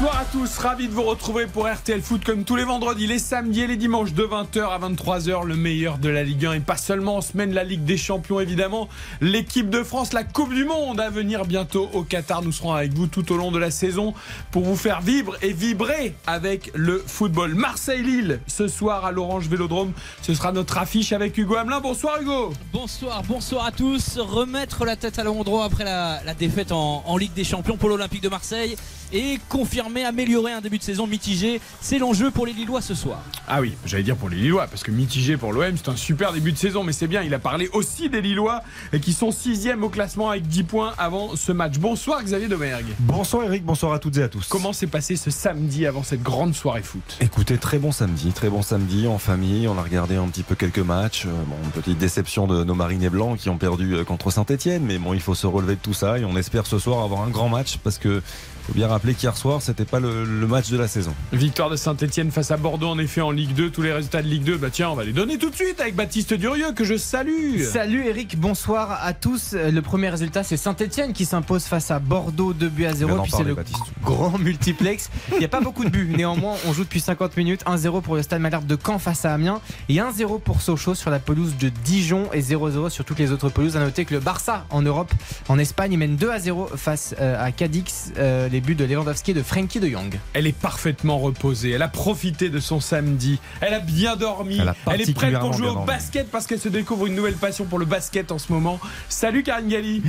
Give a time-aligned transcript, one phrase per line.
[0.00, 3.18] Bonsoir à tous, ravi de vous retrouver pour RTL Foot comme tous les vendredis, les
[3.18, 6.60] samedis et les dimanches de 20h à 23h, le meilleur de la Ligue 1 et
[6.60, 8.88] pas seulement en semaine la Ligue des Champions évidemment,
[9.20, 12.94] l'équipe de France, la Coupe du Monde à venir bientôt au Qatar, nous serons avec
[12.94, 14.14] vous tout au long de la saison
[14.52, 17.54] pour vous faire vibrer et vibrer avec le football.
[17.54, 21.80] Marseille-Lille ce soir à l'Orange Vélodrome, ce sera notre affiche avec Hugo Hamelin.
[21.80, 24.16] Bonsoir Hugo Bonsoir, bonsoir à tous.
[24.16, 28.30] Remettre la tête à l'endroit après la, défaite en Ligue des Champions pour l'Olympique de
[28.30, 28.76] Marseille
[29.12, 31.60] et confirmer, améliorer un début de saison mitigé.
[31.80, 33.20] C'est l'enjeu pour les Lillois ce soir.
[33.48, 36.32] Ah oui, j'allais dire pour les Lillois, parce que mitigé pour l'OM, c'est un super
[36.32, 38.62] début de saison, mais c'est bien, il a parlé aussi des Lillois,
[39.02, 41.78] qui sont sixième au classement avec 10 points avant ce match.
[41.78, 42.86] Bonsoir Xavier Domergue.
[43.00, 44.46] Bonsoir Eric, bonsoir à toutes et à tous.
[44.48, 47.18] Comment s'est passé ce samedi avant cette grande soirée foot?
[47.20, 49.66] Écoutez, très bon samedi, très bon samedi en famille.
[49.68, 51.26] On a regardé un petit peu quelques matchs.
[51.26, 54.84] Euh, Bon, une petite déception de nos marinés blancs qui ont perdu euh, contre Saint-Etienne,
[54.84, 57.22] mais bon, il faut se relever de tout ça et on espère ce soir avoir
[57.22, 58.22] un grand match parce que
[58.70, 61.12] faut bien rappeler qu'hier soir, c'était pas le, le match de la saison.
[61.32, 63.70] Victoire de Saint-Etienne face à Bordeaux, en effet, en Ligue 2.
[63.70, 65.80] Tous les résultats de Ligue 2, bah tiens, on va les donner tout de suite
[65.80, 67.62] avec Baptiste Durieux, que je salue.
[67.64, 69.54] Salut Eric, bonsoir à tous.
[69.54, 73.10] Le premier résultat, c'est Saint-Etienne qui s'impose face à Bordeaux 2 buts à 0.
[73.10, 73.80] Bien en Puis c'est le Baptiste.
[74.04, 75.10] grand multiplex.
[75.32, 76.12] Il n'y a pas beaucoup de buts.
[76.16, 77.64] Néanmoins, on joue depuis 50 minutes.
[77.66, 81.10] 1-0 pour le Stade Malherbe de Caen face à Amiens et 1-0 pour Sochaux sur
[81.10, 83.76] la pelouse de Dijon et 0-0 sur toutes les autres pelouses.
[83.76, 85.12] À noter que le Barça en Europe,
[85.48, 88.12] en Espagne, mène 2-0 face euh, à Cadix.
[88.16, 90.18] Euh, les buts de Lewandowski et de Frenkie de Jong.
[90.32, 91.70] Elle est parfaitement reposée.
[91.70, 93.38] Elle a profité de son samedi.
[93.60, 94.60] Elle a bien dormi.
[94.90, 97.78] Elle est prête pour jouer au basket parce qu'elle se découvre une nouvelle passion pour
[97.78, 98.78] le basket en ce moment.
[99.08, 100.02] Salut Karine Galli.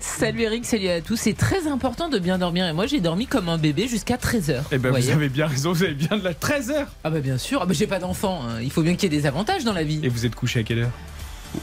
[0.00, 1.16] Salut Eric, salut à tous.
[1.16, 2.66] C'est très important de bien dormir.
[2.66, 4.62] Et moi, j'ai dormi comme un bébé jusqu'à 13h.
[4.72, 6.86] Eh ben, vous avez bien raison, vous avez bien de la 13h.
[7.04, 7.60] Ah bah bien sûr.
[7.62, 8.42] Ah bah, j'ai pas d'enfant.
[8.46, 8.60] hein.
[8.62, 10.00] Il faut bien qu'il y ait des avantages dans la vie.
[10.02, 10.90] Et vous êtes couché à quelle heure?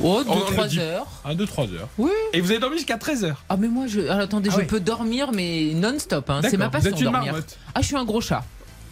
[0.02, 0.80] Oh, On- on 2 3 le dit.
[0.80, 1.08] heures.
[1.26, 1.88] À 2-3 heures.
[1.98, 2.12] Oui.
[2.34, 3.34] Et vous avez dormi jusqu'à 13h.
[3.50, 4.02] Ah mais moi, je...
[4.02, 4.66] alors, attendez, Ah je oui.
[4.68, 6.30] peux dormir mais non-stop.
[6.30, 6.42] hein.
[6.50, 7.24] C'est ma vous passion êtes une dormir.
[7.34, 7.58] marmotte.
[7.76, 8.44] Ah, je suis un gros chat.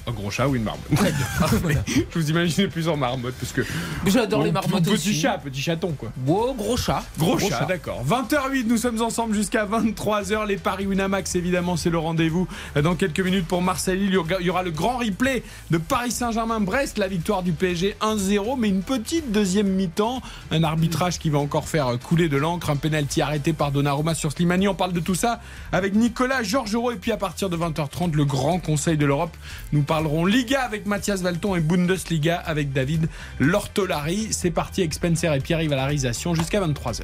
[0.09, 1.83] Un gros chat ou une marmotte Très bien.
[1.87, 3.61] je vous imaginez plus en marmotte parce que.
[4.07, 5.13] J'adore les marmottes Petit aussi.
[5.19, 6.11] chat, petit chaton quoi.
[6.25, 7.03] Wow, gros chat.
[7.17, 8.03] Gros, chat, d'accord.
[8.07, 10.47] 20h08, nous sommes ensemble jusqu'à 23h.
[10.47, 12.47] Les Paris Winamax, évidemment, c'est le rendez-vous
[12.81, 13.99] dans quelques minutes pour Marseille.
[14.01, 18.69] Il y aura- le grand replay de Paris Saint-Germain-Brest, la victoire du PSG 1-0, mais
[18.69, 20.21] une petite deuxième mi-temps.
[20.51, 22.69] Un arbitrage qui va encore faire couler de l'encre.
[22.71, 24.67] Un penalty arrêté par Donnarumma sur Slimani.
[24.67, 25.39] On parle de tout ça
[25.71, 26.91] avec Nicolas Georgerot.
[26.91, 29.35] Et puis à partir de 20h30, le grand conseil de l'Europe.
[29.71, 34.29] Nous parlerons Liga avec Mathias Valton et Bundesliga avec David Lortolari.
[34.31, 37.01] C'est parti avec Spencer et Pierre-Yves à la réalisation jusqu'à 23h.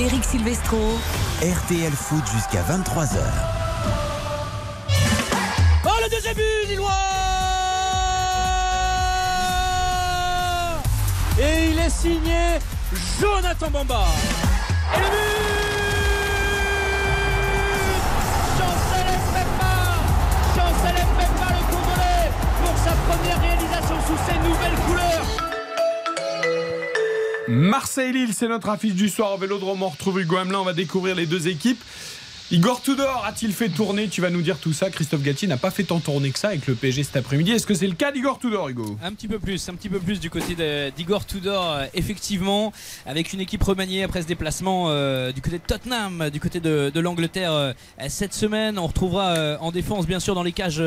[0.00, 0.98] Eric Silvestro,
[1.40, 3.18] RTL Foot jusqu'à 23h.
[5.84, 6.90] Oh le deuxième but Lillois
[11.38, 12.58] Et il est signé
[13.20, 14.06] Jonathan Bamba.
[14.96, 15.61] Et le but
[20.82, 22.26] Chancel Mbemba le Congolais
[22.64, 25.26] pour sa première réalisation sous ses nouvelles couleurs.
[27.48, 29.82] Marseille-Lille, c'est notre affiche du soir au Vélodrome.
[29.82, 31.80] On retrouve Hugo Hamelin, on va découvrir les deux équipes.
[32.52, 34.90] Igor Tudor a-t-il fait tourner Tu vas nous dire tout ça.
[34.90, 37.52] Christophe Gatti n'a pas fait tant tourner que ça avec le PSG cet après-midi.
[37.52, 38.98] Est-ce que c'est le cas d'Igor Tudor, Hugo?
[39.02, 40.54] Un petit peu plus, un petit peu plus du côté
[40.94, 42.70] d'Igor Tudor, euh, effectivement,
[43.06, 46.92] avec une équipe remaniée après ce déplacement euh, du côté de Tottenham, du côté de,
[46.94, 47.72] de l'Angleterre euh,
[48.08, 48.78] cette semaine.
[48.78, 50.82] On retrouvera euh, en défense, bien sûr, dans les cages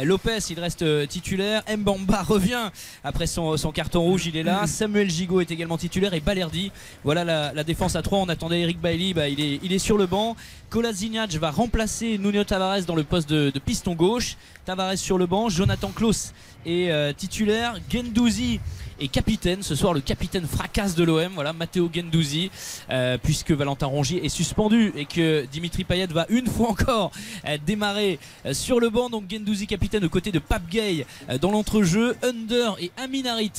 [0.00, 1.64] Lopez, il reste titulaire.
[1.68, 2.70] Mbamba revient
[3.02, 4.68] après son, son carton rouge, il est là.
[4.68, 6.70] Samuel Gigot est également titulaire et Balerdi.
[7.02, 8.20] Voilà la, la défense à 3.
[8.20, 10.36] On attendait Eric Bailly, bah, il, est, il est sur le banc.
[10.70, 14.36] Kolasinac va remplacer Nuno Tavares dans le poste de, piston gauche.
[14.66, 16.34] Tavares sur le banc, Jonathan Klaus
[16.66, 18.60] est euh, titulaire, Gendouzi
[19.00, 19.62] est capitaine.
[19.62, 22.50] Ce soir, le capitaine fracasse de l'OM, voilà, Matteo Gendouzi,
[22.90, 27.10] euh, puisque Valentin Rongier est suspendu et que Dimitri Payet va une fois encore
[27.46, 29.10] euh, démarrer euh, sur le banc.
[29.10, 31.06] Donc Gendouzi capitaine aux côtés de Pape Gay
[31.40, 33.52] dans l'entrejeu, Under et Aminarit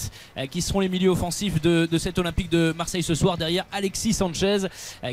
[0.51, 3.37] qui seront les milieux offensifs de, de cet Olympique de Marseille ce soir.
[3.37, 4.67] Derrière Alexis Sanchez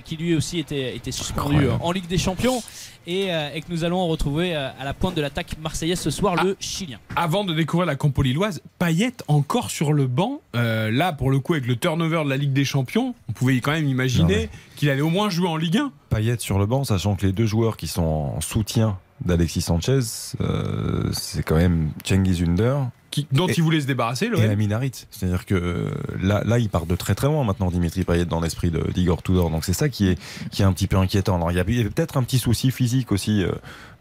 [0.04, 2.62] qui lui aussi était, était suspendu en Ligue des Champions
[3.06, 6.10] et, euh, et que nous allons retrouver euh, à la pointe de l'attaque marseillaise ce
[6.10, 6.98] soir le Chilien.
[7.14, 10.40] Avant de découvrir la compo lilloise, Payet encore sur le banc.
[10.54, 13.60] Euh, là, pour le coup, avec le turnover de la Ligue des Champions, on pouvait
[13.60, 15.92] quand même imaginer qu'il allait au moins jouer en Ligue 1.
[16.10, 18.02] Payet sur le banc, sachant que les deux joueurs qui sont
[18.36, 20.00] en soutien d'Alexis Sanchez,
[20.40, 24.26] euh, c'est quand même Cengiz Under qui- dont Et- il voulait se débarrasser.
[24.26, 24.92] Et la Minarit.
[25.10, 25.90] C'est-à-dire que euh,
[26.20, 29.22] là, là, il part de très très loin maintenant, Dimitri Payet, dans l'esprit de- d'Igor
[29.22, 29.48] Tudor.
[29.50, 30.18] Donc c'est ça qui est,
[30.50, 31.36] qui est un petit peu inquiétant.
[31.36, 33.42] Alors il y avait peut-être un petit souci physique aussi,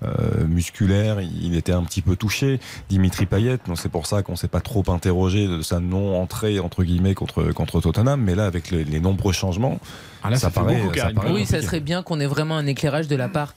[0.03, 1.17] euh, musculaire.
[1.21, 2.59] Il était un petit peu touché,
[2.89, 3.57] Dimitri Payet.
[3.67, 7.51] Donc c'est pour ça qu'on s'est pas trop interrogé de sa non-entrée, entre guillemets, contre,
[7.53, 8.21] contre Tottenham.
[8.21, 9.79] Mais là, avec les, les nombreux changements,
[10.23, 11.15] Ah, là, ça, paraît- beaucoup, ça Karine.
[11.15, 13.53] paraît- Oui, ça serait bien qu'on ait vraiment un éclairage de la part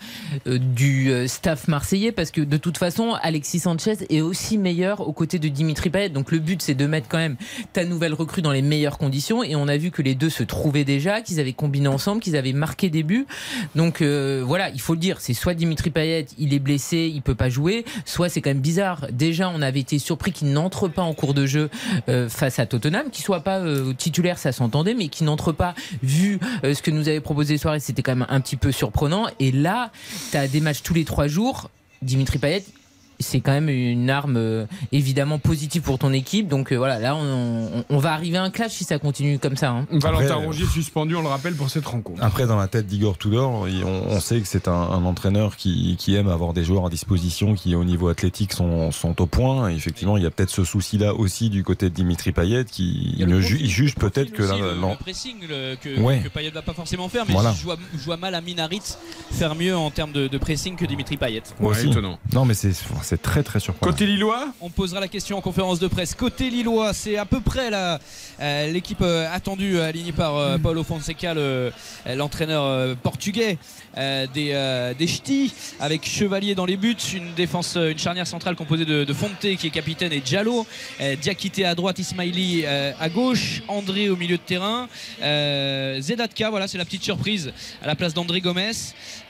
[0.46, 5.00] euh, du euh, staff marseillais parce que de toute façon, Alexis Sanchez est aussi meilleur
[5.00, 6.08] aux côtés de Dimitri Payet.
[6.10, 7.36] Donc le but, c'est de mettre quand même
[7.72, 9.42] ta nouvelle recrue dans les meilleures conditions.
[9.42, 12.36] Et on a vu que les deux se trouvaient déjà, qu'ils avaient combiné ensemble, qu'ils
[12.36, 13.26] avaient marqué des buts.
[13.74, 17.22] Donc euh, voilà, il faut le dire, c'est soit Dimitri Payet, il est blessé, il
[17.22, 19.06] peut pas jouer, soit c'est quand même bizarre.
[19.10, 21.70] Déjà, on avait été surpris qu'il n'entre pas en cours de jeu
[22.08, 25.74] euh, face à Tottenham, qu'il soit pas euh, titulaire, ça s'entendait, mais qu'il n'entre pas
[26.02, 29.26] vu euh, ce que nous avait proposé Soirée, c'était quand même un petit peu surprenant.
[29.40, 29.90] Et là,
[30.30, 31.70] tu as des matchs tous les trois jours.
[32.02, 32.64] Dimitri Payet,
[33.20, 36.48] c'est quand même une arme euh, évidemment positive pour ton équipe.
[36.48, 39.38] Donc euh, voilà, là, on, on- on va arriver à un clash si ça continue
[39.38, 39.70] comme ça.
[39.70, 39.86] hein.
[39.90, 42.22] Valentin Après, Rongier suspendu, on le rappelle, pour cette rencontre.
[42.22, 43.66] Après, dans la tête d'Igor Tudor, on,
[44.10, 47.54] on sait que c'est un, un entraîneur qui, qui aime avoir des joueurs à disposition
[47.54, 49.70] qui, au niveau athlétique, sont, sont au point.
[49.70, 53.14] Et effectivement, il y a peut-être ce souci-là aussi du côté de Dimitri Payet qui
[53.18, 54.90] Il le ne ju- juge le peut-être que aussi, le, non.
[54.90, 56.20] le pressing le- que, Ouais.
[56.22, 57.52] que Payet va pas forcément faire, mais Voilà.
[57.58, 58.82] je, vois, je vois mal à Minarit
[59.32, 61.42] faire mieux en termes de, de pressing que Dimitri Payet.
[61.60, 61.88] Ouais, aussi.
[61.88, 62.18] étonnant.
[62.32, 62.72] Non, mais c'est
[63.08, 63.90] c'est très très surprenant.
[63.92, 66.14] Côté Lillois, On posera la question en conférence de presse.
[66.14, 67.98] Côté Lillois, c'est à peu près la-
[68.40, 71.40] euh, l'équipe euh, attendue, euh, alignée par euh, Paulo Fonseca, le-
[72.06, 73.56] euh, l'entraîneur portugais
[73.96, 78.54] euh, des, euh, des Ch'tis, avec Chevalier dans les buts, une défense, une charnière centrale
[78.56, 80.66] composée de, de Fonte qui est capitaine et Diallo,
[81.00, 84.86] euh, Diakité à droite, Ismaili euh, à gauche, André au milieu de terrain,
[85.22, 87.52] euh, Zedatka, voilà, c'est la petite surprise
[87.82, 88.70] à la place d'André Gomez.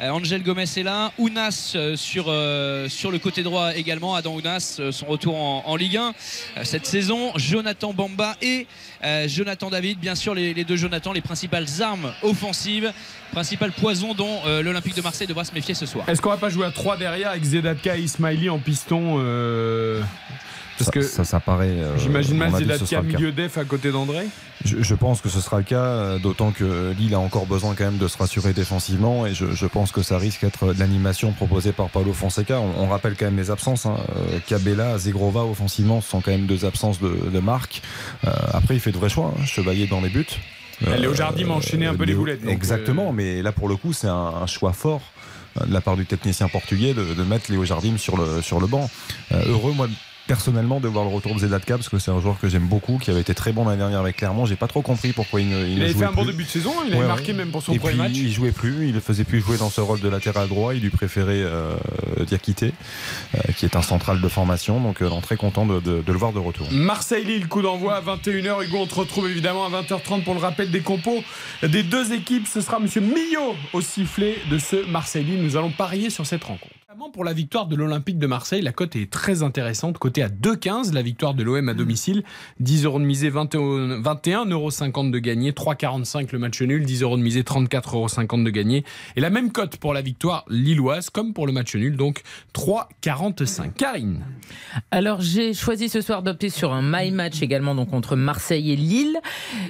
[0.00, 4.34] Euh, Angel Gomez est là, Ounas euh, sur, euh, sur le côté droit également, Adam
[4.34, 6.14] Ounas, euh, son retour en, Ligue 1
[6.56, 8.66] euh, cette saison, Jonathan Bamba et
[9.04, 12.92] euh, Jonathan David, bien sûr les, deux Jonathan, les principales armes offensives,
[13.32, 16.08] principal poison dont euh, l'Olympique de Marseille devra se méfier ce soir.
[16.08, 20.02] est-ce qu'on va pas jouer à 3 derrière avec Zedatka et Ismaili en piston euh,
[20.78, 21.66] Parce ça, que ça, ça paraît.
[21.68, 22.50] euh, j'imagine mal
[23.12, 23.18] cas.
[23.18, 24.26] milieu def à côté d'André.
[24.64, 27.74] Je, je pense que ce sera le cas, euh, d'autant que Lille a encore besoin
[27.74, 30.78] quand même de se rassurer défensivement et je, je pense que ça risque d'être de
[30.80, 32.60] l'animation proposée par Paulo Fonseca.
[32.60, 33.86] On, on rappelle quand même les absences.
[33.86, 33.96] Hein.
[34.16, 37.82] Euh, Cabella, Zegrova offensivement ce sont quand même deux absences de, de marque.
[38.26, 39.32] Euh, après, il fait de vrais choix.
[39.38, 39.44] hein.
[39.44, 40.26] Chevalier dans les buts.
[40.86, 42.46] Elle est au jardin un peu les boulettes.
[42.46, 45.02] Exactement, euh, mais là pour le coup, c'est un, un choix fort
[45.66, 48.68] de la part du technicien portugais de, de mettre Léo Jardim sur le, sur le
[48.68, 48.88] banc.
[49.32, 49.88] Euh, heureux, moi,
[50.28, 52.98] personnellement, de voir le retour de Zedatka parce que c'est un joueur que j'aime beaucoup,
[52.98, 54.46] qui avait été très bon l'année dernière avec Clermont.
[54.46, 56.30] J'ai pas trop compris pourquoi il ne, il Il avait fait un bon plus.
[56.32, 57.38] début de saison, il avait Ouais, marqué ouais.
[57.38, 58.12] même pour son Et premier puis match.
[58.14, 60.82] il jouait plus, il ne faisait plus jouer dans ce rôle de latéral droit, il
[60.82, 61.72] lui préférait euh,
[62.26, 62.72] Diakité,
[63.34, 66.18] euh, qui est un central de formation, donc euh, très content de, de- de le
[66.18, 66.68] voir de retour.
[66.70, 68.62] Marseille-Lille, coup d'envoi à 21h.
[68.64, 71.22] Hugo, on te retrouve évidemment à 20h30 pour le rappel des compos
[71.62, 72.46] des deux équipes.
[72.46, 75.42] Ce sera Monsieur Millot au sifflet de ce Marseille-Lille.
[75.42, 76.74] Nous allons parier sur cette rencontre.
[77.12, 79.98] Pour la victoire de l'Olympique de Marseille, la cote est très intéressante.
[79.98, 82.22] Côté à 2,15, la victoire de l'OM à domicile.
[82.60, 85.52] 10 euros de misée, 21 21,50 euros de gagné.
[85.52, 86.86] 3,45 le match nul.
[86.86, 88.84] 10 euros de misée, 34,50 euros de gagné.
[89.16, 91.94] Et la même cote pour la victoire lilloise, comme pour le match nul.
[91.94, 92.22] Donc
[92.54, 93.74] 3,45.
[93.74, 94.24] Karine.
[94.90, 98.76] Alors j'ai choisi ce soir d'opter sur un my match également donc entre Marseille et
[98.76, 99.18] Lille.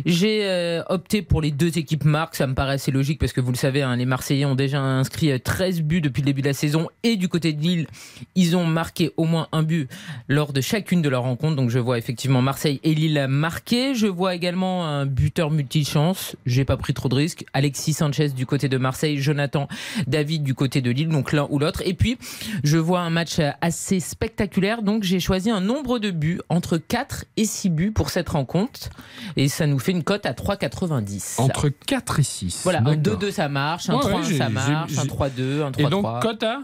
[0.06, 3.40] J'ai euh, opté pour les deux équipes marques, ça me paraît assez logique parce que
[3.40, 6.42] vous le savez, hein, les Marseillais ont déjà inscrit euh, 13 buts depuis le début
[6.42, 7.86] de la saison et du côté de Lille,
[8.34, 9.88] ils ont marqué au moins un but
[10.28, 11.56] lors de chacune de leurs rencontres.
[11.56, 13.94] Donc je vois effectivement Marseille et Lille marquer.
[13.94, 16.36] Je vois également un buteur multichance.
[16.46, 17.44] J'ai pas pris trop de risques.
[17.52, 19.68] Alexis Sanchez du côté de Marseille, Jonathan
[20.06, 21.82] David du côté de Lille, donc l'un ou l'autre.
[21.84, 22.18] Et puis
[22.64, 27.24] je vois un match assez spectaculaire, donc j'ai choisi un nombre de buts entre 4
[27.36, 28.90] et 6 buts pour cette rencontre.
[29.36, 31.40] Et ça nous fait une cote à 3,90.
[31.40, 32.60] Entre 4 et 6.
[32.64, 33.18] Voilà, un D'accord.
[33.20, 35.86] 2-2 ça marche, un Ouais, ouais, 3-1 j'ai- ça marche, un j'ai- 3-2, un 3-3.
[35.86, 36.60] Et donc, cote à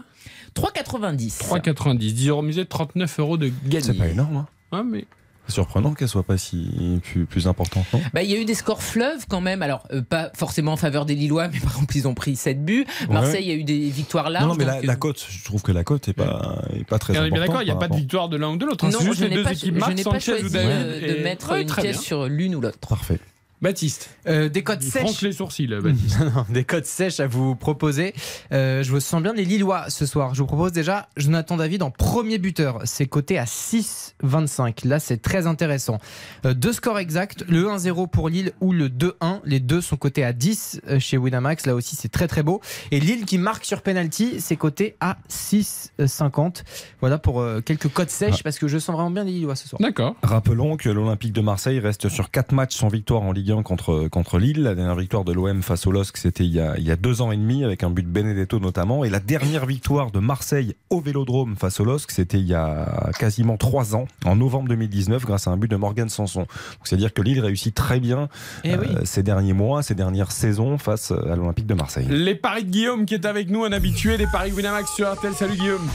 [0.55, 1.39] 3,90.
[1.39, 1.97] 3,90.
[1.97, 3.81] 10 euros misé, 39 euros de gagné.
[3.85, 4.47] C'est pas énorme, hein.
[4.71, 5.05] Ah, mais
[5.47, 8.01] C'est surprenant qu'elle soit pas si plus, plus importante, non?
[8.13, 9.61] Bah, il y a eu des scores fleuves quand même.
[9.61, 12.65] Alors, euh, pas forcément en faveur des Lillois, mais par contre, ils ont pris 7
[12.65, 12.85] buts.
[13.09, 14.45] Marseille, il y a eu des victoires larges.
[14.45, 16.97] Non, non, mais la, euh, cote, je trouve que la cote est pas, est pas
[16.99, 17.33] très Et on est importante.
[17.33, 18.85] bien d'accord, il n'y a pas de victoire de l'un ou de l'autre.
[18.85, 18.89] hein.
[18.91, 21.05] Non, C'est juste je les n'ai deux pas, équipes je n'ai pas choisi euh, de
[21.19, 22.01] et- mettre Ouais, une pièce bien.
[22.01, 22.79] sur l'une ou l'autre.
[22.79, 23.19] Parfait.
[23.65, 25.21] Baptiste, Euh, des codes sèches.
[25.23, 26.19] les sourcils, Baptiste.
[26.35, 28.13] Non, des codes sèches à vous proposer.
[28.51, 30.35] Euh, je vous sens bien les Lillois ce soir.
[30.35, 32.81] Je vous propose déjà Jonathan David en premier buteur.
[32.85, 34.87] C'est coté à 6,25.
[34.87, 35.97] Là, c'est très intéressant.
[36.45, 39.41] Euh, deux scores exacts, le 1-0 pour Lille ou le 2-1.
[39.45, 41.65] Les deux sont cotés à 10 euh, chez Winamax.
[41.65, 42.61] Là aussi, c'est très très beau.
[42.91, 46.63] Et Lille qui marque sur penalty, c'est coté à 6,50.
[46.99, 49.67] Voilà pour euh, quelques codes sèches parce que je sens vraiment bien les Lillois ce
[49.67, 49.81] soir.
[49.81, 50.15] D'accord.
[50.21, 54.07] Rappelons que l'Olympique de Marseille reste sur 4 matchs sans victoire en Ligue 1 contre,
[54.09, 54.63] contre Lille.
[54.63, 56.95] La dernière victoire de l'OM face au LOSC, c'était il, y a- il y a
[56.95, 59.03] deux ans et demi, avec un but de Benedetto notamment.
[59.05, 63.11] Et la dernière victoire de Marseille au Vélodrome face au LOSC, c'était il y a
[63.19, 66.41] quasiment trois ans, en novembre 2019, grâce à un but de Morgan Sanson.
[66.41, 66.47] Donc,
[66.83, 68.29] C'est-à-dire que Lille réussit très bien
[68.63, 68.87] Eh oui.
[68.95, 72.07] euh, ces derniers mois, ces dernières saisons face à l'Olympique de Marseille.
[72.09, 75.33] Les paris de Guillaume qui est avec nous, un habitué des paris Winamax sur RTL.
[75.33, 75.87] Salut Guillaume.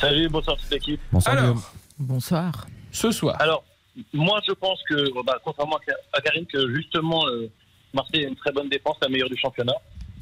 [0.00, 1.00] Salut, bonsoir toute l'équipe.
[1.12, 1.60] Bonsoir, Guillaume.
[1.98, 2.66] Bonsoir.
[2.92, 3.64] ce soir, Alors,
[4.12, 5.78] moi je pense que, bah, contrairement
[6.12, 7.50] à Karine, que justement euh,
[7.94, 9.76] Marseille a une très bonne défense, la meilleure du championnat.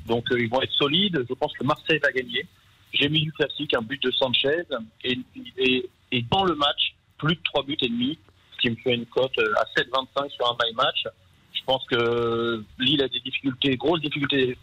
[0.06, 1.24] Donc euh, ils vont être solides.
[1.28, 2.46] Je pense que Marseille va gagner.
[2.92, 4.62] J'ai mis du classique, un but de Sanchez.
[5.04, 8.16] Et, dans le match, plus de 3 buts et demi,
[8.52, 11.04] ce qui me fait une cote euh, à 7,25 sur un my match.
[11.52, 14.56] Je pense que Lille a des difficultés, grosses difficultés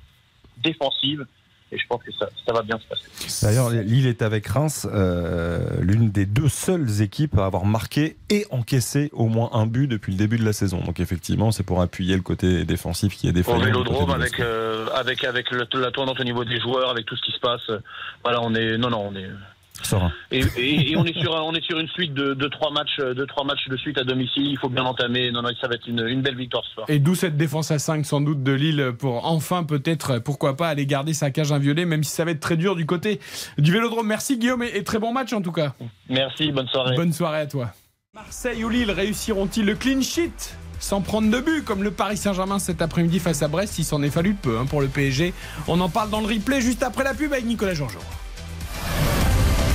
[0.58, 1.25] défensives.
[1.74, 3.46] Et je pense que ça, ça va bien se passer.
[3.46, 8.46] D'ailleurs, Lille est avec Reims, euh, l'une des deux seules équipes à avoir marqué et
[8.51, 10.82] encaissé au moins un but depuis le début de la saison.
[10.84, 13.60] Donc effectivement, c'est pour appuyer le côté défensif qui est Au défaillant.
[13.66, 17.06] du côté Vélodrome, avec, euh, avec, avec le- la tournante au niveau des joueurs, avec
[17.06, 17.62] tout ce qui se passe.
[18.24, 18.78] Voilà, on est.
[18.78, 19.30] Non, non, on est.
[20.32, 22.72] Et, et- et on est sur un- on est sur une suite de, de trois
[22.72, 24.46] matchs de trois matchs de suite à domicile.
[24.48, 25.32] Il faut bien entamer.
[25.32, 26.86] Non non, ça va être une, une belle victoire ce soir.
[26.90, 30.70] et d'où cette défense à 5 sans doute de Lille pour enfin peut-être, pourquoi pas,
[30.70, 33.20] aller garder sa cage inviolée, même si ça va être très dur du côté
[33.58, 34.08] du Vélodrome.
[34.08, 35.74] Merci Guillaume et, et très bon match en tout cas.
[36.10, 36.96] Merci, bonne soirée.
[36.96, 37.72] Bonne soirée à toi.
[38.14, 42.58] Marseille ou Lille réussiront-ils le clean sheet sans prendre de but comme le Paris Saint-Germain
[42.60, 43.78] cet après-midi face à Brest?
[43.80, 45.34] Il s'en est fallu peu hein, pour le PSG.
[45.68, 48.00] On en parle dans le replay juste après la pub avec Nicolas Georgeau.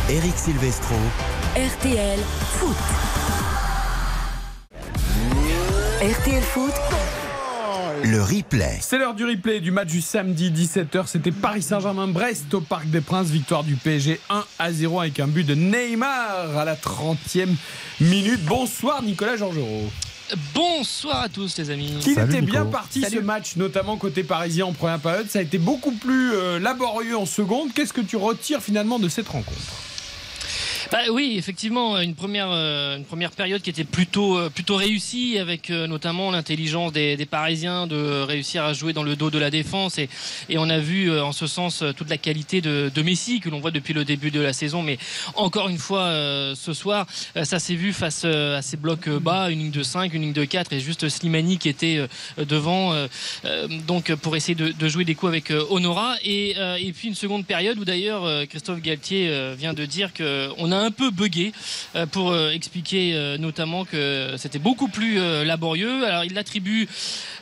[0.08, 0.94] Eric Silvestro.
[1.56, 2.20] RTL
[2.60, 2.76] Foot.
[6.00, 6.72] RTL Foot,
[8.04, 8.78] Le replay.
[8.82, 11.08] C'est l'heure du replay du match du samedi 17h.
[11.08, 13.30] C'était Paris Saint-Germain-Brest au Parc des Princes.
[13.30, 17.48] Victoire du PSG 1 à 0 avec un but de Neymar à la 30e
[18.00, 18.44] minute.
[18.44, 19.90] Bonsoir Nicolas Georgerot.
[20.54, 21.96] Bonsoir à tous les amis.
[22.00, 22.52] Qu'il était Nico.
[22.52, 25.28] bien parti ce match, notamment côté parisien en première période?
[25.28, 27.72] Ça a été beaucoup plus euh, laborieux en seconde.
[27.74, 29.72] Qu'est-ce que tu retires finalement de cette rencontre?
[30.92, 35.36] Bah oui, effectivement, une première, euh, une première période qui était plutôt, euh, plutôt réussie,
[35.36, 39.38] avec euh, notamment l'intelligence des, des Parisiens de réussir à jouer dans le dos de
[39.38, 39.98] la défense.
[39.98, 40.08] Et,
[40.48, 43.58] et on a vu en ce sens toute la qualité de, de Messi que l'on
[43.58, 44.82] voit depuis le début de la saison.
[44.82, 44.98] Mais
[45.34, 46.08] encore une fois,
[46.54, 47.06] ce soir,
[47.42, 50.44] ça s'est vu face à ces blocs bas, une ligne de 5, une ligne de
[50.44, 52.06] 4 et juste Slimani qui était
[52.38, 52.94] devant.
[53.86, 56.16] donc pour essayer de, de jouer des coups avec Honora.
[56.22, 60.75] Et, et puis une seconde période où d'ailleurs Christophe Galtier vient de dire qu'on a
[60.76, 61.52] un peu bugué
[61.94, 66.04] euh, pour euh, expliquer euh, notamment que c'était beaucoup plus laborieux.
[66.04, 66.88] Alors il l'attribue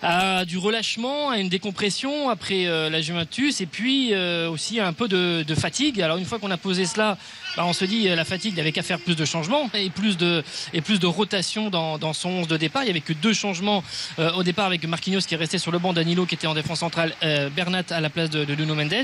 [0.02, 4.14] à du relâchement, à une décompression après la Juventus et puis
[4.48, 6.00] aussi à un peu de, fatigue.
[6.00, 7.16] Alors une fois qu'on a posé cela,
[7.56, 9.90] bah, on se dit la fatigue, il n'y avait qu'à faire plus de changements et
[9.90, 12.82] plus de, et plus de rotation dans, son 11 de départ.
[12.82, 13.82] Il n'y avait que deux changements
[14.18, 16.80] au départ avec Marquinhos qui est resté sur le banc, Danilo qui était en défense
[16.80, 17.14] centrale,
[17.56, 18.94] Bernat à la place de, de Mendes.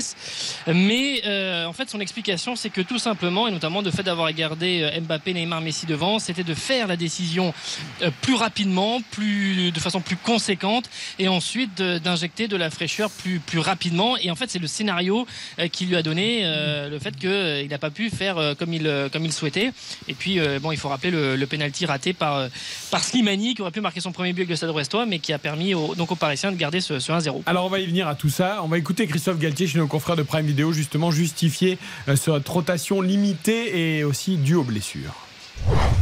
[0.67, 1.21] Mais
[1.65, 5.01] en fait, son explication, c'est que tout simplement, et notamment de fait d'avoir gardé euh,
[5.01, 7.53] Mbappé, Neymar, Messi devant, c'était de faire la décision
[8.01, 13.39] euh, plus rapidement, plus de façon plus conséquente, et ensuite d'injecter de la fraîcheur plus
[13.39, 14.17] plus rapidement.
[14.17, 15.25] Et en fait, c'est le scénario
[15.59, 19.25] euh, qui lui a donné le fait qu'il n'a pas pu faire comme il comme
[19.25, 19.71] il souhaitait.
[20.07, 22.47] Et puis bon, il faut rappeler le, le penalty raté par
[22.89, 25.33] par Slimani qui aurait pu marquer son premier but avec le Stade Brestois, mais qui
[25.33, 27.43] a permis au, donc aux Parisiens de garder ce, ce 1-0.
[27.45, 28.61] Alors on va y venir à tout ça.
[28.63, 31.77] On va écouter Christophe Galtier chez nos confrères de Prime Video justement justifier
[32.15, 35.13] cette rotation limitée et aussi due aux blessures.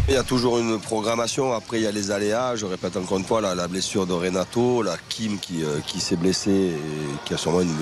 [0.08, 3.18] Il y a toujours une programmation, après il y a les aléas, je répète encore
[3.18, 6.80] une fois, la, blessure de Renato, la Kim qui, euh, qui s'est blessée et
[7.26, 7.76] qui a sûrement une-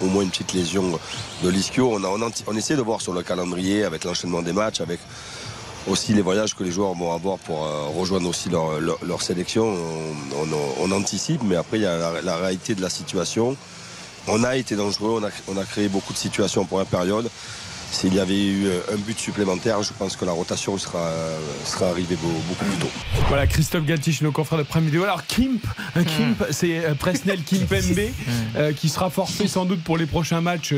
[0.00, 0.98] au moins une petite lésion
[1.42, 1.92] de l'ischio.
[1.96, 5.00] On, on, essaie de voir sur le calendrier avec l'enchaînement des matchs, avec
[5.86, 9.74] aussi les voyages que les joueurs vont avoir pour euh, rejoindre aussi leur, leur- sélection.
[10.80, 13.56] On, anticipe, mais après il y a la, la réalité de la situation.
[14.26, 17.28] On a été dangereux, on a, on a créé beaucoup de situations pour la période.
[17.94, 21.10] S'il y avait eu un but supplémentaire, je pense que la rotation sera,
[21.64, 22.90] sera arrivée beaucoup plus tôt.
[23.28, 25.04] Voilà, Christophe Galtier, nos confrères de Prime Vidéo.
[25.04, 25.60] Alors, Kimp,
[25.96, 28.10] euh, Kimp c'est euh, Presnel Kimpembe
[28.56, 30.74] euh, qui sera forfait sans doute pour les prochains matchs.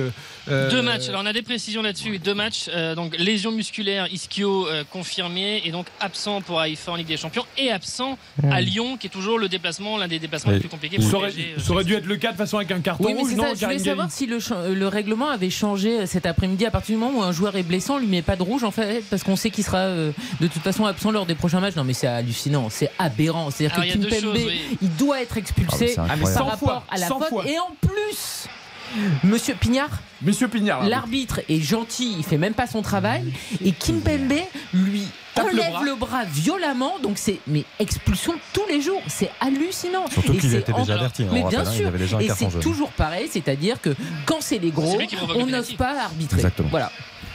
[0.49, 1.09] euh, deux matchs.
[1.09, 2.19] Alors, on a des précisions là-dessus.
[2.19, 2.69] Deux matchs.
[2.75, 7.17] Euh, donc, lésion musculaire, ischio euh, confirmé et donc absent pour Haïfa en Ligue des
[7.17, 8.19] Champions et absent
[8.51, 11.01] à Lyon, qui est toujours le déplacement, l'un des déplacements les plus compliqués.
[11.01, 13.21] Ça aurait, ça aurait dû être le cas de façon avec un carton oui, mais
[13.23, 14.39] rouge, ça, non Je voulais savoir si le,
[14.75, 17.91] le, règlement avait changé cet après-midi à partir du moment où un joueur est blessé,
[17.91, 20.47] on lui met pas de rouge en fait, parce qu'on sait qu'il sera euh, de
[20.47, 21.77] toute façon absent lors des prochains matchs.
[21.77, 23.51] Non, mais c'est hallucinant, c'est aberrant.
[23.51, 24.79] C'est-à-dire que Kimpembe, choses, oui.
[24.83, 27.29] il doit être expulsé Ah, par fois, rapport à la faute.
[27.29, 27.47] fois.
[27.47, 28.47] Et en plus.
[29.25, 29.91] Monsieur Pignard,
[30.23, 33.33] Monsieur Pignard, l'arbitre est gentil, il fait même pas son travail,
[33.65, 34.33] et Kimpembe
[34.73, 35.85] lui Tape le enlève bras.
[35.85, 36.25] le bras.
[36.25, 40.07] violemment, donc c'est mais expulsion tous les jours, c'est hallucinant.
[40.11, 41.99] Surtout Et qu'il c'est était déjà averti, hein, Mais bien rappelle, hein, il sûr, avait
[41.99, 44.99] déjà un et c'est toujours pareil, c'est-à-dire que quand c'est les gros,
[45.35, 46.37] on n'ose pas arbitrer.
[46.39, 46.69] Exactement.
[46.71, 46.91] Voilà.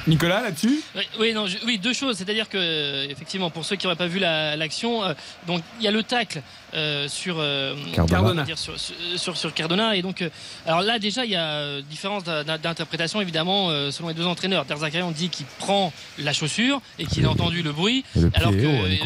[0.08, 2.18] Nicolas, là-dessus Oui, oui, non, je- oui, deux choses.
[2.18, 5.14] C'est-à-dire que, euh, effectivement, pour ceux qui n'auraient pas vu la- l'action, euh,
[5.48, 6.42] donc il y a le tacle
[6.74, 8.44] euh, sur, euh, Cardona.
[8.44, 8.74] dire, sur,
[9.18, 9.96] sur, sur Cardona.
[9.98, 10.30] Et donc, euh,
[10.66, 14.66] alors là, déjà, il y a différence d'in- d'interprétation, évidemment, euh, selon les deux entraîneurs.
[14.66, 18.40] Terzakarian dit qu'il prend la chaussure et qu'il a entendu le bruit, Et le pied
[18.40, 18.58] alors que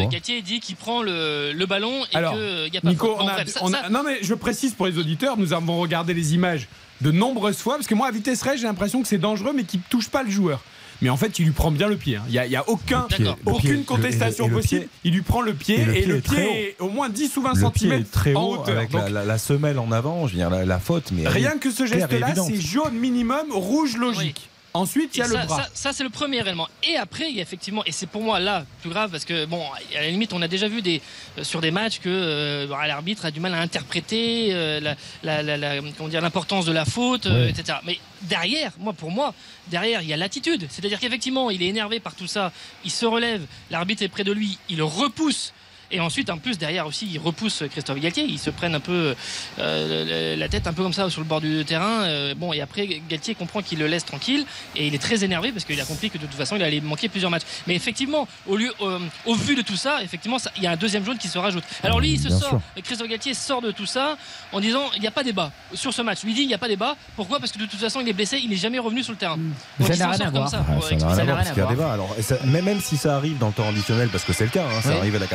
[0.04, 3.16] euh, Galtier dit qu'il prend le, le ballon et Alors, qu'il n'y a pas Nico,
[3.20, 5.52] on a, bref, ça- on a- ça- non mais je précise pour les auditeurs, nous
[5.54, 6.68] avons regardé les images
[7.02, 9.64] de nombreuses fois parce que moi à vitesse réelle j'ai l'impression que c'est dangereux mais
[9.64, 10.62] qu'il ne touche pas le joueur.
[11.02, 12.16] Mais en fait, il lui prend bien le pied.
[12.16, 12.24] hein.
[12.28, 14.56] Il n'y a, il y a aucun, Le pied, le aucune pied, contestation le- et
[14.56, 14.82] possible.
[14.82, 17.42] pied- il lui prend le pied et et le pied est au moins 10 ou
[17.42, 18.78] 20 Le pied cm est très en haut hauteur.
[18.78, 21.28] avec Donc, la, la- la semelle en avant, je veux dire la, la faute, mais
[21.28, 24.50] rien que ce geste-là, c'est jaune minimum, rouge logique.
[24.76, 25.64] Ensuite, il y a le bras.
[25.64, 26.68] ça- ça, c'est le premier élément.
[26.84, 29.46] Et après, il y a effectivement, et c'est pour moi là plus grave parce que
[29.46, 29.64] bon,
[29.98, 31.02] à la limite, on a déjà vu des
[31.38, 34.96] euh, sur des matchs que euh, bah, l'arbitre a du mal à interpréter euh, la,
[35.24, 37.50] la- la- la- comment dire l'importance de la faute, Ouais.
[37.50, 37.80] etc.
[37.86, 39.34] Mais derrière, moi pour moi,
[39.68, 40.68] derrière, il y a l'attitude.
[40.70, 42.52] C'est-à-dire qu'effectivement, il est énervé par tout ça.
[42.84, 45.54] Il se relève, l'arbitre est près de lui, il le repousse.
[45.92, 48.24] Et ensuite, en plus, derrière aussi, il repousse Christophe Galtier.
[48.28, 49.16] Ils se prennent un peu
[49.60, 52.04] euh, la tête un peu comme ça sur le bord du terrain.
[52.04, 55.52] Euh, bon, et après, Galtier comprend qu'il le laisse tranquille et il est très énervé
[55.52, 57.44] parce qu'il a compris que de toute façon, il allait manquer plusieurs matchs.
[57.68, 60.72] Mais effectivement, au, lieu, euh, au vu de tout ça, effectivement, ça- il y a
[60.72, 61.64] un deuxième jaune qui se rajoute.
[61.84, 62.62] Alors lui, il se Bien sort, sûr.
[62.84, 64.18] Christophe Galtier sort de tout ça
[64.52, 66.24] en disant il n'y a pas débat sur ce match.
[66.24, 66.96] Lui dit il n'y a pas débat.
[67.16, 67.40] Pourquoi?
[67.40, 69.38] Parce que de toute façon, il est blessé, il n'est jamais revenu sur le terrain.
[69.38, 70.50] Donc, Ça il n'a rien à comme voir.
[70.50, 70.66] ça.
[70.68, 71.76] Ah, pour ça n'a rien à voir parce à qu'il y a voir.
[71.76, 71.94] débat.
[71.94, 74.46] Alors, et ça- mais même si ça arrive dans le temps additionnel, parce que c'est
[74.46, 74.98] le cas, hein, ça Oui.
[74.98, 75.28] arrive à la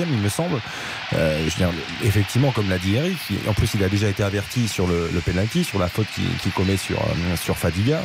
[0.00, 0.60] 92e, il me semble.
[1.14, 1.70] euh, je veux dire,
[2.02, 3.16] effectivement, comme l'a dit Eric,
[3.48, 6.06] en plus il a déjà été averti sur le, le penalty, sur la faute
[6.42, 8.00] qu'il commet sur, euh, sur Fadiga.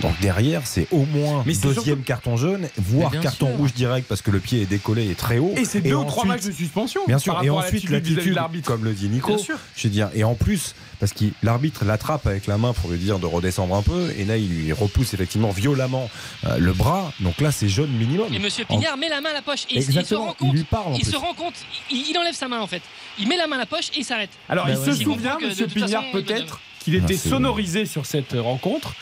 [0.00, 3.56] Donc derrière, c'est au moins Mais deuxième carton jaune, voire carton sûr.
[3.58, 5.52] rouge direct parce que le pied est décollé et très haut.
[5.56, 7.02] Et c'est deux ou trois matchs de suspension.
[7.06, 9.56] Bien par sûr, et ensuite l'attitude comme le dit Nico, Bien sûr.
[9.76, 12.96] je veux dire, et en plus, parce que l'arbitre l'attrape avec la main pour lui
[12.96, 16.08] dire de redescendre un peu, et là il lui repousse effectivement violemment
[16.46, 18.32] euh, le bras, donc là c'est jaune minimum.
[18.32, 20.34] Et Monsieur Pignard met la main à la poche et il- il se Exactement, rend
[20.40, 20.54] il compte.
[20.54, 21.54] lui parle en Il se rend compte,
[21.90, 22.82] il, il enlève sa main en fait.
[23.18, 24.30] Il met la main à la poche et il s'arrête.
[24.48, 24.84] Alors, Bah il ouais.
[24.96, 28.94] se souvient, Monsieur Pignard, peut-être, qu'il était Ah, sonorisé sur cette rencontre.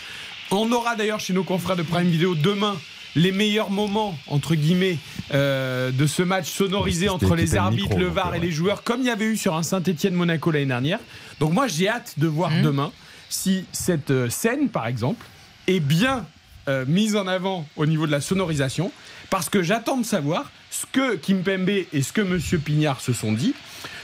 [0.51, 2.77] On aura d'ailleurs chez nos confrères de Prime Video demain
[3.17, 4.97] les meilleurs moments, entre guillemets,
[5.35, 8.47] euh, de ce match sonorisé entre les arbitres, micro, le VAR et ouais.
[8.47, 11.01] les joueurs, comme il y avait eu sur un Saint-Etienne-Monaco l'année dernière.
[11.41, 12.63] Donc, moi, j'ai hâte de voir Mhm.
[12.63, 12.93] demain
[13.29, 15.25] si cette euh, scène, par exemple,
[15.67, 16.27] est bien
[16.69, 18.93] euh, mise en avant au niveau de la sonorisation,
[19.31, 23.33] parce que j'attends de savoir ce que Kimpembe et ce que Monsieur Pignard se sont
[23.33, 23.55] dit,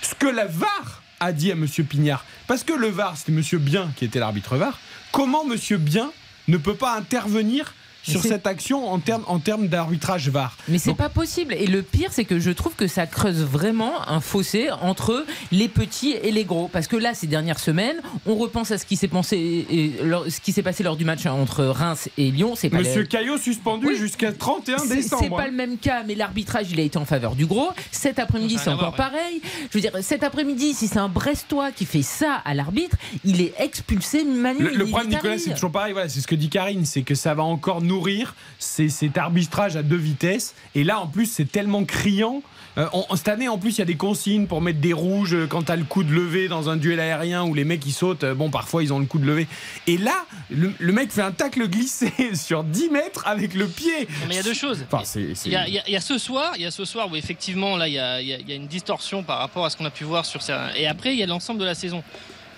[0.02, 3.58] ce que la VAR a dit à Monsieur Pignard, parce que le VAR c'était Monsieur
[3.58, 4.78] Bien qui était l'arbitre VAR,
[5.12, 6.10] comment Monsieur Bien
[6.48, 7.74] ne peut pas intervenir
[8.10, 11.54] sur cette action en termes en d'arbitrage VAR Mais c'est Donc- pas possible.
[11.54, 15.68] Et le pire, c'est que je trouve que ça creuse vraiment un fossé entre les
[15.68, 16.68] petits et les gros.
[16.68, 19.36] Parce que là, ces dernières semaines, on repense à ce qui s'est pensé,
[19.70, 22.54] et lors- ce qui s'est passé lors du match entre Reims et Lyon.
[22.56, 23.96] C'est Monsieur le- Caillot suspendu Oui.
[23.96, 25.22] jusqu'à 31 C'est- décembre.
[25.24, 27.70] C'est pas le même cas, mais l'arbitrage, il a été en faveur du gros.
[27.92, 29.40] Cet après-midi, c'est encore pareil.
[29.70, 33.40] Je veux dire, cet après-midi, si c'est un Brestois qui fait ça à l'arbitre, il
[33.40, 34.62] est expulsé Manu.
[34.64, 35.92] Le, le problème, Nicolas, c'est toujours pareil.
[35.92, 39.76] Voilà, c'est ce que dit Karine, c'est que ça va encore nourrir c'est cet arbitrage
[39.76, 40.54] à deux vitesses.
[40.74, 42.42] Et là, en plus, c'est tellement criant.
[42.78, 45.34] Euh, on- cette année, en plus, il y a des consignes pour mettre des rouges
[45.34, 47.92] euh, quand t'as le coup de lever dans un duel aérien où les mecs ils
[47.92, 48.24] sautent.
[48.24, 49.46] Euh, Bon, parfois ils ont le coup de lever.
[49.86, 54.06] Et là, le, le mec fait un tacle glissé sur 10 mètres avec le pied.
[54.28, 54.84] Mais il y a deux choses.
[54.90, 57.10] Enfin, c'est- c'est- Il y, a, il y ce soir, il y a ce soir
[57.10, 59.86] où effectivement là y a- il y a une distorsion par rapport à ce qu'on
[59.86, 60.68] a pu voir sur ça.
[60.76, 62.02] Et après il y a l'ensemble de la saison.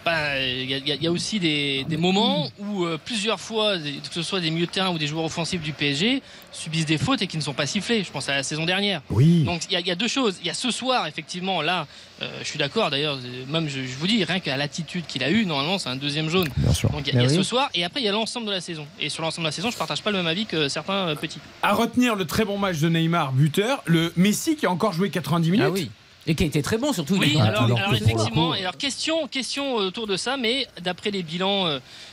[0.04, 4.14] Bah, il y, a- y y aussi des, des moments où euh, plusieurs fois, que
[4.14, 7.20] ce soit des milieux de terrain ou des joueurs offensifs du PSG, subissent des fautes
[7.22, 8.02] et qui ne sont pas sifflés.
[8.04, 9.02] Je pense à la saison dernière.
[9.10, 9.44] Oui.
[9.44, 10.36] Donc il y, a- il y a deux choses.
[10.40, 11.86] Il y a ce soir, effectivement, là,
[12.22, 15.30] euh, je suis d'accord d'ailleurs, même je, je vous dis, rien qu'à l'attitude qu'il a
[15.30, 16.48] eue, normalement c'est un deuxième jaune.
[16.56, 16.90] Bien sûr.
[16.90, 17.36] Donc il y a, il y a oui.
[17.36, 18.86] ce soir et après il y a l'ensemble de la saison.
[19.00, 21.14] Et sur l'ensemble de la saison, je partage pas le même avis que certains euh,
[21.14, 21.38] petits.
[21.62, 23.82] À retenir le très bon match de Neymar, buteur.
[23.84, 25.66] Le Messi qui a encore joué 90 minutes.
[25.68, 25.90] Ah oui.
[26.28, 27.16] Et qui a été très bon surtout.
[27.16, 31.66] Oui, alors, alors effectivement, alors question, question autour de ça, mais d'après les bilans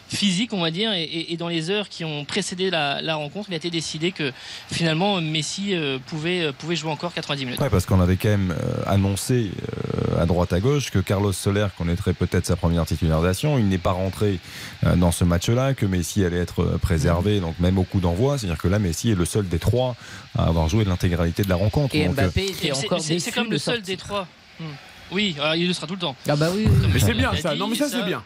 [0.07, 3.53] physiques, on va dire, et, dans les heures qui ont précédé la, la rencontre, il
[3.53, 4.31] a été décidé que
[4.71, 7.59] finalement Messi euh, pouvait, euh, pouvait jouer encore 90 minutes.
[7.59, 9.51] Ouais, parce qu'on avait quand même euh, annoncé
[10.15, 13.57] euh, à droite à gauche que Carlos Soler connaîtrait peut-être sa première titularisation.
[13.57, 14.39] Il n'est pas rentré
[14.85, 18.37] euh, dans ce match-là, que Messi allait être préservé, donc même au coup d'envoi.
[18.37, 19.95] C'est-à-dire que là, Messi est le seul des trois
[20.37, 21.95] à avoir joué l'intégralité de la rencontre.
[21.95, 23.95] Et Donc, Mbappé était encore C'est comme le seul sortir.
[23.95, 24.27] des trois.
[24.59, 24.65] Hmm.
[25.11, 26.15] Oui, alors, il le sera tout le temps.
[26.27, 26.65] Ah bah oui.
[26.67, 26.89] oui.
[26.93, 27.53] Mais c'est bien ça.
[27.53, 27.99] dit Non mais ça ça.
[27.99, 28.23] c'est bien.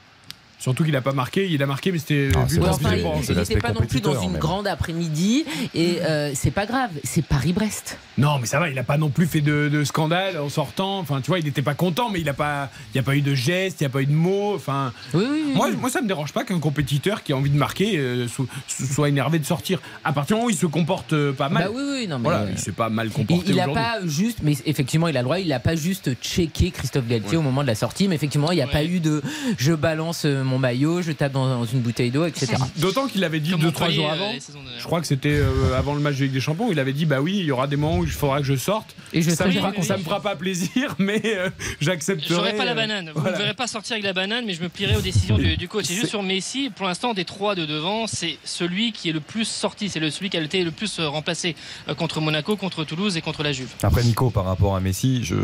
[0.60, 1.48] Surtout qu'il a pas marqué.
[1.50, 2.92] Il a marqué, mais c'était Ah, Ouais, enfin,
[3.30, 4.40] il n'était pas non plus dans une même.
[4.42, 7.98] grande après-midi et euh, c'est pas grave, c'est Paris-Brest.
[8.18, 8.70] Non, mais ça va.
[8.70, 11.00] Il a pas non plus fait de, de scandale en sortant.
[11.00, 12.70] Enfin, tu vois, il n'était pas content, mais il a pas.
[12.94, 14.54] Il a pas eu de gestes, il y a pas eu de mots.
[14.54, 15.52] Enfin, Oui, oui, oui.
[15.56, 18.48] moi, moi, ça me dérange pas qu'un compétiteur qui a envie de marquer euh, so-
[18.68, 19.80] so- soit énervé de sortir.
[20.04, 21.64] À partir du moment où il se comporte euh, pas mal.
[21.64, 22.24] Bah oui, oui, non, mais.
[22.24, 23.82] Voilà, euh, il s'est pas mal comporté il a aujourd'hui.
[23.82, 27.38] pas juste, mais effectivement, il a le droit, il a pas juste checké Christophe Galtier
[27.38, 28.72] au moment de la sortie, mais effectivement, il n'y a Ouais.
[28.72, 29.22] pas eu de
[29.58, 32.56] je balance euh, mon maillot, je tape dans, dans une bouteille d'eau, etc.
[32.78, 34.34] D'autant qu'il avait dit Comme deux trois Montpellier, jours euh, avant.
[34.80, 36.68] Je crois que c'était euh, avant le match de Ligue des Champions.
[36.68, 38.46] où Il avait dit bah oui, il y aura des moments où il faudra que
[38.46, 38.96] je sorte.
[39.14, 40.00] Et je ça me, fera, ça oui.
[40.02, 42.34] me fera pas plaisir, mais euh, j'accepterai.
[42.36, 43.12] J'aurais pas la euh, banane.
[43.16, 43.38] Vous voilà.
[43.38, 45.68] ne verrez pas sortir avec la banane, mais je me plierai aux décisions du, du
[45.68, 45.86] coach.
[45.86, 49.14] Et C'est- juste sur Messi, pour l'instant, des trois de devant, c'est celui qui est
[49.14, 49.90] le plus sorti.
[49.90, 51.56] C'est le- celui qui a été le plus remplacé
[51.98, 53.70] contre Monaco, contre Toulouse et contre la Juve.
[53.84, 55.36] Après Nico, par rapport à Messi, je,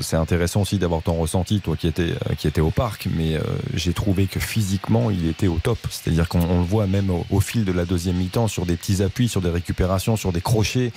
[0.00, 3.40] c'est intéressant aussi d'avoir ton ressenti, toi qui étais, qui étais au parc, mais euh,
[3.74, 5.78] j'ai trouvé que physiquement il était au top.
[5.90, 8.76] C'est-à-dire qu'on on le voit même au, au fil de la deuxième mi-temps sur des
[8.76, 10.92] petits appuis, sur des récupérations, sur des crochets,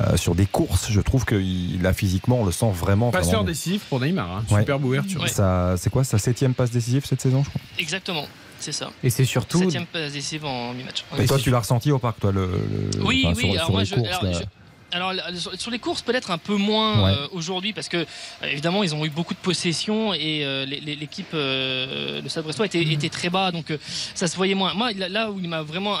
[0.00, 0.90] euh, sur des courses.
[0.90, 3.10] Je trouve que il- là physiquement on le sent vraiment.
[3.10, 4.30] Passeur vraiment décisif pour Neymar.
[4.30, 4.44] hein.
[4.50, 4.60] Ouais.
[4.60, 5.20] Superbe ouverture.
[5.22, 5.28] Ouais.
[5.28, 7.60] Ça- C'est quoi sa septième passe décisive cette saison, je crois?
[7.78, 8.26] Exactement,
[8.60, 8.90] c'est ça.
[9.02, 9.58] Et c'est surtout.
[9.58, 11.04] Septième passe décisive en mi-match.
[11.18, 12.46] Et toi, tu l'as ressenti au parc, toi, le,
[12.96, 13.42] le- Oui, enfin, oui.
[13.42, 14.32] sur, alors sur moi, les je, courses, alors, là.
[14.32, 14.44] je-
[14.94, 15.12] alors,
[15.58, 17.10] sur les courses, peut-être un peu moins Ouais.
[17.12, 18.06] euh, aujourd'hui, parce que euh,
[18.50, 22.80] évidemment, ils ont eu beaucoup de possession et euh, l'équipe, euh, le Stade Brestois, était,
[22.82, 23.66] était très bas, donc
[24.14, 24.72] ça se voyait moins.
[24.74, 25.98] Moi, là, où il m'a vraiment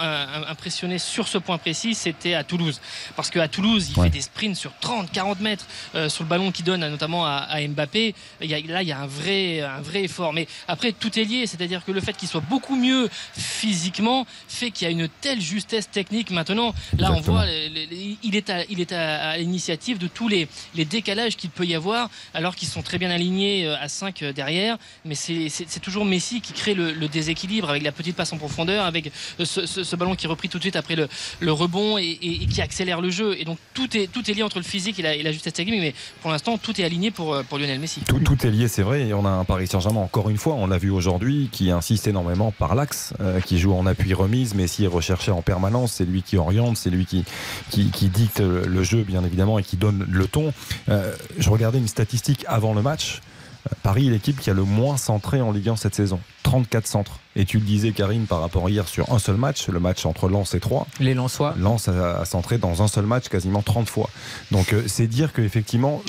[0.48, 2.80] impressionné sur ce point précis, c'était à Toulouse,
[3.16, 4.06] parce qu'à Toulouse, il Ouais.
[4.06, 5.66] fait des sprints sur 30, 40 mètres
[6.08, 8.14] sur le ballon qui donne, notamment à, à Mbappé.
[8.40, 10.32] Il y a- là, il y a un vrai, un vrai effort.
[10.32, 14.70] Mais après, tout est lié, c'est-à-dire que le fait qu'il soit beaucoup mieux physiquement fait
[14.70, 16.30] qu'il y a une telle justesse technique.
[16.30, 20.06] Maintenant, là, on voit, les- les- les- il est à, il est à, l'initiative de
[20.06, 23.88] tous les, décalages qu'il peut y avoir, alors qu'ils sont très bien alignés euh, à
[23.88, 24.78] 5 derrière.
[25.04, 29.12] Mais c'est toujours Messi qui crée le, déséquilibre avec la petite passe en profondeur, avec
[29.40, 32.18] euh, ce, ballon qui est tout de suite après le, rebond et,
[32.50, 33.36] qui accélère le jeu.
[33.38, 35.52] Et donc tout est, tout est lié entre le physique et la, et la justesse
[35.52, 35.80] technique.
[35.80, 38.00] Mais pour l'instant, tout est aligné pour, euh, Lionel Messi.
[38.00, 39.08] Tout, est lié, c'est vrai.
[39.08, 42.08] Et on a un Paris Saint-Germain, encore une fois, on l'a vu aujourd'hui, qui insiste
[42.08, 44.54] énormément par l'axe, euh, qui joue en appui remise.
[44.54, 45.92] Messi est recherché en permanence.
[45.92, 47.24] C'est lui qui oriente, c'est lui qui,
[47.70, 50.52] qui, qui dicte le jeu, bien évidemment, et qui donne le ton.
[50.88, 53.20] Euh, je regardais une statistique avant le match.
[53.66, 56.20] Euh, Paris est l'équipe qui a le moins centré en Ligue 1 cette saison.
[56.42, 57.18] 34 centres.
[57.36, 60.28] Et tu le disais, Karine, par rapport hier sur un seul match, le match entre
[60.28, 60.86] Lens et Troyes.
[61.00, 61.54] Les Lensois.
[61.58, 64.08] Lens a, a centré dans un seul match quasiment 30 fois.
[64.50, 66.02] Donc euh, c'est dire qu'effectivement,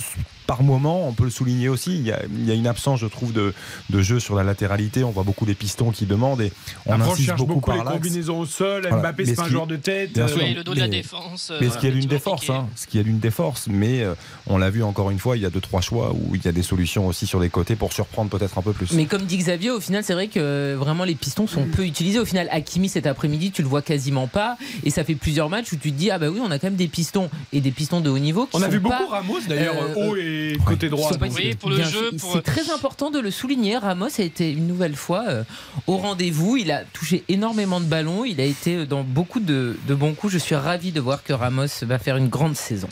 [0.48, 3.00] par moment, on peut le souligner aussi, il y a, il y a une absence,
[3.00, 3.54] je trouve, de,
[3.90, 5.04] de jeu sur la latéralité.
[5.04, 6.52] On voit beaucoup les pistons qui demandent et
[6.86, 8.82] on Après, insiste beaucoup, beaucoup, par les combinaisons au sol.
[8.88, 8.98] Voilà.
[8.98, 10.14] Mbappé, c'est un joueur de tête.
[10.14, 10.38] Bien euh, sûr.
[10.44, 11.50] Oui, le dos de la défense.
[11.52, 13.32] euh, Mais ce voilà, qui est l'une des forces, hein, ce qui est l'une des
[13.32, 14.14] forces, mais euh,
[14.48, 16.48] on l'a vu encore une fois, il y a deux trois choix où il y
[16.48, 18.92] a des solutions aussi sur les côtés pour surprendre peut-être un peu plus.
[18.94, 21.86] Mais comme dit Xavier, au final, c'est vrai que euh, vraiment les pistons sont peu
[21.86, 22.20] utilisés.
[22.20, 24.58] Au final, Hakimi cet après-midi, tu le vois quasiment pas.
[24.84, 26.68] Et ça fait plusieurs matchs où tu te dis, ah bah oui, on a quand
[26.68, 28.46] même des pistons et des pistons de haut niveau.
[28.46, 30.35] Qui On a sont vu pas- beaucoup Ramos d'ailleurs, euh, haut et
[30.66, 31.12] côté droit.
[31.12, 33.78] euh, pour le Bien jeu, pour- C'est très important de le souligner.
[33.78, 35.44] Ramos a été une nouvelle fois euh,
[35.88, 36.58] au rendez-vous.
[36.58, 38.26] Il a touché énormément de ballons.
[38.26, 40.34] Il a été dans beaucoup de, de bons coups.
[40.34, 42.90] Je suis ravi de voir que Ramos va faire une grande saison.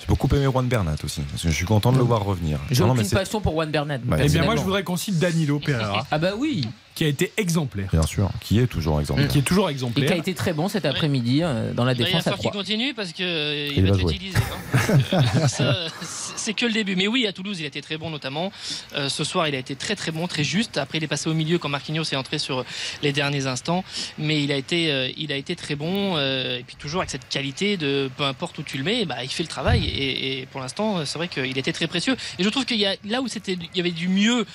[0.00, 2.58] J'ai beaucoup aimé Juan Bernat aussi, parce que je suis content de le voir revenir.
[2.70, 3.98] J'ai mais aucune passion pour Juan Bernat.
[4.04, 6.68] Bah, Eh bien, moi, je voudrais qu'on cite Danilo Pereira, Ah bah oui.
[6.94, 7.88] qui a été exemplaire.
[7.90, 9.28] Bien sûr, qui est toujours exemplaire.
[9.28, 10.12] Qui est toujours Et qui a exemplaire.
[10.18, 12.52] été très bon cet après-midi euh, dans la Bah, il va défense à qu'il 3.
[12.52, 14.36] continue parce qu'il Il va va être utilisé.
[14.36, 15.22] hein.
[15.48, 16.96] Ça, c'est- c'est que le début.
[16.96, 18.52] Mais oui, à Toulouse, il a été très bon notamment.
[18.94, 20.76] Euh, ce soir, il a été très très bon, très juste.
[20.76, 22.64] Après, il est passé au milieu quand Marquinhos est entré sur
[23.02, 23.84] les derniers instants.
[24.18, 26.16] Mais il a été, euh, il a été très bon.
[26.16, 29.24] euh, et puis toujours avec cette qualité de peu importe où tu le mets, bah,
[29.24, 29.86] il fait le travail.
[29.86, 32.16] Et, pour l'instant, c'est vrai qu'il était très précieux.
[32.38, 34.46] Et je trouve qu'il y a là où c'était, il y avait du mieux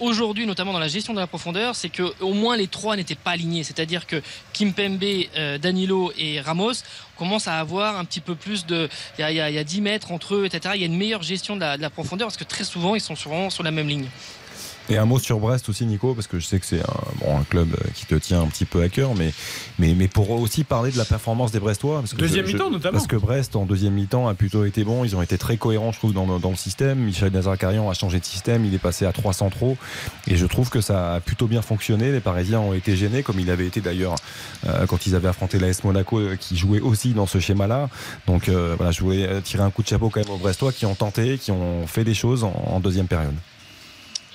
[0.00, 3.14] aujourd'hui, notamment dans la gestion de la profondeur, c'est que au moins les trois n'étaient
[3.14, 3.64] pas alignés.
[3.64, 4.22] C'est-à-dire que
[4.52, 5.04] Kimpembe,
[5.36, 6.72] euh, Danilo et Ramos
[7.16, 8.88] commencent à avoir un petit peu plus de.
[9.18, 10.74] Il y a, il y a- il y a 10 mètres entre eux, etc.
[10.76, 12.94] Il y a une meilleure gestion de la, de la profondeur parce que très souvent,
[12.94, 14.08] ils sont souvent sur la même ligne.
[14.88, 17.38] Et un mot sur Brest aussi, Nico, parce que je sais que c'est un, bon,
[17.38, 19.32] un club euh, qui te tient un petit peu à cœur, mais,
[19.80, 21.98] mais, mais pour aussi parler de la performance des Brestois.
[22.00, 22.92] Parce que Deuxième mi-temps, notamment.
[22.98, 25.04] Parce que Brest, en deuxième mi-temps, a plutôt été bon.
[25.04, 26.98] Ils ont été très cohérents, je trouve, dans, dans le système.
[27.00, 28.64] Michel Nazarkarian a changé de système.
[28.64, 29.76] Il est passé à trois centraux.
[30.28, 32.12] Et je trouve que ça a plutôt bien fonctionné.
[32.12, 34.14] Les Parisiens ont été gênés, comme il avait été d'ailleurs
[34.66, 37.88] euh, quand ils avaient affronté l'AS Monaco, euh, qui jouait aussi dans ce schéma-là.
[38.28, 40.70] Donc euh, voilà, je voulais euh, tirer un coup de chapeau quand même aux Brestois
[40.72, 43.34] qui ont tenté, qui ont fait des choses en- en deuxième période.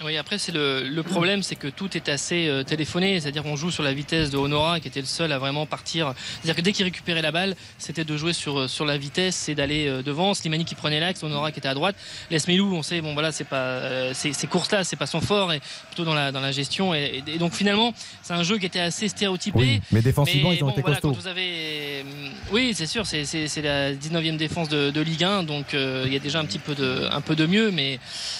[0.04, 3.20] Oui, après, c'est le, le problème, c'est que tout est assez euh, téléphoné.
[3.20, 6.14] C'est-à-dire qu'on joue sur la vitesse de Honora, qui était le seul à vraiment partir.
[6.18, 9.54] C'est-à-dire que dès qu'il récupérait la balle, c'était de jouer sur, sur la vitesse et
[9.56, 10.34] d'aller euh, devant.
[10.34, 11.96] Slimani qui prenait l'axe, Honora qui était à droite.
[12.32, 15.54] Lesmelou, on sait, bon, voilà, c'est pas, euh, ces, ces courses-là, c'est pas son fort,
[15.54, 16.96] et plutôt dans la, dans la gestion.
[16.96, 19.60] Et, et donc, finalement, c'est un jeu qui était assez stéréotypé.
[19.60, 21.14] Oui, mais défensivement, Mais ils ont bon, été voilà, costauds.
[21.20, 22.04] vous avez...
[22.52, 26.04] Oui, c'est sûr, c'est, c'est, c'est la 19e défense de, de Ligue 1, donc euh,
[26.08, 28.00] il y a déjà un petit peu de, un peu de mieux, mais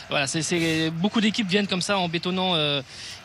[0.10, 2.82] voilà, c'est, c'est- beaucoup d'équipes viennent comme ça en bétonnant euh,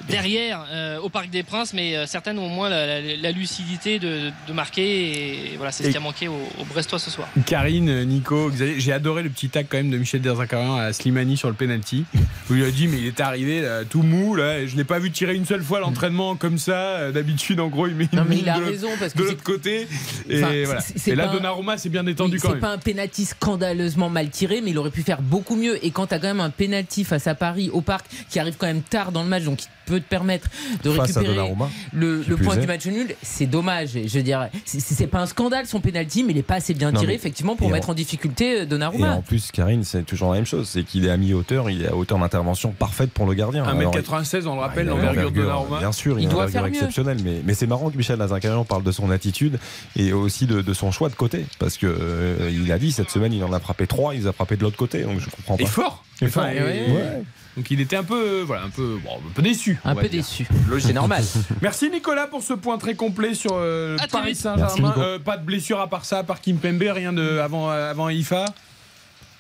[0.09, 3.31] derrière euh, au Parc des Princes, mais euh, certaines ont au moins la, la- la
[3.33, 7.11] lucidité de, de marquer, et voilà, c'est ce qui a manqué aux, aux Brestois ce
[7.11, 7.29] soir.
[7.47, 11.37] Karine, Nico, Xavier, j'ai adoré le petit tag quand même de Michel Derzakarian à Slimani
[11.37, 12.05] sur le penalty.
[12.51, 14.85] Où il a dit mais il est arrivé là, tout mou là, et je l'ai
[14.85, 16.77] pas vu tirer une seule fois l'entraînement comme ça.
[16.77, 19.13] Euh, D'habitude en gros il met une Non, mais il a de l'autre- raison parce
[19.15, 19.89] que de c'est- l'autre côté.
[20.29, 20.81] Et Enfin, voilà.
[20.81, 22.61] c'est- c'est Et là Donnarumma c'est bien détendu Oui, quand c'est même.
[22.61, 25.85] pas un penalty scandaleusement mal tiré, mais il aurait pu faire beaucoup mieux.
[25.85, 28.55] Et quand tu as quand même un penalty face à Paris au parc qui arrive
[28.59, 30.49] quand même tard dans le match, donc peut te permettre
[30.83, 31.55] de récupérer
[31.93, 33.97] le, point du match nul, c'est dommage.
[33.97, 36.75] Et Je veux dire, c'est- pas un scandale son penalty, mais il est pas assez
[36.75, 39.13] bien tiré effectivement pour et mettre en- en, difficulté euh, Et Donnarumma.
[39.13, 40.69] en plus, Karine, c'est toujours la même chose.
[40.69, 43.65] C'est qu'il est à mi-hauteur, il est à hauteur d'intervention parfaite pour le gardien.
[43.65, 45.79] Alors, 1m96 on le rappelle il a l'envergure de Donnarumma.
[45.79, 47.19] Bien sûr, il, Il a doit une faire exceptionnelle.
[47.25, 49.59] Mais, mais c'est marrant que Michel Nazarkarian parle de son attitude
[49.97, 51.47] et aussi de, de son choix de côté.
[51.59, 54.27] Parce que euh, il a dit cette semaine, il en a frappé trois, il les
[54.27, 55.03] a frappé de l'autre côté.
[55.03, 55.63] Donc je comprends pas.
[55.63, 56.05] Et fort.
[56.21, 56.51] Et Enfin, fort.
[56.51, 56.91] et- Ouais.
[56.93, 57.23] Ouais.
[57.57, 59.79] Donc il était un peu voilà un peu bon, un peu déçu.
[59.85, 60.23] Un peu dire.
[60.23, 60.47] déçu.
[60.79, 61.25] C'est normal.
[61.63, 64.95] Merci Nicolas pour ce point très complet sur euh, Paris Saint-Germain.
[64.99, 68.09] Euh, pas de blessure à part ça, à part Kim Pembe, rien de avant avant
[68.11, 68.45] IFA.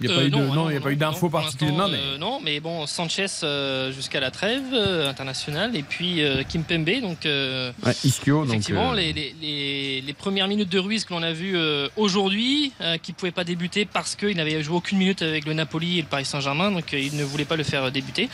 [0.01, 1.11] Il n'y a Euh, pas eu de, non, non, il y a pas eu non,
[1.11, 5.83] d'infos Non, mais euh, non, mais bon, Sanchez euh, jusqu'à la trêve euh, internationale et
[5.83, 7.73] puis Kim Pembe, donc ouais,
[8.05, 11.33] Ischio, donc, effectivement euh, les, les, les, les premières minutes de Ruiz que l'on a
[11.33, 11.57] vu
[11.97, 16.03] aujourd'hui, qui pouvait pas débuter parce qu'il n'avait joué aucune minute avec le Napoli et
[16.03, 18.29] le Paris Saint-Germain, donc il ne voulait pas le faire débuter.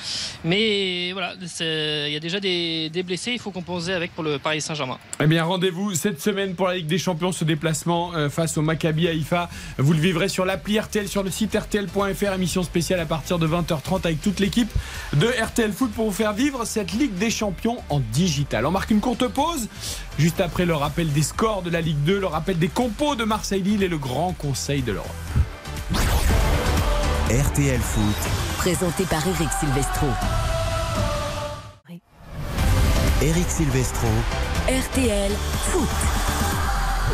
[0.44, 4.38] Mais voilà, il y a déjà des, des blessés, il faut composer avec pour le
[4.38, 4.98] Paris Saint-Germain.
[5.20, 9.08] Eh bien, rendez-vous cette semaine pour la Ligue des Champions, ce déplacement face au Maccabi
[9.08, 9.48] Haïfa.
[9.78, 13.46] Vous le vivrez sur l'appli RTL, sur le site RTL.fr, émission spéciale à partir de
[13.46, 14.70] 20h30 avec toute l'équipe
[15.14, 18.66] de RTL Foot pour vous faire vivre cette Ligue des Champions en digital.
[18.66, 19.68] On marque une courte pause,
[20.18, 23.24] juste après le rappel des scores de la Ligue 2, le rappel des compos de
[23.24, 25.10] Marseille-Lille et le grand conseil de l'Europe.
[27.30, 30.06] RTL Foot, Présenté par Eric Silvestro.
[33.22, 34.08] Eric Silvestro,
[34.68, 35.32] RTL
[35.70, 36.21] Foot.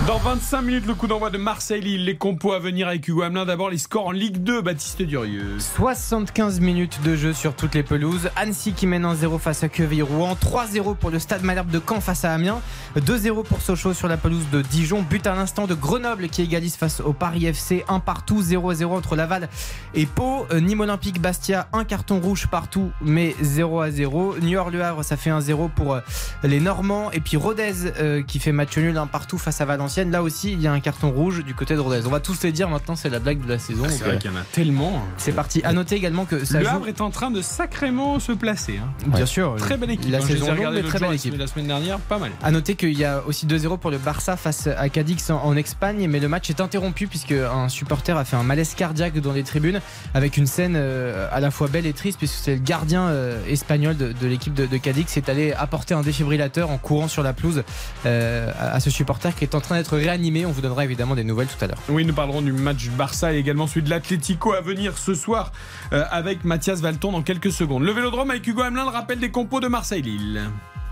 [0.08, 3.44] Dans 25 minutes, le coup d'envoi de Marseille-Lille, les compos à venir avec Hugo Hamelin.
[3.44, 5.58] D'abord, les scores en Ligue 2, Baptiste Durieux.
[5.58, 8.30] 75 minutes de jeu sur toutes les pelouses.
[8.34, 10.34] Annecy qui mène 1-0 face à Quevilly-Rouen.
[10.34, 12.62] 3-0 pour le Stade Malherbe de Caen face à Amiens.
[12.96, 15.02] 2-0 pour Sochaux sur la pelouse de Dijon.
[15.02, 17.84] But à l'instant de Grenoble qui égalise face au Paris FC.
[17.88, 19.50] 1 partout, 0-0 entre Laval
[19.92, 20.46] et Pau.
[20.52, 24.40] Euh, Nîmes Olympique Bastia, un carton rouge partout, mais 0-0.
[24.40, 26.00] Niort Le Havre, ça fait 1-0 pour euh,
[26.44, 27.10] les Normands.
[27.12, 30.10] Et puis Rodez euh, qui fait match nul, un partout face à Valenciennes.
[30.10, 32.02] Là aussi, il y a un carton rouge du côté de Rodez.
[32.06, 33.84] On va tous les dire maintenant, c'est la blague de la saison.
[33.88, 35.02] C'est Donc, vrai euh, qu'il y en a tellement.
[35.16, 35.60] c'est parti.
[35.64, 36.70] À noter également que ça le joue.
[36.70, 38.78] Havre est en train de sacrément se placer.
[38.82, 38.88] hein.
[39.06, 39.54] Bien sûr.
[39.58, 40.10] Très belle équipe.
[40.10, 40.22] La hein.
[40.22, 41.36] Saison longue, très belle équipe.
[41.38, 42.30] La semaine dernière, pas mal.
[42.42, 45.56] À noter qu'il y a aussi 2-0 pour le Barça face à Cadix en, en
[45.56, 49.32] Espagne, mais le match est interrompu puisque un supporter a fait un malaise cardiaque dans
[49.32, 49.80] les tribunes
[50.14, 53.38] avec une scène euh, à la fois belle et triste puisque c'est le gardien euh,
[53.48, 57.08] espagnol de, de l'équipe de, de Cadix qui est allé apporter un défibrillateur en courant
[57.08, 57.62] sur la pelouse
[58.06, 60.46] euh, à, à ce supporter qui est en train d'être réanimé.
[60.46, 61.78] On vous donnera évidemment des nouvelles tout à l'heure.
[61.88, 65.14] Oui, nous parlerons du match du Barça et également celui de l'Atlético à venir ce
[65.14, 65.52] soir
[65.92, 67.82] euh, avec Mathias Valton dans quelques secondes.
[67.82, 70.42] Le Vélodrome avec Hugo Hamelin, le rappel des compos de Marseille-Lille.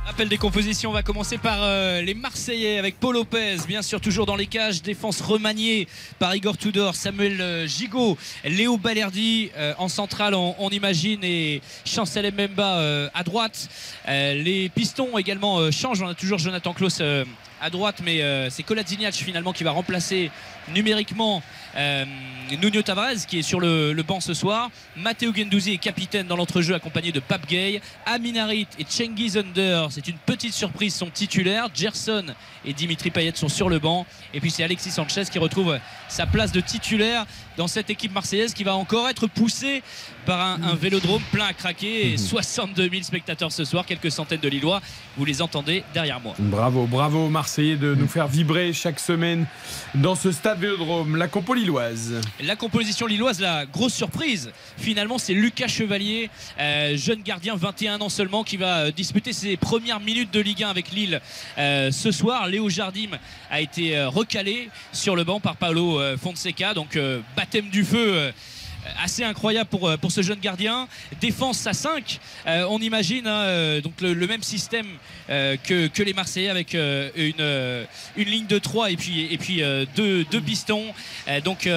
[0.08, 4.00] Appel des compositions, on va commencer par euh, les Marseillais avec Paul Lopez, bien sûr
[4.00, 5.88] toujours dans les cages, défense remaniée
[6.20, 11.60] par Igor Tudor, Samuel euh, Gigot, Léo Balerdi euh, en centrale on, on imagine et
[11.84, 13.68] Chancel Mbemba euh, à droite.
[14.08, 17.24] Euh, les pistons également euh, changent, on a toujours Jonathan Klaus euh,
[17.60, 20.30] à droite mais euh, c'est Kolasinac finalement qui va remplacer
[20.74, 21.42] numériquement
[21.76, 22.04] euh,
[22.62, 24.70] Nuno Tavares qui est sur le, banc ce soir.
[24.96, 27.80] Matteo Gendouzi est capitaine dans l'entrejeu accompagné de Pape Gay.
[28.04, 31.68] Aminarit et Cengiz Under, c'est une petite surprise, sont titulaires.
[31.74, 32.26] Gerson
[32.64, 34.06] et Dimitri Payet sont sur le banc.
[34.32, 38.54] Et puis c'est Alexis Sanchez qui retrouve sa place de titulaire dans cette équipe marseillaise
[38.54, 39.82] qui va encore être poussée
[40.24, 42.12] par un, un vélodrome plein à craquer.
[42.12, 44.80] Et 62 000 spectateurs ce soir, quelques centaines de Lillois.
[45.16, 46.34] Vous les entendez derrière moi.
[46.38, 49.46] Bravo, bravo Marseillais de nous faire vibrer chaque semaine
[49.94, 52.20] dans ce stade Vélodrome, la compo lilloise.
[52.42, 58.08] La composition lilloise, la grosse surprise, finalement, c'est Lucas Chevalier, euh, jeune gardien, 21 ans
[58.08, 61.20] seulement, qui va euh, disputer ses premières minutes de Ligue 1 avec Lille
[61.58, 62.48] euh, ce soir.
[62.48, 63.10] Léo Jardim
[63.50, 68.14] a été recalé sur le banc par Paolo Fonseca, donc euh, baptême du feu.
[68.14, 68.32] euh,
[69.02, 70.88] assez incroyable pour, euh, pour ce jeune gardien.
[71.20, 74.86] Défense à 5, euh, on imagine hein, donc le, même système
[75.28, 79.62] que, que les Marseillais avec une, une ligne de 3 et puis, et puis
[79.96, 80.84] deux, deux pistons.
[81.44, 81.68] Donc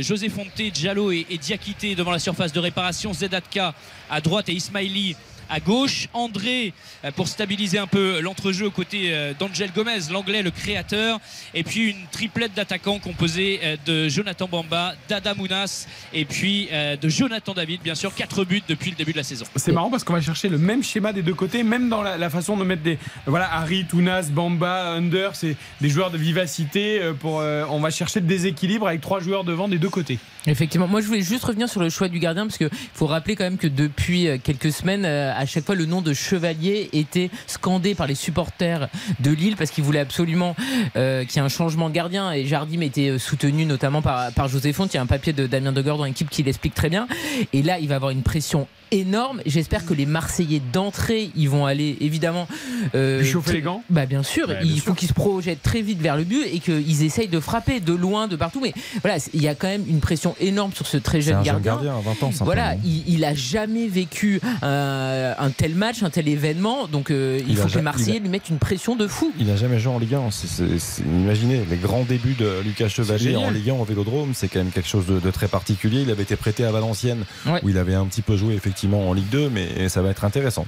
[0.00, 3.74] José Fonte, Diallo et, et Diakité devant la surface de réparation, Zedatka
[4.10, 5.16] à droite et Ismaili
[5.52, 6.08] à gauche.
[6.14, 6.72] André
[7.04, 11.20] euh, pour stabiliser un peu l'entrejeu aux côtés euh, d'Angel Gomez, l'anglais, le créateur.
[11.54, 17.08] Et puis une triplette d'attaquants composée euh, de Jonathan Bamba, d'Adam Mounas et puis de
[17.08, 18.14] Jonathan David, bien sûr.
[18.14, 19.44] Quatre buts depuis le début de la saison.
[19.56, 22.16] C'est marrant parce qu'on va chercher le même schéma des deux côtés, même dans la,
[22.16, 22.98] la façon de mettre des.
[23.26, 27.00] Voilà, Harry, Tounas, Bamba, Under, c'est des joueurs de vivacité.
[27.20, 30.18] Pour, euh, on va chercher le déséquilibre avec trois joueurs devant des deux côtés.
[30.46, 33.36] Effectivement, moi je voulais juste revenir sur le choix du gardien parce qu'il faut rappeler
[33.36, 35.04] quand même que depuis quelques semaines,
[35.42, 39.72] à chaque fois le nom de Chevalier était scandé par les supporters de Lille parce
[39.72, 40.54] qu'ils voulaient absolument
[40.94, 44.46] euh, qu'il y ait un changement gardien et Jardim était euh, soutenu notamment par, par
[44.46, 44.70] José.
[44.70, 47.08] Il y a un papier de Damien Degord dans l'équipe qui l'explique très bien.
[47.52, 49.40] Et là, il va avoir une pression énorme.
[49.46, 52.46] J'espère que les Marseillais d'entrée, ils vont aller évidemment
[52.94, 54.84] euh, chauffer les gants Bah bien sûr, Ouais, bien il sûr.
[54.84, 57.92] faut qu'ils se projettent très vite vers le but et qu'ils essayent de frapper de
[57.92, 58.60] loin, de partout.
[58.62, 61.42] Mais voilà, il y a quand même une pression énorme sur ce très jeune un
[61.42, 61.72] jeune gardien.
[61.72, 62.30] gardien à 20 ans.
[62.44, 67.50] Voilà, il, il a jamais vécu un tel match, un tel événement, donc euh, il,
[67.50, 69.32] Il faut a que les Marseillais a- lui mettent une pression de fou.
[69.38, 70.30] Il n'a jamais joué en Ligue 1.
[70.30, 74.32] C'est- c'est- c'est- imaginez les grands débuts de Lucas Chevalier en Ligue 1 au Vélodrome,
[74.34, 76.02] c'est quand même quelque chose de, de très particulier.
[76.02, 77.60] Il avait été prêté à Valenciennes, Ouais.
[77.62, 80.24] où il avait un petit peu joué effectivement en Ligue 2, mais ça va être
[80.24, 80.66] intéressant.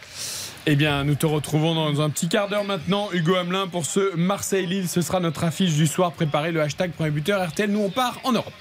[0.67, 4.17] Eh bien, nous te retrouvons dans un petit quart d'heure maintenant, Hugo Hamelin, pour ce
[4.17, 4.89] Marseille-Lille.
[4.89, 6.13] Ce sera notre affiche du soir.
[6.13, 7.71] Préparez le hashtag premier buteur RTL.
[7.71, 8.53] Nous, on part en Europe.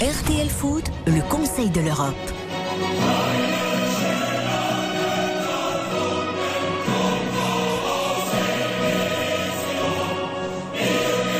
[0.00, 2.14] RTL Foot, le conseil de l'Europe.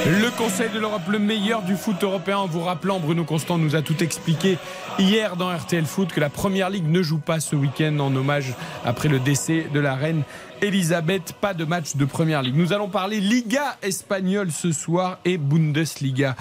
[0.09, 3.75] Le Conseil de l'Europe, le meilleur du foot européen, en vous rappelant, Bruno Constant nous
[3.75, 4.57] a tout expliqué
[5.01, 8.55] hier dans RTL Foot que la Première Ligue ne joue pas ce week-end en hommage
[8.85, 10.23] après le décès de la reine
[10.62, 11.33] Elisabeth.
[11.40, 12.55] Pas de match de Première Ligue.
[12.55, 16.37] Nous allons parler Liga espagnole ce soir et Bundesliga.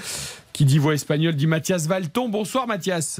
[0.54, 2.30] Qui dit voix espagnole dit Mathias Valton.
[2.30, 3.19] Bonsoir Mathias.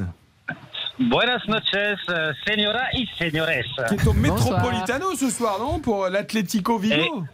[1.00, 3.66] Buenas noches, eh, señora y señores.
[3.90, 5.80] Qui est au Metropolitano ce soir, non?
[5.80, 7.26] Pour l'Atlético Vigo?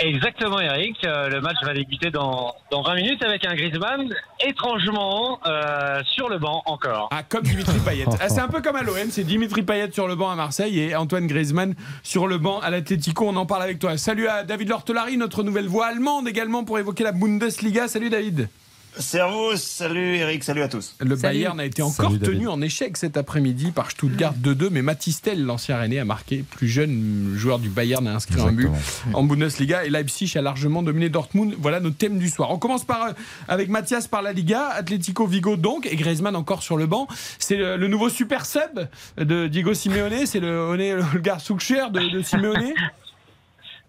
[0.00, 0.96] Exactement, Eric.
[1.04, 6.30] Euh, le match va débuter dans, dans 20 minutes avec un Griezmann étrangement euh, sur
[6.30, 7.10] le banc encore.
[7.12, 8.06] Ah, comme Dimitri Payet.
[8.18, 10.80] Ah, c'est un peu comme à l'OM, c'est Dimitri Payet sur le banc à Marseille
[10.80, 13.28] et Antoine Griezmann sur le banc à l'Atlético.
[13.28, 13.98] On en parle avec toi.
[13.98, 17.86] Salut à David Lortolari, notre nouvelle voix allemande également pour évoquer la Bundesliga.
[17.86, 18.48] Salut David.
[18.98, 20.94] Servus, salut Eric, salut à tous.
[21.00, 21.38] Le Salut.
[21.38, 25.44] Bayern a été encore Salut, tenu en échec cet après-midi par Stuttgart 2-2, mais Matistel,
[25.44, 26.44] l'ancien Rennais, a marqué.
[26.56, 28.68] Plus jeune joueur du Bayern a inscrit un but
[29.14, 31.54] en Bundesliga et Leipzig a largement dominé Dortmund.
[31.58, 32.50] Voilà nos thèmes du soir.
[32.50, 33.12] On commence par euh,
[33.48, 37.06] avec Mathias par la Liga, Atlético Vigo donc et Griezmann encore sur le banc.
[37.38, 41.38] C'est le, le nouveau super sub de Diego Simeone, c'est le, on est le gars
[41.38, 42.74] Soucher de, de Simeone.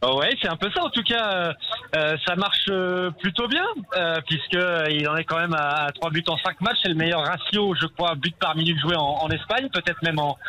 [0.04, 0.84] Oh ouais, c'est un peu ça.
[0.84, 1.54] En tout cas, euh,
[1.96, 4.58] euh, ça marche euh, plutôt bien euh, puisque
[4.90, 6.80] il en est quand même à, 3 buts en 5 matchs.
[6.82, 10.18] C'est le meilleur ratio, je crois, but par minute joué en, en Espagne, peut-être même
[10.18, 10.40] en,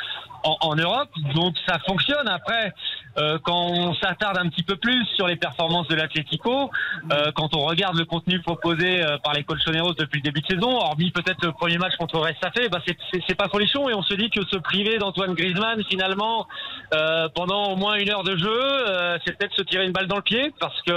[0.44, 1.10] en, en Europe.
[1.34, 2.28] Donc ça fonctionne.
[2.28, 2.72] Après,
[3.18, 6.70] euh, quand on s'attarde un petit peu plus sur les performances de l'Atlético,
[7.12, 10.46] euh, quand on regarde le contenu proposé euh, par les Colchoneros depuis le début de
[10.46, 14.12] saison, hormis peut-être le premier match contre Restafé, bah c'est- pas folichon et on se
[14.14, 16.46] dit que se priver d'Antoine Griezmann finalement
[16.94, 20.06] euh, pendant au moins une heure de jeu, euh, c'est peut-être se tirer une balle
[20.06, 20.92] dans le pied parce que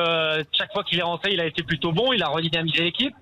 [0.52, 3.16] chaque fois qu'il est rentré, il a été plutôt bon, il a redynamisé l'équipe.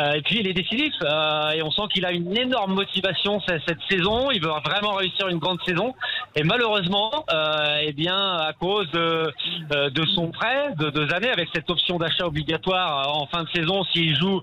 [0.00, 3.40] Euh, et puis il est décisif euh, et on sent qu'il a une énorme motivation
[3.46, 4.30] cette, saison.
[4.30, 5.94] Il veut vraiment réussir une grande saison.
[6.34, 9.32] Et malheureusement, euh, eh bien à cause de,
[9.74, 13.44] euh, de son prêt de deux années avec cette option d'achat obligatoire euh, en fin
[13.44, 14.40] de saison, s'il joue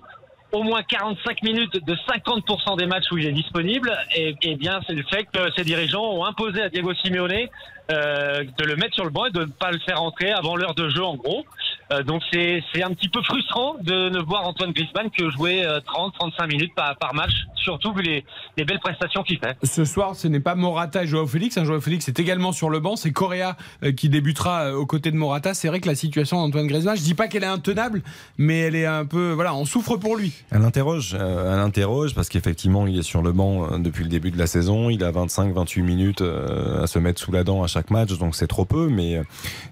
[0.52, 4.80] au moins 45 minutes de 50% des matchs où il est disponible, et, et bien
[4.86, 7.48] c'est le fait que ces dirigeants ont imposé à Diego Simeone
[7.90, 10.54] euh, de le mettre sur le banc et de ne pas le faire entrer avant
[10.54, 11.44] l'heure de jeu en gros.
[11.92, 15.62] Euh, donc c'est c'est un petit peu frustrant de ne voir Antoine Griezmann que jouer
[15.62, 18.24] 30-35 minutes par, par match, surtout vu les,
[18.56, 19.56] les belles prestations qu'il fait.
[19.62, 21.56] Ce soir, ce n'est pas Morata et Joao Félix.
[21.58, 22.96] Un Joao Félix est également sur le banc.
[22.96, 25.54] C'est Correa euh, qui débutera euh, aux côtés de Morata.
[25.54, 28.02] C'est vrai que la situation d'Antoine Griezmann, je dis pas qu'elle est intenable,
[28.38, 30.32] mais elle est un peu, voilà, on souffre pour lui.
[30.50, 34.10] Elle interroge, euh, elle interroge parce qu'effectivement, il est sur le banc euh, depuis le
[34.10, 34.90] début de la saison.
[34.90, 38.34] Il a 25-28 minutes euh, à se mettre sous la dent à chaque match, donc
[38.34, 39.20] c'est trop peu, mais,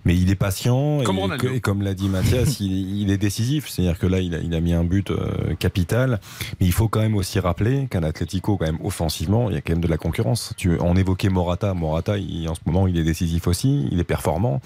[0.05, 1.03] mais il est patient.
[1.05, 3.69] Comme et, et comme l'a dit Mathias, il, est décisif.
[3.69, 6.21] C'est-à-dire que là, il a, mis un but euh, capital.
[6.61, 9.61] Mais il faut quand même aussi rappeler qu'un Atlético, quand même, offensivement, il y a
[9.61, 10.53] quand même de la concurrence.
[10.57, 11.75] Tu, on évoquait Morata.
[11.75, 13.89] Morata, en ce moment, il est décisif aussi.
[13.91, 14.61] Il est performant.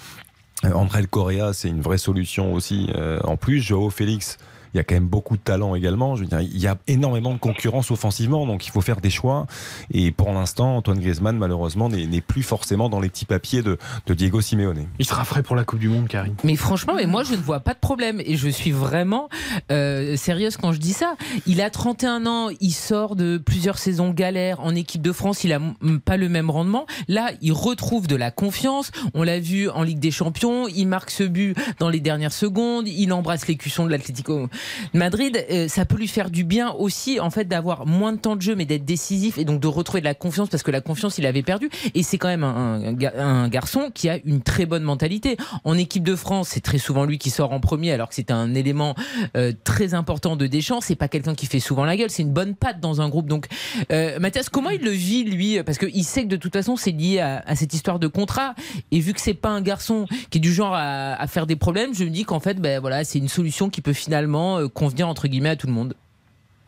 [0.65, 2.89] Euh, André Correa, c'est une vraie solution aussi.
[2.95, 4.39] euh, en plus, Joao Félix,
[4.75, 6.17] il y a quand même beaucoup de talent également.
[6.17, 9.11] Je veux dire, il y a énormément de concurrence offensivement, donc il faut faire des
[9.11, 9.47] choix.
[9.93, 14.15] Et pour l'instant, Antoine Griezmann, malheureusement, n'est plus forcément dans les petits papiers de, de
[14.15, 14.87] Diego Simeone.
[14.99, 16.35] Il sera frais pour la Coupe du Monde, Karim.
[16.45, 19.29] Mais franchement, mais moi je ne vois pas de problème et je suis vraiment
[19.71, 21.17] euh, sérieuse quand je dis ça.
[21.47, 25.53] Il a 31 ans, il sort de plusieurs saisons galères en équipe de France, il
[25.53, 26.87] a m- pas le même rendement.
[27.09, 28.91] Là, il retrouve de la confiance.
[29.15, 32.89] On l'a vu en Ligue des Champions, il marque ce but dans les dernières secondes,
[32.89, 34.49] il embrasse l'écusson de l'Atlético
[34.95, 35.45] Madrid.
[35.51, 38.43] Euh, ça peut lui faire du bien aussi en fait d'avoir moins de temps de
[38.43, 41.19] jeu mais d'être décisif et donc de retrouver de la confiance parce que la confiance
[41.19, 44.43] il avait perdu et c'est quand même un, un ga- un garçon qui a une
[44.43, 45.37] très bonne mentalité.
[45.65, 48.31] En équipe de France, c'est très souvent lui qui sort en premier alors que c'est
[48.31, 48.95] un élément
[49.37, 50.81] euh, très important de Deschamps.
[50.81, 53.27] C'est pas quelqu'un qui fait souvent la gueule, c'est une bonne patte dans un groupe.
[53.27, 53.47] Donc,
[53.91, 55.63] euh, Mathias, comment il le vit lui?
[55.63, 58.55] Parce qu'il sait que de toute façon c'est lié à, à cette histoire de contrat.
[58.91, 61.57] Et vu que c'est pas un garçon qui est du genre à, à faire des
[61.57, 64.69] problèmes, je me dis qu'en fait, ben voilà, c'est une solution qui peut finalement euh,
[64.69, 65.95] convenir entre guillemets à tout le monde.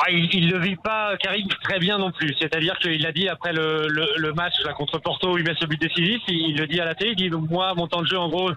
[0.01, 2.35] Ah, il, il le vit pas, Karim, très bien non plus.
[2.41, 5.55] C'est-à-dire qu'il a dit après le, le, le match là, contre Porto où il met
[5.59, 8.03] ce but décisif, il, il le dit à la télé, il dit moi mon temps
[8.03, 8.51] de jeu en gros,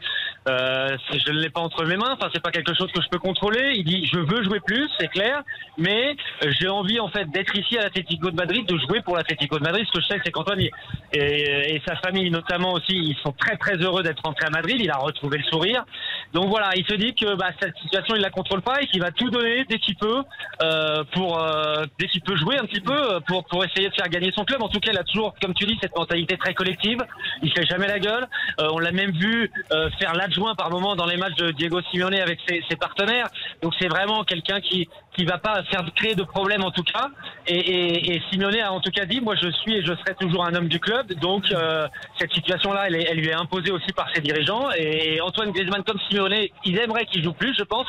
[0.50, 2.14] euh, je ne l'ai pas entre mes mains.
[2.14, 3.74] Enfin c'est pas quelque chose que je peux contrôler.
[3.76, 5.44] Il dit je veux jouer plus, c'est clair,
[5.78, 9.16] mais euh, j'ai envie en fait d'être ici à l'Atlético de Madrid, de jouer pour
[9.16, 9.86] l'Atlético de Madrid.
[9.86, 10.72] Ce que je sais c'est qu'Antoine et,
[11.14, 14.78] et sa famille notamment aussi, ils sont très très heureux d'être rentré à Madrid.
[14.80, 15.86] Il a retrouvé le sourire.
[16.34, 19.02] Donc voilà, il se dit que bah, cette situation il la contrôle pas et qu'il
[19.02, 20.24] va tout donner dès qu'il peut
[20.64, 23.94] euh, pour euh, dès qu'il peut jouer un petit peu euh, pour pour essayer de
[23.94, 24.62] faire gagner son club.
[24.62, 27.00] En tout cas, il a toujours, comme tu dis, cette mentalité très collective.
[27.42, 28.28] Il fait jamais la gueule.
[28.60, 31.82] Euh, on l'a même vu euh, faire l'adjoint par moment dans les matchs de Diego
[31.92, 33.28] Simeone avec ses, ses partenaires.
[33.62, 37.10] Donc c'est vraiment quelqu'un qui qui va pas faire créer de problème en tout cas.
[37.48, 40.14] Et, et, et Simeone a en tout cas dit, moi je suis et je serai
[40.20, 41.12] toujours un homme du club.
[41.14, 41.88] Donc euh,
[42.20, 44.70] cette situation-là, elle, elle lui est imposée aussi par ses dirigeants.
[44.78, 47.88] Et Antoine Griezmann comme Simeone, il aimerait qu'il joue plus, je pense.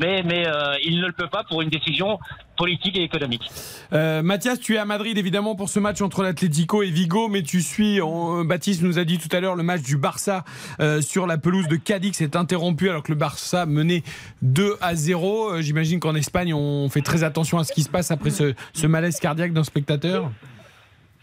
[0.00, 2.18] Mais, mais euh, il ne le peut pas pour une décision
[2.56, 3.42] politique et économique.
[3.92, 7.42] Euh, Mathias, tu es à Madrid évidemment pour ce match entre l'Atlético et Vigo, mais
[7.42, 10.44] tu suis, on- Baptiste nous a dit tout à l'heure, le match du Barça
[10.80, 14.02] euh, sur la pelouse de Cadix est interrompu alors que le Barça menait
[14.42, 15.52] 2 à 0.
[15.54, 18.54] Euh, J'imagine qu'en Espagne, on fait très attention à ce qui se passe après ce,
[18.72, 20.30] ce malaise cardiaque d'un spectateur.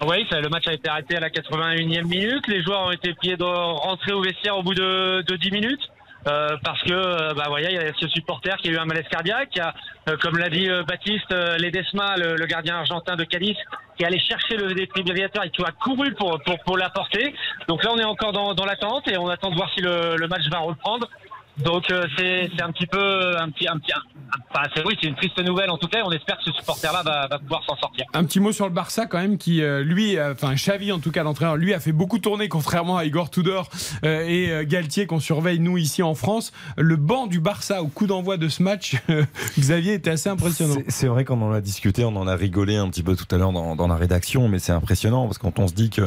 [0.06, 2.48] Oui, ça, le match a été arrêté à la 81e minute.
[2.48, 5.82] Les joueurs ont été priés de rentrer au vestiaire au bout de, de 10 minutes.
[6.28, 8.86] Euh, parce que, euh, bah, voyez, il y a ce supporter qui a eu un
[8.86, 9.58] malaise cardiaque.
[9.60, 9.74] A,
[10.10, 13.56] euh, comme l'a dit euh, Baptiste Ledesma, le, gardien argentin de Cadiz,
[13.96, 17.34] qui est allé chercher le défibrillateur et qui a couru pour, pour, pour l'apporter.
[17.68, 20.28] Donc là, on est encore dans, dans l'attente et on attend de voir si le
[20.28, 21.08] match va reprendre.
[21.64, 24.02] Donc euh, c'est c'est un petit peu un petit un petit un-
[24.52, 26.92] enfin c'est oui c'est une triste nouvelle en tout cas on espère que ce supporter
[26.94, 28.06] là va, va pouvoir s'en sortir.
[28.14, 31.00] Un petit mot sur le Barça quand même qui euh, lui, euh, enfin Xavi en
[31.00, 33.70] tout cas l'entraîneur, lui a fait beaucoup tourner contrairement à Igor Tudor
[34.06, 36.52] euh, et euh, Galtier qu'on surveille nous ici en France.
[36.78, 38.96] Le banc du Barça au coup d'envoi de ce match,
[39.60, 40.76] Xavier était assez impressionnant.
[40.76, 43.28] C'est- C'est vrai qu'on en a discuté, on en a rigolé un petit peu tout
[43.34, 45.90] à l'heure dans, dans la rédaction, mais c'est impressionnant parce que quand on se dit
[45.90, 46.02] que,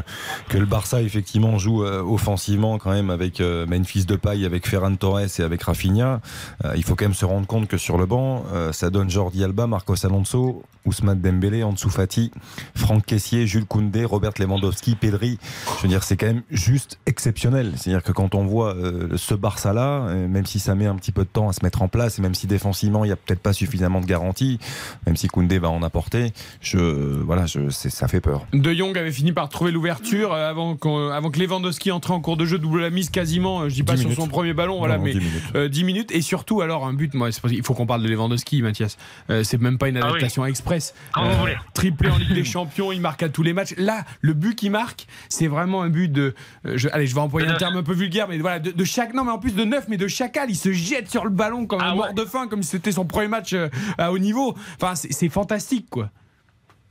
[0.48, 4.94] que le Barça effectivement joue euh, offensivement quand même avec euh, Memphis Depay, avec Ferran
[4.94, 6.20] Torres avec Rafinha,
[6.64, 9.10] euh, il faut quand même se rendre compte que sur le banc, euh, ça donne
[9.10, 12.30] Jordi Alba, Marcos Alonso, Ousmane Dembélé, Ansu Fati,
[12.74, 15.38] Franck Kessier, Jules Koundé, Robert Lewandowski, Pedri.
[15.76, 17.72] Je veux dire, c'est quand même juste exceptionnel.
[17.76, 21.24] C'est-à-dire que quand on voit euh, ce Barça-là, même si ça met un petit peu
[21.24, 23.40] de temps à se mettre en place, et même si défensivement il n'y a peut-être
[23.40, 24.58] pas suffisamment de garanties,
[25.06, 26.32] même si Koundé va en apporter,
[26.62, 26.78] je,
[27.22, 28.46] voilà, je, ça fait peur.
[28.52, 30.76] De Jong avait fini par trouver l'ouverture avant,
[31.12, 33.94] avant que Lewandowski entre en cours de jeu, double la mise quasiment, je dis pas
[33.94, 34.22] 10 sur minutes.
[34.22, 35.42] son premier ballon, voilà, Non, mais 10 minutes.
[35.44, 35.56] minutes.
[35.56, 37.14] Euh, 10 minutes et surtout alors un but.
[37.14, 38.96] Moi, qu'il faut qu'on parle de Lewandowski, Mathias.
[39.30, 40.08] Euh, c'est même pas une Ah oui.
[40.10, 40.94] adaptation express.
[41.12, 41.56] Quand vous voulez.
[41.74, 43.74] Triplé en Ligue des Champions, il marque à tous les matchs.
[43.76, 46.34] Là, le but qu'il marque, c'est vraiment un but de.
[46.66, 47.58] euh, je, allez, je vais employer De un neuf.
[47.60, 49.14] terme un peu vulgaire, mais voilà, de, de chaque.
[49.14, 50.50] Non, mais en plus de neuf, mais de chacal.
[50.50, 52.92] Il se jette sur le ballon comme un Ah mort de faim, comme si c'était
[52.92, 53.68] son premier match euh,
[53.98, 54.54] à haut niveau.
[54.80, 56.10] Enfin, c'est c'est fantastique, quoi.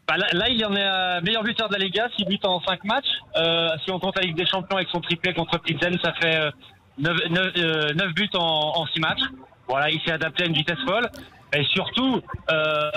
[0.08, 2.60] Bah, là, là, il en est euh, meilleur buteur de la Liga, 6 buts en
[2.62, 3.06] 5 matchs.
[3.38, 6.50] Euh, si on compte la Ligue des Champions avec son triplé contre Pilsen, ça fait
[7.06, 8.40] euh, 9, buts en,
[8.76, 9.22] en 6 matchs.
[9.68, 11.10] Voilà, il s'est adapté à une vitesse folle.
[11.54, 12.22] Et surtout,
[12.52, 12.90] euh,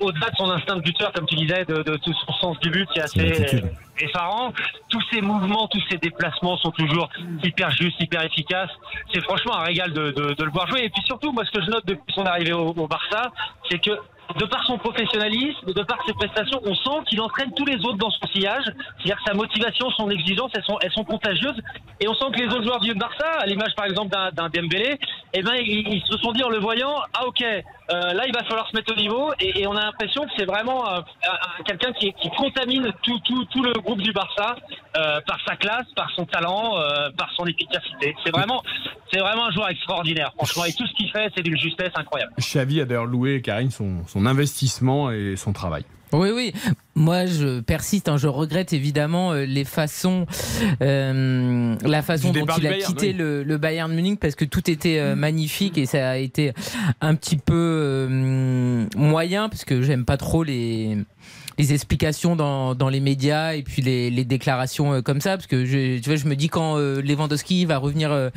[0.00, 2.70] au-delà de son instinct de buteur, comme tu disais, de, de tout son sens du
[2.70, 3.62] but, qui est assez
[3.98, 4.52] effarant,
[4.88, 7.08] tous ses mouvements, tous ses déplacements sont toujours
[7.42, 8.70] hyper justes, hyper efficaces.
[9.12, 10.84] C'est franchement un régal de, de- de le voir jouer.
[10.84, 13.30] Et puis surtout, moi, ce que je note depuis son arrivée au, au Barça,
[13.68, 13.90] c'est que
[14.38, 17.96] de par son professionnalisme, de par ses prestations, on sent qu'il entraîne tous les autres
[17.98, 18.64] dans son sillage.
[18.98, 21.60] C'est-à-dire que sa motivation, son exigence, elles sont, elles sont contagieuses.
[22.00, 24.98] Et on sent que les autres joueurs du Barça, à l'image par exemple d'un, Dembélé,
[25.32, 27.60] eh ben, ils, se sont dit en le voyant, ah ok, euh,
[27.90, 29.32] là il va falloir se mettre au niveau.
[29.40, 31.00] Et, et on a l'impression que c'est vraiment euh, un-
[31.60, 34.56] un- quelqu'un qui, qui contamine tout, tout, tout le groupe du Barça
[34.96, 38.14] euh, par sa classe, par son talent, euh, par son efficacité.
[38.24, 38.62] C'est vraiment,
[39.12, 40.32] c'est vraiment un joueur extraordinaire.
[40.36, 42.32] Franchement, et tout ce qu'il fait, c'est d'une justesse incroyable.
[42.38, 45.84] Xavi a d'ailleurs loué Karine son, son investissement et son travail.
[46.12, 46.52] Oui, oui.
[46.96, 48.08] Moi, je persiste.
[48.08, 48.16] hein.
[48.16, 50.26] Je regrette évidemment euh, les façons,
[50.82, 53.12] euh, la façon dont il a Bayern, quitté oui.
[53.12, 56.52] le, le Bayern Munich parce que tout était euh, magnifique et ça a été
[57.00, 60.98] un petit peu euh, moyen parce que j'aime pas trop les
[61.58, 65.46] les explications dans, dans les médias et puis les, les déclarations euh, comme ça parce
[65.46, 68.30] que je, tu vois je me dis quand euh, Lewandowski va revenir euh,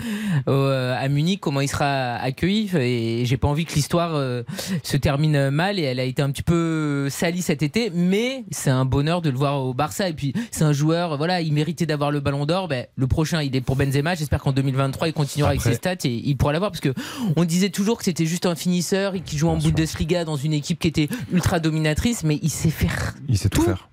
[0.48, 4.44] au- euh, à Munich comment il sera accueilli et j'ai pas envie que l'histoire euh,
[4.84, 8.70] se termine mal et elle a été un petit peu salie cet été mais c'est
[8.70, 11.86] un bonheur de le voir au Barça et puis c'est un joueur voilà il méritait
[11.86, 15.14] d'avoir le ballon d'or ben, le prochain il est pour Benzema j'espère qu'en 2023 il
[15.14, 16.94] continuera avec ses stats et il pourra l'avoir parce que
[17.36, 20.54] on disait toujours que c'était juste un finisseur et qu'il joue en Bundesliga dans une
[20.54, 23.66] équipe qui était ultra dominatrice mais il sait faire Il sait tout, Tout.
[23.66, 23.88] faire.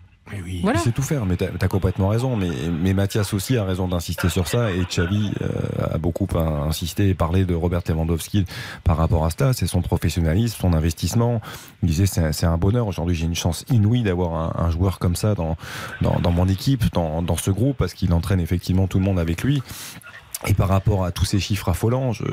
[0.63, 0.79] Voilà.
[0.79, 2.37] Il sait tout faire, mais t'as as complètement raison.
[2.37, 4.71] Mais, mais Mathias aussi a raison d'insister sur ça.
[4.71, 8.45] Et Xavi euh, a beaucoup insisté et parlé de Robert Lewandowski
[8.85, 9.53] par rapport à ça.
[9.53, 11.41] C'est son professionnalisme, son investissement.
[11.83, 12.87] Il disait c'est un- c'est un bonheur.
[12.87, 15.57] Aujourd'hui, j'ai une chance inouïe d'avoir un, un joueur comme ça dans,
[16.01, 19.19] dans, dans mon équipe, dans, dans ce groupe, parce qu'il entraîne effectivement tout le monde
[19.19, 19.65] avec lui.
[20.47, 22.25] Et par rapport à tous ces chiffres affolants, je,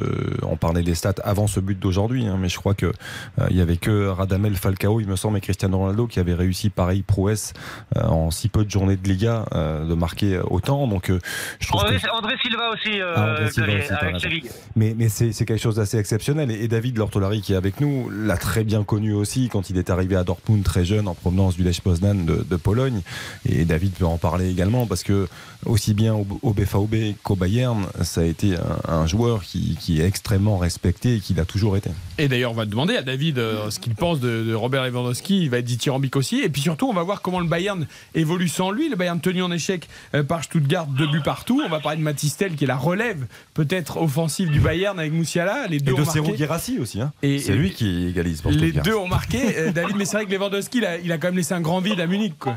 [0.44, 3.58] on parlait des stats avant ce but d'aujourd'hui, hein, mais je crois que euh, il
[3.58, 7.02] y avait que Radamel Falcao, il me semble, et Cristiano Ronaldo qui avaient réussi pareil
[7.02, 7.52] prouesse
[7.98, 10.88] euh, en si peu de journées de Liga euh, de marquer autant.
[10.88, 11.20] Donc euh,
[11.60, 14.20] je trouve André, que André Silva aussi, euh, Ah, André Silva aussi, avec.
[14.22, 14.50] Séville.
[14.78, 16.50] mais, mais c'est c'est quelque chose d'assez exceptionnel.
[16.50, 19.78] Et, et David Lortolari, qui est avec nous, l'a très bien connu aussi quand il
[19.78, 23.02] est arrivé à Dortmund très jeune en provenance du Lech Poznan de, de Pologne.
[23.46, 25.28] Et David peut en parler également parce que
[25.66, 30.00] aussi bien au, au BVB qu'au Bayern, ça a été un, un joueur qui, qui
[30.02, 31.90] est extrêmement respecté et qui l'a toujours été.
[32.18, 35.42] Et d'ailleurs, on va demander à David euh, ce qu'il pense de, de Robert Lewandowski.
[35.44, 36.40] Il va être dithyrambique aussi.
[36.42, 37.86] Et puis surtout, on va voir comment le Bayern
[38.16, 38.90] évolue sans lui.
[38.90, 41.62] Le Bayern tenu en échec euh, par Stuttgart, deux buts partout.
[41.66, 45.68] On va parler de Matistel qui est la relève peut-être offensive du Bayern avec Moussiala.
[45.68, 46.04] Les deux Et de.
[46.04, 47.02] Serhou Guirassy aussi.
[47.02, 47.12] Hein.
[47.22, 48.84] C'est lui qui égalise pour Les Stuttgart.
[48.84, 51.28] deux ont marqué, euh, David, mais c'est vrai que Lewandowski, il a, il a quand
[51.28, 52.34] même laissé un grand vide à Munich.
[52.40, 52.56] Quoi.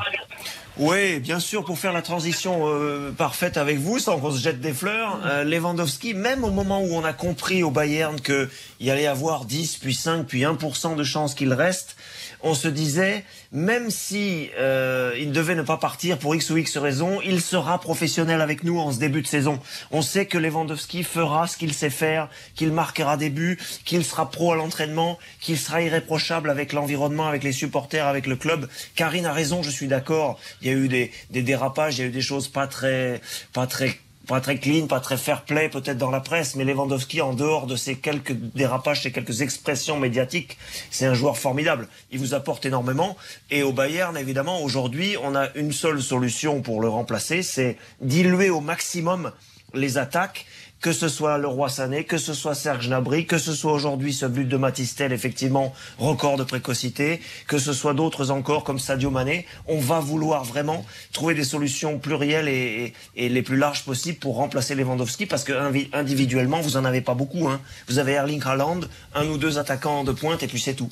[0.76, 4.60] Oui, bien sûr, pour faire la transition euh, parfaite avec vous, sans qu'on se jette
[4.60, 8.48] des fleurs, euh, Lewandowski, même au moment où on a compris au Bayern qu'il
[8.78, 11.96] y allait avoir 10, puis 5, puis 1% de chances qu'il reste,
[12.42, 16.76] on se disait, même si euh, il devait ne pas partir pour X ou X
[16.76, 19.60] raison, il sera professionnel avec nous en ce début de saison.
[19.90, 24.30] On sait que Lewandowski fera ce qu'il sait faire, qu'il marquera des buts, qu'il sera
[24.30, 28.68] pro à l'entraînement, qu'il sera irréprochable avec l'environnement, avec les supporters, avec le club.
[28.94, 30.38] Karine a raison, je suis d'accord.
[30.62, 33.20] Il y a eu des, des dérapages, il y a eu des choses pas très,
[33.52, 33.98] pas très
[34.30, 37.66] pas très clean, pas très fair play peut-être dans la presse, mais Lewandowski, en dehors
[37.66, 40.56] de ces quelques dérapages, ces quelques expressions médiatiques,
[40.92, 41.88] c'est un joueur formidable.
[42.12, 43.16] Il vous apporte énormément.
[43.50, 48.50] Et au Bayern, évidemment, aujourd'hui, on a une seule solution pour le remplacer, c'est diluer
[48.50, 49.32] au maximum
[49.74, 50.46] les attaques,
[50.80, 54.12] que ce soit le Roi Sané, que ce soit Serge Gnabry, que ce soit aujourd'hui
[54.14, 59.10] ce but de Matistel, effectivement, record de précocité, que ce soit d'autres encore comme Sadio
[59.10, 63.84] Mané, on va vouloir vraiment trouver des solutions plurielles et, et- et les plus larges
[63.84, 65.52] possibles pour remplacer Lewandowski parce que
[65.92, 67.48] individuellement, vous en avez pas beaucoup.
[67.48, 67.60] Hein.
[67.88, 68.80] Vous avez Erling Haaland,
[69.14, 70.90] un ou deux attaquants de pointe et puis c'est tout.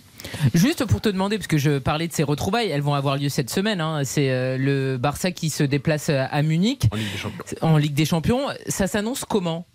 [0.53, 3.29] Juste pour te demander, parce que je parlais de ces retrouvailles, elles vont avoir lieu
[3.29, 3.81] cette semaine.
[3.81, 4.03] hein.
[4.05, 7.45] C'est euh, le Barça qui se déplace à Munich En Ligue des Champions.
[7.63, 8.47] en Ligue des Champions.
[8.69, 9.67] Ça s'annonce comment?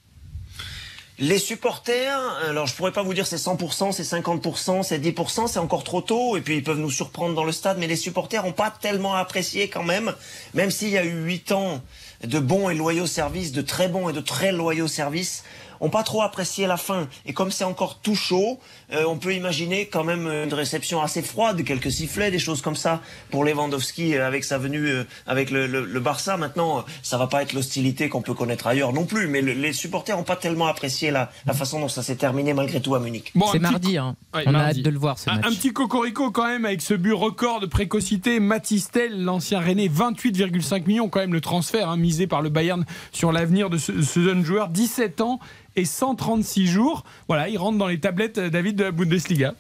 [1.20, 5.60] Les supporters, alors je pourrais pas vous dire c'est 100%, c'est 50%, c'est 10%, c'est
[5.60, 8.44] encore trop tôt, et puis ils peuvent nous surprendre dans le stade, mais les supporters
[8.48, 10.16] ont pas tellement apprécié quand même,
[10.56, 11.82] même s'il y a eu 8 ans
[12.24, 15.44] de bons et loyaux services, de très bons et de très loyaux services,
[15.82, 17.08] ont pas trop apprécié la fin.
[17.26, 18.60] Et comme c'est encore tout chaud,
[18.94, 22.76] euh, on peut imaginer quand même une réception assez froide, quelques sifflets, des choses comme
[22.76, 26.38] ça pour Lewandowski euh, avec sa venue euh, avec le, le- le Barça.
[26.38, 29.54] Maintenant, euh, ça va pas être l'hostilité qu'on peut connaître ailleurs non plus, mais le-
[29.54, 32.96] les supporters ont pas tellement apprécié la, la façon dont ça s'est terminé malgré tout
[32.96, 33.32] à Munich.
[33.36, 34.16] Bon, C'est mardi, hein.
[34.34, 35.46] Ouais, on a hâte de le voir ce Un, match.
[35.48, 38.40] un petit cocorico quand même avec ce but record de précocité.
[38.40, 43.32] Matistel, l'ancien Rennais, 28,5 millions quand même le transfert hein, misé par le Bayern sur
[43.32, 44.70] l'avenir de ce, ce jeune joueur.
[44.70, 45.40] 17 ans
[45.76, 47.04] et 136 jours.
[47.28, 49.54] Voilà, il rentre dans les tablettes, euh, David, la Bundesliga.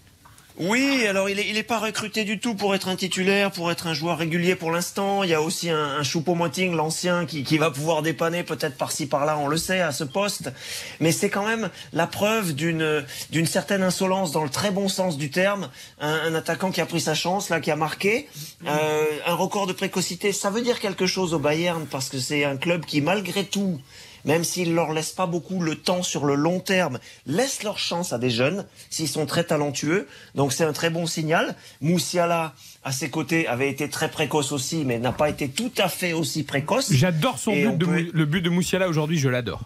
[0.60, 3.72] Oui, alors il est, il est pas recruté du tout pour être un titulaire, pour
[3.72, 5.24] être un joueur régulier pour l'instant.
[5.24, 9.40] Il y a aussi un, un Choupo-Moting, l'ancien, qui, va pouvoir dépanner peut-être par-ci par-là,
[9.40, 10.52] on le sait, à ce poste.
[11.00, 13.06] Mais c'est quand même la preuve d'une
[13.46, 15.70] certaine insolence dans le très bon sens du terme.
[16.00, 18.30] Un, un attaquant qui a pris sa chance, là, qui a marqué.
[18.68, 22.44] Euh, un record de précocité, ça veut dire quelque chose au Bayern parce que c'est
[22.44, 23.82] un club qui, malgré tout,
[24.26, 28.14] même s'ils leur laissent pas beaucoup le temps sur le long terme, laisse leur chance
[28.14, 30.08] à des jeunes s'ils sont très talentueux.
[30.36, 31.56] Donc c'est un très bon signal.
[31.82, 32.54] Moussiala,
[32.84, 36.14] à ses côtés, avait été très précoce aussi, mais n'a pas été tout à fait
[36.14, 36.92] aussi précoce.
[36.92, 39.62] J'adore son Et but, on de peut- Mou- le but de Moussiala aujourd'hui, je l'adore.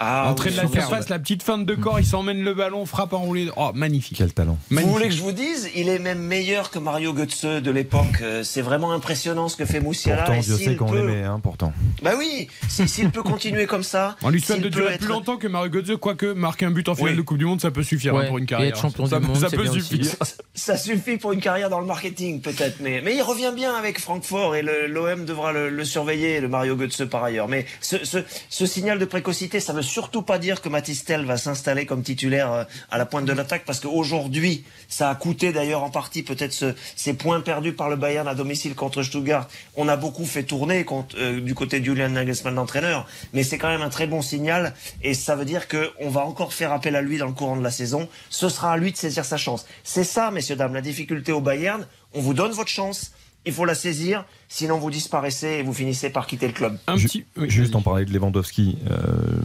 [0.00, 2.86] Ah, Entrée oui, de la surface, la petite feinte de corps, il s'emmène le ballon,
[2.86, 3.48] frappe enroulé.
[3.56, 4.18] Oh, magnifique.
[4.18, 4.56] Quel talent.
[4.70, 8.06] Vous voulez que je vous dise, il est même meilleur que Mario Götze de l'époque.
[8.22, 10.22] Euh, C'est vraiment impressionnant ce que fait Moussiala.
[10.22, 11.72] Pourtant, et Dieu sait qu'on peut- l'aimait, hein, pourtant.
[12.02, 14.16] Bah oui, si- s'il peut continuer comme ça.
[14.22, 16.88] On lui souhaite de durer être- plus longtemps que Mario Götze, quoique marquer un but
[16.88, 17.16] en finale Oui.
[17.18, 18.68] de Coupe du Monde, ça peut suffire hein, pour une et carrière.
[18.70, 20.06] être champion ça du monde, ça peut suffire.
[20.54, 23.98] Ça suffit pour une carrière dans le marketing, peut-être, mais, mais il revient bien avec
[24.00, 27.48] Francfort et l'OM devra le, le surveiller, le Mario Götze par ailleurs.
[27.48, 28.18] Mais ce, ce,
[28.48, 32.52] ce signal de précocité, ça veut surtout pas dire que Matistel va s'installer comme titulaire
[32.52, 36.52] euh, à la pointe de l'attaque, parce qu'aujourd'hui, ça a coûté d'ailleurs en partie peut-être
[36.52, 39.48] ce- ces points perdus par le Bayern à domicile contre Stuttgart.
[39.76, 40.86] On a beaucoup fait tourner
[41.16, 44.74] euh, du côté de Julian Nagelsmann, l'entraîneur, mais c'est quand même un très bon signal,
[45.02, 47.64] et ça veut dire qu'on va encore faire appel à lui dans le courant de
[47.64, 48.08] la saison.
[48.30, 49.66] Ce sera à lui de saisir sa chance.
[49.84, 51.86] C'est ça, messieurs, dames, la difficulté au Bayern.
[52.14, 53.12] On vous donne votre chance,
[53.46, 56.78] il faut la saisir, sinon vous disparaissez et vous finissez par quitter le club.
[56.86, 57.24] Un Ju- petit.
[57.36, 58.78] oui, Juste en parler de Lewandowski.
[58.90, 59.40] euh,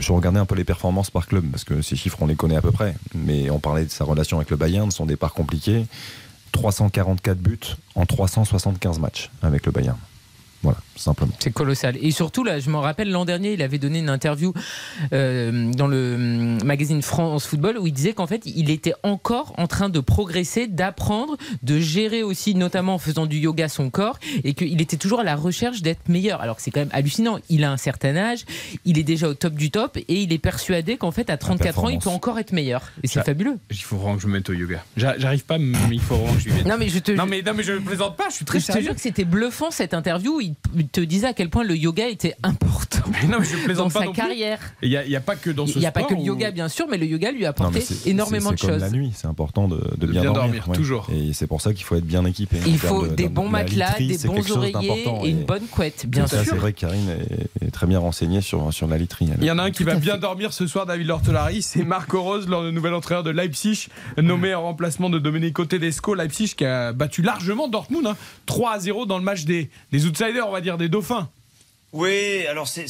[0.00, 2.56] je regardais un peu les performances par club parce que ces chiffres on les connaît
[2.56, 2.96] à peu près.
[3.14, 5.86] Mais on parlait de sa relation avec le Bayern, de son départ compliqué.
[6.52, 7.58] 344 buts
[7.94, 9.96] en 375 matchs avec le Bayern.
[10.62, 11.32] Voilà, simplement.
[11.40, 11.96] C'est colossal.
[12.00, 14.52] Et surtout, là, je m'en rappelle, l'an dernier, il avait donné une interview
[15.12, 19.54] euh, dans le hum, magazine France Football où il disait qu'en fait, il était encore
[19.58, 24.18] en train de progresser, d'apprendre, de gérer aussi, notamment en faisant du yoga, son corps,
[24.44, 26.40] et qu'il était toujours à la recherche d'être meilleur.
[26.40, 27.38] Alors que c'est quand même hallucinant.
[27.48, 28.44] Il a un certain âge,
[28.84, 31.84] il est déjà au top du top, et il est persuadé qu'en fait, à 34
[31.84, 32.92] ans, il peut encore être meilleur.
[33.02, 33.58] Et c'est fabuleux.
[33.70, 34.84] Il faut vraiment que je me mette au yoga.
[34.96, 36.66] J'a- J'arrive pas, mais il faut vraiment que je lui mette.
[36.66, 38.66] Non, mais je te, Non mais, non mais je plaisante pas, je suis très je
[38.66, 38.86] te sérieux.
[38.86, 40.40] jure que c'était bluffant cette interview.
[40.40, 43.72] Il il te disait à quel point le yoga était important Mais non mais je
[43.72, 44.58] dans pas sa non carrière.
[44.82, 46.50] Il y, a- pas que dans ce Il n'y a pas sport que le yoga,
[46.50, 48.80] bien sûr, mais le yoga lui a Non, apporté énormément de choses.
[48.80, 50.42] la nuit, c'est important de, de De bien, bien dormir.
[50.64, 50.76] dormir, ouais.
[50.76, 51.08] toujours.
[51.14, 52.56] Et c'est pour ça qu'il faut être bien équipé.
[52.66, 55.66] Il faut de- des de- bons la matelas, literie, des bons oreillers et une bonne
[55.66, 56.38] couette, bien sûr.
[56.44, 57.08] C'est vrai que Karine
[57.60, 59.28] est, est très bien renseignée sur, sur la literie.
[59.40, 62.20] Il y en a un qui va bien dormir ce soir, David Lortolari, c'est Marco
[62.22, 63.88] Rose, le nouvel entraîneur de Leipzig,
[64.18, 66.14] nommé en remplacement de Domenico Tedesco.
[66.14, 70.06] Leipzig qui a battu largement Dortmund, hein, 3 à 0 dans le match des, des
[70.46, 71.28] on va dire, des dauphins.
[71.94, 72.86] Oui, alors c'est-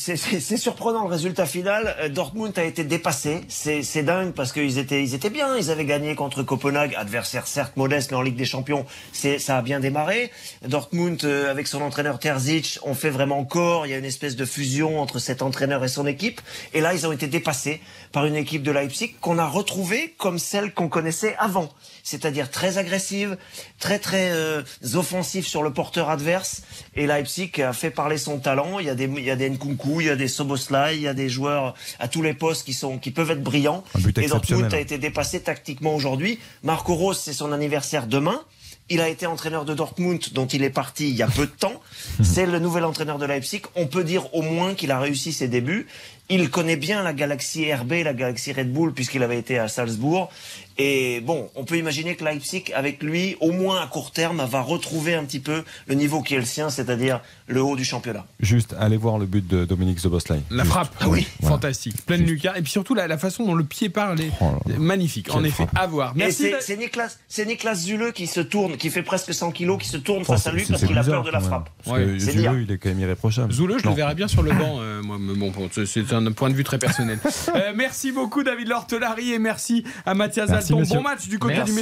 [0.57, 1.97] surprenant le résultat final.
[1.99, 3.41] Euh, Dortmund a été dépassé.
[3.49, 5.57] C'est dingue parce qu'ils étaient, ils étaient bien.
[5.57, 9.63] Ils avaient gagné contre Copenhague, adversaire certes modeste, mais en Ligue des Champions, ça a
[9.63, 10.31] bien démarré.
[10.69, 13.89] Dortmund, euh, avec son entraîneur Terzic, ont fait vraiment corps.
[13.89, 16.41] Il y a une espèce de fusion entre cet entraîneur et son équipe.
[16.73, 17.81] Et là, ils ont été dépassés
[18.13, 21.73] par une équipe de Leipzig qu'on a retrouvée comme celle qu'on connaissait avant.
[22.03, 23.37] C'est-à-dire très agressive,
[23.79, 24.63] très très euh,
[24.95, 26.63] offensive sur le porteur adverse.
[26.97, 28.79] Et Leipzig a fait parler son talent.
[28.79, 31.03] Il y a des, il y a des Nkunku, il y a des Soboslai, il
[31.03, 33.85] y a des joueurs à tous les postes qui sont, qui peuvent être brillants.
[33.95, 36.39] Un but Et Dortmund a été dépassé tactiquement aujourd'hui.
[36.63, 38.41] Marco Rose, c'est son anniversaire demain.
[38.89, 41.53] Il a été entraîneur de Dortmund, dont il est parti il y a peu de
[41.53, 41.81] temps.
[42.23, 43.63] C'est le nouvel entraîneur de Leipzig.
[43.77, 45.87] On peut dire au moins qu'il a réussi ses débuts.
[46.35, 50.30] Il connaît bien la galaxie RB, la galaxie Red Bull, puisqu'il avait été à Salzbourg.
[50.78, 54.62] Et bon, on peut imaginer que Leipzig, avec lui, au moins à court terme, va
[54.62, 58.24] retrouver un petit peu le niveau qui est le sien, c'est-à-dire le haut du championnat.
[58.41, 60.41] Juste, allez voir le but de Dominique Zoboslai.
[60.51, 60.72] La Juste.
[60.72, 61.26] frappe, Ah oui.
[61.41, 61.57] Voilà.
[61.57, 62.57] fantastique, pleine lucarne.
[62.57, 65.28] Et puis surtout la, la façon dont le pied part, elle est Oh magnifique.
[65.35, 65.78] En effet, frappe.
[65.78, 66.14] à voir.
[66.16, 66.45] Merci.
[66.45, 69.89] c'est c'est Niklas, c'est Niklas Zule qui se tourne, qui fait presque 100 kilos, qui
[69.89, 71.68] se tourne Oh, face à c'est- lui parce qu'il a bizarre, peur de la frappe.
[71.87, 72.55] Ouais, que c'est Zule, dire.
[72.59, 73.53] il est quand même irréprochable.
[73.53, 73.91] Zouleux, je Non.
[73.91, 76.51] le verrais bien sur le banc, euh, moi, mais bon, bon, c'est- c'est un point
[76.51, 77.18] de vue très personnel.
[77.55, 80.81] Euh, merci beaucoup David Lortelari et merci à Mathias Merci, Alton.
[80.81, 80.97] monsieur.
[80.97, 81.73] Bon match du côté Merci.
[81.75, 81.79] du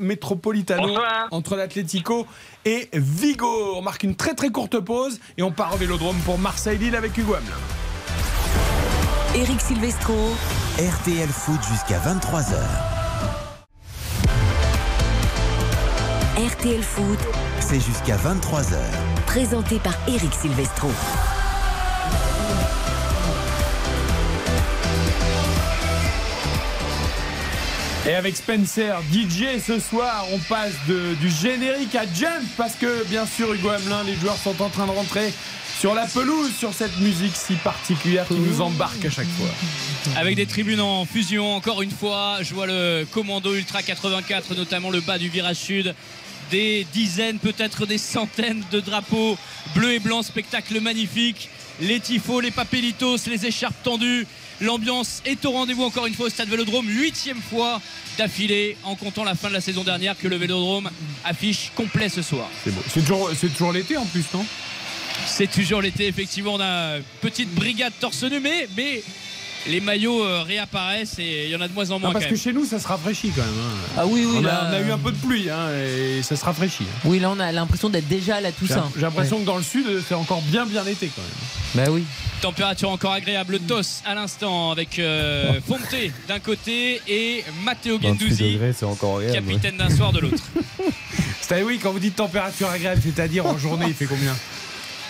[0.00, 0.96] Metropolitano,
[1.30, 2.26] entre l'Atlético
[2.64, 3.74] et Vigo.
[3.76, 7.16] On marque une très très courte pause et on part au Vélodrome pour Marseille-Lille avec
[7.18, 7.50] Hugo Hamelin.
[9.34, 10.14] Eric Silvestro.
[10.78, 12.54] RTL Foot jusqu'à 23h.
[16.38, 17.18] RTL Foot,
[17.60, 18.76] C'est jusqu'à 23h.
[19.26, 20.88] présenté par Eric Silvestro.
[28.06, 33.26] Et avec Spencer, DJ ce soir, on passe du générique à Jump parce que bien
[33.26, 35.32] sûr Hugo Hamelin, les joueurs sont en train de rentrer
[35.80, 39.48] sur la pelouse sur cette musique si particulière qui nous embarque à chaque fois.
[40.16, 44.90] Avec des tribunes en fusion, encore une fois, je vois le commando Ultra 84, notamment
[44.90, 45.92] le bas du virage sud.
[46.52, 49.36] Des dizaines, peut-être des centaines de drapeaux
[49.74, 51.50] bleus et blancs, spectacle magnifique.
[51.80, 54.28] Les tifos, les papelitos, les écharpes tendues.
[54.60, 57.80] L'ambiance est au rendez-vous encore une fois au stade Vélodrome, huitième fois
[58.16, 60.90] d'affilée en comptant la fin de la saison dernière que le Vélodrome
[61.24, 62.48] affiche complet ce soir.
[62.64, 62.80] C'est beau.
[62.88, 64.46] C'est toujours, c'est toujours l'été en plus, non?
[65.26, 66.54] C'est toujours l'été, effectivement.
[66.54, 69.02] On a une petite brigade torse nu, mais, mais
[69.68, 72.08] les maillots euh, réapparaissent et il y en a de moins en moins.
[72.08, 72.42] Non, parce quand que même.
[72.42, 73.50] chez nous, ça se rafraîchit quand même.
[73.60, 73.90] hein.
[73.98, 74.36] Ah oui, oui.
[74.40, 76.84] on, a, là, on a eu un peu de pluie hein, et ça se rafraîchit.
[76.84, 77.00] hein.
[77.04, 78.88] Oui, là, on a l'impression d'être déjà à la Toussaint.
[78.94, 81.86] j'ai l'impression que dans le sud, c'est encore bien bien été quand même.
[81.86, 82.04] Bah oui.
[82.40, 85.80] Température encore agréable, TOS à l'instant avec euh, Fonte
[86.28, 89.46] d'un côté et Matteo 28 Gendouzi, degrés, c'est encore agréable.
[89.48, 90.42] capitaine d'un soir de l'autre.
[91.40, 94.34] C'est oui, quand vous dites température agréable, c'est-à-dire en journée, il fait combien?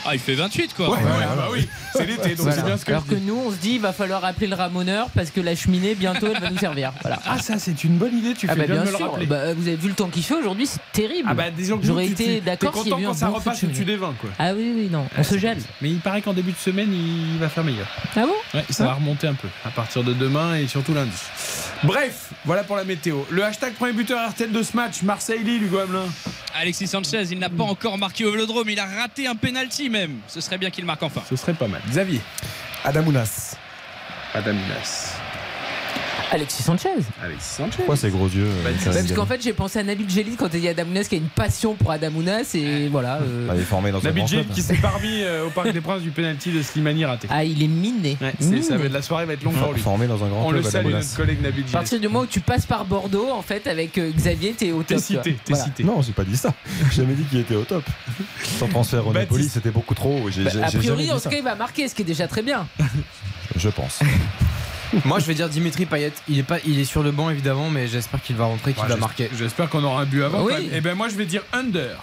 [0.09, 0.90] Ah, il fait 28 quoi.
[0.90, 2.57] Ouais, ouais, ah bah oui, c'est l'été, donc Voilà.
[2.57, 3.26] c'est bien ce que Alors je que dis.
[3.26, 6.26] nous, on se dit, il va falloir appeler le ramoneur parce que la cheminée, bientôt,
[6.32, 6.92] elle va nous servir.
[7.02, 7.18] Voilà.
[7.26, 8.96] Ah, ça, c'est une bonne idée, tu Ah fais bah bien, bien de me le
[8.98, 9.11] sûr.
[9.11, 9.26] rappeler.
[9.26, 11.28] Bah, vous avez vu le temps qu'il fait aujourd'hui, c'est terrible.
[11.30, 14.30] Ah bah disons que J'aurais été d'accord eu quand ça repasse au-dessus des 20 quoi.
[14.38, 15.59] Ah oui, oui, non, on Ah, se gèle.
[15.82, 17.86] Mais il paraît qu'en début de semaine, il va faire meilleur.
[18.16, 18.32] Ah bon?
[18.59, 21.11] Ouais, ça va remonter un peu à partir de demain et surtout lundi.
[21.82, 23.18] Bref, voilà pour la météo.
[23.30, 26.07] Le hashtag premier buteur RTL de ce match, Marseille-Lille, Hugo Hamelin.
[26.55, 30.20] Alexis Sanchez, il n'a pas encore marqué au Vélodrome, il a raté un penalty même.
[30.28, 31.22] Ce serait bien qu'il marque enfin.
[31.28, 31.82] Ce serait pas mal.
[31.90, 32.20] Xavier.
[32.84, 33.57] Adamounas.
[34.32, 35.25] Adaminas.
[36.32, 36.88] Alexis Sanchez.
[37.22, 37.76] Alexis Sanchez.
[37.76, 40.60] Pourquoi ces gros yeux Bah, Parce qu'en fait, j'ai pensé à Nabil Jelly quand il
[40.60, 43.20] y a Adamounas qui a une passion pour Adamounas et voilà.
[43.22, 44.46] euh, Ah, Il est formé dans un Nabil club.
[44.52, 47.28] qui s'est parmi euh, au Parc des Princes du penalty de Slimani raté.
[47.30, 48.16] Ah, il est miné.
[48.20, 49.80] Ouais, ça va, être- la soirée va être longue pour lui.
[49.80, 50.72] Formé dans un grand On le club.
[50.72, 51.04] salue, Adamounas.
[51.04, 53.96] notre collègue Nabil À partir du moment où tu passes par Bordeaux, en fait, avec
[53.98, 54.86] euh, Xavier, t'es au top.
[54.88, 55.64] T'es cité, Voilà.
[55.64, 55.84] cité.
[55.84, 56.52] Non, j'ai pas dit ça.
[56.90, 57.84] J'ai jamais dit qu'il était au top.
[58.58, 59.12] Son transfert au.
[59.12, 60.28] Napoli, c'était beaucoup trop.
[60.30, 62.42] J'ai Bah, a priori, en tout cas, il va marquer, ce qui est déjà très
[62.42, 62.66] bien.
[63.56, 64.00] Je pense.
[65.05, 66.12] Moi, je vais dire Dimitri Payet.
[66.28, 68.82] Il est, pas, il est sur le banc évidemment, mais j'espère qu'il va rentrer, qu'il
[68.82, 69.28] Ouais, va marquer.
[69.37, 70.43] J'espère qu'on aura un but avant.
[70.45, 70.70] Oui.
[70.72, 71.97] Et ben moi je vais dire under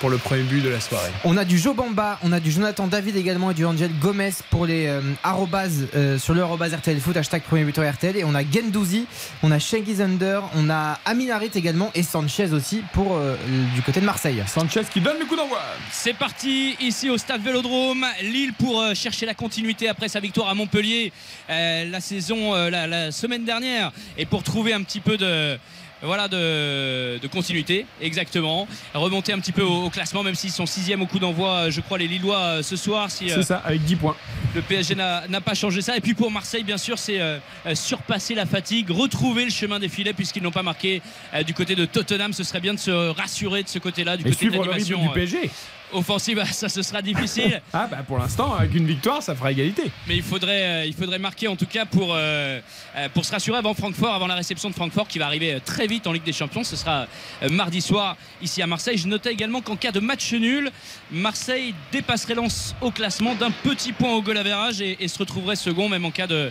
[0.00, 1.10] pour le premier but de la soirée.
[1.24, 4.30] On a du Joe Bamba, on a du Jonathan David également et du Angel Gomez
[4.50, 8.16] pour les euh, arrobas, euh, sur le arrobas RTL Foot, hashtag premier buteur RTL.
[8.16, 9.06] Et on a Gendouzi,
[9.42, 13.36] on a Shengiz Under, on a Aminarit également et Sanchez aussi pour euh,
[13.74, 14.42] du côté de Marseille.
[14.46, 15.60] Sanchez qui donne le coup d'envoi.
[15.90, 18.06] C'est parti ici au stade Vélodrome.
[18.22, 21.12] Lille pour euh, chercher la continuité après sa victoire à Montpellier
[21.50, 25.58] euh, la saison, euh, la, la semaine dernière et pour trouver un petit peu de.
[26.02, 28.68] Voilà de, de continuité, exactement.
[28.94, 31.70] Remonter un petit peu au, au classement, même s'ils sont sixième au coup d'envoi, euh,
[31.70, 33.10] je crois, les Lillois euh, ce soir.
[33.10, 34.16] Si, euh, C'est ça, avec 10 points.
[34.54, 35.96] le PSG n'a pas changé ça.
[35.96, 39.78] Et puis pour Marseille, bien sûr, c'est euh, euh, surpasser la fatigue, retrouver le chemin
[39.80, 41.02] des filets puisqu'ils n'ont pas marqué
[41.34, 42.32] euh, du côté de Tottenham.
[42.32, 45.08] Ce serait bien de se rassurer de ce côté-là, du Et côté de l'animation du
[45.08, 45.50] euh, PSG.
[45.92, 46.42] Offensive.
[46.52, 47.60] Ça, ce sera difficile.
[47.72, 49.90] Ah bah pour l'instant, avec une victoire, ça fera égalité.
[50.06, 52.60] Mais il faudrait, euh, il faudrait marquer en tout cas pour, euh,
[52.96, 55.86] euh, pour se rassurer avant Francfort, avant la réception de Francfort qui va arriver très
[55.86, 56.64] vite en Ligue des Champions.
[56.64, 57.06] Ce sera
[57.42, 58.96] euh, mardi soir ici à Marseille.
[58.96, 60.70] Je notais également qu'en cas de match nul,
[61.12, 64.38] Marseille dépasserait Lens au classement d'un petit point au goal
[64.80, 66.50] et, et se retrouverait second même en cas de,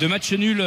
[0.00, 0.58] de match nul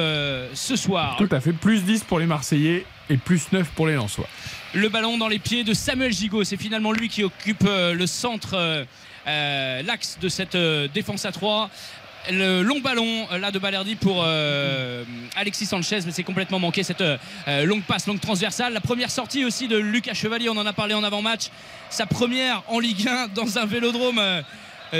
[0.54, 1.16] ce soir.
[1.18, 4.28] Tout à fait, plus 10 pour les Marseillais et plus 9 pour les Lensois.
[4.76, 6.44] Le ballon dans les pieds de Samuel Gigot.
[6.44, 8.84] C'est finalement lui qui occupe euh, le centre, euh,
[9.28, 10.58] euh, l'axe de cette
[10.96, 11.70] défense à 3.
[12.32, 14.26] Le long ballon là de Balerdi pour
[15.36, 17.04] Alexis Sanchez, mais c'est complètement manqué cette
[17.66, 18.72] longue passe, longue transversale.
[18.72, 21.50] La première sortie aussi de Lucas Chevalier, on en a parlé en avant-match.
[21.90, 24.22] Sa première en Ligue 1 dans un vélodrome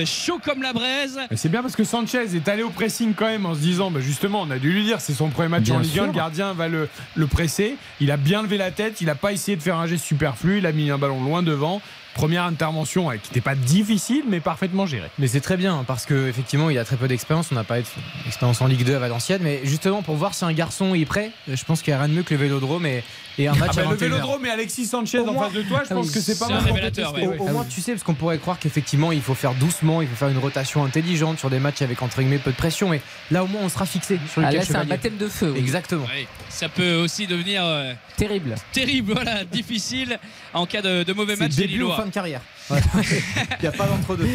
[0.06, 1.20] chaud comme la braise.
[1.36, 4.00] C'est bien parce que Sanchez est allé au pressing quand même en se disant, bah
[4.00, 6.06] justement, on a dû lui dire, c'est son premier match Bien en Ligue 1, sûr.
[6.06, 7.78] le gardien va le, le presser.
[8.00, 10.58] Il a bien levé la tête, il n'a pas essayé de faire un geste superflu,
[10.60, 11.82] il a mis un ballon loin devant.
[12.14, 15.10] Première intervention qui n'était pas difficile, mais parfaitement gérée.
[15.18, 17.52] Mais c'est très bien parce que effectivement il a très peu d'expérience.
[17.52, 17.78] On n'a pas
[18.26, 21.32] d'expérience en Ligue 2 à Valenciennes, mais justement pour voir si un garçon est prêt,
[21.48, 23.04] je pense qu'il n'y a rien de mieux que le Vélodrome et,
[23.38, 24.14] et un match Ah bah, à le 21 heures.
[24.18, 26.38] Vélodrome et Alexis Sanchez Au en moins- face de toi, je Ah pense que c'est
[26.40, 26.64] pas mal.
[26.64, 29.54] ouais, Au, au Ah moins tu sais parce qu'on pourrait croire qu'effectivement il faut faire
[29.56, 32.56] doucement, il faut faire une rotation intelligente sur des matchs avec entre guillemets peu de
[32.58, 32.90] pression.
[32.90, 35.18] Mais là au moins on sera fixé sur le Ah, cas là, c'est un baptême
[35.18, 35.52] de feu.
[35.54, 35.60] oui.
[35.60, 36.06] Exactement.
[36.50, 38.56] Ça peut aussi devenir euh, Terrible.
[38.72, 40.20] terrible, voilà, difficile
[40.54, 42.42] en cas de, de mauvais match début ou fin de carrière.
[42.74, 44.28] Il n'y a pas d'entre-deux.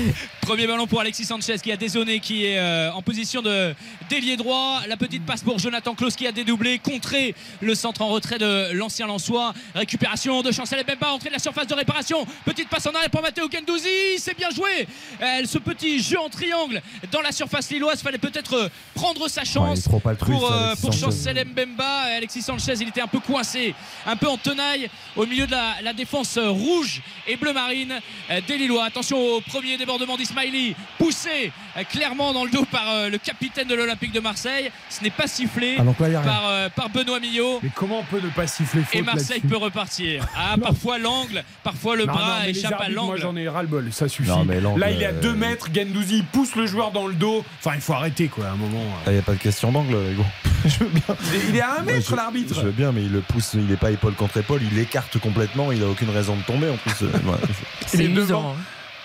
[0.43, 3.75] Premier ballon pour Alexis Sanchez qui a dézonné, qui est euh, en position de
[4.11, 4.81] d'ailier droit.
[4.89, 8.73] La petite passe pour Jonathan Klaus qui a dédoublé, contré le centre en retrait de
[8.73, 9.55] l'ancien Lançois.
[9.75, 12.27] Récupération de Chancel Bemba, entrée de la surface de réparation.
[12.45, 14.19] Petite passe en arrière pour Matteo Gendouzi.
[14.19, 14.87] C'est bien joué.
[15.23, 18.03] Euh, ce petit jeu en triangle dans la surface lilloise.
[18.03, 20.93] Fallait peut-être euh, prendre sa chance trop pour, euh, pour.
[20.93, 22.17] Chancel Mbemba.
[22.17, 23.75] Alexis Sanchez, il était un peu coincé,
[24.07, 28.01] un peu en tenaille au milieu de la, la défense rouge et bleu marine
[28.47, 28.85] des Lillois.
[28.85, 33.69] Attention au premier débordement d'Ismaili, poussé euh, clairement dans le dos par euh, le capitaine
[33.69, 34.71] de l'Olympique de Marseille.
[34.91, 37.61] Ce n'est pas sifflé Ah, donc là, par, euh, par Benoît Millot.
[37.63, 40.27] Mais comment on peut ne pas siffler faute Et Marseille peut repartir.
[40.37, 43.21] Ah, parfois l'angle, parfois le Non, bras non, échappe à arbitres, Moi l'angle.
[43.21, 44.29] j'en ai ras le bol, ça suffit.
[44.29, 47.07] Non, mais l'angle, Là il est à euh, 2 mètres, Gendouzi pousse le joueur dans
[47.07, 47.45] le dos.
[47.61, 48.85] Enfin il faut arrêter quoi à un moment.
[49.07, 50.25] Il n'y a pas de question d'angle, Hugo.
[50.65, 51.17] je veux bien.
[51.49, 52.55] Il est- à 1 Ouais, mètre l'arbitre.
[52.55, 55.19] Je veux bien, mais il le pousse, il n'est pas épaule contre épaule, il l'écarte
[55.19, 57.03] complètement, il a aucune raison de tomber en plus.
[57.03, 57.39] euh, ouais.
[57.87, 58.08] C'est.
[58.17, 58.51] Usant.
[58.51, 58.61] hein.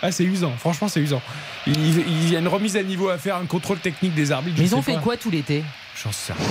[0.06, 1.22] Ah c'est usant, franchement c'est usant.
[1.66, 4.58] Il, il y a une remise à niveau à faire, un contrôle technique des arbitres.
[4.60, 5.00] Mais ils ont fait pas.
[5.00, 5.64] quoi tout l'été?
[6.04, 6.46] J'en sais rien.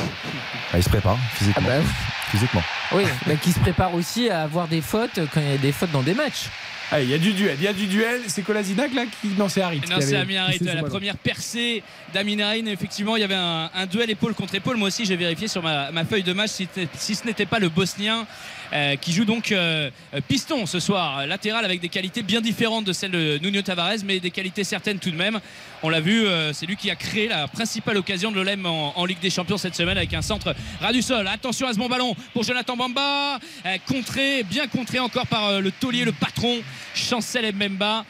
[0.73, 1.69] Ah, il se prépare Ah physiquement.
[1.69, 1.83] bah
[2.31, 2.63] physiquement.
[2.93, 5.73] oui, bah, qui se prépare aussi à avoir des fautes quand il y a des
[5.73, 6.49] fautes dans des matchs.
[6.95, 8.21] Ah, il y a du duel, il y a du duel.
[8.27, 9.29] C'est Kolasinac là qui.
[9.39, 9.81] Non, c'est Harit.
[9.91, 11.83] Non, c'est Amir Harit, la première percée
[12.13, 12.65] d'Amin Harit.
[12.69, 14.77] Effectivement, il y avait un, un duel épaule contre épaule.
[14.77, 16.51] Moi aussi, j'ai vérifié sur ma, ma feuille de match
[16.95, 18.27] si ce n'était pas le Bosnien
[18.73, 22.87] euh, qui joue donc euh, euh, piston ce soir, latéral avec des qualités bien différentes
[22.87, 25.41] de celles de Nuno Tavares, mais des qualités certaines tout de même.
[25.83, 29.19] On l'a vu, c'est lui qui a créé la principale occasion de l'OLM en, Ligue
[29.19, 31.27] des Champions cette semaine avec un centre ras du sol.
[31.27, 33.41] Attention à ce bon ballon pour Jonathan Bamba,
[33.89, 36.61] contré, bien contré encore par le taulier, le patron,
[36.95, 38.05] Chancel Mbemba.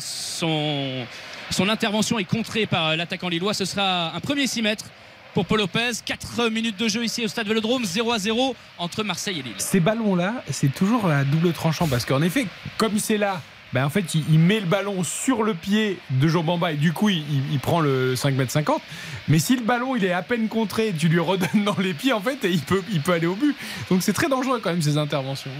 [0.00, 1.06] Son,
[1.50, 3.54] son intervention est contrée par l'attaquant lillois.
[3.54, 4.86] Ce sera un premier 6 mètres
[5.34, 5.90] pour Paul Lopez.
[6.04, 9.54] 4 minutes de jeu ici au stade Vélodrome, 0 à 0 entre Marseille et Lille.
[9.58, 12.46] Ces ballons-là, c'est toujours à double tranchant parce qu'en effet,
[12.78, 13.40] comme c'est là,
[13.72, 16.76] ben en fait, il, il met le ballon sur le pied de Jean Bamba et
[16.76, 18.80] du coup, il, il- il prend le 5 m 50.
[19.28, 22.12] Mais si le ballon il est à peine contré, tu lui redonnes dans les pieds,
[22.12, 23.56] en fait, et il peut, il peut aller au but.
[23.90, 25.50] Donc c'est très dangereux quand même ces interventions.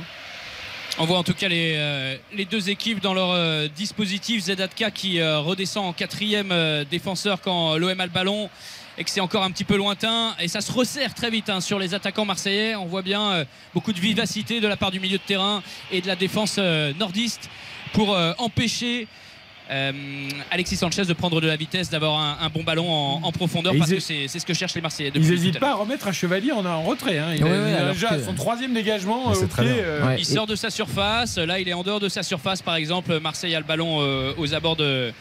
[0.96, 4.44] On voit en tout cas les, euh, les deux équipes dans leur euh, dispositif.
[4.44, 8.48] Zedatka qui euh, redescend en quatrième euh, défenseur quand l'OM a le ballon
[8.98, 10.34] et que c'est encore un petit peu lointain.
[10.40, 12.74] Et ça se resserre très vite hein, sur les attaquants marseillais.
[12.76, 16.00] On voit bien euh, beaucoup de vivacité de la part du milieu de terrain et
[16.00, 17.48] de la défense euh, nordiste
[17.92, 19.06] pour euh, empêcher.
[19.70, 19.92] euh,
[20.50, 23.74] Alexis Sanchez de prendre de la vitesse, d'avoir un, un bon ballon en, en profondeur
[23.74, 25.10] Et parce que c'est ce que cherchent les Marseillais.
[25.14, 27.18] Ils n'hésitent pas à remettre un chevalier en, en retrait.
[27.18, 27.32] hein.
[27.34, 29.46] Il Ouais, a, ouais, il a alors déjà que- son troisième dégagement au pied.
[29.60, 30.16] euh, Ouais.
[30.18, 31.38] Il sort de sa surface.
[31.38, 32.60] Là, il est en dehors de sa surface.
[32.62, 35.12] Par exemple, Marseille a le ballon euh, aux abords de,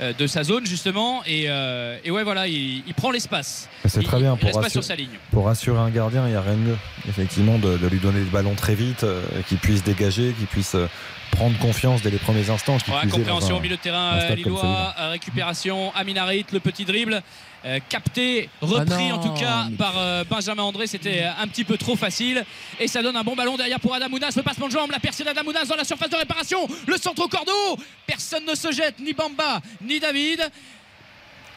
[0.00, 1.22] de sa zone, justement.
[1.26, 3.68] Et, euh, et ouais, voilà, il, il prend l'espace.
[3.86, 5.18] C'est Il- très bien Il pour reste pas rassurer, sur sa ligne.
[5.30, 6.76] pour rassurer un gardien, il n'y a rien de mieux.
[7.08, 10.74] Effectivement, de, de lui donner le ballon très vite, euh, qu'il puisse dégager, qu'il puisse
[10.74, 10.88] euh,
[11.32, 12.76] prendre confiance dès les premiers instants.
[12.88, 14.94] Ouais, compréhension au milieu de terrain euh, lillois.
[14.98, 17.22] euh, récupération, Aminarit, le petit dribble.
[17.64, 21.76] Euh, capté, repris Ah en tout cas par euh, Benjamin André, c'était un petit peu
[21.76, 22.44] trop facile
[22.80, 25.24] et ça donne un bon ballon derrière pour Adamounas, le passement de jambe, la percée
[25.24, 29.12] d'Adamounas dans la surface de réparation, le centre au cordeau, personne ne se jette, ni
[29.12, 30.50] Bamba, ni David.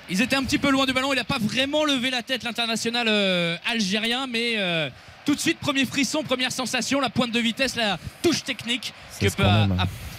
[0.09, 1.13] Ils étaient un petit peu loin du ballon.
[1.13, 4.27] Il n'a pas vraiment levé la tête, l'international euh, algérien.
[4.27, 4.89] Mais euh,
[5.25, 9.27] tout de suite, premier frisson, première sensation, la pointe de vitesse, la touche technique que
[9.29, 9.43] peut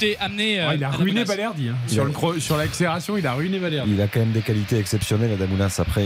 [0.03, 1.24] euh, Ah, il a ruiné.
[1.24, 1.68] Balerdi.
[1.68, 1.76] hein.
[1.86, 3.92] Sur, le sur l'accélération, il a ruiné Balerdi.
[3.92, 5.76] Il a quand même des qualités exceptionnelles, Adamounas.
[5.78, 6.05] Après,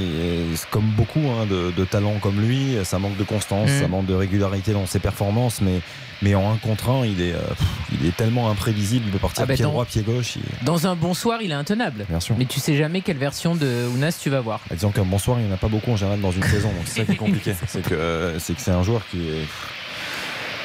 [0.71, 3.81] comme beaucoup hein, de, de talents comme lui, ça manque de constance, Mm.
[3.81, 5.81] ça manque de régularité dans ses performances, mais,
[6.23, 7.69] mais en un contre un, il est, euh, pff,
[8.01, 9.05] il est tellement imprévisible.
[9.07, 10.37] Il peut partir Ah bah pied dans- droit, pied gauche.
[10.37, 12.05] il- Dans un bon soir, il est intenable.
[12.09, 12.35] Bien sûr.
[12.39, 14.61] Mais tu sais jamais quelle version de Ounas tu vas voir.
[14.71, 16.69] Ah, Disons qu'un bonsoir, il n'y en a pas beaucoup en général dans une saison,
[16.69, 17.55] donc c'est ça qui est compliqué.
[17.67, 19.45] C'est que euh, c'est que c'est un joueur qui est.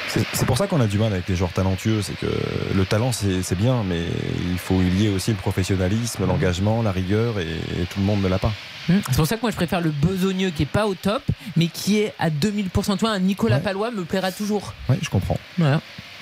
[0.08, 2.26] C'est pour ça qu'on a du mal avec les joueurs talentueux, c'est que
[2.74, 4.02] le talent c'est bien, mais
[4.50, 8.22] il faut y lier aussi le professionnalisme, l'engagement, la rigueur, et, et tout le monde
[8.22, 8.52] ne l'a pas.
[8.88, 8.98] Hmm.
[9.08, 11.22] C'est pour ça que moi je préfère le besogneux qui est pas au top,
[11.56, 12.98] mais qui est à 2000%.
[12.98, 13.62] Toi, un Nicolas Ouais.
[13.62, 14.74] Palois me plaira toujours.
[14.88, 15.38] Oui, je comprends.
[15.58, 15.80] Voilà.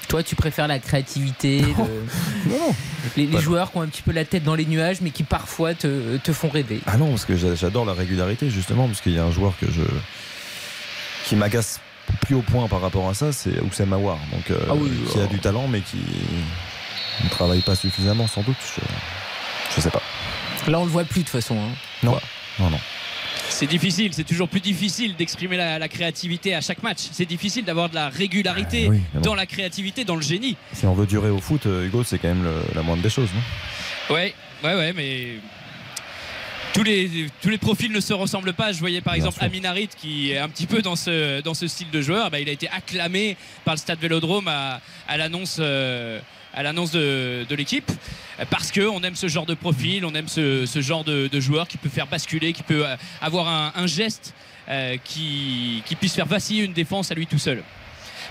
[0.08, 1.66] Toi, tu préfères la créativité, le-
[2.50, 2.74] Non, non.
[3.16, 5.74] les, joueurs qui ont un petit peu la tête dans les nuages, mais qui parfois
[5.74, 6.80] te, te font rêver.
[6.86, 9.54] Ah non, parce que j'a- j'adore la régularité justement, parce qu'il y a un joueur
[9.60, 9.82] que je
[11.26, 11.80] qui m'agace
[12.22, 15.18] plus au point par rapport à ça, c'est Oussem Aouar, donc euh, Ah oui, qui
[15.20, 15.98] a du talent, mais qui
[17.22, 18.56] ne travaille pas suffisamment sans doute.
[18.76, 20.02] Je, je sais pas.
[20.68, 21.56] Là, on le voit plus de toute façon.
[21.56, 21.74] hein.
[22.02, 22.18] Non,
[22.58, 22.78] non, non.
[23.50, 26.98] C'est difficile, c'est toujours plus difficile d'exprimer la, la créativité à chaque match.
[27.12, 29.26] C'est difficile d'avoir de la régularité Ah oui, mais bon.
[29.26, 30.56] dans la créativité, dans le génie.
[30.72, 33.10] Si on veut durer au foot, euh, Hugo, c'est quand même le- la moindre des
[33.10, 34.14] choses, non?
[34.14, 34.34] Ouais,
[34.64, 35.34] ouais, ouais, mais
[36.74, 38.72] tous les, tous les profils ne se ressemblent pas.
[38.72, 39.46] Je voyais par Bien exemple sûr.
[39.46, 42.30] Amin Harit qui est un petit peu dans ce, dans ce style de joueur.
[42.30, 46.18] Bah, il a été acclamé par le stade Vélodrome à, à l'annonce euh,
[46.52, 47.90] à l'annonce de, de l'équipe
[48.50, 51.66] parce qu'on aime ce genre de profil, on aime ce, ce genre de, de joueur
[51.68, 54.34] qui peut faire basculer, qui peut euh, avoir un, un geste
[54.68, 57.62] euh, qui, qui puisse faire vaciller une défense à lui tout seul.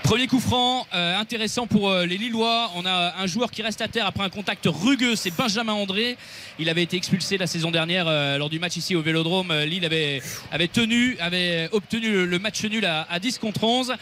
[0.01, 2.71] Premier coup franc, euh, intéressant pour euh, les Lillois.
[2.75, 6.17] On a un joueur qui reste à terre après un contact rugueux, c'est Benjamin André.
[6.59, 9.53] Il avait été expulsé la saison dernière euh, lors du match ici au Vélodrome.
[9.63, 10.21] Lille avait,
[10.51, 13.93] avait tenu, avait obtenu le, le match nul à, à 10 contre 11.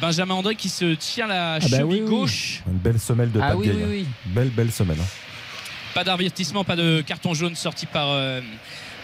[0.00, 2.08] Benjamin André qui se tient la Ah bah cheville oui, oui.
[2.08, 2.62] gauche.
[2.66, 3.86] Une belle semelle de Ah oui, oui, hein.
[3.90, 4.06] oui.
[4.26, 4.96] Belle, belle semelle.
[4.98, 5.06] hein.
[5.94, 8.40] Pas d'avertissement, pas de carton jaune sorti par, euh,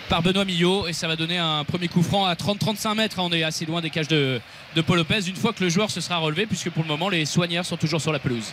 [0.09, 0.87] par Benoît Millot.
[0.89, 3.17] Et ça va donner un premier coup franc à 30-35 mètres.
[3.19, 4.41] On est assez loin des cages de,
[4.75, 5.29] de Paul Lopez.
[5.29, 7.77] Une fois que le joueur se sera relevé, puisque pour le moment, les soigneurs sont
[7.77, 8.53] toujours sur la pelouse.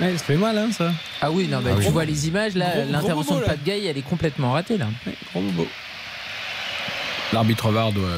[0.00, 0.90] Ouais, ça fait mal, hein, ça.
[1.20, 1.92] Ah oui, non, mais Ah tu oui.
[1.92, 3.44] vois les images là, Gros- gros l'intervention de.
[3.44, 4.86] Pat Gay, elle est complètement ratée là.
[5.32, 5.68] Gros bobo.
[7.32, 8.08] L'arbitre VAR doit.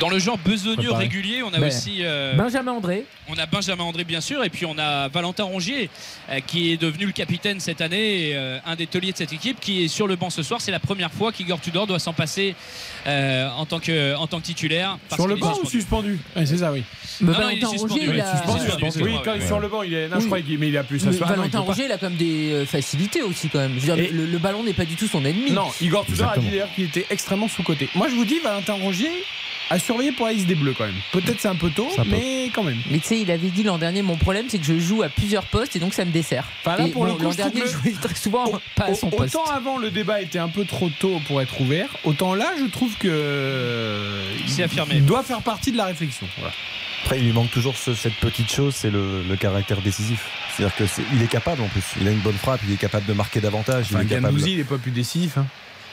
[0.00, 1.04] Dans le genre besogneux Préparé.
[1.04, 1.98] régulier, on a Ben, aussi.
[2.02, 3.04] euh, Benjamin André.
[3.28, 5.88] On a Benjamin André bien sûr et puis on a Valentin Rongier
[6.30, 9.32] euh, qui est devenu le capitaine cette année et euh, un des tauliers de cette
[9.32, 10.60] équipe qui est sur le banc ce soir.
[10.60, 12.54] C'est la première fois qu'Igor Tudor doit s'en passer
[13.06, 14.98] euh, en, tant que, en tant que titulaire.
[15.08, 16.82] parce Sur le banc ou suspendu Ouais, C'est ça, oui.
[17.22, 18.36] Mais Non, non, il est Valentin suspendu, Rongier, il a...
[18.36, 19.20] suspendu, Oui, ouais.
[19.24, 20.08] quand il est sur le banc, il est.
[20.08, 20.26] Non, je Oui.
[20.26, 21.60] croyais qu'il mais il a plus ça Mais il Valentin.
[21.60, 23.72] Rongier, il a quand même des facilités aussi quand même.
[23.78, 25.52] Je veux dire, le, le ballon n'est pas du tout son ennemi.
[25.52, 27.88] Non, Igor Tudor a dit d'ailleurs qu'il était extrêmement sous-côté.
[27.94, 29.10] Moi, je vous dis, Valentin Rongier
[29.70, 30.94] a surveillé pour la liste des Bleus quand même.
[31.12, 32.78] Peut-être c'est un peu tôt, mais quand même.
[32.90, 35.08] Mais tu sais, il avait dit l'an dernier, mon problème c'est que je joue à
[35.08, 36.44] plusieurs postes et donc ça me dessert.
[36.64, 38.44] Enfin, là, Et pour le bon, coup, l'an dernier, que- je jouais très souvent
[38.76, 39.34] pas à son Au- poste.
[39.34, 42.64] Autant avant le débat était un peu trop tôt pour être ouvert, autant là je
[42.70, 44.96] trouve que Il s'est affirmé.
[44.96, 46.26] Il doit faire partie de la réflexion.
[46.38, 46.52] Voilà.
[47.04, 50.24] Après, il lui manque toujours ce- cette petite chose, c'est le, le caractère décisif.
[50.56, 51.82] C'est-à-dire que c'est- il est capable en plus.
[52.00, 53.86] Il a une bonne frappe, il est capable de marquer davantage.
[53.90, 54.40] Enfin, il est capable.
[54.40, 55.38] Il est pas plus décisif.
[55.38, 55.46] hein.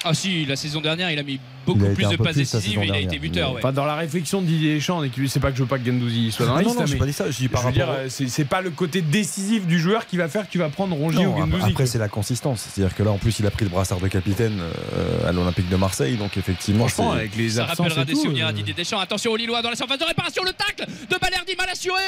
[0.04, 3.00] Ah si, la saison dernière, il a mis beaucoup plus de passes décisives il a
[3.00, 3.52] été buteur.
[3.54, 3.60] ouais.
[3.60, 6.32] Enfin, dans la réflexion de Didier Deschamps, c'est pas que je veux pas que Gendouzi
[6.32, 7.32] soit dans la non, liste, mais pas dit ça.
[7.32, 8.02] Je dis par je veux dire, rapport.
[8.02, 10.70] euh, c'est c'est pas le côté décisif du joueur qui va faire que tu vas
[10.70, 11.72] prendre Rongier ou après, Gendouzi.
[11.72, 12.68] après, c'est la consistance.
[12.74, 15.70] C'est-à-dire que là, en plus, il a pris le brassard de capitaine euh, à l'Olympique
[15.70, 16.18] de Marseille.
[16.18, 18.74] Donc, effectivement, Franchement, avec les Ça absences rappellera et des tout, souvenirs euh, à Didier
[18.74, 19.00] Deschamps.
[19.00, 20.44] Attention aux Lillois dans la surface de réparation.
[20.44, 22.02] Le tacle de Balerdi mal assuré.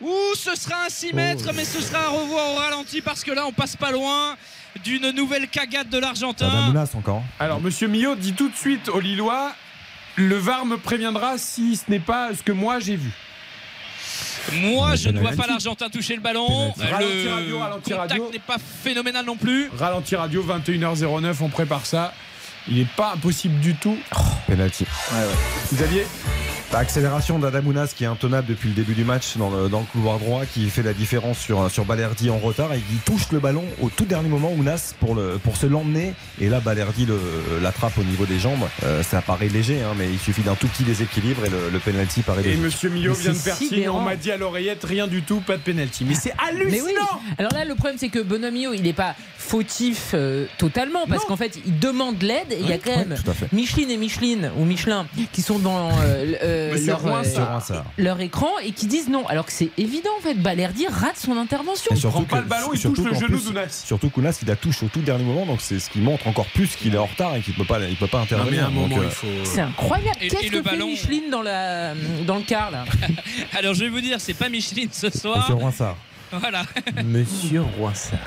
[0.00, 3.32] Ouh, ce sera un 6 mètres, mais ce sera à revoir au ralenti parce que
[3.32, 4.36] là, on passe pas loin
[4.84, 6.48] d'une nouvelle cagade de l'Argentin.
[6.48, 7.22] Adamounas encore.
[7.40, 9.52] Alors, Monsieur Millot dit tout de suite aux Lillois
[10.16, 13.10] le VAR me préviendra si ce n'est pas ce que moi j'ai vu.
[14.52, 16.72] Moi, Ouais, je ne vois pas l'Argentin toucher le ballon.
[16.76, 18.30] Ralenti Le radio, ralenti contact radio.
[18.32, 19.68] n'est pas phénoménal non plus.
[19.78, 22.12] Ralenti radio, 21h09, on prépare ça.
[22.66, 23.96] Il n'est pas impossible du tout.
[24.46, 24.86] Penalty.
[25.72, 26.06] Xavier?
[26.67, 29.86] Bah, accélération d'Adamounas qui est intenable depuis le début du match dans le, dans le
[29.86, 32.72] couloir droit qui fait la différence sur, sur Balerdi en retard.
[32.74, 36.12] Et qui touche le ballon au tout dernier moment Ounas pour, le, pour se l'emmener.
[36.40, 37.18] Et là Balerdi le-
[37.62, 38.66] l'attrape au niveau des jambes.
[38.84, 41.78] Euh, ça paraît léger hein, mais il suffit d'un tout petit déséquilibre et le, le
[41.78, 44.00] penalty paraît Et léger Monsieur Millot vient de sidérant.
[44.00, 46.04] on m'a dit à l'oreillette rien du tout, pas de penalty.
[46.04, 46.80] Mais c'est Mais hallucinant.
[47.14, 47.32] Oui.
[47.38, 51.24] Alors là, le problème, c'est que Benoît Millot, il n'est pas fautif euh, totalement parce
[51.24, 53.14] qu'en fait, il demande l'aide et il y a quand même
[53.52, 58.72] Micheline et Micheline ou Michelin qui sont dans euh, euh, leur, euh, leur écran et
[58.72, 59.26] qui disent non.
[59.28, 60.34] Alors que c'est évident en fait.
[60.34, 61.90] Balerdi rate son intervention.
[61.94, 63.82] Il prend surtout pas le ballon, il surtout touche le genou d'Ounas.
[63.86, 66.46] Surtout qu'Ounas il la touche au tout dernier moment donc c'est ce qui montre encore
[66.46, 69.10] plus qu'il est en retard et qu'il peut pas il peut pas intervenir euh, il
[69.10, 69.26] faut.
[69.44, 70.18] C'est incroyable.
[70.20, 71.94] Qu'est-ce que fait ballon- Micheline dans, la,
[72.26, 72.84] dans le quart là?
[73.58, 75.38] Alors, je vais vous dire, c'est pas Micheline ce soir.
[75.38, 75.96] Monsieur Roinsard.
[76.32, 76.62] Voilà.
[77.04, 78.18] Monsieur Roissard.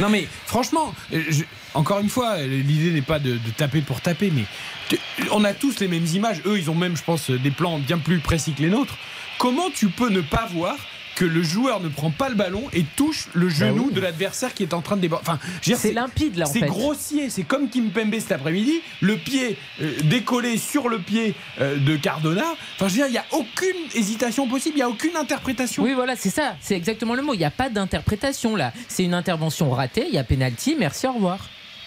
[0.00, 1.44] Non mais franchement, je-
[1.74, 4.44] encore une fois, l'idée n'est pas de, de taper pour taper, mais
[4.88, 4.98] tu-
[5.32, 6.40] on a tous les mêmes images.
[6.46, 8.96] Eux, ils ont même, je pense, des plans bien plus précis que les nôtres.
[9.38, 10.76] Comment tu peux ne pas voir
[11.16, 14.64] que le joueur ne prend pas le ballon et touche le genou de l'adversaire qui
[14.64, 15.24] est en train de déborder?
[15.28, 19.92] Enfin, C'est limpide là en C'est grossier, c'est comme Kimpembe cet après-midi, le pied euh,
[20.04, 22.44] décollé sur le pied euh, de Cardona.
[22.76, 25.84] Enfin, je veux dire, il n'y a aucune hésitation possible, il n'y a aucune interprétation.
[25.84, 26.56] Oui, voilà, c'est ça.
[26.60, 27.32] C'est exactement le mot.
[27.34, 28.72] Il n'y a pas d'interprétation là.
[28.88, 30.06] C'est une intervention ratée.
[30.08, 30.74] Il y a penalty.
[30.78, 31.38] Merci, au revoir.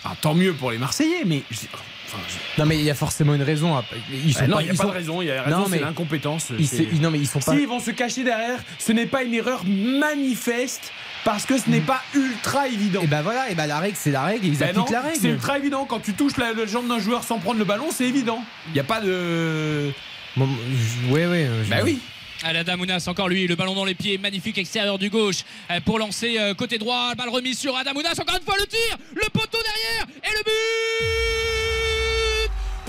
[0.10, 1.58] Ah, tant mieux pour les Marseillais, mais je-
[2.08, 3.76] enfin, je- Non mais il y a forcément une raison.
[3.76, 5.43] à- Ils sont Ah non, il n'y a pas sont- de raison, il y a
[5.43, 6.47] raison, c'est mais- l'incompétence.
[6.58, 7.51] ils c'est- non mais ils sont pas.
[7.53, 10.91] S'ils vont se cacher derrière, ce n'est pas une erreur manifeste
[11.26, 13.01] parce que ce n'est pas ultra évident.
[13.03, 15.01] Et bah voilà, et bah la règle c'est la règle, ils Ben non, appliquent la
[15.03, 15.28] c'est règle.
[15.28, 15.86] ultra évident.
[15.86, 18.41] Quand tu touches la, la jambe d'un joueur sans prendre le ballon, c'est évident.
[18.68, 19.91] Il n'y a pas de.
[20.38, 21.49] Bon, je- ouais ouais.
[21.66, 21.99] je- Bah oui.
[22.43, 25.99] Aladam Ounas, encore lui, le ballon dans les pieds, magnifique extérieur du gauche euh, pour
[25.99, 29.29] lancer euh, côté droit, balle remise sur Adam Ounas, encore une fois le tir, le
[29.29, 30.55] poteau derrière et le but!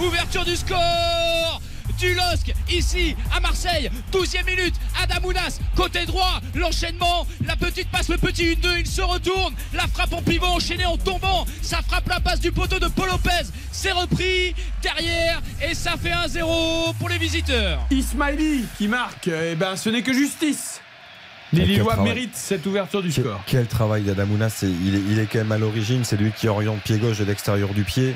[0.07, 1.61] Ouverture du score
[1.99, 8.09] du LOSC ici à Marseille, 12e minute, Adam Ounas, côté droit, l'enchaînement, la petite passe,
[8.09, 12.09] le petit 1-2, il se retourne, la frappe en pivot enchaînée en tombant, ça frappe
[12.09, 17.09] la passe du poteau de Paul Lopez, c'est repris derrière et ça fait 1-0 pour
[17.09, 17.81] les visiteurs.
[17.91, 20.81] Ismaili qui marque, eh ben, ce n'est que justice.
[21.53, 23.41] Les Lillois méritent cette ouverture du Quel, score.
[23.47, 26.47] quel travail d'Adamounas, c'est- il est, il est quand même à l'origine, c'est lui qui
[26.47, 28.15] oriente pied gauche de l'extérieur du pied.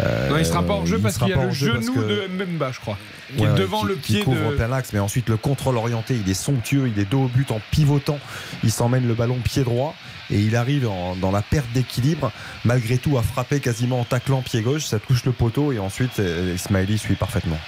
[0.00, 2.26] Euh, Non, il sera pas hors jeu parce qu'il y a le genou que- de
[2.28, 2.96] Mbemba, je crois,
[3.36, 4.56] qui Ouais, est devant qui- le qui pied couvre de.
[4.56, 7.50] plein axe, mais ensuite le contrôle orienté, il est somptueux, il est dos au but
[7.50, 8.18] en pivotant,
[8.62, 9.94] il s'emmène le ballon pied droit
[10.30, 12.32] et il arrive en- dans la perte d'équilibre,
[12.64, 16.18] malgré tout à frapper quasiment en taclant pied gauche, ça touche le poteau et ensuite
[16.18, 17.58] euh, Ismaili suit parfaitement.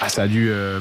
[0.00, 0.80] Ah, ça a dû euh,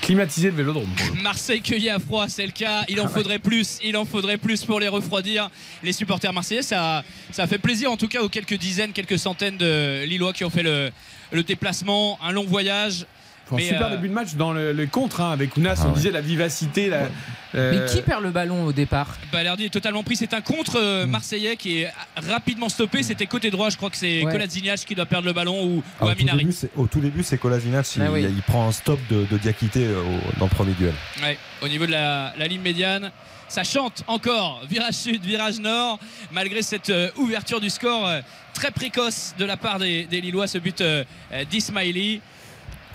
[0.00, 0.88] climatiser le vélodrome.
[1.22, 2.84] Marseille cueilli à froid, c'est le cas.
[2.88, 5.50] Il en faudrait plus, il en faudrait plus pour les refroidir.
[5.82, 7.02] Les supporters marseillais, ça,
[7.32, 10.50] ça fait plaisir en tout cas aux quelques dizaines, quelques centaines de Lillois qui ont
[10.50, 10.90] fait le,
[11.32, 13.06] le déplacement, un long voyage.
[13.52, 15.84] Un Mais, super euh, début de match dans le, le contre hein, avec Ounas, Ah
[15.84, 15.96] on ouais.
[15.96, 16.88] disait la vivacité.
[16.88, 17.02] La,
[17.52, 19.16] Mais euh, qui perd le ballon au départ?
[19.32, 20.16] Balerdi est totalement pris.
[20.16, 23.02] C'est un contre euh, marseillais qui est rapidement stoppé.
[23.02, 23.68] C'était côté droit.
[23.70, 24.32] Je crois que c'est Ouais.
[24.32, 27.00] Kolasinac qui doit perdre le ballon ou, Ah, ou au, tout début, c'est- au tout
[27.00, 28.22] début, c'est Kolasinac, il, Ah oui.
[28.28, 30.94] il prend un stop de, de Diakité euh, au- dans le premier duel.
[31.22, 33.10] Ouais, au niveau de la, la ligne médiane.
[33.46, 35.98] Ça chante encore, virage sud, virage nord,
[36.32, 38.20] malgré cette euh, ouverture du score euh,
[38.54, 42.20] très précoce de la part des, des Lillois, ce but euh, euh, d'Ismaili.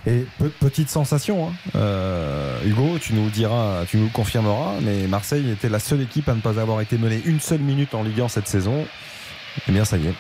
[0.08, 1.54] Et pe- petite sensation, hein.
[1.76, 6.36] Euh, Hugo, tu nous diras, tu nous confirmeras, mais Marseille était la seule équipe à
[6.36, 8.86] ne pas avoir été menée une seule minute en Ligue 1 cette saison.
[9.68, 10.14] Eh bien, ça y est.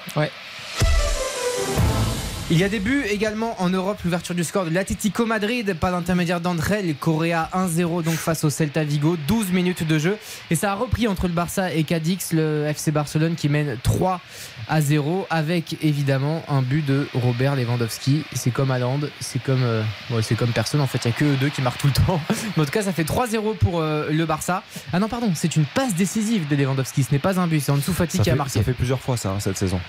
[2.51, 5.91] Il y a des buts également en Europe, l'ouverture du score de l'Atlético Madrid, pas
[5.91, 10.17] d'intermédiaire d'André, le Correa 1-0 donc face au Celta Vigo, 12 minutes de jeu
[10.49, 14.19] et ça a repris entre le Barça et Cadix, le FC Barcelone qui mène 3
[14.67, 18.23] à 0 avec évidemment un but de Robert Lewandowski.
[18.33, 21.15] C'est comme Haaland, c'est comme euh, ouais, c'est comme personne en fait, il y a
[21.15, 22.19] que eux deux qui marquent tout le temps.
[22.57, 24.63] Mais en tout cas, ça fait 3-0 pour euh, le Barça.
[24.91, 27.71] Ah non, pardon, c'est une passe décisive de Lewandowski, ce n'est pas un but, c'est
[27.71, 28.53] Ansu Fati Ça qui a fait, marqué.
[28.53, 29.79] ça fait plusieurs fois ça hein, cette saison.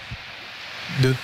[1.00, 1.14] Deux.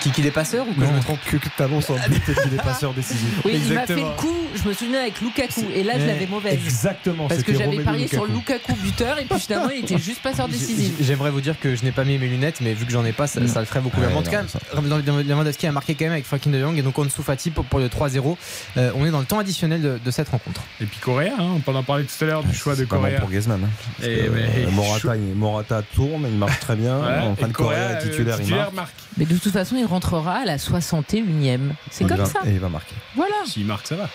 [0.00, 2.34] Qui, qui est passeur ou que je me trompe que, que t'annonces en but et
[2.34, 3.28] qu'il est passeur décisif.
[3.44, 6.06] Oui, il m'a fait le coup, je me souviens avec Lukaku, et là je Ouais,
[6.06, 6.54] l'avais mauvaise.
[6.54, 7.28] Exactement.
[7.28, 8.74] Parce que j'avais parié sur Lukaku.
[8.76, 10.94] Buteur, et puis finalement il était juste passeur décisif.
[11.00, 13.12] J'aimerais vous dire que je n'ai pas mis mes lunettes, mais vu que j'en ai
[13.12, 14.00] pas, ça, ça le ferait beaucoup.
[14.00, 16.78] Ouais, Mais en tout non, cas, Lewandowski a marqué quand même avec Frankie de Jong
[16.78, 18.36] et donc Ansu Fati pour, pour le 3-0.
[18.78, 20.62] Euh, on est dans le temps additionnel de, de cette rencontre.
[20.80, 22.86] Et puis Correa, hein, on peut en parler tout à l'heure du choix de C'est
[22.86, 23.20] pas bon Correa.
[23.20, 23.60] pour Griezmann.
[23.64, 23.68] hein.
[23.98, 26.98] Parce Et que, mais- euh, Morata, il- Morata tourne, il marche très bien.
[27.00, 28.74] Ouais, en fin de Correa Correa, est titulaire, euh, il marque.
[28.74, 28.94] marque.
[29.18, 31.72] Mais de toute façon, il rentrera à la 61e.
[31.90, 32.40] C'est comme va- ça.
[32.46, 32.94] Et il va marquer.
[33.16, 33.34] Voilà.
[33.46, 34.08] S'il marque, ça va.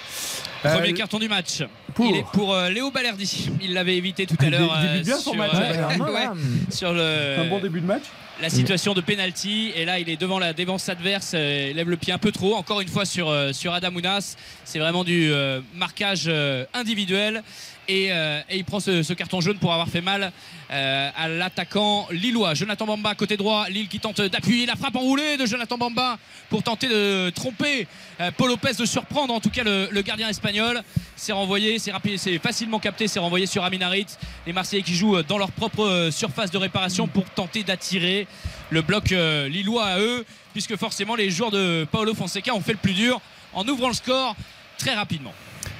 [0.63, 1.63] Premier Euh, carton du match.
[1.95, 3.49] pour- Il est pour euh, Léo Balerdi.
[3.61, 4.71] Il l'avait évité tout à l'heure.
[4.77, 5.59] euh, bien son sur, match, euh,
[5.97, 6.01] Balerdi.
[6.01, 6.27] ouais,
[6.69, 8.03] sur le, Un bon début de match
[8.41, 11.87] la situation de penalty et là il est devant la défense adverse euh, il lève
[11.87, 14.35] le pied un peu trop encore une fois sur, euh, sur Adam Ounas
[14.65, 17.43] c'est vraiment du euh, marquage euh, individuel
[17.91, 20.31] et, euh, et il prend ce, carton jaune pour avoir fait mal
[20.71, 22.53] euh, à l'attaquant lillois.
[22.53, 26.17] Jonathan Bamba côté droit Lille qui tente d'appuyer la frappe enroulée de Jonathan Bamba
[26.49, 27.87] pour tenter de tromper
[28.21, 30.81] euh, Paul Lopez de surprendre en tout cas le, gardien espagnol.
[31.17, 34.07] C'est renvoyé c'est c'est facilement capté c'est renvoyé sur Aminarit
[34.47, 38.27] les Marseillais qui jouent dans leur propre surface de réparation pour tenter d'attirer
[38.69, 42.77] le bloc lillois à eux, puisque forcément les joueurs de Paolo Fonseca ont fait le
[42.77, 43.19] plus dur
[43.53, 44.35] en ouvrant le score
[44.77, 45.33] très rapidement.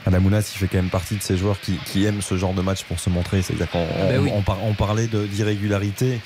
[0.05, 2.61] Adamounas, il fait quand même partie de ces joueurs qui, qui aiment ce genre de
[2.61, 3.41] match pour se montrer.
[3.41, 4.32] C'est-à-dire qu'on Ah bah on- oui.
[4.34, 6.19] on par- on parlait d'irrégularité.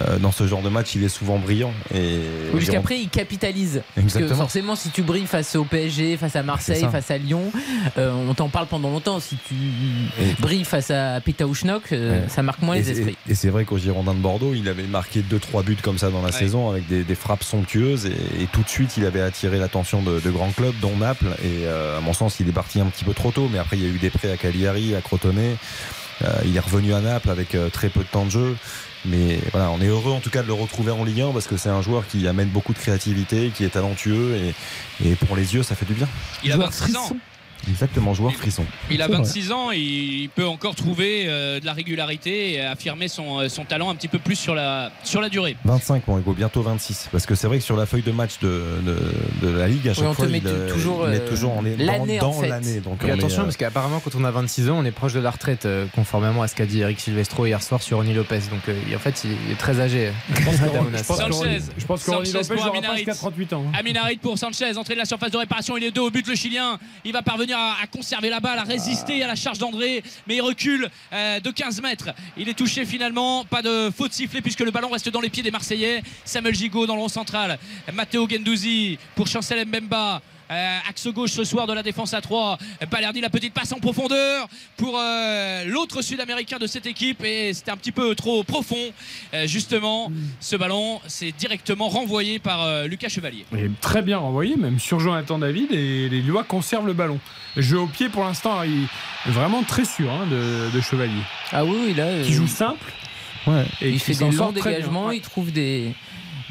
[0.00, 1.72] Euh, dans ce genre de match, il est souvent brillant.
[1.94, 2.18] Et
[2.54, 3.82] Oui, Jusqu'après, il capitalise.
[3.94, 4.36] Parce que Exactement.
[4.40, 7.52] forcément, si tu brilles face au PSG, face à Marseille, face à Lyon,
[7.98, 9.20] euh, on t'en parle pendant longtemps.
[9.20, 9.54] Si tu
[10.20, 12.28] Et- brilles face à Pitaouchnok, euh, Ouais.
[12.28, 13.16] ça marque moins Et les esprits.
[13.28, 16.20] Et c'est vrai qu'au Girondin de Bordeaux, il avait marqué 2-3 buts comme ça dans
[16.22, 16.32] la Ouais.
[16.32, 20.02] saison avec des, des frappes somptueuses et, et tout de suite il avait attiré l'attention
[20.02, 22.86] de, de grands clubs dont Naples et euh, à mon sens il est parti un
[22.86, 25.00] petit peu trop tôt mais après il y a eu des prêts à Cagliari, à
[25.02, 25.38] Crotone
[26.24, 28.56] Euh, il est revenu à Naples avec euh, très peu de temps de jeu
[29.04, 31.46] mais voilà on est heureux en tout cas de le retrouver en Ligue 1 parce
[31.46, 34.36] que c'est un joueur qui amène beaucoup de créativité qui est talentueux
[35.00, 36.08] et, et pour les yeux ça fait du bien
[36.44, 37.16] Il a Joueur 26 ans.
[37.68, 39.22] Exactement joueur frisson Il a C'est vrai.
[39.22, 43.64] 26 ans, il peut encore trouver euh, de la régularité et affirmer son, euh, son
[43.64, 45.56] talent un petit peu plus sur la, sur la durée.
[45.64, 47.08] 25 mon Hugo, bientôt 26.
[47.12, 49.88] Parce que c'est vrai que sur la feuille de match de, de, de la Ligue,
[49.88, 52.20] à chaque on te fois, met il, toujours, il met euh, toujours en- dans, l'année,
[52.20, 52.48] en dans fait.
[52.48, 52.80] l'année.
[52.80, 55.12] Donc Et on attention, est, parce qu'apparemment, quand on a 26 ans, on est proche
[55.12, 58.40] de la retraite, conformément à ce qu'a dit Eric Silvestro hier soir sur Ronnie Lopez.
[58.50, 60.10] Donc, en fait, il est très âgé.
[60.34, 60.98] Je pense que- Damonas.
[60.98, 61.48] je pense que Sanchez.
[61.48, 62.96] Ronny- Je pense que Ronny Sanchez Lopez pour n'aura pas Aminarit.
[62.98, 63.64] jusqu'à 38 ans.
[63.68, 63.78] hein.
[63.78, 66.34] Aminarit pour Sanchez, entrée de la surface de réparation, il est deux au but le
[66.34, 66.78] Chilien.
[67.04, 70.40] Il va parvenir à, conserver la balle, à résister à la charge d'André, mais il
[70.40, 72.10] recule euh, de 15 mètres.
[72.36, 75.42] Il est touché finalement, pas de faute sifflée puisque le ballon reste dans les pieds
[75.42, 76.02] des Marseillais.
[76.24, 77.58] Samuel Gigot dans le rond central,
[77.92, 80.22] Matteo Gendouzi pour Chancel Mbemba.
[80.52, 82.58] Euh, axe gauche ce soir de la défense à 3.
[82.90, 87.24] Balerdi, la petite passe en profondeur pour euh, l'autre sud-américain de cette équipe.
[87.24, 88.76] Et c'était un petit peu trop profond.
[89.32, 93.46] Euh, justement, ce ballon, c'est directement renvoyé par euh, Lucas Chevalier.
[93.56, 95.72] Et très bien renvoyé, même sur Jonathan David.
[95.72, 97.18] Et les Lillois conservent le ballon.
[97.56, 98.84] Jeu au pied pour l'instant, il
[99.26, 101.22] est vraiment très sûr hein, de, de Chevalier.
[101.52, 102.22] Ah oui, oui, là.
[102.24, 102.92] Qui joue simple.
[103.46, 103.64] Ouais.
[103.80, 105.16] Et il fait des longs dégagements, Ouais.
[105.16, 105.94] il trouve des,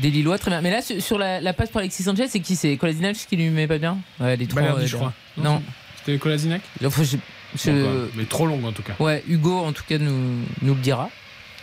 [0.01, 0.61] des Lillois très bien.
[0.61, 2.55] Mais là, sur la, la passe pour Alexis Sanchez, c'est qui?
[2.55, 3.97] C'est Kolasinac qui lui met pas bien?
[4.19, 4.61] Ouais, les trois.
[4.61, 5.13] Balerdi, euh, je crois.
[5.37, 5.61] Non.
[5.97, 6.61] C'était Kolasinac?
[6.85, 7.17] Enfin, je-
[7.57, 8.93] je- Bon, quoi, Mais trop long en tout cas.
[8.99, 11.09] Ouais, Hugo en tout cas nous, nous le dira.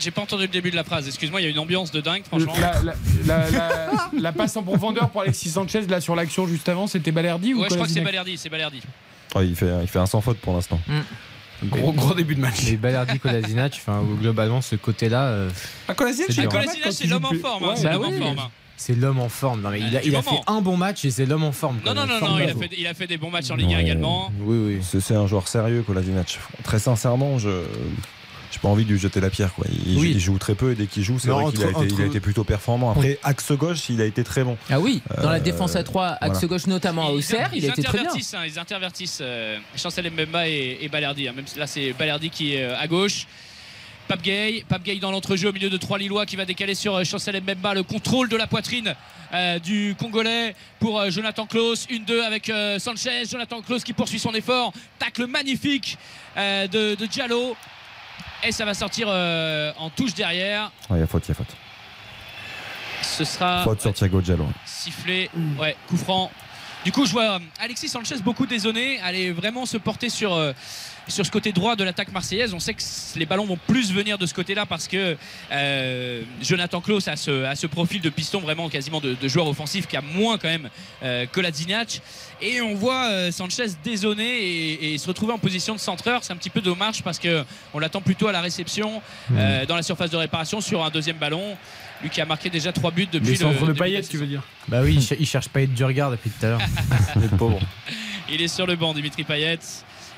[0.00, 1.08] J'ai pas entendu le début de la phrase.
[1.08, 2.54] Excuse-moi, il y a une ambiance de dingue, franchement.
[2.60, 2.94] La, la-
[3.26, 7.10] la- la- la passe en profondeur pour Alexis Sanchez, là sur l'action juste avant, c'était
[7.10, 8.38] Balerdi ou Ouais, je crois que c'est Balerdi.
[8.38, 8.80] C'est Balerdi.
[9.34, 10.80] Ouais, il, fait, il fait un sans faute pour l'instant.
[11.64, 12.62] Gros, gros début de match.
[12.66, 15.50] Les Balerdi, Kolasinac, enfin, globalement, ce côté-là, euh,
[15.88, 17.64] Ah, Kolasinac, C'est joue l'homme en forme.
[17.64, 18.38] hein, c'est bah l'homme en forme.
[18.38, 18.50] hein.
[18.76, 19.60] c'est l'homme en forme.
[19.62, 21.50] Non, mais il a, Du il a fait un bon match et c'est l'homme en
[21.52, 21.78] forme.
[21.80, 21.94] quoi.
[21.94, 23.72] Non, non, non, non, il a, fait, il a fait des bons matchs en Ligue
[23.72, 23.82] 1 Ouais.
[23.82, 24.30] également.
[24.40, 24.78] Oui, oui.
[24.82, 26.38] C'est c'est un joueur sérieux, Kolasinac.
[26.62, 27.48] Très sincèrement, je
[28.50, 29.52] j'ai pas envie de lui jeter la pierre.
[29.54, 29.66] Quoi.
[29.86, 30.12] Il, Oui.
[30.14, 32.00] il joue très peu et dès qu'il joue, c'est vrai qu'il a, entre- été- il
[32.00, 32.90] a entre- été plutôt performant.
[32.92, 34.56] Après, axe gauche, il a été très bon.
[34.70, 36.46] Ah oui, dans la Euh, défense à 3, axe voilà.
[36.48, 38.00] gauche notamment à Auxerre, il ils a été très bien.
[38.02, 41.28] intervertissent, hein, ils intervertissent euh, Chancel Mbemba et, et Balerdi.
[41.28, 41.32] hein.
[41.36, 43.26] Même là, c'est Balerdi qui est euh, à gauche.
[44.08, 47.04] Pape Gay, Pape Gay dans l'entrejeu au milieu de trois Lillois qui va décaler sur
[47.04, 47.74] Chancel Mbemba.
[47.74, 48.94] Le contrôle de la poitrine
[49.34, 51.86] euh, du Congolais pour euh, Jonathan Klaus.
[51.90, 53.26] Une 2 avec euh, Sanchez.
[53.30, 54.72] Jonathan Klaus qui poursuit son effort.
[54.98, 55.98] Tacle magnifique
[56.38, 57.54] euh, de, de Diallo.
[58.44, 60.70] Et ça va sortir euh, en touche derrière.
[60.90, 61.56] Il y a faute, il y a faute.
[63.02, 64.46] Ce sera Faute sur Thiago Giallo.
[64.64, 65.30] sifflé.
[65.58, 66.30] Ouais, coup franc.
[66.84, 70.52] Du coup, je vois euh, Alexis Sanchez beaucoup désonné, aller vraiment se porter sur, euh,
[71.08, 72.54] sur ce côté droit de l'attaque marseillaise.
[72.54, 72.82] On sait que
[73.16, 75.16] les ballons vont plus venir de ce côté-là parce que
[75.52, 79.46] euh, Jonathan Klaus a ce, a ce profil de piston vraiment quasiment de, de joueur
[79.48, 80.68] offensif qui a moins quand même
[81.02, 82.00] euh, que la Zignac.
[82.40, 86.22] Et on voit euh, Sanchez désonné et, et se retrouver en position de centreur.
[86.24, 87.44] C'est un petit peu dommage parce que
[87.74, 89.00] on l'attend plutôt à la réception
[89.34, 91.56] euh, dans la surface de réparation sur un deuxième ballon.
[92.00, 94.08] Lui qui a marqué déjà trois buts depuis le centres de saison.
[94.08, 94.42] tu veux dire?
[94.68, 96.60] Bah oui, il, cher- il cherche être du regard depuis tout à l'heure.
[97.16, 97.58] Le pauvre.
[98.30, 99.58] Il est sur le banc, Dimitri Payet.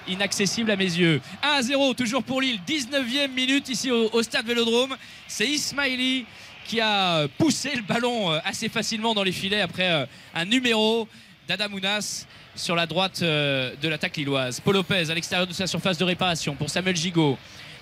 [0.08, 1.20] Inaccessible à mes yeux.
[1.42, 2.60] 1-0, toujours pour Lille.
[2.66, 4.96] 19e minute ici au, au stade Vélodrome.
[5.28, 6.26] C'est Ismaili
[6.70, 11.08] qui a poussé le ballon euh, assez facilement dans les filets après euh, un numéro
[11.48, 14.60] d'Adamounas sur la droite euh, de l'attaque lilloise.
[14.60, 17.36] Paul Lopez à l'extérieur de sa surface de réparation pour Samuel Gigot.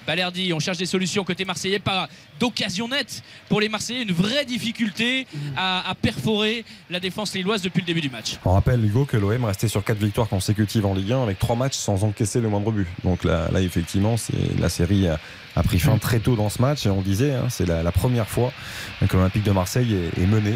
[0.08, 2.08] Balerdi, on cherche des solutions côté marseillais, pas
[2.40, 7.86] d'occasion nette pour les Marseillais, une vraie difficulté à, perforer la défense lilloise depuis le
[7.86, 8.38] début du match.
[8.46, 11.56] On rappelle, Hugo, que l'OM restait sur 4 victoires consécutives en Ligue 1 avec 3
[11.56, 12.86] matchs sans encaisser le moindre but.
[13.04, 14.14] Donc là, effectivement,
[14.58, 15.18] la série a,
[15.62, 16.86] pris fin très tôt dans ce match.
[16.86, 18.50] Et on disait, hein, c'est la, première fois
[19.06, 20.54] que l'Olympique de Marseille est, est mené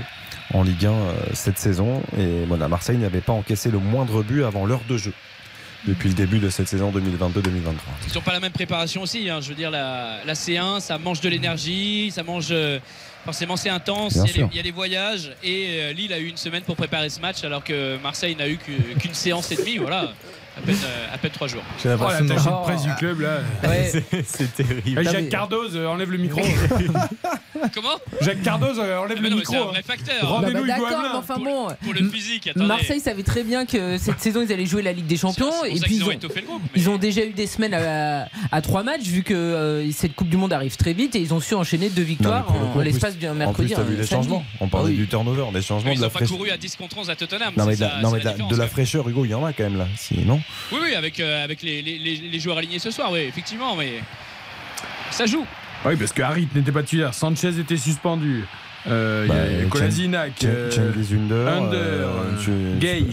[0.55, 2.03] en Ligue 1 euh, cette saison.
[2.19, 5.13] Et voilà, Marseille n'avait pas encaissé le moindre but avant l'heure de jeu
[5.87, 7.01] depuis le début de cette saison 2022-2023.
[8.09, 9.29] Ils n'ont pas la même préparation aussi.
[9.29, 9.41] hein.
[9.41, 12.49] Je veux dire, la, la C1, ça mange de l'énergie, ça mange.
[12.51, 12.79] euh,
[13.25, 14.15] forcément, c'est intense.
[14.15, 14.49] Il y, a sûr.
[14.49, 15.33] des, il y a des voyages.
[15.43, 18.49] Et euh, Lille a eu une semaine pour préparer ce match, alors que Marseille n'a
[18.49, 19.79] eu qu'une séance et demie.
[19.79, 20.13] Voilà,
[20.57, 21.63] à peine, euh, à peine trois jours.
[21.83, 23.39] J'ai Oh, l'impression la de- tâche de presse du club là.
[23.65, 23.91] Ouais.
[24.11, 25.03] C'est- C'est terrible.
[25.03, 26.41] Non, Jacques mais- Cardoz, euh, enlève le micro.
[27.75, 27.89] Comment?
[28.21, 29.55] Jacques Cardoz, euh, enlève Ah, mais le non, mais C'est micro.
[29.57, 29.73] un hein.
[29.73, 30.25] vrai facteur.
[30.25, 31.69] Non, Rendez-nous bah, Hugo D'accord, mais enfin pour, bon.
[31.83, 32.67] pour le physique, attendez.
[32.67, 35.31] Marseille savait très bien que cette saison ils allaient jouer la Ligue des C'est pour
[35.35, 36.63] Champions ça et puis ils ont ont, étoffé le groupe.
[36.65, 40.15] mais- ils ont déjà eu des semaines à, à trois matchs vu que euh, cette
[40.15, 42.67] Coupe du Monde arrive très vite et ils ont su enchaîner deux victoires pour le
[42.67, 43.75] en coup, en l'espace d'un En mercredi.
[43.75, 44.45] plus, vu les changements.
[44.61, 46.37] On parlait Ah du turnover, des changements, Ils de n'ont la pas fraîcheur.
[46.39, 47.53] couru à 10 contre 11 à Tottenham.
[47.57, 49.87] Non, mais de la, non, fraîcheur, Hugo, il y en a quand même là.
[50.73, 54.01] Oui, oui, avec, euh, avec les, les- joueurs alignés ce soir, oui, effectivement, mais
[55.11, 55.47] ça joue.
[55.85, 57.13] Oui, parce que Harit n'était pas titulaire.
[57.15, 58.45] Sanchez était suspendu.
[58.87, 60.71] Euh, Il Bah, y a Kolasinac, euh,
[61.47, 63.05] Under, Gay.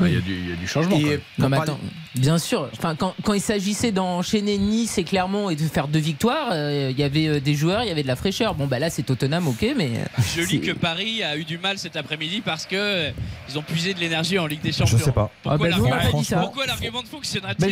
[0.00, 0.96] Ah, Il y, a du- il y a du changement.
[0.98, 1.20] Et-.
[1.38, 1.80] Non, mais attends,
[2.18, 2.68] bien sûr.
[2.76, 6.88] Enfin, quand, quand il s'agissait d'enchaîner Nice et Clermont et de faire deux victoires, euh,
[6.92, 8.54] il y avait euh, des joueurs, il y avait de la fraîcheur.
[8.54, 9.90] Bon, bah là, c'est Tottenham, ok, mais.
[9.96, 13.10] euh, Je lis que Paris a eu du mal cet après-midi parce que
[13.48, 14.98] ils ont puisé de l'énergie en Ligue des Champions.
[14.98, 15.30] Je sais pas.
[15.30, 16.00] Ah, Pourquoi bah, n'a l'argument ne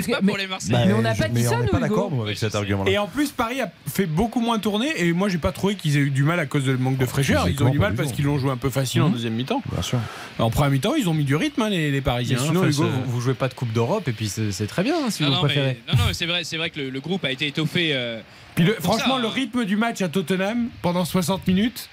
[0.07, 1.71] que- pas mais- pour les Marseillais Mais on n'a pas dit ça, on n'est nous,
[1.71, 2.91] pas d'accord avec Oui, cet argument-là.
[2.91, 4.89] Et en plus, Paris a fait beaucoup moins tourner.
[4.97, 6.99] Et moi, j'ai pas trouvé qu'ils aient eu du mal à cause de le manque
[6.99, 7.49] de fraîcheur.
[7.49, 9.13] Ils ont eu du mal parce qu'ils l'ont joué un peu facile en Mhm.
[9.15, 9.63] deuxième mi-temps.
[9.73, 9.99] Bien sûr.
[10.39, 12.39] En première mi-temps, ils ont mis du rythme, hein, les, Parisiens.
[12.39, 15.11] Sinon, hein, Hugo, vous jouez pas de Coupe d'Europe et puis c'est très bien hein,
[15.11, 15.81] si Non, vous non, mais, préférez.
[15.89, 17.91] non, non, mais c'est vrai, c'est vrai que le, le groupe a été étoffé.
[17.95, 18.21] euh,
[18.55, 19.33] Puis le- Pour franchement, ça, le hein.
[19.35, 21.89] rythme du match à Tottenham pendant 60 minutes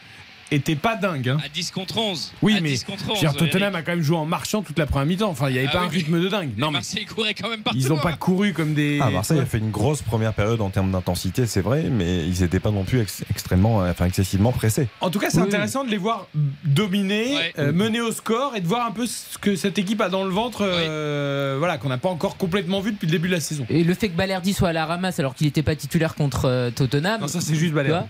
[0.54, 1.30] était pas dingue.
[1.30, 1.38] hein.
[1.44, 2.32] À 10 contre 11.
[2.42, 3.76] Oui, À mais 10 contre je veux 11, dire, Tottenham Eric.
[3.76, 5.30] a quand même joué en marchant toute la première mi-temps.
[5.30, 6.50] Enfin, il n'y avait Ah pas oui, un rythme de dingue.
[6.58, 7.80] Non, mais Marseille courait quand même partout.
[7.80, 8.18] ils n'ont pas hein.
[8.20, 9.00] couru comme des.
[9.02, 12.42] Ah, Marseille a fait une grosse première période en termes d'intensité, c'est vrai, mais ils
[12.42, 14.88] n'étaient pas non plus ex- extrêmement, enfin excessivement pressés.
[15.02, 16.28] En tout cas, c'est Oui, intéressant de les voir
[16.64, 17.54] dominer, Ouais.
[17.60, 20.24] euh, mener au score et de voir un peu ce que cette équipe a dans
[20.24, 23.40] le ventre, euh, voilà, qu'on n'a pas encore complètement vu depuis le début de la
[23.40, 23.66] saison.
[23.70, 26.46] Et le fait que Balerdi soit à la ramasse alors qu'il n'était pas titulaire contre
[26.46, 27.22] euh, Tottenham.
[27.22, 28.06] Non, ça, c'est juste Balerdi.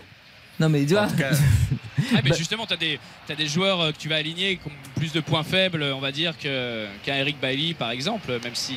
[0.60, 1.08] Non mais tu vois.
[2.16, 4.58] Ah, mais Bah- justement, tu as, des t'as des joueurs euh, que tu vas aligner
[4.58, 8.30] qui ont plus de points faibles, on va dire, que- qu'un Eric Bailly, par exemple,
[8.44, 8.76] même si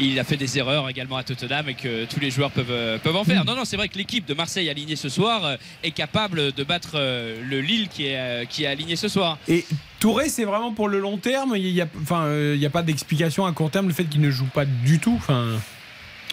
[0.00, 2.98] il a fait des erreurs également à Tottenham et que tous les joueurs peuvent, euh,
[2.98, 3.26] peuvent en Mm.
[3.26, 3.44] faire.
[3.44, 6.64] Non, non, c'est vrai que l'équipe de Marseille alignée ce soir euh, est capable de
[6.64, 9.38] battre le Lille qui est, qui est aligné ce soir.
[9.46, 9.64] Et
[10.00, 11.54] Touré, c'est vraiment pour le long terme.
[11.56, 14.04] Il n'y a, enfin, euh, il y a pas d'explication à court terme le fait
[14.04, 15.14] qu'il ne joue pas du tout.
[15.16, 15.60] Enfin,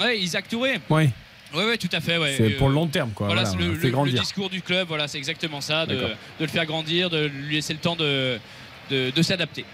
[0.01, 0.79] Ouais, Isaac Touré.
[0.89, 1.09] ouais,
[1.53, 2.17] Ouais, ouais, tout à fait.
[2.17, 2.33] Ouais.
[2.37, 3.27] c'est Euh, pour le long terme, quoi.
[3.27, 5.97] Voilà, Voilà, le, discours du club, voilà, c'est exactement ça, de,
[6.39, 8.37] le faire grandir, de lui laisser le temps de,
[8.89, 9.65] de, de s'adapter.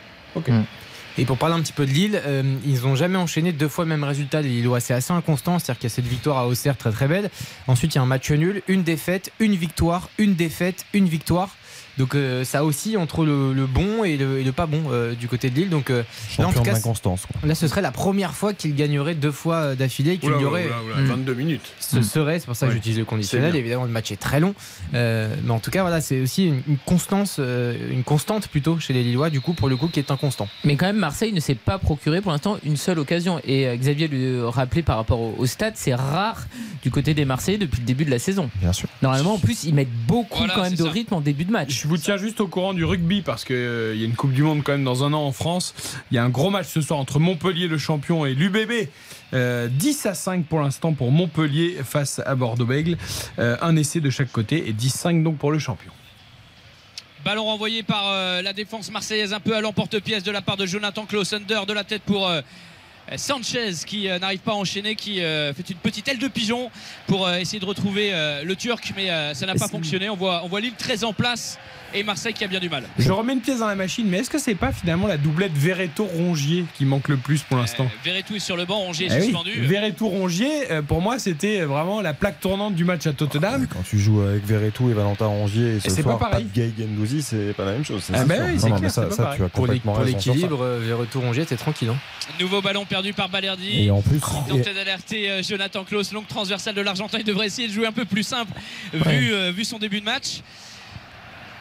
[1.17, 3.85] Et pour parler un petit peu de Lille, euh, ils n'ont jamais enchaîné deux fois
[3.85, 4.41] le même résultat.
[4.41, 5.59] Les Lillois, c'est assez inconstant.
[5.59, 7.29] C'est-à-dire qu'il y a cette victoire à Auxerre très très belle.
[7.67, 11.55] Ensuite, il y a un match nul, une défaite, une victoire, une défaite, une victoire.
[11.97, 15.13] Donc euh, ça aussi entre le, le bon et le, et le pas bon euh,
[15.13, 15.69] du côté de Lille.
[15.69, 16.03] Donc euh,
[16.39, 17.25] là, en tout cas, d'inconstance.
[17.25, 17.47] quoi.
[17.47, 20.17] là, ce serait la première fois qu'il gagnerait deux fois euh, d'affilée.
[20.17, 20.65] Qu'il Oula, y aurait.
[20.65, 21.05] oula, oula, Hmm.
[21.07, 21.71] 22 minutes.
[21.79, 22.77] Ce serait, c'est pour ça que Ouais.
[22.77, 23.55] j'utilise le conditionnel.
[23.55, 24.55] Évidemment, le match est très long,
[24.93, 28.79] Euh, mais en tout cas, voilà, c'est aussi une, une constance, euh, une constante plutôt
[28.79, 30.47] chez les Lillois, du coup, pour le coup, qui est inconstant.
[30.63, 33.39] Mais quand même, Marseille ne s'est pas procuré pour l'instant une seule occasion.
[33.45, 36.45] Et euh, Xavier le rappelait par rapport au, au stade, c'est rare
[36.83, 38.49] du côté des Marseillais depuis le début de la saison.
[38.61, 38.87] Bien sûr.
[39.01, 40.89] Normalement, en plus, ils mettent beaucoup Voilà, quand même de ça.
[40.89, 41.82] rythme en début de match.
[41.83, 44.41] Je vous tiens juste au courant du rugby parce qu'il y a une Coupe du
[44.41, 45.75] Monde quand même dans un an en France.
[46.11, 48.87] Il y a un gros match ce soir entre Montpellier, le champion, et l'UBB.
[49.33, 52.95] Euh, 10 à 5 pour l'instant pour Montpellier face à Bordeaux-Bègles.
[53.37, 55.91] Euh, un essai de chaque côté et 10-5 donc pour le champion.
[57.25, 60.65] Ballon renvoyé par euh, la défense marseillaise un peu à l'emporte-pièce de la part de
[60.65, 61.33] Jonathan Klaus.
[61.33, 62.41] Under de la tête pour euh,
[63.17, 66.71] Sanchez qui euh, n'arrive pas à enchaîner, qui euh, fait une petite aile de pigeon
[67.07, 70.09] pour euh, essayer de retrouver euh, le Turc, mais euh, ça n'a pas fonctionné.
[70.09, 71.59] On voit, on voit Lille très en place
[71.93, 72.83] et Marseille qui a bien du mal.
[72.97, 75.51] Je remets une pièce dans la machine, mais est-ce que c'est pas finalement la doublette
[75.53, 79.11] Verreto-Rongier qui manque le plus pour l'instant Euh, Verretou est sur le banc, Rongier est
[79.13, 79.51] Eh oui, suspendu.
[79.61, 83.67] Verretou-Rongier, euh, pour moi, c'était vraiment la plaque tournante du match à Tottenham.
[83.71, 86.45] Quand tu joues avec Verretou et Valentin Rongier et ce c'est soir pas pas, pareil.
[86.45, 88.01] de Gay Gendouzi, c'est pas la même chose.
[88.13, 88.45] Ah c'est sûr.
[88.47, 91.23] oui, c'est non, clair, mais ça, pas ça, tu as Pour l'équilibre, euh, vers retour
[91.23, 91.89] Rongier, c'est tranquille.
[91.89, 91.97] hein.
[92.39, 93.83] Nouveau ballon perdu par Balerdi.
[93.85, 94.17] Et en plus,
[94.47, 97.17] Il tentait d'alerter euh, Jonathan Klaus, longue transversale de l'Argentin.
[97.19, 98.51] Il devrait essayer de jouer un peu plus simple
[98.93, 100.41] vu, euh, vu son début de match.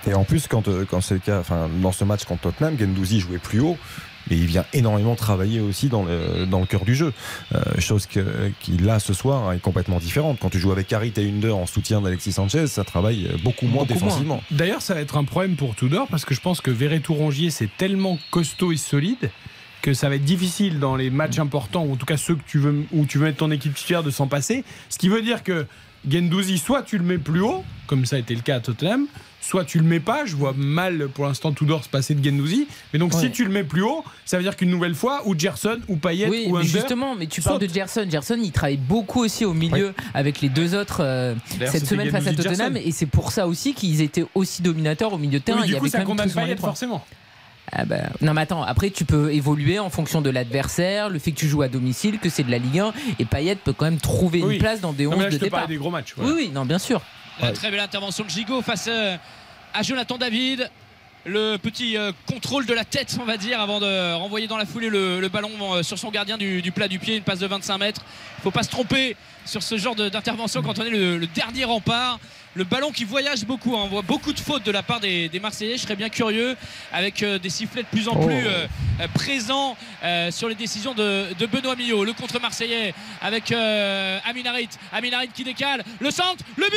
[0.06, 2.76] Et en plus, quand, euh, quand c'est le cas, enfin, dans ce match contre Tottenham,
[2.78, 3.76] Gendouzi jouait plus haut.
[4.30, 7.12] Mais il vient énormément travailler aussi dans le, dans le cœur du jeu.
[7.54, 10.38] Euh, chose que, qui, là, ce soir, est complètement différente.
[10.40, 13.82] Quand tu joues avec Harit et Under en soutien d'Alexis Sanchez, ça travaille beaucoup moins
[13.82, 14.40] Beaucoup défensivement.
[14.52, 17.68] D'ailleurs, ça va être un problème pour Tudor parce que je pense que Verretou-Rongier, c'est
[17.76, 19.30] tellement costaud et solide
[19.82, 22.42] que ça va être difficile dans les matchs importants, ou en tout cas ceux que
[22.46, 24.64] tu veux, où tu veux mettre ton équipe titulaire de s'en passer.
[24.88, 25.66] Ce qui veut dire que
[26.08, 29.06] Gendouzi, soit tu le mets plus haut, comme ça a été le cas à Tottenham,
[29.42, 30.24] soit tu le mets pas.
[30.24, 32.66] Je vois mal pour l'instant Tudor se passer de Gendouzi.
[32.94, 35.38] Mais donc si tu le mets plus haut, ça veut dire qu'une nouvelle fois, ou
[35.38, 36.70] Gerson, ou Payet, Oui, ou mais Under.
[36.70, 38.06] justement, mais tu parles de Gerson.
[38.08, 41.34] Gerson, il travaille beaucoup aussi au milieu avec les deux autres euh,
[41.66, 45.18] cette semaine face à Tottenham, et c'est pour ça aussi qu'ils étaient aussi dominateurs au
[45.18, 45.58] milieu de terrain.
[45.58, 47.04] Oui, il y du coup, avait ça quand même condamne Payet forcément.
[47.74, 51.30] Ah bah, non mais attends, après tu peux évoluer en fonction de l'adversaire, le fait
[51.32, 53.86] que tu joues à domicile, que c'est de la Ligue 1 et Payet peut quand
[53.86, 54.54] même trouver Oui.
[54.56, 55.66] une place dans des 11 Non, mais là, de te départ.
[55.68, 56.14] des gros matchs.
[56.18, 57.00] Oui oui, non bien sûr.
[57.40, 59.16] La très belle intervention de Gigot face euh,
[59.72, 60.70] à Jonathan David.
[61.24, 64.66] Le petit euh, contrôle de la tête, on va dire, avant de renvoyer dans la
[64.66, 67.78] foulée le, ballon euh, sur son gardien du, plat du pied, une passe de 25
[67.78, 68.02] mètres.
[68.38, 72.18] Il faut pas se tromper sur ce genre d'intervention quand on est le dernier rempart.
[72.54, 73.82] Le ballon qui voyage beaucoup, hein.
[73.84, 75.78] on voit beaucoup de fautes de la part des, des Marseillais.
[75.78, 76.54] Je serais bien curieux
[76.92, 78.26] avec euh, des sifflets de plus en Oh.
[78.26, 78.66] plus euh,
[79.00, 79.74] euh, présents
[80.04, 82.04] euh, sur les décisions de, de Benoît Millot.
[82.04, 82.92] Le contre Marseillais
[83.22, 84.68] avec Aminarit.
[84.92, 85.82] Aminarit qui décale.
[85.98, 86.76] Le centre, le but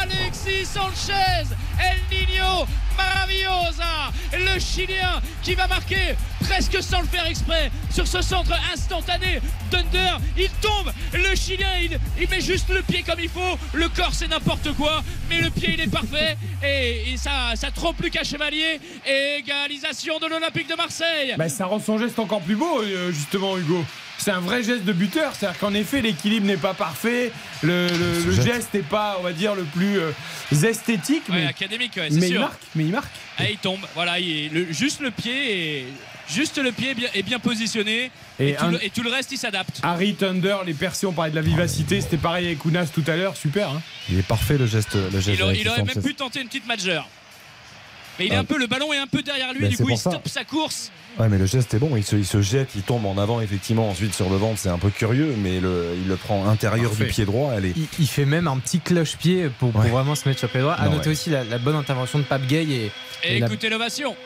[0.00, 1.48] Alexis Sanchez,
[1.80, 2.66] El Niño,
[2.96, 9.40] Maravillosa, le Chilien qui va marquer presque sans le faire exprès sur ce centre instantané
[9.70, 10.16] d'Under.
[10.36, 11.68] Il tombe, le Chilien
[12.18, 15.50] il, met juste le pied comme il faut, le corps c'est n'importe quoi, mais le
[15.50, 18.80] pied il est parfait et, et ça, ça trompe Lucas Chevalier.
[19.06, 21.34] Égalisation de l'Olympique de Marseille.
[21.36, 23.84] Bah, ça rend son geste encore plus beau, euh, justement, Hugo.
[24.22, 27.32] C'est un vrai geste de buteur, c'est-à-dire qu'en effet, l'équilibre n'est pas parfait,
[27.62, 28.44] le, le- le jette.
[28.44, 30.12] geste n'est pas, on va dire, le plus euh,
[30.52, 32.60] esthétique, Ouais, mais, académique, ouais, c'est mais il marque.
[32.76, 33.10] Mais il marque.
[33.38, 35.86] Ah, il tombe, voilà, il- le- juste le pied et
[36.28, 39.02] Juste le pied est bien, est bien positionné Et et, tout un- le, et tout
[39.02, 39.80] le reste il s'adapte.
[39.82, 43.16] Harry Thunder, les percés, on parlait de la vivacité, c'était pareil avec Ounas tout à
[43.16, 43.70] l'heure, super.
[43.70, 44.94] Hein Il est parfait le geste.
[44.94, 47.08] Le geste Il, il aurait même pu tenter une petite majeur.
[48.18, 48.40] Mais il est Ah.
[48.40, 50.44] un peu, le ballon est un peu derrière lui, Ben, du coup il stoppe sa
[50.44, 50.90] course.
[51.18, 51.94] Ouais, mais le geste est bon.
[51.96, 53.88] Il se, il se jette, il tombe en avant, effectivement.
[53.90, 57.04] Ensuite, sur le ventre, c'est un peu curieux, mais le, il le prend intérieur Parfait.
[57.04, 57.52] du pied droit.
[57.56, 57.72] Elle est.
[57.76, 59.88] Il, il fait même un petit cloche-pied pour, pour Ouais.
[59.90, 60.72] vraiment se mettre sur le pied droit.
[60.74, 61.12] À noter ouais.
[61.12, 62.92] aussi la, la bonne intervention de Pape Gay et,
[63.24, 64.16] Et Et la- écoutez l'ovation.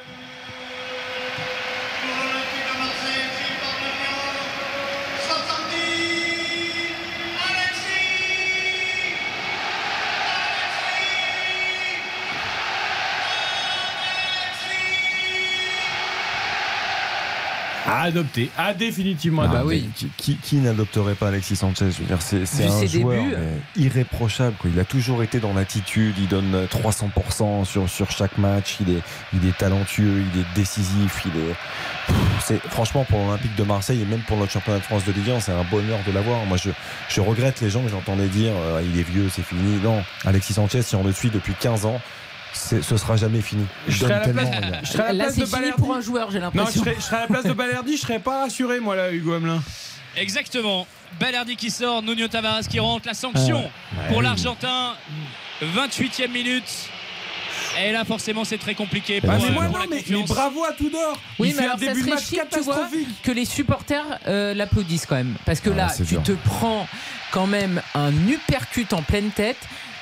[17.87, 19.77] À adopter, à définitivement Ah bah adopter.
[19.77, 19.91] oui.
[19.95, 21.91] Qui, qui- qui n'adopterait pas Alexis Sanchez?
[21.93, 23.37] Je veux dire, c'est c'est un joueur débuts.
[23.77, 24.57] irréprochable.
[24.61, 24.71] Quoi.
[24.75, 26.15] Il a toujours été dans l'attitude.
[26.19, 28.77] Il donne 300% sur, sur chaque match.
[28.81, 29.03] Il est,
[29.35, 31.23] il est talentueux, il est décisif.
[31.27, 31.55] Il est.
[32.07, 35.13] Pff, C'est franchement pour l'Olympique de Marseille et même pour notre championnat de France de
[35.13, 36.45] Ligue 1, c'est un bonheur de l'avoir.
[36.47, 36.71] Moi, je,
[37.09, 39.79] je regrette les gens que j'entendais dire euh, il est vieux, c'est fini.
[39.83, 42.01] Non, Alexis Sanchez, si on le suit depuis 15 ans,
[42.57, 43.65] ce sera jamais fini.
[43.89, 45.73] Je serais donne à la place- Je à la de Balerdi.
[45.83, 46.81] pour un joueur, j'ai Non, je l'impression.
[46.83, 49.35] serais, je serais à la place de Balerdi, je serais pas rassuré, moi, là, Hugo
[49.35, 49.62] Hamelin.
[50.16, 50.87] Exactement.
[51.20, 53.70] Balerdi qui sort, Nuno Tavares qui rentre, la sanction
[54.09, 54.95] pour l'Argentin.
[55.62, 56.65] 28e minute.
[57.78, 60.23] Et là, forcément, c'est très compliqué pour, Ah, euh, mais moi, pour non, la mais,
[60.27, 61.19] bravo à Tudor.
[61.39, 63.23] Oui, il mais fait un alors ça début de serait match chic, tu vois, catastrophique.
[63.23, 65.35] que les supporters euh, l'applaudissent quand même.
[65.45, 66.23] Parce que Ah, là, tu dur.
[66.23, 66.87] te prends
[67.33, 69.59] quand même un uppercut en pleine tête,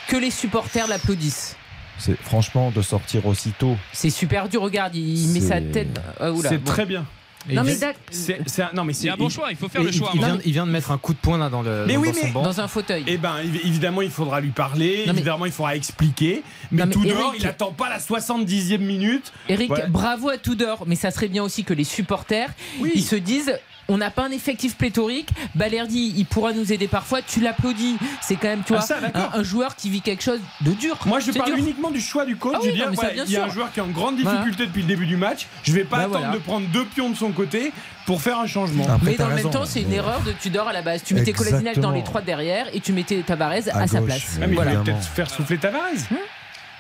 [0.09, 1.57] que les supporters l'applaudissent.
[1.99, 3.77] C'est franchement de sortir aussitôt.
[3.93, 6.01] C'est super dur, regarde, il, met sa tête.
[6.21, 6.65] Ah, C'est bon.
[6.65, 7.05] très bien.
[7.49, 7.75] et Non, mais
[8.11, 9.85] C'est c'est un, non, mais C'est c'est un bon il- choix, il faut faire et
[9.85, 10.11] le il- choix.
[10.15, 10.27] il, hein.
[10.27, 12.09] vient, il vient de mettre un coup de poing là dans, le, Mais dans oui,
[12.15, 12.43] son mais- banc.
[12.43, 13.05] dans un fauteuil.
[13.07, 15.05] Eh ben, évi- évidemment, il faudra lui parler.
[15.07, 16.43] Non, mais- évidemment, il faudra expliquer.
[16.73, 19.33] Mais, Non, mais Tudor, Eric- il attend pas la 70e minute.
[19.49, 19.87] Eric, Ouais.
[19.89, 22.51] bravo à Tudor, mais ça serait bien aussi que les supporters,
[22.81, 22.93] Oui.
[22.95, 23.53] ils se disent.
[23.89, 25.29] On n'a pas un effectif pléthorique.
[25.55, 27.21] Balerdi, il pourra nous aider parfois.
[27.23, 27.97] Tu l'applaudis.
[28.23, 30.71] C'est quand même, tu Ah, vois, ça, un, un joueur qui vit quelque chose de
[30.73, 30.99] dur.
[31.07, 31.59] Moi, je parle dur.
[31.59, 32.55] uniquement du choix du coach.
[32.57, 33.53] Ah je oui, dire, non, il y a un sûr.
[33.53, 35.47] joueur qui est en grande difficulté depuis le début du match.
[35.63, 36.33] Je vais pas Bah, attendre voilà.
[36.35, 37.73] de prendre deux pions de son côté
[38.07, 38.85] pour faire un changement.
[38.89, 40.83] Après, Mais dans le raison, même temps, c'est une mais- erreur de Tudor à la
[40.83, 41.03] base.
[41.05, 41.33] Tu mettais.
[41.33, 44.23] Kolasinac dans les trois derrière et tu mettais Tavares à, À sa place.
[44.37, 44.71] Ah, mais il Voilà.
[44.73, 44.99] va Évidemment.
[44.99, 45.83] peut-être faire souffler Tavares.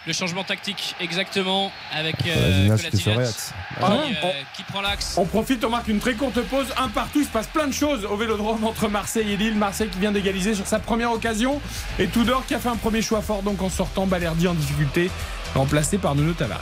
[0.06, 3.54] Le changement tactique, exactement, avec euh, Kolasinac, réaxe.
[3.78, 5.14] qui, Ah, euh, qui prend l'axe.
[5.16, 6.66] On profite, on marque une très courte pause.
[6.76, 9.54] Un partout, il se passe plein de choses au vélodrome entre Marseille et Lille.
[9.56, 11.58] Marseille qui vient d'égaliser sur sa première occasion.
[11.98, 15.10] Et Tudor qui a fait un premier choix fort, donc en sortant Balerdi en difficulté,
[15.54, 16.58] remplacé par Nuno Tavares.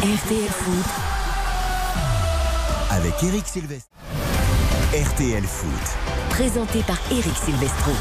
[0.00, 0.86] RTL Foot,
[2.90, 3.88] avec Eric Silvestre.
[4.92, 5.96] RTL Foot.
[6.30, 7.92] présenté par Eric Silvestro.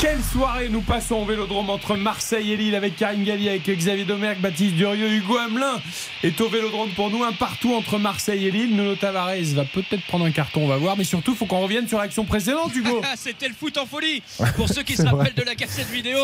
[0.00, 4.04] Quelle soirée nous passons au vélodrome entre Marseille et Lille avec Karim Galli, avec Xavier
[4.06, 5.78] Domergue, Baptiste Durieux, Hugo Hamelin
[6.22, 8.70] est au vélodrome pour nous, un partout entre Marseille et Lille.
[8.74, 11.60] Nuno Tavares va peut-être prendre un carton, on va voir, mais surtout, il faut qu'on
[11.60, 13.02] revienne sur l'action précédente, Hugo.
[13.04, 14.22] Ah, C'était le foot en folie.
[14.56, 15.32] Pour ceux qui se rappellent vrai.
[15.36, 16.18] de la cassette vidéo,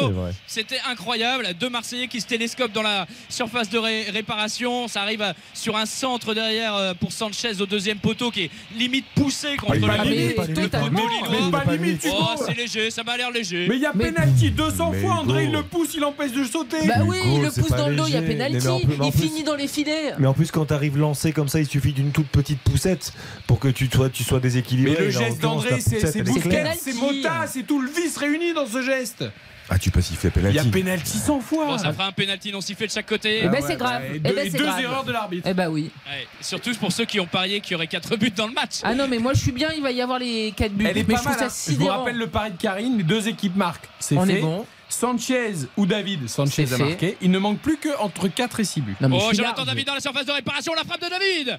[0.46, 1.46] c'était incroyable.
[1.60, 4.88] Deux Marseillais qui se télescopent dans la surface de ré- réparation.
[4.88, 8.50] Ça arrive à- sur un centre derrière euh, pour Sanchez au deuxième poteau qui est
[8.74, 11.00] limite poussé contre Ah, mais limite, pas le limite, totalement.
[11.02, 11.60] poteau Mais lillois.
[11.60, 12.16] pas limite, Hugo.
[12.18, 13.65] Oh, c'est léger, ça m'a l'air léger.
[13.68, 16.44] Mais il y a penalty 200 Mais fois, André, il le pousse, il empêche de
[16.44, 16.86] sauter.
[16.86, 18.56] Bah oui, il le pousse dans le dos, il y a pénalty.
[18.64, 20.12] Mais en plus- mais en Il plus- finit dans les filets.
[20.18, 23.12] Mais en plus, quand t'arrives lancé comme ça, il suffit d'une toute petite poussette
[23.46, 24.94] pour que tu sois, tu sois déséquilibré.
[24.98, 26.78] Mais le geste d'André, c'est penalty.
[26.82, 29.24] c'est Mota, c'est tout le vice réuni dans ce geste.
[29.68, 30.68] Ah, tu peux siffler Il y penalty.
[30.68, 31.66] a penalty 100 fois.
[31.66, 33.40] Bon, ça fera un penalty non sifflé de chaque côté.
[33.42, 34.02] Eh ben, Ah c'est grave.
[34.02, 34.08] ouais.
[34.16, 34.80] Et Eh deux, ben, et deux grave.
[34.80, 35.48] erreurs de l'arbitre.
[35.50, 35.90] Eh bah oui.
[36.06, 38.76] Ouais, surtout pour ceux qui ont parié qu'il y aurait 4 buts dans le match.
[38.84, 40.86] Ah non, mais moi je suis bien, il va y avoir les 4 buts.
[40.88, 41.42] Elle est mais pas je mal.
[41.42, 41.48] hein.
[41.68, 43.88] Je vous rappelle le pari de Karine, les deux équipes marquent.
[43.98, 44.38] C'est On fait.
[44.38, 44.64] est bon.
[44.88, 46.84] Sanchez ou David, Sanchez a fait.
[46.84, 47.16] marqué.
[47.20, 48.94] Il ne manque plus que entre 4 et 6 buts.
[49.00, 49.64] Non, Oh, Jonathan.
[49.64, 51.58] David dans la surface de réparation, la frappe de David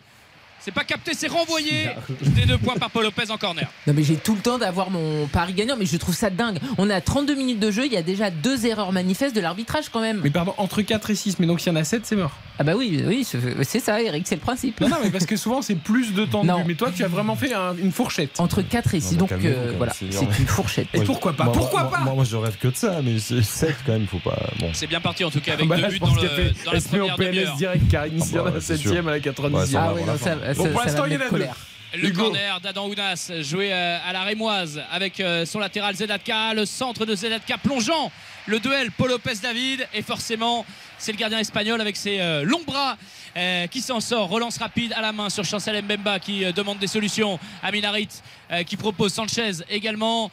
[0.67, 1.87] C'est pas capté, c'est renvoyé.
[2.35, 3.69] Des deux points par Paul Lopez en corner.
[3.87, 6.57] Non mais j'ai tout le temps d'avoir mon pari gagnant, mais je trouve ça dingue.
[6.77, 9.39] On est à 32 minutes de jeu, il y a déjà deux erreurs manifestes de
[9.39, 10.19] l'arbitrage quand même.
[10.25, 12.31] Mais pardon, entre 4 et 6, mais donc s'il y en a 7, c'est mort.
[12.59, 13.25] Ah bah oui, oui,
[13.63, 14.81] c'est ça Eric, c'est le principe.
[14.81, 16.63] Non, non, mais parce que souvent c'est plus de temps de Non.
[16.67, 18.37] Mais toi, tu as vraiment fait un- une fourchette.
[18.41, 20.87] Entre 4 et 6, bah, donc euh, voilà, c'est une fourchette.
[20.93, 23.19] Et pourquoi pas Moi, Pourquoi moi, pas Moi, moi, je rêve que de ça, mais
[23.19, 24.37] 7 quand même, faut pas.
[24.59, 24.69] Bon.
[24.73, 26.53] C'est bien parti en tout cas avec Ah bah deux là, buts dans, le, fait.
[26.65, 27.55] dans la première PLS demi-heure.
[27.55, 29.93] direct, Karine, Ah bah, a la c'est 7ème à la 90e.
[29.93, 31.47] Ouais, Bon, pour l'instant, il y en a deux.
[31.95, 32.23] Le Hugo.
[32.23, 37.05] corner d'Adam Ounas joué euh, à la Rémoise avec euh, son latéral Zedatka, le centre
[37.05, 38.11] de Zedatka plongeant
[38.45, 39.87] le duel Paul Lopez David.
[39.93, 40.65] Et forcément
[40.97, 42.97] c'est le gardien espagnol avec ses euh, longs bras
[43.35, 46.79] euh, qui s'en sort, relance rapide à la main sur Chancel Mbemba qui euh, demande
[46.79, 47.39] des solutions.
[47.61, 48.09] À Minarit
[48.51, 50.31] euh, qui propose Sanchez également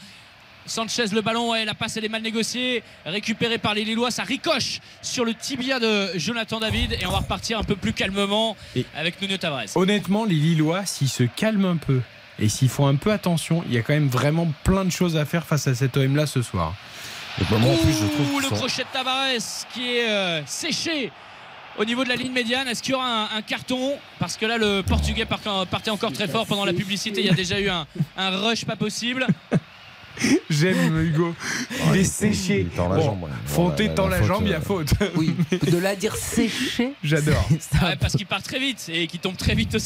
[0.66, 4.22] Sanchez le ballon, ouais, la passe elle est mal négociée, récupérée par les Lillois, ça
[4.22, 8.56] ricoche sur le tibia de Jonathan David et on va repartir un peu plus calmement
[8.74, 9.64] Et- avec Nuno Tavares.
[9.74, 12.00] Honnêtement, les Lillois, s'ils se calment un peu
[12.38, 15.16] et s'ils font un peu attention, il y a quand même vraiment plein de choses
[15.16, 16.74] à faire face à cet OM là ce soir.
[17.40, 19.26] Et moi, en plus, je trouve Ouh, qu'ils le sont- crochet de Tavares
[19.74, 21.12] qui est euh, séché
[21.76, 22.68] au niveau de la ligne médiane.
[22.68, 23.94] Est-ce qu'il y aura un, un carton?
[24.18, 27.20] Parce que là, le Portugais part- partait encore très fort pendant la publicité.
[27.20, 27.86] Il y a déjà eu un,
[28.16, 29.26] un rush pas possible.
[30.50, 31.34] J'aime Hugo.
[31.92, 32.60] Il est séché.
[32.60, 33.28] il tend la Bon, jambe.
[33.46, 34.90] Fonté Bon, tend la jambe, il y a euh, faute.
[35.16, 35.34] Oui,
[35.70, 36.92] de là à dire séché.
[37.02, 37.48] J'adore.
[37.60, 39.76] ça- Ouais, parce qu'il part très vite et qu'il tombe très vite.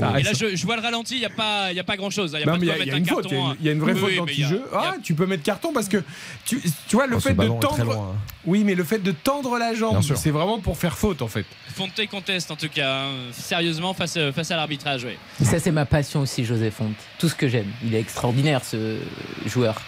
[0.00, 1.14] Ah, et là, je, je vois le ralenti.
[1.16, 2.30] Il n'y a pas, il y a pas grand chose.
[2.34, 2.96] Il y a Non, pas mais de il y, quoi a- il y mettre a
[2.96, 3.50] un une faute, il y a carton.
[3.52, 4.62] une- il y a une vraie Oui, faute oui, y a- d'anti-jeu.
[4.74, 6.02] Ah, tu peux mettre carton parce que
[6.44, 8.14] tu, tu vois le Oh, fait de tendre.
[8.44, 11.46] Oui, mais le fait de tendre la jambe, c'est vraiment pour faire faute en fait.
[11.74, 15.04] Fonte conteste en tout cas, hein, sérieusement face, face à l'arbitrage.
[15.04, 15.16] ouais.
[15.42, 16.94] Ça, c'est ma passion aussi, José Fonte.
[17.18, 17.70] Tout ce que j'aime.
[17.84, 18.98] Il est extraordinaire, ce
[19.46, 19.80] joueur.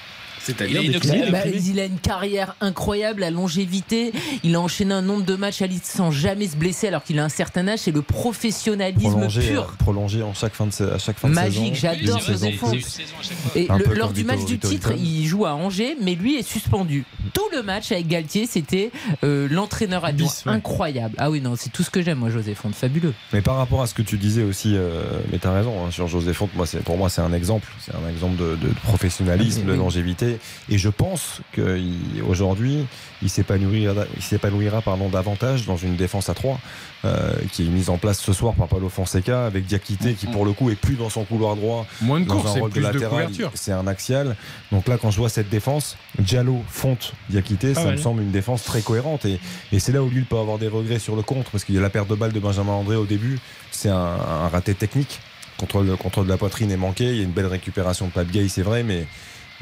[0.45, 1.31] C'est-à-dire Il des.
[1.31, 4.13] Bah, il a une carrière incroyable, la longévité.
[4.43, 7.19] Il a enchaîné un nombre de matchs à l'île sans jamais se blesser alors qu'il
[7.19, 7.81] a un certain âge.
[7.81, 9.63] C'est le professionnalisme prolongé, pur.
[9.63, 11.97] euh, prolongé en chaque fin de, sa- à chaque fin de Magique, saison.
[11.97, 12.67] j'adore Une ce saison enfant.
[12.67, 12.79] C'est plus.
[12.79, 13.61] une saison à chaque fois.
[13.61, 16.43] Et le- lors du match Vito- du titre, il joue à Angers, mais lui est
[16.47, 17.05] suspendu.
[17.33, 18.91] Tout le match avec Galtier, c'était
[19.25, 20.29] euh, l'entraîneur adjoint.
[20.47, 20.53] Ouais.
[20.53, 21.15] Incroyable.
[21.19, 22.75] Ah oui, non, c'est tout ce que j'aime, moi, José Fonte.
[22.75, 23.15] Fabuleux.
[23.33, 25.03] Mais par rapport à ce que tu disais aussi, euh,
[25.33, 27.69] mais tu as raison, hein, sur José Fonte, moi, c'est- pour moi c'est un exemple.
[27.81, 29.79] C'est un exemple de, de professionnalisme, Ah, de oui.
[29.79, 30.34] longévité.
[30.69, 32.87] Et je pense qu'aujourd'hui,
[33.23, 36.59] il s'épanouira, il s'épanouira pardon, davantage dans une défense à 3
[37.05, 40.45] euh, qui est mise en place ce soir par Paulo Fonseca avec Diakité qui pour
[40.45, 42.75] le coup est plus dans son couloir droit Moins de dans course un rôle de
[42.75, 43.51] plus de latéral, couverture.
[43.55, 44.37] c'est un axial.
[44.73, 48.31] Donc là, quand je vois cette défense, Diallo, Fonte, Diakité, Pas ça me semble une
[48.31, 49.25] défense très cohérente.
[49.25, 49.39] Et,
[49.73, 51.79] et c'est là où Lille peut avoir des regrets sur le contre, parce qu'il y
[51.79, 53.39] a la perte de balle de Benjamin André au début,
[53.71, 55.21] c'est un, un raté technique.
[55.57, 58.11] Contrôle, le contrôle de la poitrine est manqué, il y a une belle récupération de
[58.13, 59.07] Pape Gay, c'est vrai, mais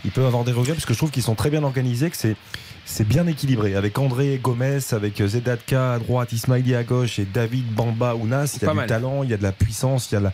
[0.05, 2.17] il peut avoir des regrets parce que je trouve qu'ils sont très bien organisés, que
[2.17, 2.37] c'est
[2.85, 7.73] c'est bien équilibré avec André Gomez, avec Zedatka à droite, Ismaili à gauche et David
[7.73, 8.57] Bamba Ounas.
[8.57, 8.87] Il y a du mal.
[8.89, 10.33] talent, il y a de la puissance, il y a de la...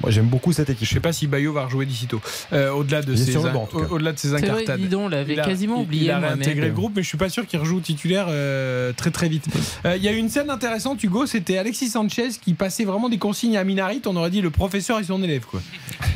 [0.00, 0.86] Moi j'aime beaucoup cette équipe.
[0.88, 2.20] Je sais pas si Bayo va rejouer d'ici tôt.
[2.52, 4.80] Euh, au-delà de Il ses banc, au- au-delà de ses vrai, incartades.
[4.80, 6.04] dis donc, on l'avait Il a- quasiment il- oublié.
[6.06, 9.10] Il a réintégré le groupe, mais je suis pas sûr qu'il rejoue titulaire euh, très
[9.10, 9.46] très vite.
[9.84, 11.26] Euh, Il y a eu une scène intéressante, Hugo.
[11.26, 14.02] C'était Alexis Sanchez qui passait vraiment des consignes à Minarit.
[14.06, 15.60] On aurait dit le professeur et son élève, quoi.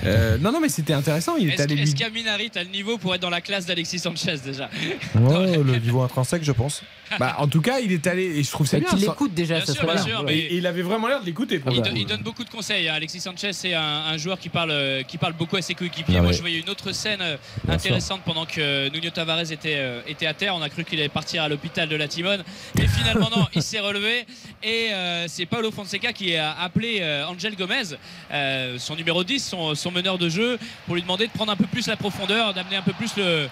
[0.04, 1.36] Euh, non, non, mais c'était intéressant.
[1.36, 3.98] Il est Est-ce allé est-ce qu'Aminarit a le niveau pour être dans la classe d'Alexis
[4.00, 4.68] Sanchez déjà
[5.14, 6.82] Ouais, le niveau intrinsèque, je pense.
[7.20, 8.24] Bah, en tout cas, il est allé.
[8.24, 8.88] Et je trouve Et bien.
[8.90, 10.24] ça- l'écoute déjà, Bien ça sûr, bien sûr.
[10.24, 11.60] Mais- et il avait vraiment l'air de l'écouter.
[11.70, 12.88] Il, il donne beaucoup de conseils.
[12.88, 12.94] hein.
[12.94, 16.16] Alexis Sanchez, c'est un, un joueur qui parle, euh, qui parle beaucoup à ses coéquipiers.
[16.16, 17.36] Non, Moi, je voyais une autre scène euh,
[17.68, 20.54] intéressante pendant que Nuno Tavares était, euh, était à terre.
[20.54, 22.44] On a cru qu'il allait partir à l'hôpital de la Timone.
[22.76, 24.26] Mais finalement, non, il s'est relevé.
[24.62, 27.96] Et euh, c'est Paulo Fonseca qui a appelé euh, Angel Gomez,
[28.32, 31.56] euh, son numéro 10, son, son meneur de jeu, pour lui demander de prendre un
[31.56, 33.48] peu plus la profondeur, d'amener un peu plus le,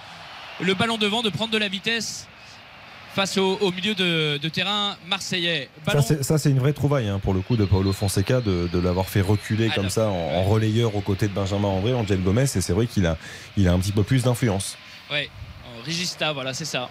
[0.60, 2.28] le ballon devant, de prendre de la vitesse
[3.14, 5.68] face au, au milieu de, de terrain marseillais.
[5.86, 8.78] Ballon- Ça, c'est- une vraie trouvaille hein, pour le coup de Paulo Fonseca de, de
[8.78, 12.20] l'avoir fait reculer Ah, comme ça en, en relayeur aux côtés de Benjamin André, Angel
[12.22, 12.42] Gomez.
[12.42, 13.16] Et c'est vrai qu'il a,
[13.56, 14.76] il a un petit peu plus d'influence.
[15.10, 15.28] Ouais,
[15.66, 16.90] en Regista, voilà, c'est ça.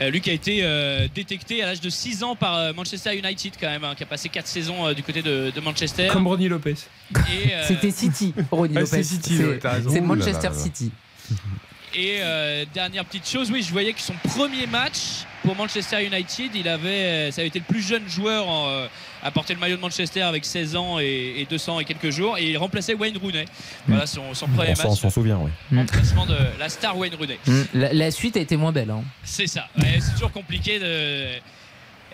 [0.00, 3.14] Euh, lui qui a été euh, détecté à l'âge de 6 ans par euh, Manchester
[3.18, 6.08] United quand même, hein, qui a passé 4 saisons euh, du côté de, de Manchester.
[6.10, 6.74] Comme Ronnie Lopez.
[7.14, 8.96] Euh, C'était City, Ronnie Ah, Lopez.
[8.96, 10.58] c'est City, C'est- ouais, là Manchester là là.
[10.58, 10.90] City.
[11.94, 16.50] et, euh, dernière petite chose, oui, je voyais que son premier match pour Manchester United,
[16.54, 18.86] il avait, euh, ça avait été le plus jeune joueur en, euh,
[19.22, 22.36] à porter le maillot de Manchester avec 16 ans et, et 200 et quelques jours,
[22.38, 23.44] et il remplaçait Wayne Rooney.
[23.88, 25.00] Voilà son, son premier On s'en- on match.
[25.00, 25.50] s'en souvient, oui.
[25.70, 25.78] Mm.
[25.80, 27.38] Remplacement de la star Wayne Rooney.
[27.46, 27.62] Mm.
[27.74, 28.90] La, la suite a été moins belle.
[28.90, 29.02] hein.
[29.24, 29.66] C'est ça.
[29.78, 31.38] Ouais, c'est toujours compliqué de,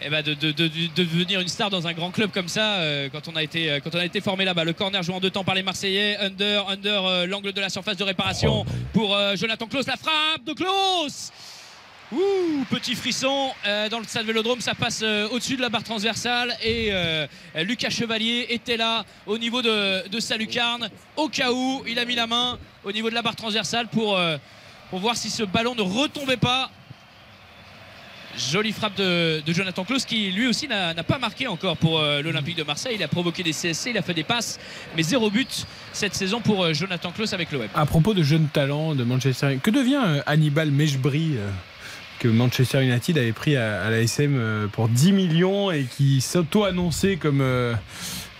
[0.03, 2.75] eh ben, de, de- de- de devenir une star dans un grand club comme ça
[2.77, 4.65] euh, quand, on a été, euh, quand on a été formé là-bas.
[4.65, 6.17] Le corner joué en deux temps par les Marseillais.
[6.19, 9.87] Under, under euh, l'angle de la surface de réparation Oh, pour Jonathan Klaus.
[9.87, 11.31] La frappe de Klaus
[12.13, 13.51] Ouh, petit frisson
[13.91, 15.03] dans le stade Vélodrome, ça passe
[15.33, 16.93] au-dessus de la barre transversale et
[17.65, 22.05] Lucas Chevalier était là au niveau de, de sa lucarne au cas où il a
[22.05, 24.17] mis la main au niveau de la barre transversale pour,
[24.91, 26.71] pour voir si ce ballon ne retombait pas.
[28.39, 32.57] Jolie frappe de, Jonathan Klaus qui lui aussi n'a pas marqué encore pour euh, l'Olympique
[32.57, 32.97] de Marseille.
[32.97, 34.59] Il a provoqué des CSC, il a fait des passes,
[34.97, 37.67] mais zéro but cette saison pour euh, Jonathan Klaus avec l'OM.
[37.75, 41.37] À propos de jeunes talents de Manchester United, que devient euh, Hannibal Mejbri
[42.19, 47.17] que Manchester United avait pris à, à la SM pour 10 millions et qui s'auto-annonçait
[47.17, 47.43] comme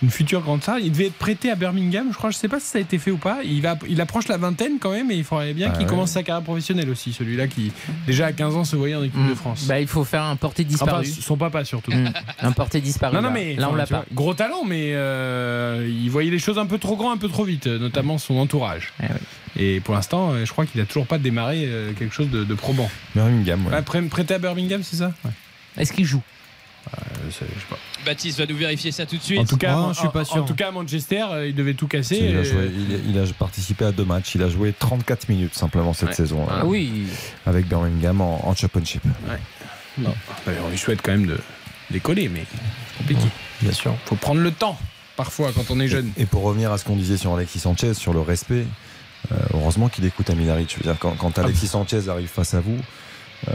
[0.03, 0.79] une future grande star.
[0.79, 2.31] Il devait être prêté à Birmingham, je crois.
[2.31, 3.39] Je sais pas si ça a été fait ou pas.
[3.45, 5.91] Il, va, il approche la vingtaine quand même et il faudrait bien Ah qu'il ouais.
[5.91, 7.13] commence sa carrière professionnelle aussi.
[7.13, 7.73] Celui-là qui,
[8.07, 9.31] déjà à 15 ans, se voyait en équipe Mm.
[9.31, 9.67] de France.
[9.67, 11.07] Bah, il faut faire un porté enfin, disparu.
[11.07, 11.93] son papa surtout.
[11.93, 12.13] Mm.
[12.41, 13.15] Un porté disparu.
[13.17, 14.05] Non, non, mais là, on l'a vois, pas.
[14.13, 17.45] Gros talent, mais euh, il voyait les choses un peu trop grand, un peu trop
[17.45, 18.93] vite, notamment son entourage.
[19.03, 19.07] Eh.
[19.59, 22.45] Et pour l'instant, euh, je crois qu'il a toujours pas démarré euh, quelque chose de,
[22.45, 22.91] de probant.
[23.15, 23.81] Birmingham, ouais.
[23.81, 25.13] Prêt- prêté à Birmingham, c'est ça?
[25.79, 26.23] Est-ce qu'il joue?
[26.89, 27.79] Euh, je sais pas.
[28.07, 29.39] Baptiste va nous vérifier ça tout de suite.
[29.41, 30.37] En tout cas, Ah, en- je suis pas sûr.
[30.43, 32.17] En tout cas, à Manchester, euh, il devait tout casser.
[32.17, 34.35] Il a, euh, joué- il- il a participé à deux matchs.
[34.37, 36.15] Il a joué 34 minutes simplement cette Ouais.
[36.15, 37.07] saison euh, Ah oui.
[37.45, 39.03] avec Birmingham en, en Championship.
[39.99, 40.15] bon,
[40.47, 41.39] bah, on lui souhaite quand même de
[41.91, 43.27] décoller, mais c'est compliqué.
[43.63, 43.95] Bien sûr.
[44.07, 44.79] Faut prendre le temps,
[45.17, 46.11] parfois, quand on est jeune.
[46.17, 48.67] Et pour revenir à ce qu'on disait sur Alexis Sanchez, sur le respect,
[49.33, 50.67] euh, heureusement qu'il écoute Aminarit.
[50.69, 52.79] Je veux dire, quand, quand Alexis Sanchez arrive face à vous,
[53.49, 53.53] euh,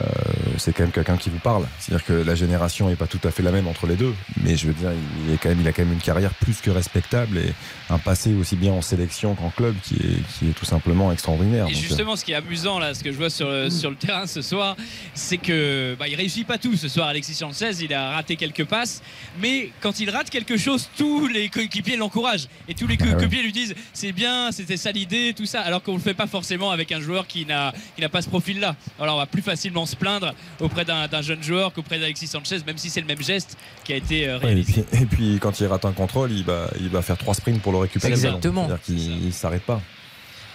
[0.58, 1.66] c'est quand même quelqu'un qui vous parle.
[1.80, 4.14] C'est-à-dire que la génération n'est pas tout à fait la même entre les deux,
[4.44, 4.92] mais je veux dire,
[5.26, 7.54] il, est quand même, il a quand même une carrière plus que respectable et
[7.90, 11.68] un passé aussi bien en sélection qu'en club qui est, qui est tout simplement extraordinaire.
[11.68, 13.90] Et euh, justement, ce qui est amusant là, ce que je vois sur le, sur
[13.90, 14.76] le terrain ce soir,
[15.14, 17.08] c'est que bah, il réussit pas tout ce soir.
[17.08, 19.02] Alexis Sanchez, il a raté quelques passes,
[19.40, 23.44] mais quand il rate quelque chose, tous les coéquipiers l'encouragent et tous les Ah coéquipiers
[23.44, 25.62] lui disent c'est bien, c'était ça l'idée, tout ça.
[25.62, 27.74] Alors qu'on le fait pas forcément avec un joueur qui n'a
[28.12, 28.76] pas ce profil-là.
[29.00, 29.42] Alors on va plus
[29.72, 33.22] facilement se plaindre auprès d'un jeune joueur qu'auprès d'Alexis Sanchez, même si c'est le même
[33.22, 34.84] geste qui a été euh, et, réalisé.
[34.84, 37.62] puis, et puis, quand il rate un contrôle, il va, il va faire trois sprints
[37.62, 38.12] pour le récupérer.
[38.12, 38.68] Exactement.
[38.68, 39.82] C'est-à-dire qu'il il s'arrête pas.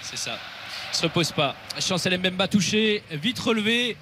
[0.02, 0.38] C'est ça.
[0.92, 1.56] Il se repose pas.
[1.80, 3.96] Chancel Mbemba touché, vite relevé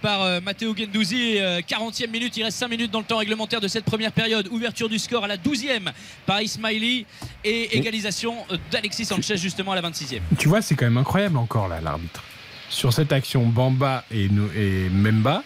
[0.00, 1.38] par euh, Matteo Gendouzi.
[1.38, 4.48] Euh, 40e minute, il reste 5 minutes dans le temps réglementaire de cette première période.
[4.48, 5.90] Ouverture du score à la 12e
[6.26, 7.06] par Ismaili
[7.44, 10.20] et égalisation euh, d'Alexis Sanchez justement à la 26e.
[10.38, 12.22] Tu vois, c'est quand même incroyable encore là, l'arbitre.
[12.70, 14.28] Sur cette action, Bamba et,
[14.90, 15.42] Memba,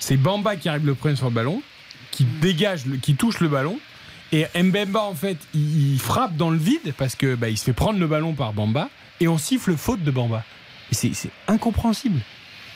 [0.00, 1.62] c'est Bamba qui arrive le premier sur le ballon,
[2.10, 3.78] qui dégage, qui touche le ballon.
[4.32, 7.64] Et Mbemba, en fait, il, il frappe dans le vide parce que bah, il se
[7.64, 8.88] fait prendre le ballon par Bamba
[9.20, 10.42] et on siffle faute de Bamba.
[10.90, 11.12] C'est
[11.48, 12.20] incompréhensible.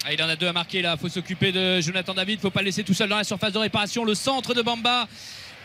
[0.04, 0.96] Ah, il en a deux à marquer là.
[0.96, 2.40] faut s'occuper de Jonathan David.
[2.40, 4.04] faut pas le laisser tout seul dans la surface de réparation.
[4.04, 5.08] Le centre de Bamba.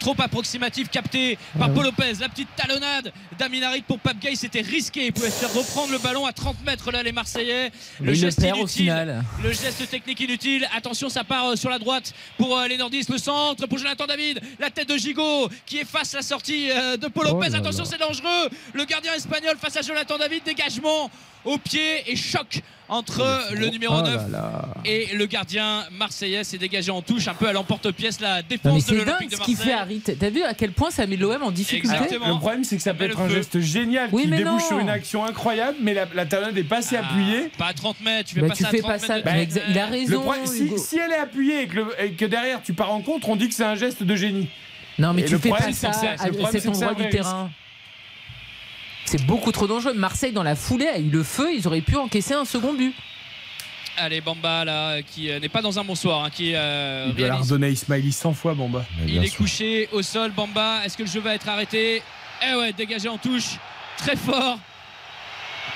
[0.03, 2.15] Trop approximatif, capté par Paul Lopez.
[2.19, 4.35] La petite talonnade d'Aminarit pour Pape Gay.
[4.35, 5.05] C'était risqué.
[5.05, 7.71] Il pouvait se faire reprendre le ballon à 30 mètres là, les Marseillais.
[8.01, 8.67] Mais le geste au inutile.
[8.67, 9.23] final.
[9.41, 10.67] Le geste technique inutile.
[10.75, 13.09] Attention, ça part euh, sur la droite pour euh, les nordistes.
[13.11, 14.41] Le centre pour Jonathan David.
[14.59, 17.55] La tête de Gigot qui efface la sortie euh, de Paul Oh Lopez.
[17.55, 18.49] Attention, c'est dangereux.
[18.73, 20.43] Le gardien espagnol face à Jonathan David.
[20.43, 21.09] Dégagement
[21.45, 24.67] au pied et choc entre le numéro Oh 9 là là.
[24.85, 28.89] et le gardien marseillais s'est dégagé en touche un peu à l'emporte-pièce la défense de
[28.89, 29.55] c'est l'Olympique de Marseille.
[29.99, 32.27] T'as vu à quel point ça met l'OM en difficulté Exactement.
[32.29, 33.35] Le problème, c'est que ça peut être un feu.
[33.35, 34.59] geste génial Oui, qui débouche non.
[34.67, 37.49] sur une action incroyable, mais la, la talonnade est pas assez Ah, appuyée.
[37.57, 39.13] Pas à 30 mètres, tu fais Bah, pas tu ça à fais 30 pas ça.
[39.15, 39.55] mètres de mais tête.
[39.57, 40.21] exa- il a Le raison.
[40.21, 40.45] problème,
[40.77, 43.35] si, elle est appuyée et que, le- et que derrière tu pars en contre, on
[43.35, 44.47] dit que c'est un geste de génie.
[44.99, 47.49] Non, mais Et tu le fais problème, pas ça c'est- endroit un du terrain.
[49.05, 49.93] C'est beaucoup trop dangereux.
[49.93, 51.53] Marseille, dans la foulée, a eu le feu.
[51.53, 52.93] Ils auraient pu encaisser un second but.
[53.97, 57.15] Allez, Bamba là, qui euh, n'est pas dans un bon soir, hein, qui euh, Il
[57.15, 58.85] doit la redonner Ismaili 100 fois, Bamba.
[59.07, 59.37] Il est sûr.
[59.37, 60.81] couché au sol, Bamba.
[60.83, 62.01] Est-ce que le jeu va être arrêté?
[62.47, 63.57] Eh ouais, dégagé en touche,
[63.97, 64.57] très fort.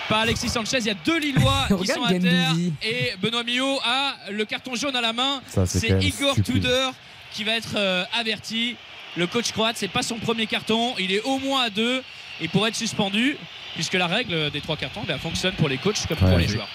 [0.09, 3.79] Par Alexis Sanchez, il y a deux Lillois qui sont à terre et Benoît Millot
[3.83, 5.41] a le carton jaune à la main.
[5.65, 6.63] C'est Igor stupide.
[6.63, 6.93] Tudor
[7.33, 8.77] qui va être euh, averti.
[9.15, 10.95] Le coach croate, c'est pas son premier carton.
[10.97, 12.03] Il est au moins à deux.
[12.39, 13.37] Il pourrait être suspendu
[13.75, 16.67] puisque la règle des trois cartons ben, fonctionne pour les coachs comme pour les joueurs.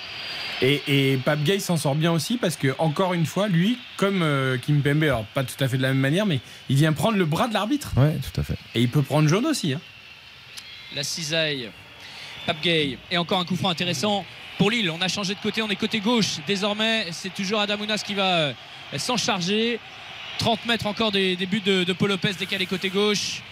[0.62, 4.22] Et, et Pape Gay s'en sort bien aussi parce que, encore une fois, lui, comme
[4.22, 6.93] euh, Kim Pembe, alors pas tout à fait de la même manière, mais il vient
[6.93, 7.90] prendre le bras de l'arbitre.
[7.97, 8.55] Ouais, tout à fait.
[8.76, 9.72] Et il peut prendre jaune aussi.
[9.74, 9.80] hein.
[10.94, 11.68] La cisaille,
[12.47, 12.97] Pape Gay.
[13.10, 14.24] Et encore un coup franc intéressant
[14.59, 14.89] pour Lille.
[14.90, 16.36] On a changé de côté, on est côté gauche.
[16.47, 18.52] Désormais, c'est toujours Adamounas qui va euh,
[18.98, 19.80] s'en charger.
[20.39, 23.43] 30 mètres encore des, des buts de, de Paul Lopez décalé côté gauche.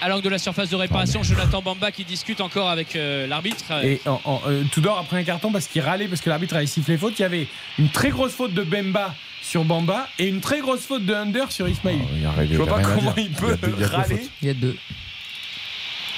[0.00, 3.64] À l'angle de la surface de réparation, Jonathan Bamba qui discute encore avec euh, l'arbitre.
[3.82, 6.56] Et en, en- euh, Tudor a pris un carton parce qu'il râlait parce que l'arbitre
[6.56, 7.18] avait sifflé faute.
[7.18, 7.46] Il y avait
[7.78, 11.50] une très grosse faute de Bemba sur Bamba et une très grosse faute de Under
[11.50, 12.00] sur Ismail.
[12.02, 14.28] Oh, il rien- Je vois pas comment il peut deux- il y a deux râler.
[14.42, 14.76] Il y a deux.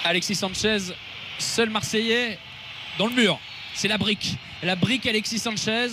[0.05, 0.79] Alexis Sanchez,
[1.39, 2.39] seul Marseillais
[2.99, 3.39] dans le mur.
[3.75, 4.37] C'est la brique.
[4.65, 5.89] La brique Alexis Sanchez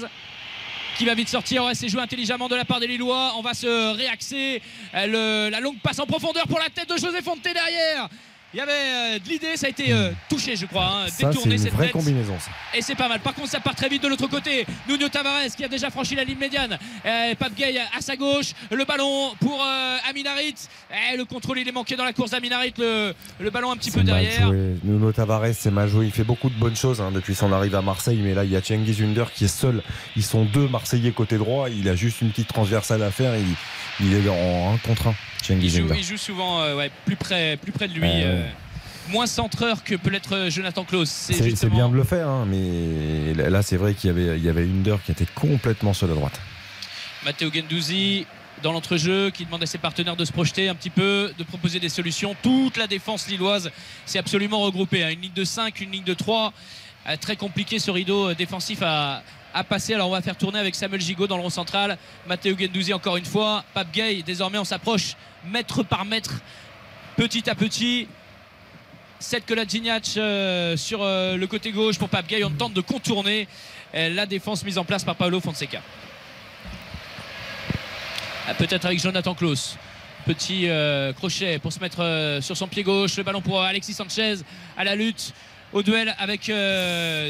[0.98, 1.66] qui va vite sortir.
[1.66, 3.34] Ouais, c'est joué intelligemment de la part des Lillois.
[3.38, 4.62] On va se réaxer.
[4.94, 8.10] Euh, la longue passe en profondeur pour la tête de José Fonte derrière.
[8.54, 11.14] Il y avait euh, de l'idée, ça a été euh, touché, je crois, hein, Ça,
[11.18, 11.94] c'est détourné une cette vraie tête.
[11.94, 12.36] combinaison.
[12.40, 12.52] ça.
[12.78, 13.20] Et c'est pas mal.
[13.20, 14.66] Par contre, ça part très vite de l'autre côté.
[14.88, 16.78] Nuno Tavares qui a déjà franchi la ligne médiane.
[17.06, 18.52] Euh, Pape Gay à sa gauche.
[18.72, 20.54] Le ballon pour euh, Aminarit.
[21.14, 22.74] Eh, le contrôle, il est manqué dans la course d'Aminarit.
[22.78, 24.48] Le, le ballon un petit peu derrière.
[24.48, 24.76] joué.
[24.84, 26.06] Nuno Tavares, c'est mal joué.
[26.06, 28.20] Il fait beaucoup de bonnes choses hein, depuis son arrivée à Marseille.
[28.24, 29.82] Mais là, il y a Cengiz Under qui est seul.
[30.16, 31.70] Ils sont deux Marseillais côté droit.
[31.72, 33.36] Il a juste une petite transversale à faire.
[33.36, 33.46] Il,
[34.00, 35.16] il est en 1 contre 1.
[35.50, 35.98] Il joue, Under.
[35.98, 38.08] il joue souvent euh, ouais, plus, près, plus près de lui.
[38.08, 38.46] Euh,
[39.10, 41.10] moins centreur que peut l'être Jonathan Klaus.
[41.10, 44.44] C'est justement- bien de le faire, hein, mais là, c'est vrai qu'il y avait, il
[44.44, 46.40] y avait Under qui était complètement seul à droite.
[47.26, 48.26] Matteo Gendouzi
[48.62, 51.80] dans l'entrejeu qui demande à ses partenaires de se projeter un petit peu, de proposer
[51.82, 52.36] des solutions.
[52.42, 53.70] Toute la défense lilloise
[54.06, 55.04] s'est absolument regroupée.
[55.04, 55.10] hein.
[55.10, 56.54] Une ligne de 5, une ligne de 3
[57.10, 59.22] euh, très compliqué ce rideau euh, défensif à,
[59.54, 59.94] à passer.
[59.94, 61.98] Alors on va faire tourner avec Samuel Gigot dans le rond central.
[62.28, 63.64] Matteo Gendouzi encore une fois.
[63.74, 65.16] Pape Gay, désormais on s'approche
[65.46, 66.36] mètre par mètre,
[67.16, 68.08] petit à petit.
[69.20, 72.44] Cette Koladjinac euh, sur euh, le côté gauche pour Pape Gay.
[72.44, 73.48] On tente de contourner
[73.94, 75.80] la défense mise en place par Paolo Fonseca.
[78.48, 79.78] Ah, Peut-être avec Jonathan Klaus.
[80.26, 83.18] Petit euh, crochet pour se mettre sur son pied gauche.
[83.18, 84.38] Le ballon pour Alexis Sanchez
[84.76, 85.34] à la lutte,
[85.74, 86.52] au duel avec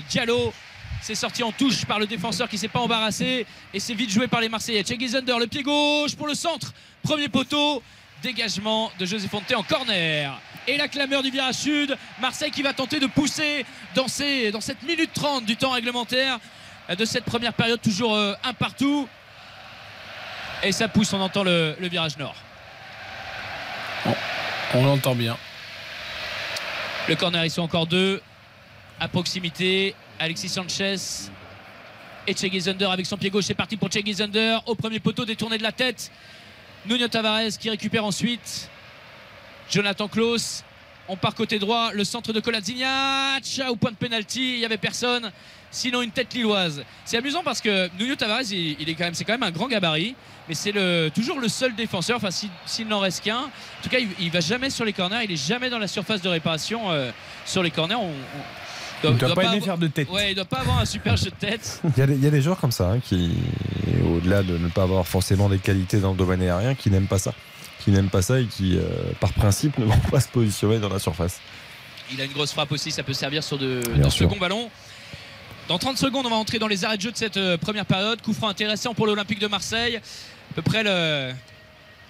[0.10, 0.54] Diallo.
[1.03, 4.30] C'est sorti en touche par le défenseur qui s'est pas embarrassé et c'est vite joué
[4.30, 4.85] par les Marseillais.
[4.85, 6.73] Cengiz Under, le pied gauche pour le centre.
[7.03, 7.84] Premier poteau.
[8.21, 10.39] Dégagement de José Fonte en corner.
[10.65, 11.97] Et la clameur du virage sud.
[12.21, 13.65] Marseille qui va tenter de pousser
[13.95, 16.39] dans, cette minute 30 du temps réglementaire
[16.97, 17.81] de cette première période.
[17.81, 19.09] Toujours euh, un partout.
[20.63, 22.38] Et ça pousse, on entend le, le virage nord.
[24.73, 25.35] On l'entend bien.
[27.09, 28.21] Le corner, ils sont encore deux
[29.01, 29.95] à proximité.
[30.24, 30.95] Alexis Sanchez
[32.26, 33.44] et Che Under avec son pied gauche.
[33.44, 36.12] C'est parti pour Che Under au premier poteau détourné de la tête.
[36.86, 38.70] Nuno Tavares qui récupère ensuite.
[39.70, 40.64] Jonathan Klaus.
[41.10, 41.91] On part côté droit.
[41.91, 44.54] Le centre de Kolasinac au point de pénalty.
[44.54, 45.30] Il n'y avait personne.
[45.70, 46.86] Sinon une tête lilloise.
[47.04, 50.16] C'est amusant parce que Nuno Tavares, il, est quand c'est quand même un grand gabarit.
[50.48, 50.74] Mais c'est
[51.14, 52.16] toujours le seul défenseur.
[52.16, 53.40] Enfin, si- s'il n'en reste qu'un.
[53.40, 53.50] En
[53.84, 55.26] tout cas, il, il va jamais sur les corners.
[55.26, 57.12] Il est jamais dans la surface de réparation euh,
[57.45, 57.95] sur les corners.
[59.03, 60.09] Il ne doit pas aimer avoir- faire de tête.
[60.09, 61.81] Ouais, il doit pas avoir un super jeu de tête.
[61.84, 63.35] Il y, a des, il y a des joueurs comme ça hein, qui,
[64.05, 67.19] au-delà de ne pas avoir forcément des qualités dans le domaine aérien, qui n'aiment pas
[67.19, 67.34] ça.
[67.84, 68.81] Qui n'aiment pas ça et qui, euh,
[69.19, 71.39] par principe, ne vont pas se positionner dans la surface.
[72.11, 74.69] Il a une grosse frappe aussi, ça peut servir sur de, second ballon.
[75.67, 77.85] Dans 30 secondes, on va entrer dans les arrêts de jeu de cette euh, première
[77.85, 78.21] période.
[78.21, 79.95] Coup franc intéressant pour l'Olympique de Marseille.
[79.97, 81.31] À peu près le,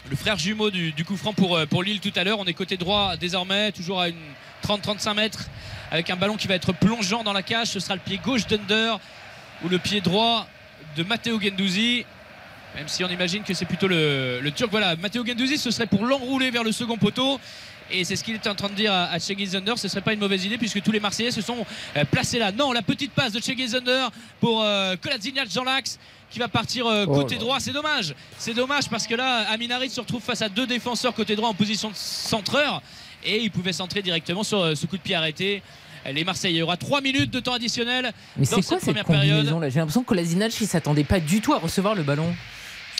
[0.09, 2.39] le frère jumeau du, du coup franc pour, euh, pour Lille tout à l'heure.
[2.39, 4.15] On est côté droit désormais, toujours à une
[4.63, 5.45] 30-35 mètres,
[5.91, 7.67] avec un ballon qui va être plongeant dans la cage.
[7.67, 8.95] Ce sera le pied gauche d'Under
[9.63, 10.47] ou le pied droit
[10.95, 12.05] de Matteo Gendouzi.
[12.75, 14.71] Même si on imagine que c'est plutôt le, le Turc.
[14.71, 17.39] Voilà, Matteo Gendouzi, ce serait pour l'enrouler vers le second poteau.
[17.91, 19.77] Et c'est ce qu'il était en train de dire à, à Cengiz Under.
[19.77, 21.65] Ce serait pas une mauvaise idée puisque tous les Marseillais se sont
[21.95, 22.51] euh, placés là.
[22.51, 24.09] Non, la petite passe de Cengiz Under
[24.39, 25.99] pour euh, Kolasinac dans l'axe
[26.31, 27.59] qui va partir euh, Oh côté droit.
[27.59, 28.15] C'est dommage.
[28.39, 31.53] C'est dommage parce que là, Aminarit se retrouve face à deux défenseurs côté droit en
[31.53, 32.81] position de centreur.
[33.25, 35.61] Et il pouvait centrer directement sur euh, ce coup de pied arrêté.
[36.13, 39.03] Les Marseillais, il y aura 3 minutes de temps additionnel Mais c'est quoi cette cette
[39.03, 39.45] première période.
[39.69, 42.35] J'ai l'impression que Kolasinac il s'attendait pas du tout à recevoir le ballon.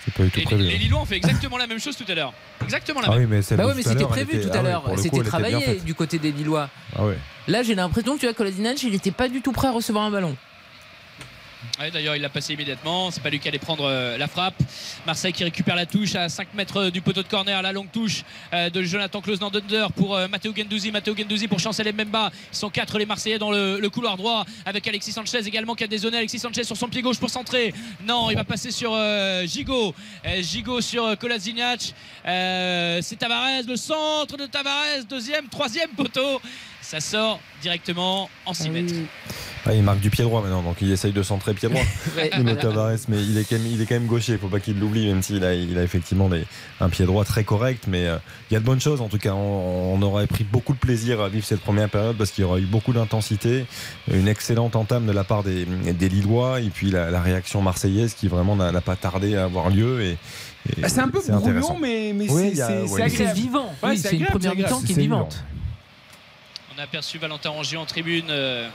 [0.06, 0.64] C'est pas du tout Les, prévu.
[0.64, 0.78] les hein.
[0.80, 2.34] Lillois ont fait exactement la même chose tout à l'heure.
[2.64, 3.30] Exactement la Ah même.
[3.30, 4.84] oui, mais Bah ouais, mais c'était prévu était- tout à ah ouais, l'heure.
[4.84, 6.70] coup, C'était travaillé du côté des Lillois.
[6.96, 7.18] Ah ouais.
[7.50, 10.06] Là, j'ai l'impression que tu vois, Kolasinac, il n'était pas du tout prêt à recevoir
[10.06, 10.36] un ballon.
[11.80, 13.10] Ouais, D'ailleurs, il l'a passé immédiatement.
[13.10, 14.56] C'est pas lui qui allait prendre euh, la frappe.
[15.06, 17.62] Marseille qui récupère la touche à 5 mètres euh, du poteau de corner.
[17.62, 18.24] La longue touche
[18.54, 20.92] euh, de Jonathan Klaus Nandunder pour euh, Matteo Gendouzi.
[20.92, 22.32] Matteo Gendouzi pour Chancel Mbemba.
[22.52, 25.84] Ils sont quatre les Marseillais dans le, le couloir droit avec Alexis Sanchez également qui
[25.84, 26.18] a dézonné.
[26.18, 27.74] Alexis Sanchez sur son pied gauche pour centrer.
[28.06, 28.96] Non, il va passer sur
[29.46, 29.96] Gigot.
[30.42, 31.94] Gigot sur Kolasinac.
[32.26, 35.04] C'est Tavares, le centre de Tavares.
[35.10, 36.40] Deuxième, troisième poteau.
[36.82, 38.94] Ça sort directement en 6 mètres.
[39.66, 41.82] Ah, il marque du pied droit maintenant, donc il essaye de centrer pied droit.
[42.18, 42.30] Ouais.
[42.38, 44.60] Nuno Tavares, mais il est quand même, il est quand même gaucher, il faut pas
[44.60, 46.44] qu'il l'oublie, même s'il a, il a effectivement des-
[46.82, 47.86] un pied droit très correct.
[47.88, 48.18] Mais euh,
[48.52, 49.32] il y a de bonnes choses en tout cas.
[49.34, 52.46] On, on aurait pris beaucoup de plaisir à vivre cette première période parce qu'il y
[52.46, 53.66] aura eu beaucoup d'intensité,
[54.12, 58.14] une excellente entame de la part des, des Lillois et puis la, la réaction marseillaise
[58.16, 60.02] qui vraiment n'a pas tardé à avoir lieu.
[60.04, 60.18] Et,
[60.78, 63.34] et Bah, c'est un peu brouillon, mais, mais Oui, c'est ouais, agréable.
[63.40, 63.74] vivant.
[63.82, 65.44] Ouais, Oui, c'est c'est une agréable, première mi-temps qui est vivante.
[66.76, 68.68] On a aperçu Valentin Rongier en tribune euh,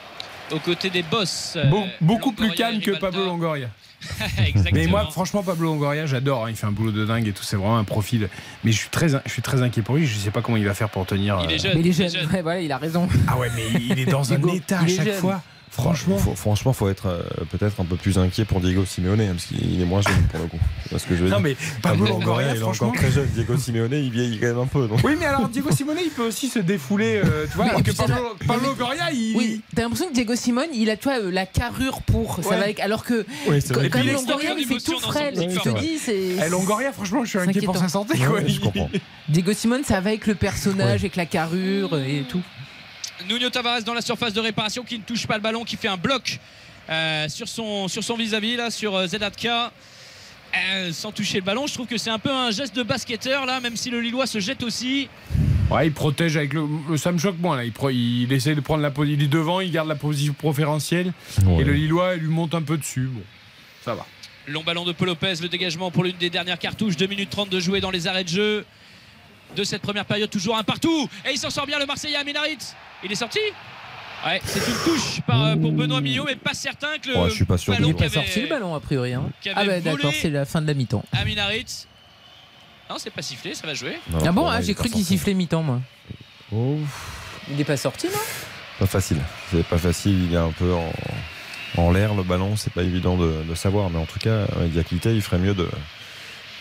[0.52, 1.54] aux côtés des boss.
[1.56, 2.90] euh, Beau- beaucoup plus Longoria calme que.
[2.98, 3.68] Pablo Longoria.
[4.72, 6.46] Mais moi, franchement, Pablo Longoria, j'adore.
[6.46, 6.50] hein.
[6.50, 7.42] Il fait un boulot de dingue et tout.
[7.42, 8.28] C'est vraiment un profil.
[8.64, 10.06] Mais je suis très, je suis très inquiet pour lui.
[10.06, 11.38] Je sais pas comment il va faire pour tenir.
[11.44, 11.72] il euh, est jeune.
[11.74, 12.26] Mais il est jeune.
[12.32, 13.08] Ouais, voilà, il a raison.
[13.26, 15.14] Ah ouais, mais il est dans un état à chaque jeune.
[15.14, 15.42] fois.
[15.70, 16.18] Franchement.
[16.18, 19.44] Faut- franchement, faut être euh, peut-être un peu plus inquiet pour Diego Simeone, hein, parce
[19.46, 20.58] qu'il est moins jeune pour le coup.
[20.90, 21.44] C'est ce que je veux Non, dire.
[21.44, 22.18] mais Pablo Longoria,
[22.52, 23.26] Longoria, il est encore très jeune.
[23.34, 24.88] Diego Simeone, il vieillit quand même un peu.
[24.88, 25.00] donc.
[25.04, 27.20] Oui, mais alors Diego Simone, il peut aussi se défouler.
[27.24, 27.90] euh, tu vois, Mais alors que
[28.46, 29.36] Pablo, Longoria, il.
[29.36, 32.36] Oui, t'as l'impression que Diego Simone, il a tu vois, euh, la carrure pour.
[32.42, 32.56] Ça Ouais.
[32.56, 35.34] va avec, alors que Oui, c'est quand même il Longoria, il fait tout frêle.
[35.36, 35.74] Je corps.
[35.74, 36.36] te dis, c'est.
[36.44, 38.18] Eh, Longoria, franchement, je suis inquiet pour sa santé.
[38.18, 38.40] Quoi.
[38.46, 38.90] je comprends.
[39.28, 42.40] Diego Simone, ça va avec le personnage, avec la carrure et tout.
[43.28, 45.88] Nuno Tavares dans la surface de réparation qui ne touche pas le ballon, qui fait
[45.88, 46.38] un bloc
[46.90, 49.72] euh, sur son sur son vis-à-vis là, sur euh, Zedatka.
[50.56, 53.44] Euh, sans toucher le ballon, je trouve que c'est un peu un geste de basketteur
[53.44, 55.08] là, même si le Lillois se jette aussi.
[55.70, 56.62] Ouais, il protège avec le.
[56.88, 57.64] le- Ça me choque moins là.
[57.66, 59.18] Il, pro- il essaie de prendre la position.
[59.20, 61.12] Il est devant, il garde la position préférentielle.
[61.44, 61.60] Ouais.
[61.60, 63.10] Et le Lillois, il lui monte un peu dessus.
[63.12, 63.20] Bon,
[63.84, 64.06] ça va.
[64.46, 66.96] Long ballon de Paul Lopez, le dégagement pour l'une des dernières cartouches.
[66.96, 68.64] 2 minutes 30 de jouer dans les arrêts de jeu
[69.56, 70.30] de cette première période.
[70.30, 71.08] Toujours un partout.
[71.26, 72.58] Et il s'en sort bien le Marseillais Aminarit.
[73.04, 73.38] Il est sorti
[74.26, 77.30] Ouais, c'est une touche par, euh, pour Benoît Millot, mais pas certain que le Ouais,
[77.30, 79.14] je suis pas sûr ballon Il n'est qui pas sorti le ballon a priori.
[79.14, 79.30] hein.
[79.54, 81.04] Ah bah d'accord, c'est la fin de la mi-temps.
[81.12, 81.86] Harit.
[82.90, 83.98] Non, c'est pas sifflé, ça va jouer.
[84.10, 85.80] Non, Ah bon ah, il J'ai cru qu'il sifflait mi-temps moi.
[86.52, 86.78] Oh,
[87.48, 88.18] Il n'est pas sorti non?
[88.80, 89.18] Pas facile.
[89.52, 90.24] C'est pas facile.
[90.28, 90.92] Il est un peu en,
[91.76, 92.56] en l'air le ballon.
[92.56, 93.88] C'est pas évident de, de savoir.
[93.90, 95.68] Mais en tout cas, avec Diakité, il ferait mieux de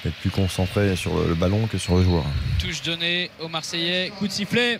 [0.03, 2.23] d'être plus concentré sur le, le ballon que sur le joueur.
[2.59, 4.11] Touche donnée aux Marseillais.
[4.17, 4.79] Coup de sifflet.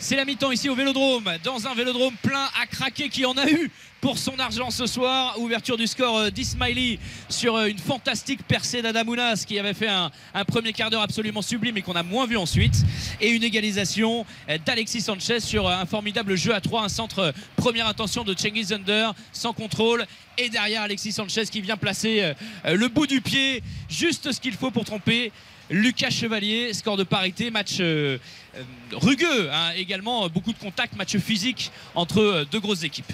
[0.00, 3.50] C'est la mi-temps ici au Vélodrome, dans un Vélodrome plein à craquer qui en a
[3.50, 3.68] eu
[4.00, 5.36] pour son argent ce soir.
[5.40, 10.12] Ouverture du score euh, d'Ismaili sur euh, une fantastique percée d'Adamounas qui avait fait un,
[10.46, 12.76] premier quart d'heure absolument sublime et qu'on a moins vu ensuite.
[13.20, 17.88] Et une égalisation euh, d'Alexis Sanchez sur un formidable jeu à 3, un centre première
[17.88, 20.06] intention de Cengiz Under sans contrôle.
[20.38, 22.32] Et derrière Alexis Sanchez qui vient placer
[22.64, 23.60] le bout du pied,
[23.90, 25.32] juste ce qu'il faut pour tromper.
[25.70, 28.18] Lucas Chevalier, score de parité, match euh,
[28.56, 28.62] euh,
[28.92, 33.12] rugueux hein, également, beaucoup de contacts, match physique entre euh, deux grosses équipes.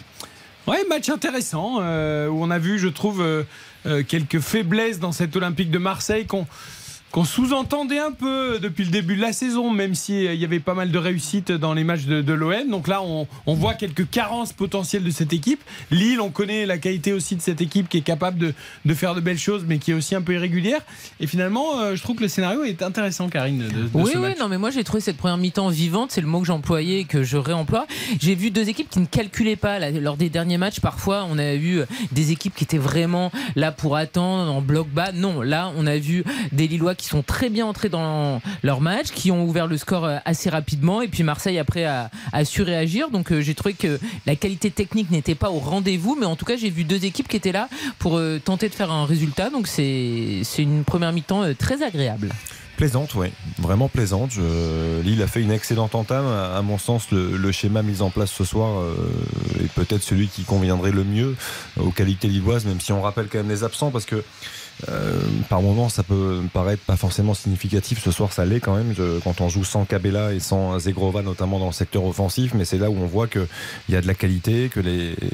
[0.67, 3.23] Ouais, match intéressant où on a vu, je trouve,
[4.09, 6.47] quelques faiblesses dans cet Olympique de Marseille qu'on
[7.15, 10.75] qu'on sous-entendait un peu depuis le début de la saison, même s'il y avait pas
[10.75, 12.69] mal de réussites dans les matchs de, de l'OM.
[12.69, 15.61] Donc là, on, on voit quelques carences potentielles de cette équipe.
[15.93, 18.53] Lille, on connaît la qualité aussi de cette équipe qui est capable de,
[18.85, 20.81] de faire de belles choses, mais qui est aussi un peu irrégulière.
[21.21, 23.59] Et finalement, euh, je trouve que le scénario est intéressant, Karine.
[23.59, 24.39] De, de Oui, ce oui, match.
[24.41, 27.05] non, mais moi j'ai trouvé cette première mi-temps vivante, c'est le mot que j'employais et
[27.05, 27.87] que je réemploie.
[28.21, 30.81] J'ai vu deux équipes qui ne calculaient pas là, lors des derniers matchs.
[30.81, 31.79] Parfois, on a vu
[32.11, 35.13] des équipes qui étaient vraiment là pour attendre en bloc bas.
[35.13, 39.09] Non, là, on a vu des Lillois qui sont très bien entrés dans leur match,
[39.11, 42.11] qui ont ouvert le score euh, assez rapidement, et puis Marseille après a,
[42.45, 43.11] su réagir.
[43.11, 46.45] Donc euh, j'ai trouvé que la qualité technique n'était pas au rendez-vous, mais en tout
[46.45, 47.69] cas j'ai vu deux équipes qui étaient là
[47.99, 49.51] pour euh, tenter de faire un résultat.
[49.51, 52.31] Donc c'est une première mi-temps très agréable.
[52.77, 53.29] Plaisante, oui,
[53.59, 54.33] vraiment plaisante.
[55.05, 56.27] Lille a fait une excellente entame.
[56.27, 58.83] À mon sens, le, le schéma mis en place ce soir
[59.63, 61.37] est peut-être celui qui conviendrait le mieux
[61.79, 64.25] aux qualités lilloises, même si on rappelle quand même les absents, parce que
[64.89, 68.03] euh, par moments ça peut paraître pas forcément significatif.
[68.03, 71.23] Ce soir, ça l'est quand même Je- quand on joue sans Cabella et sans Zegrova,
[71.23, 72.53] notamment dans le secteur offensif.
[72.55, 73.47] Mais c'est là où on voit qu'il
[73.89, 74.81] y a de la qualité, que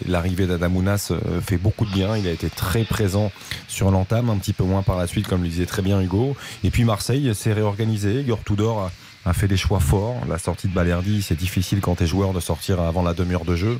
[0.07, 2.17] l'arrivée d'Adamounas euh, fait beaucoup de bien.
[2.17, 3.33] Il a été très présent
[3.69, 6.37] sur l'entame, un petit peu moins par la suite, comme le disait très bien Hugo.
[6.65, 8.21] Et puis Marseille s'est réorganisé.
[8.21, 8.93] Igor Tudor a,
[9.25, 10.17] a fait des choix forts.
[10.29, 13.45] La sortie de Balerdi, c'est difficile quand tu es joueur de sortir avant la demi-heure
[13.45, 13.79] de jeu.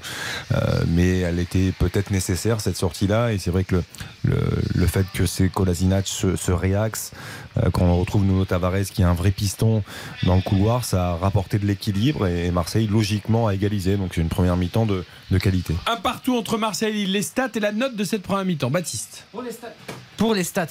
[0.53, 0.59] Euh,
[0.89, 3.33] mais elle était peut-être nécessaire, cette sortie-là.
[3.33, 3.85] Et c'est vrai que le,
[4.25, 4.37] le,
[4.75, 7.13] le fait que c'est Kolasinac se, se réaxe,
[7.57, 9.83] euh, quand on retrouve Nuno Tavares qui est un vrai piston
[10.25, 12.27] dans le couloir, ça a rapporté de l'équilibre.
[12.27, 13.97] Et Marseille, logiquement, a égalisé.
[13.97, 15.75] Donc c'est une première mi-temps de, de qualité.
[15.87, 17.13] Un partout entre Marseille et Lille.
[17.13, 18.71] Les stats et la note de cette première mi-temps.
[18.71, 19.25] Baptiste.
[19.33, 19.75] Pour les stats,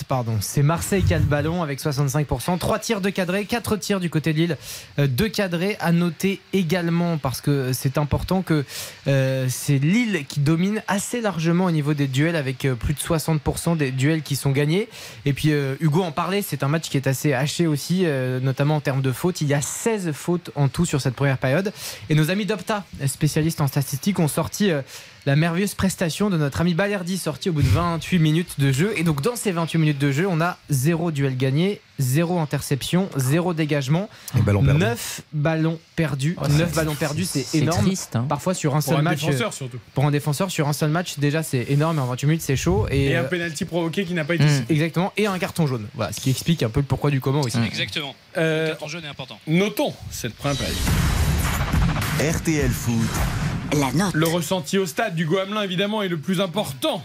[0.08, 2.60] pardon, c'est Marseille qui a le ballon avec 65%.
[2.60, 4.58] 3 tirs de cadré, 4 tirs du côté de Lille,
[5.00, 5.76] 2 cadrés.
[5.80, 8.64] À noter également, parce que c'est important, que
[9.08, 13.00] euh, c'est Lille qui domine assez largement au niveau des duels avec euh, plus de
[13.00, 14.88] 60% des duels qui sont gagnés.
[15.26, 18.40] Et puis euh, Hugo en parlait, c'est un match qui est assez haché aussi, euh,
[18.40, 19.42] notamment en termes de fautes.
[19.42, 21.74] Il y a 16 fautes en tout sur cette première période.
[22.10, 24.82] Et nos amis d'Opta, spécialistes en statistiques, ont sorti euh,
[25.26, 28.94] la merveilleuse prestation de notre ami Balerdi sorti au bout de 28 minutes de jeu.
[28.98, 33.10] Et donc dans ces 28 minutes de jeu, on a zéro duel gagné, zéro interception,
[33.18, 34.80] zéro dégagement, Et ballon perdu.
[34.80, 36.36] 9 ballons perdus.
[36.42, 37.86] Oh, 9 c'est- ballons perdus, c'est c'est énorme.
[37.86, 38.26] triste, hein.
[38.30, 39.20] Parfois sur un Pour seul un match.
[39.26, 39.78] défenseur surtout.
[39.94, 41.98] Pour un défenseur sur un seul match, déjà c'est énorme.
[41.98, 42.88] Et en 28 minutes, c'est chaud.
[42.90, 44.50] Et, Et un euh, penalty provoqué qui n'a pas été Mm.
[44.50, 44.76] sifflé.
[44.76, 45.12] exactement.
[45.18, 45.88] Et un carton jaune.
[45.96, 47.58] Voilà, ce qui explique un peu le pourquoi du comment aussi.
[47.66, 48.16] Exactement.
[48.38, 49.40] Euh, Le carton jaune est important.
[49.48, 50.78] Notons cette première période.
[52.20, 52.94] RTL Foot.
[53.74, 54.14] La note.
[54.14, 57.04] Le ressenti au stade du Hamelin évidemment est le plus important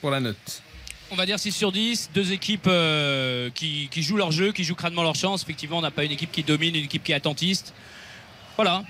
[0.00, 0.62] pour la note.
[1.10, 4.64] On va dire 6 sur 10, deux équipes euh, qui, qui jouent leur jeu, qui
[4.64, 5.42] jouent crânement leur chance.
[5.42, 7.74] Effectivement, on n'a pas une équipe qui domine, une équipe qui est attentiste.
[8.56, 8.82] Voilà.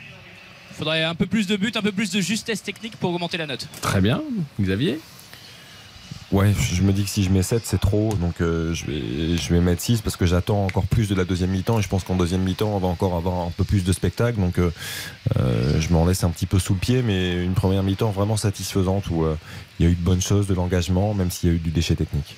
[0.71, 3.37] Il faudrait un peu plus de buts, un peu plus de justesse technique pour augmenter
[3.37, 3.67] la note.
[3.83, 4.23] Très bien,
[4.61, 5.01] Xavier.
[6.33, 8.13] Ouais, je me dis que si je mets 7, c'est trop.
[8.21, 11.25] Donc euh, je, vais, je vais mettre 6 parce que j'attends encore plus de la
[11.25, 11.79] deuxième mi-temps.
[11.79, 14.41] Et je pense qu'en deuxième mi-temps, on va encore avoir un peu plus de spectacle.
[14.41, 14.73] Donc euh,
[15.39, 17.03] euh, je m'en laisse un petit peu sous le pied.
[17.03, 19.37] Mais une première mi-temps vraiment satisfaisante où euh,
[19.79, 21.71] il y a eu de bonnes choses, de l'engagement, même s'il y a eu du
[21.71, 22.37] déchet technique.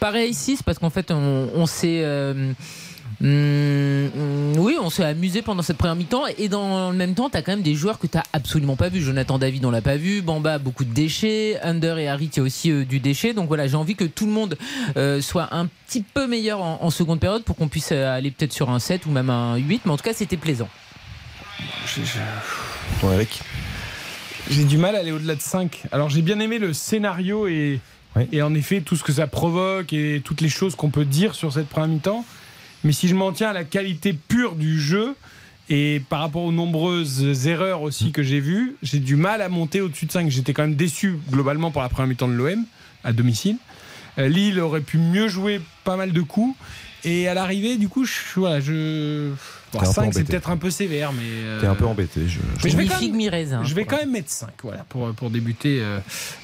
[0.00, 2.04] Pareil ici, c'est parce qu'en fait, on, on s'est.
[3.22, 7.30] Hum, hum, oui, on s'est amusé pendant cette première mi-temps et dans le même temps,
[7.30, 9.00] tu as quand même des joueurs que tu absolument pas vu.
[9.00, 10.22] Jonathan David, on l'a pas vu.
[10.22, 11.58] Bamba, beaucoup de déchets.
[11.62, 13.32] Under et Harit, il y a aussi euh, du déchet.
[13.34, 14.56] Donc voilà, j'ai envie que tout le monde
[14.96, 18.30] euh, soit un petit peu meilleur en, en seconde période pour qu'on puisse euh, aller
[18.30, 19.82] peut-être sur un 7 ou même un 8.
[19.84, 20.68] Mais en tout cas, c'était plaisant.
[23.00, 23.40] Bon, Eric
[24.50, 25.82] J'ai du mal à aller au-delà de 5.
[25.92, 27.80] Alors j'ai bien aimé le scénario et,
[28.16, 28.28] Oui.
[28.32, 31.34] et en effet tout ce que ça provoque et toutes les choses qu'on peut dire
[31.34, 32.24] sur cette première mi-temps.
[32.84, 35.14] Mais si je m'en tiens à la qualité pure du jeu,
[35.68, 39.80] Et par rapport aux nombreuses erreurs aussi que j'ai vues, j'ai du mal à monter
[39.80, 40.28] au-dessus de 5.
[40.28, 42.64] J'étais quand même déçu globalement pour la première mi-temps de l'OM
[43.04, 43.56] à domicile.
[44.18, 46.54] Euh, Lille aurait pu mieux jouer pas mal de coups.
[47.04, 49.30] Et à l'arrivée, du coup, je, voilà, je...
[49.72, 51.22] Bon, T'es un peu 5, c'est peut-être un peu sévère, mais.
[51.24, 52.22] euh, T'es un peu embêté.
[52.26, 53.64] Je, je mais je vais, quand même, mi raisin.
[53.64, 55.98] je vais quand même mettre 5 voilà, pour, pour débuter euh,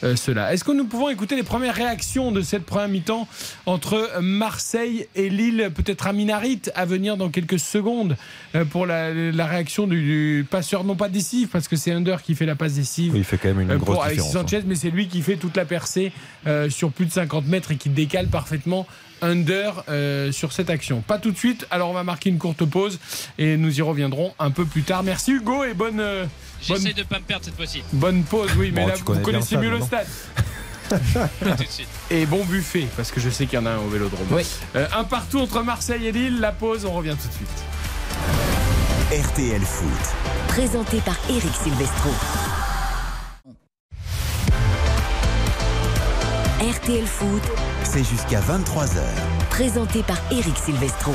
[0.05, 0.53] euh, cela.
[0.53, 3.29] Est-ce que nous pouvons écouter les premières réactions de cette première mi-temps
[3.67, 8.17] entre Marseille et Lille Peut-être à Minarit à venir dans quelques secondes
[8.55, 10.01] euh, pour la, la réaction du,
[10.39, 13.13] du passeur, non pas décisif, parce que c'est Under qui fait la passe décisive.
[13.13, 14.37] Oui, il fait quand même une grosse pour Alexis différence.
[14.45, 14.49] hein.
[14.49, 16.13] Sanchez, mais c'est lui qui fait toute la percée
[16.47, 18.87] euh, sur plus de 50 mètres et qui décale parfaitement
[19.23, 21.01] under euh, sur cette action.
[21.01, 22.99] Pas tout de suite, alors on va marquer une courte pause
[23.39, 25.03] et nous y reviendrons un peu plus tard.
[25.03, 26.25] Merci Hugo et bonne, euh,
[26.69, 27.83] bonne, J'essaie de pas me perdre cette fois-ci.
[27.93, 28.51] bonne pause.
[28.57, 30.07] Oui, mais là vous connaissez mieux le stade,
[31.11, 31.29] stade.
[31.41, 31.89] Tout de suite.
[32.11, 34.27] Et bon buffet, parce que je sais qu'il y en a un au vélodrome.
[34.31, 34.43] Oui.
[34.77, 37.49] Euh, un partout entre Marseille et Lille, la pause, on revient tout de suite.
[39.11, 40.15] RTL Foot.
[40.49, 42.11] Présenté par Eric Silvestro.
[46.61, 47.43] RTL Foot,
[47.85, 48.99] C'est jusqu'à 23h.
[49.49, 51.13] présenté par Eric Silvestro.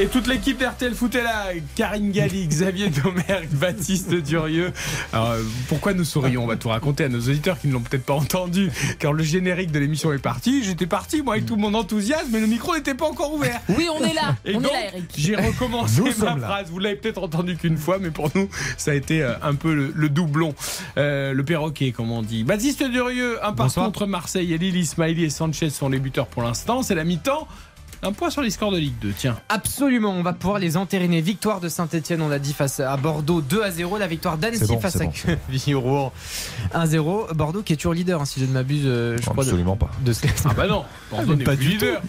[0.00, 1.48] Et toute l'équipe d'RTL Foot est là.
[1.74, 4.72] Karine Galli, Xavier Domergue, Baptiste Durieux.
[5.12, 6.42] Alors, euh, pourquoi nous sourions?
[6.42, 8.70] On va tout raconter à nos auditeurs qui ne l'ont peut-être pas entendu.
[8.98, 10.64] Car le générique de l'émission est parti.
[10.64, 13.60] J'étais parti, moi, avec tout mon enthousiasme, mais le micro n'était pas encore ouvert.
[13.68, 14.36] Oui, on est là.
[14.46, 15.04] Et on donc, est là, Eric.
[15.18, 16.68] j'ai recommencé Nous ma phrase.
[16.70, 18.48] Vous l'avez peut-être entendu qu'une fois, mais pour nous,
[18.78, 20.54] ça a été euh, un peu le, le doublon.
[20.96, 22.42] Euh, le perroquet, comme on dit.
[22.44, 23.84] Baptiste Durieux, un Bonsoir.
[23.86, 24.76] entre Marseille et Lille.
[24.78, 26.82] Ismaili et Sanchez sont les buteurs pour l'instant.
[26.82, 27.46] C'est la mi-temps.
[28.02, 29.38] Un point sur les scores de Ligue 2, tiens.
[29.50, 31.20] Absolument, on va pouvoir les entériner.
[31.20, 33.98] Victoire de Saint-Etienne, on l'a dit, face à Bordeaux 2 à 0.
[33.98, 35.10] La victoire d'Annecy bon, face à bon.
[35.12, 36.10] Quevilly-Rouen
[36.74, 37.34] 1-0.
[37.34, 39.44] Bordeaux qui est toujours leader, hein, si je ne m'abuse, euh, je crois.
[39.44, 39.90] de- Absolument pas.
[40.02, 42.00] De, ce Ah bah non, Bordeaux n'est Pas plus du leader.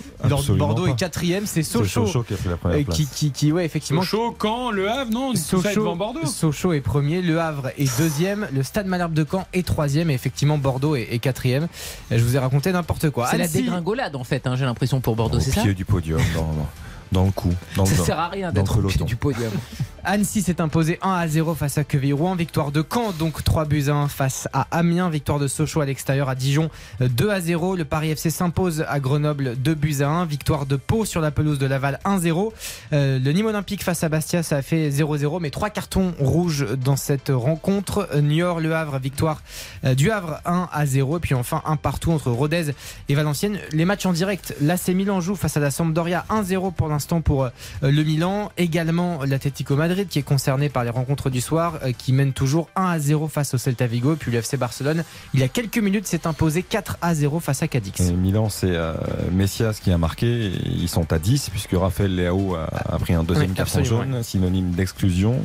[0.57, 0.91] Bordeaux pas.
[0.91, 2.05] est quatrième, c'est C'est Sochaux.
[2.05, 2.95] Sochaux qui a pris la première place.
[2.97, 4.01] qui, qui, qui, ouais, effectivement.
[4.03, 6.25] Sochaux, Caen, Le Havre, non, tout ça est devant Bordeaux.
[6.25, 10.13] Sochaux est premier, Le Havre est deuxième, le Stade Malherbe de Caen est troisième et
[10.13, 11.67] effectivement Bordeaux est, est quatrième.
[12.09, 13.27] Je vous ai raconté n'importe quoi.
[13.29, 16.21] C'est la dégringolade en fait, hein, j'ai l'impression pour Bordeaux, Au c'est ça du podium,
[16.35, 16.69] dans,
[17.11, 17.53] dans, le coup.
[17.75, 19.51] Dans Ça le, sert à rien d'être au pied du podium.
[20.03, 22.35] Annecy s'est imposé 1 à 0 face à Quevilly-Rouen.
[22.35, 25.11] Victoire de Caen, donc 3 buts à 1 face à Amiens.
[25.11, 27.75] Victoire de Sochaux à l'extérieur à Dijon 2 à 0.
[27.75, 30.25] Le Paris FC s'impose à Grenoble 2 buts à 1.
[30.25, 32.51] Victoire de Pau sur la pelouse de Laval 1-0.
[32.93, 36.65] Euh, le Nîmes Olympique face à Bastia, ça a fait 0-0, mais trois cartons rouges
[36.83, 38.09] dans cette rencontre.
[38.15, 39.43] Euh, Niort, Le Havre, victoire
[39.85, 41.17] euh, du Havre 1 à 0.
[41.17, 42.71] Et puis enfin un partout entre Rodez
[43.07, 43.59] et Valenciennes.
[43.71, 47.43] Les matchs en direct, l'AC Milan joue face à la Sampdoria 1-0 pour l'instant pour
[47.43, 47.49] euh,
[47.83, 48.51] le Milan.
[48.57, 52.69] Également l'Atlético Madrid qui est concerné par les rencontres du soir, euh, qui mène toujours
[52.75, 54.15] 1 à 0 face au Celta Vigo.
[54.15, 55.03] Puis le FC Barcelone,
[55.33, 57.99] il y a quelques minutes, s'est imposé 4 à 0 face à Cadix.
[57.99, 58.93] Et Milan, c'est euh,
[59.31, 60.51] Messias qui a marqué.
[60.65, 64.23] Ils sont à 10 puisque Raphaël Leao a, a pris un deuxième Oui, carton jaune,
[64.23, 65.43] synonyme d'exclusion.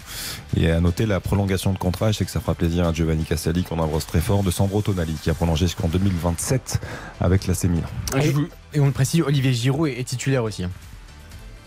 [0.56, 2.12] Et à noter la prolongation de contrat.
[2.12, 4.82] Je sais que ça fera plaisir à Giovanni Castelli qu'on embrasse très fort de Sandro
[4.82, 6.81] Tonali qui a prolongé jusqu'en 2027
[7.20, 7.86] avec l'AC Milan.
[8.23, 8.32] Et,
[8.77, 10.64] et on le précise, Olivier Giroud est, est titulaire aussi.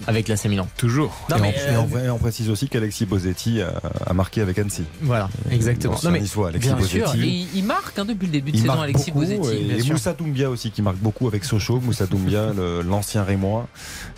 [0.08, 0.68] Avec l'AC Milan.
[0.78, 1.16] Toujours.
[1.30, 3.74] Non, et, mais, on, et on- euh, et on précise aussi qu'Alexis Bosetti a,
[4.06, 4.84] a marqué avec Annecy.
[5.02, 5.94] Voilà, exactement.
[5.94, 7.28] L'ancien Non, mais- Alexis Bien sûr, Bosetti.
[7.30, 9.56] et il marque hein, depuis le début de Il saison marque Alexis beaucoup, Bosetti.
[9.56, 9.94] et, bien et sûr.
[9.94, 11.80] Moussa Doumbia aussi qui marque beaucoup avec Sochaux.
[11.80, 12.52] Moussa Doumbia,
[12.86, 13.68] l'ancien Rémois,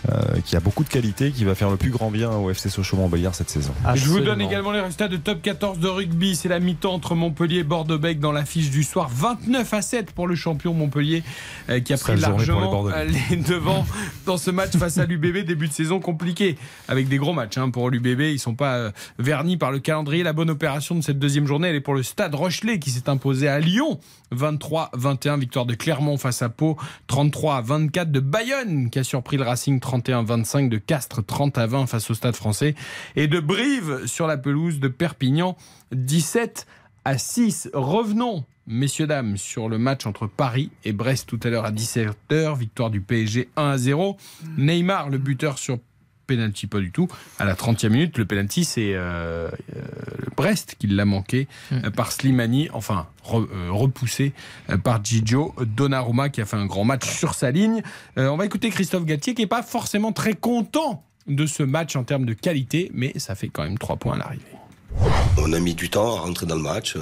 [0.09, 2.69] euh, qui a beaucoup de qualité, qui va faire le plus grand bien au FC
[2.69, 3.73] Sochaux-Montbéliard cette saison.
[3.95, 6.35] Je vous donne également les résultats de top 14 de rugby.
[6.35, 9.09] C'est la mi-temps entre Montpellier et Bordeaux-Bègles dans l'affiche du soir.
[9.13, 11.23] 29 à 7 pour le champion Montpellier
[11.69, 13.85] euh, qui a pris les largement euh, les devants
[14.25, 15.45] dans ce match face à l'UBB.
[15.45, 16.57] Début saison compliqué
[16.87, 18.21] avec des gros matchs hein, pour l'UBB.
[18.21, 20.23] Ils sont pas euh, vernis par le calendrier.
[20.23, 23.09] La bonne opération de cette deuxième journée, elle est pour le Stade Rochelet qui s'est
[23.09, 23.99] imposé à Lyon.
[24.35, 26.77] 23-21, victoire de Clermont face à Pau.
[27.09, 29.79] 33-24 de Bayonne qui a surpris le Racing.
[29.79, 31.25] 31-25 de Castres.
[31.25, 32.75] 30 à 20 face au Stade français.
[33.15, 35.57] Et de Brive sur la pelouse de Perpignan.
[35.91, 36.65] 17
[37.05, 37.69] à 6.
[37.73, 42.57] Revenons, messieurs, dames, sur le match entre Paris et Brest tout à l'heure à 17h.
[42.57, 44.17] Victoire du PSG 1 à 0.
[44.57, 45.79] Neymar, le buteur sur
[46.27, 47.09] penalty, pas du tout.
[47.39, 49.81] À la 30e minute, le penalty, c'est euh, euh,
[50.37, 54.31] Brest qui l'a manqué euh, par Slimani, enfin re- repoussé
[54.83, 57.81] par Gigio Donnarumma qui a fait un grand match sur sa ligne.
[58.15, 62.03] On va écouter Christophe Galtier qui n'est pas forcément très content de ce match en
[62.05, 64.45] termes de qualité, mais ça fait quand même 3 points à l'arrivée.
[65.37, 66.95] On a mis du temps à rentrer dans le match.
[66.95, 67.01] euh,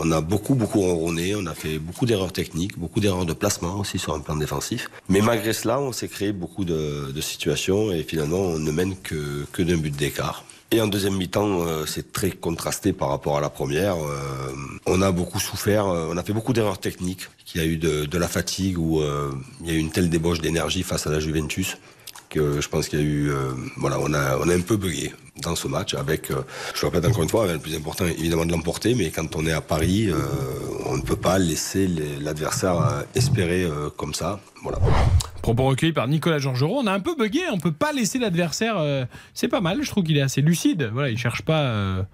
[0.00, 1.34] on a beaucoup, beaucoup ronronné.
[1.36, 4.90] On a fait beaucoup d'erreurs techniques, beaucoup d'erreurs de placement aussi sur un plan défensif.
[5.08, 9.62] Mais malgré cela, on s'est créé beaucoup de, situations et finalement, on ne mène que,
[9.62, 10.44] d'un but d'écart.
[10.70, 13.96] Et en deuxième mi-temps, euh, c'est très contrasté par rapport à la première.
[13.96, 14.52] Euh,
[14.86, 17.28] on a beaucoup souffert, on a fait beaucoup d'erreurs techniques.
[17.54, 19.00] Il y a eu de, de la fatigue ou
[19.62, 21.76] il y a eu une telle débauche d'énergie face à la Juventus
[22.28, 24.76] que je pense qu'il y a eu, euh, voilà, on a, on a un peu
[24.76, 26.42] bugué dans ce match avec, euh,
[26.74, 29.46] je le répète encore une fois, le plus important évidemment de l'emporter, mais quand on
[29.46, 30.16] est à Paris, euh,
[30.86, 31.88] on ne peut pas laisser
[32.20, 34.40] l'adversaire espérer comme ça.
[34.62, 34.78] Voilà.
[35.42, 36.80] Propos recueillis par Nicolas Georgerot.
[36.80, 39.06] On a un peu bugué, on peut pas laisser l'adversaire.
[39.34, 40.90] c'est pas mal, je trouve qu'il est assez lucide.
[40.92, 42.06] Voilà, il cherche pas.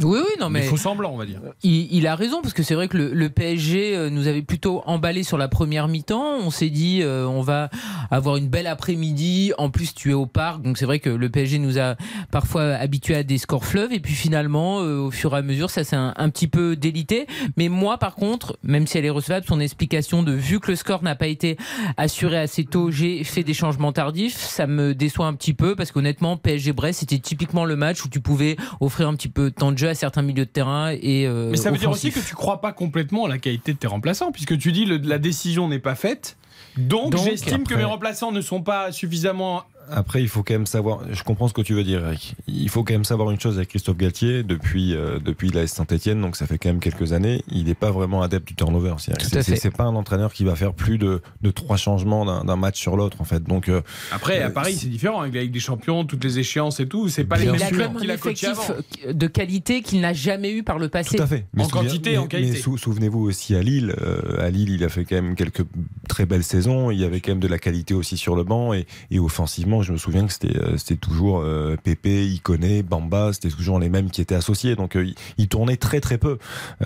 [0.00, 0.62] Oui, oui, non, mais.
[0.62, 1.40] faux semblants, on va dire.
[1.62, 4.42] Il, il a raison parce que c'est vrai que le, le PSG euh, nous avait
[4.42, 6.38] plutôt emballé sur la première mi-temps.
[6.40, 7.70] On s'est dit euh, on va
[8.10, 9.52] avoir une belle après-midi.
[9.58, 11.96] En plus tu es au parc, donc c'est vrai que le PSG nous a
[12.30, 13.92] parfois habitués à des scores fleuves.
[13.92, 16.76] Et puis finalement, euh, au fur et à mesure, ça s'est un, un petit peu
[16.76, 17.26] délité.
[17.56, 20.76] Mais moi, par contre, même si elle est recevable, son explication de vu que le
[20.76, 21.56] score n'a pas été
[21.96, 24.36] assuré assez tôt, j'ai fait des changements tardifs.
[24.36, 28.08] Ça me déçoit un petit peu parce qu'honnêtement, PSG Brest, c'était typiquement le match où
[28.08, 30.90] tu pouvais offrir un petit peu de temps de jeu à certains milieux de terrain
[30.90, 33.72] et euh, Mais ça veut dire aussi que tu crois pas complètement à la qualité
[33.72, 36.36] de tes remplaçants, puisque tu dis le, la décision n'est pas faite.
[36.76, 39.62] Donc, Donc, j'estime que mes remplaçants ne sont pas suffisamment.
[39.90, 41.00] Après, il faut quand même savoir.
[41.10, 42.34] Je comprends ce que tu veux dire, Eric.
[42.46, 46.20] Il faut quand même savoir une chose avec Christophe Galtier depuis euh, depuis la Saint-Etienne,
[46.20, 47.42] donc ça fait quand même quelques années.
[47.50, 48.94] Il n'est pas vraiment adepte du turnover.
[48.98, 52.96] C'est- pas un entraîneur qui va faire plus de, de trois changements d'un match sur
[52.96, 53.42] l'autre, en fait.
[53.42, 53.80] Donc euh,
[54.10, 56.86] Après, à euh, Paris, c'est différent avec la Ligue des Champions, toutes les échéances et
[56.86, 57.08] tout.
[57.08, 59.12] C'est pas les mêmes Il a quand joueurs même qu'il un a coaché effectif avant.
[59.14, 61.16] de qualité qu'il n'a jamais eu par le passé.
[61.16, 61.46] Tout à fait.
[61.56, 62.52] En souviens- quantité en qualité.
[62.52, 63.94] Mais sou- souvenez-vous aussi à Lille.
[64.02, 65.64] euh, à Lille, il a fait quand même quelques
[66.08, 66.90] très belles saisons.
[66.90, 69.71] Il y avait quand même de la qualité aussi sur le banc et, et offensivement,
[69.80, 74.10] je me souviens que c'était euh, toujours euh, Pépé, Iconé, Bamba, c'était toujours les mêmes
[74.10, 74.76] qui étaient associés.
[74.76, 76.38] Donc euh, il, tournait très très peu.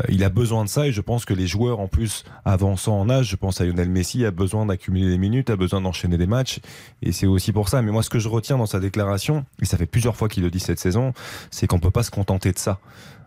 [0.09, 3.11] Il a besoin de ça et je pense que les joueurs en plus avançant en
[3.11, 6.27] âge, je pense à Lionel Messi, a besoin d'accumuler des minutes, a besoin d'enchaîner des
[6.27, 6.61] matchs
[7.03, 7.83] et c'est aussi pour ça.
[7.83, 10.43] Mais moi, ce que je retiens dans sa déclaration, et ça fait plusieurs fois qu'il
[10.43, 11.13] le dit cette saison,
[11.51, 12.79] c'est qu'on peut pas se contenter de ça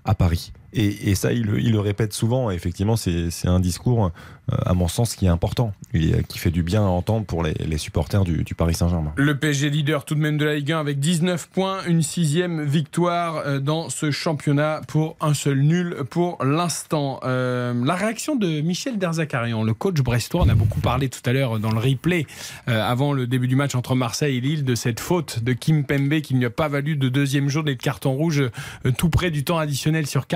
[0.05, 0.53] à Paris.
[0.73, 2.51] Et, et ça, il, il le répète souvent.
[2.51, 4.11] Et effectivement, c'est un discours,
[4.51, 7.43] euh, à mon sens, qui est important, et qui fait du bien à entendre pour
[7.43, 9.13] les, les supporters du, du Paris Saint-Germain.
[9.15, 12.63] Le PSG leader tout de même de la Ligue 1 avec 19 points, une sixième
[12.63, 17.19] victoire euh, dans ce championnat pour un seul nul pour l'instant.
[17.23, 21.33] Euh, la réaction de Michel Derzakarian, le coach brestois, on a beaucoup parlé tout à
[21.33, 22.25] l'heure dans le replay
[22.67, 25.83] euh, avant le début du match entre Marseille et Lille de cette faute de Kim
[25.83, 29.31] Pembe qui lui a pas valu de deuxième et de carton rouge euh, tout près
[29.31, 30.27] du temps additionnel sur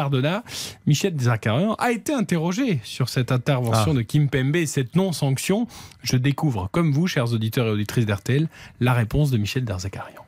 [0.85, 3.93] Michel Derzakarian a été interrogé sur cette intervention Ah.
[3.95, 5.67] de Kim Pembe et cette non-sanction.
[6.01, 8.47] Je découvre, comme vous, chers auditeurs et auditrices d'RTL,
[8.79, 10.21] la réponse de Michel Derzakarian.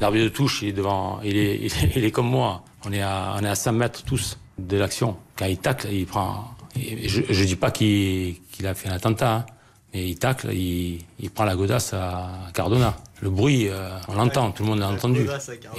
[0.00, 2.64] L'arbitre de touche, il est devant, il est, il est, il est comme moi.
[2.86, 5.16] On est à, on est à 100 mètres tous de l'action.
[5.36, 6.50] Quand il tacle, il prend.
[6.76, 9.46] Je, je dis pas qu'il a fait un attentat, hein,
[9.94, 12.96] mais il tacle, il, il prend la godasse à Cardona.
[13.22, 15.20] Le bruit, euh, on l'entend, tout le monde l'a entendu.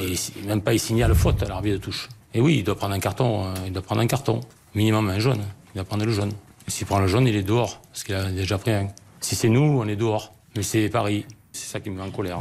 [0.02, 2.10] Et il- même pas il signale faute à l'arbitre de touche.
[2.36, 4.42] Et oui, il doit prendre un carton, euh, il doit prendre un carton,
[4.76, 5.42] minimum un jaune.
[5.74, 6.34] Il doit prendre le jaune.
[6.68, 8.90] S'il prend le jaune, il est dehors, parce qu'il a déjà pris un.
[9.22, 10.34] Si c'est nous, on est dehors.
[10.58, 11.26] Mais c'est Paris.
[11.56, 12.40] C'est ça qui me met en colère.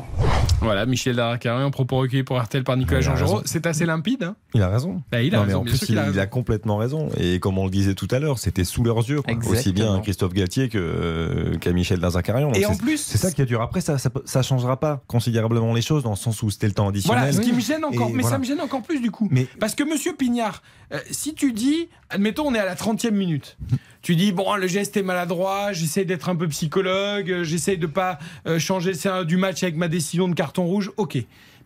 [0.61, 3.43] Voilà, Michel Derzakarian, propos recueillis pour RTL par Nicolas raison.
[3.45, 4.25] C'est assez limpide.
[4.25, 4.35] hein?
[4.55, 5.03] Il a raison.
[5.13, 6.21] Bah, il a Non, mais raison, en plus, il, a il raison.
[6.21, 7.09] a complètement raison.
[7.17, 9.23] Et comme on le disait tout à l'heure, c'était sous leurs yeux.
[9.23, 9.35] quoi.
[9.53, 12.01] Aussi bien Christophe Galtier que, euh, qu'à Michel.
[12.01, 13.63] Donc Et en c'est- plus, c'est ça qui est dur.
[13.63, 16.73] Après, ça, ça, ça changera pas considérablement les choses dans le sens où c'était le
[16.75, 17.19] temps additionnel.
[17.21, 19.29] Voilà, ce qui me gêne encore, Et mais ça me gêne encore plus du coup.
[19.31, 20.61] Mais- Parce que Monsieur Pignard,
[20.93, 23.57] euh, si tu dis, admettons, on est à la 30e minute,
[24.05, 27.87] tu dis, bon, le geste est maladroit, j'essaie d'être un peu psychologue, euh, j'essaie de
[27.87, 31.17] pas euh, changer le scénario du match avec ma décision de carton rouge, ok.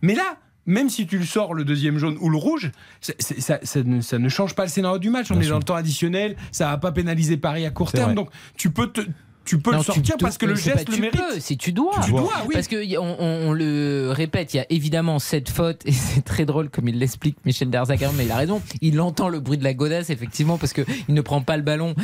[0.02, 2.70] Mais là, même si tu le sors le deuxième jaune ou le rouge,
[3.00, 5.32] ça, ça ne, ça ne change pas le scénario du match.
[5.32, 5.54] On Bien est sûr.
[5.54, 8.86] dans le temps additionnel, ça va pas pénaliser Paris à court terme, donc tu peux
[8.86, 9.00] te,
[9.48, 11.16] tu peux Non, le sortir parce que le geste pas le tu mérite.
[11.20, 11.94] peux, c'est tu dois.
[12.04, 12.54] Tu dois, oui.
[12.54, 16.22] Parce que on, on- on le répète, il y a évidemment cette faute et c'est
[16.24, 18.60] très drôle comme il l'explique Michel Derzakarian, mais il a raison.
[18.80, 21.62] Il entend le bruit de la godasse effectivement parce que il ne prend pas le
[21.62, 21.94] ballon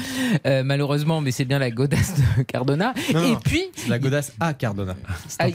[0.47, 2.95] euh, malheureusement, mais c'est bien la godasse de Cardona.
[3.13, 4.95] Non, et non, puis c'est la godasse à Cardona.
[5.29, 5.49] C'est ah,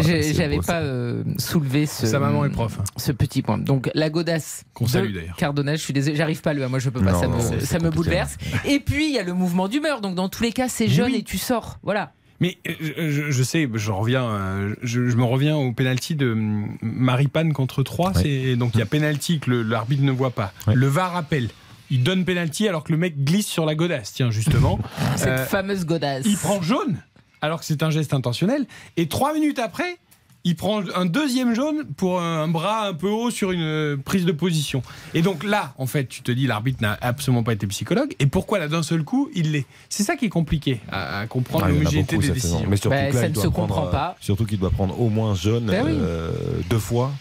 [0.00, 2.78] j'avais pas euh, soulevé ce, Sa maman est prof.
[2.80, 2.84] hein.
[2.96, 3.58] ce petit point.
[3.58, 5.36] Donc la godasse Qu'on salue, d'ailleurs.
[5.36, 7.36] Cardona, je suis désolé, j'arrive pas à le, moi je peux pas, Non, ça non,
[7.52, 8.36] me, ça me bouleverse.
[8.64, 10.00] Et puis il y a le mouvement d'humeur.
[10.00, 11.18] Donc dans tous les cas, c'est Jeune oui.
[11.18, 11.78] et tu sors.
[11.82, 12.12] Voilà.
[12.40, 16.36] Mais euh, je, sais, je reviens, euh, je, je me reviens au penalty de
[16.82, 18.12] Maripane contre 3.
[18.12, 18.22] Ouais.
[18.22, 20.52] C'est donc il y a penalty que le- l'arbitre ne voit pas.
[20.66, 20.74] Ouais.
[20.74, 21.48] Le VAR appelle.
[21.90, 24.12] Il donne penalty alors que le mec glisse sur la godasse.
[24.12, 24.78] Tiens justement,
[25.16, 26.26] Cette Euh, fameuse godasse.
[26.26, 26.98] il prend jaune
[27.40, 28.66] alors que c'est un geste intentionnel.
[28.96, 29.98] Et trois minutes après,
[30.44, 34.24] il prend un deuxième jaune pour un, bras un peu haut sur une euh, prise
[34.24, 34.82] de position.
[35.14, 38.14] Et donc là, en fait, tu te dis l'arbitre n'a absolument pas été psychologue.
[38.18, 39.66] Et pourquoi là d'un seul coup il l'est?
[39.88, 42.64] C'est ça qui est compliqué à, à comprendre Ah, l'homogénéité des décisions.
[42.68, 44.16] Mais surtout Bah, que là, ça ne se prendre, comprend euh, pas.
[44.20, 45.92] Surtout qu'il doit prendre au moins jaune Ben oui.
[45.94, 46.30] euh,
[46.70, 47.12] deux fois.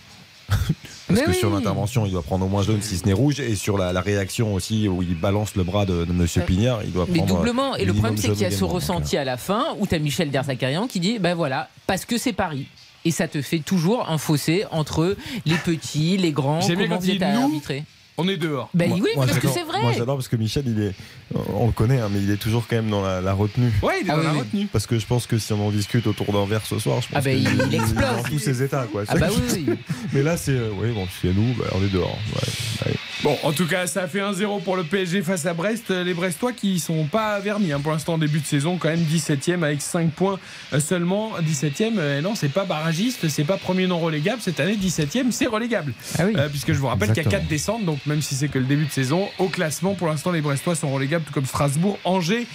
[0.49, 3.39] Parce Mais que sur l'intervention, il doit prendre au moins jaune si ce n'est rouge.
[3.41, 6.83] Et sur la, la réaction aussi, où il balance le bras de, de Monsieur Pignard,
[6.83, 7.35] il doit Mais prendre.
[7.35, 7.75] doublement.
[7.75, 9.99] Et le problème, c'est qu'il y a ce ressenti à la fin où tu as
[9.99, 12.67] Michel Derzakarian qui dit ben voilà, parce que c'est Paris.
[13.07, 15.15] Et ça te fait toujours un fossé entre
[15.45, 16.59] les petits, les grands.
[16.59, 17.83] Bien Comment vous êtes arbitré
[18.17, 18.69] On est dehors.
[18.73, 19.81] Ben Moi- oui, moi, parce que j'adore- c'est vrai.
[19.81, 20.93] Moi j'adore parce que Michel, il est,
[21.53, 23.71] on le connaît, hein, mais il est toujours quand même dans la, la retenue.
[23.81, 24.39] Ouais, il est Ah dans oui, la oui.
[24.39, 24.67] retenue.
[24.73, 27.07] Parce que je pense que si on en discute autour d'un verre ce soir, je
[27.07, 28.01] pense Ah bah, qu'il il- il est explose.
[28.01, 28.85] dans tous ses états.
[28.91, 29.03] Quoi.
[29.07, 29.75] Ah bah oui, oui.
[30.13, 30.51] Mais là, c'est.
[30.51, 32.17] euh, oui, bon, c'est nous, bah, on est dehors.
[32.35, 32.95] Ouais, ouais.
[33.23, 35.89] Bon, en tout cas, ça a fait 1-0 pour le PSG face à Brest.
[35.89, 37.79] Les Brestois qui sont pas vernis hein.
[37.79, 40.39] pour l'instant, début de saison, quand même 17ème avec 5 points
[40.79, 41.31] seulement.
[41.41, 44.41] 17ème, euh, non, c'est pas barragiste, c'est pas premier non relégable.
[44.41, 45.93] Cette année, 17ème, c'est relégable.
[46.19, 46.33] Ah oui.
[46.37, 47.41] Euh, puisque je vous rappelle qu'il y a Exactement.
[47.41, 50.31] 4 descentes, donc même si c'est que le début de saison, au classement, pour l'instant,
[50.31, 52.45] les Brestois sont relégables, tout comme Strasbourg, Angers.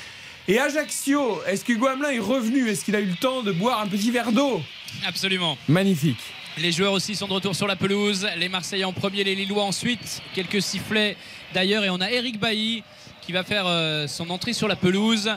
[0.49, 2.69] Et Ajaccio, est-ce qu'Hugo Hamelin est revenu?
[2.69, 4.61] Est-ce qu'il a eu le temps de boire un petit verre d'eau?
[5.07, 5.57] Absolument.
[5.69, 6.19] Magnifique.
[6.59, 8.27] Les joueurs aussi sont de retour sur la pelouse.
[8.37, 10.23] Les Marseillais en premier, les Lillois ensuite.
[10.35, 11.17] Quelques sifflets
[11.55, 11.85] d'ailleurs.
[11.85, 12.83] Et on a Eric Bailly
[13.23, 15.31] qui va faire euh, son entrée sur la pelouse.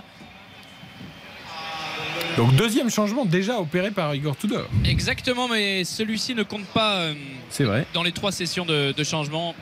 [2.38, 4.68] Donc deuxième changement déjà opéré par Igor Tudor.
[4.84, 7.14] Exactement, mais celui-ci ne compte pas euh,
[7.50, 7.86] C'est vrai.
[7.94, 9.56] dans les trois sessions de, de changement.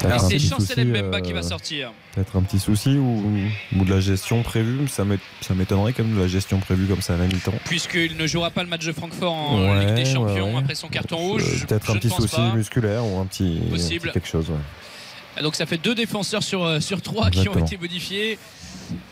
[0.00, 1.92] C'est petit Chancel souci, Mbemba qui euh, va sortir.
[2.14, 3.24] Peut-être un petit souci ou,
[3.76, 4.86] ou de la gestion prévue.
[4.88, 7.52] Ça m'é- ça m'étonnerait quand même de la gestion prévue comme ça à la mi-temps.
[7.64, 10.60] Puisqu'il ne jouera pas le match de Francfort en Ouais, Ligue des Champions ouais.
[10.62, 11.42] après son carton rouge.
[11.46, 12.52] Euh, Peut-être je un petit souci pas.
[12.54, 14.50] musculaire ou un petit, un petit quelque chose.
[14.50, 15.42] ouais.
[15.42, 18.38] Donc ça fait deux défenseurs sur, euh, sur trois qui ont été modifiés.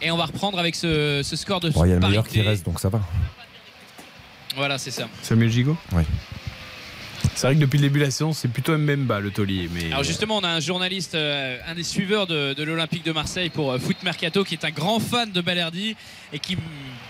[0.00, 2.08] Et on va reprendre avec ce, ce score de Bon, Il y a le parité.
[2.18, 3.00] meilleur qui reste, donc ça va.
[4.56, 5.08] Voilà, c'est ça.
[5.22, 5.76] Samuel Gigot?
[5.92, 6.02] Oui.
[7.34, 9.68] C'est vrai que depuis le début de la saison, c'est plutôt Mbemba le taulier.
[9.72, 9.86] Mais...
[9.86, 13.72] Alors justement, on a un journaliste, euh, un des suiveurs de, l'Olympique de Marseille pour
[13.72, 15.96] euh, Foot Mercato, qui est un grand fan de Balerdi
[16.32, 16.56] et qui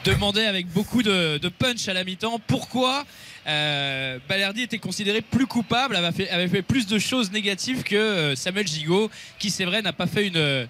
[0.04, 3.04] demandait avec beaucoup de, punch à la mi-temps pourquoi
[3.46, 7.94] euh, Balerdi était considéré plus coupable, avait fait, avait fait plus de choses négatives que
[7.94, 10.66] euh, Samuel Gigot, qui c'est vrai n'a pas fait une,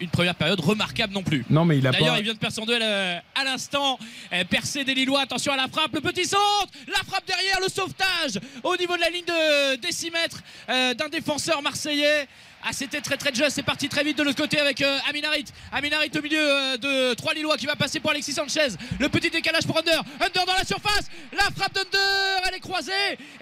[0.00, 1.44] une première période remarquable non plus.
[1.50, 2.18] Non, mais il a D'ailleurs, pas.
[2.18, 3.98] il vient de perdre son duel euh, à l'instant.
[4.32, 5.20] Euh, percé des Lillois.
[5.22, 5.94] Attention à la frappe.
[5.94, 6.68] Le petit centre.
[6.88, 7.60] La frappe derrière.
[7.60, 12.26] Le sauvetage au niveau de la ligne de décimètre euh, d'un défenseur marseillais.
[12.68, 13.50] Ah, c'était très très juste.
[13.50, 15.44] C'est parti très vite de l'autre côté avec euh, Aminarit.
[15.70, 18.68] Aminarit au milieu euh, de trois Lillois qui va passer pour Alexis Sanchez.
[18.98, 20.02] Le petit décalage pour Under.
[20.20, 21.06] Under dans la surface.
[21.32, 22.42] La frappe d'Under.
[22.48, 22.92] Elle est croisée.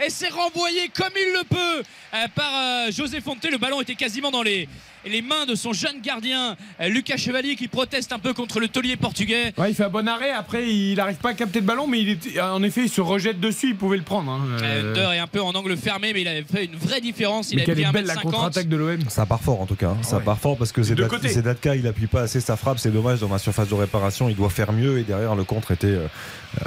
[0.05, 1.83] Et c'est renvoyé comme il le peut
[2.15, 3.43] euh, par José Fonte.
[3.45, 4.69] Le ballon était quasiment dans les,
[5.07, 8.69] les mains de son jeune gardien euh, Lucas Chevalier qui proteste un peu contre le
[8.69, 9.53] taulier portugais.
[9.59, 10.31] Ouais, il fait un bon arrêt.
[10.31, 12.41] Après, il n'arrive pas à capter le ballon, mais il est...
[12.41, 13.69] en effet, il se rejette dessus.
[13.71, 14.31] Il pouvait le prendre.
[14.31, 14.41] hein.
[14.63, 17.01] Euh, Euh, Under est un peu en angle fermé, mais il avait fait une vraie
[17.01, 17.51] différence.
[17.53, 18.21] Il mais a quelle pris est belle la 1m50.
[18.23, 18.99] contre-attaque de l'OM.
[19.09, 19.91] Ça part fort en tout cas.
[19.91, 19.97] hein.
[20.03, 20.23] Ça Ouais.
[20.25, 20.83] part fort parce que.
[20.83, 22.79] Zedatka il appuie pas assez sa frappe.
[22.79, 24.29] C'est dommage dans la surface de réparation.
[24.29, 26.07] Il doit faire mieux et derrière le contre était euh,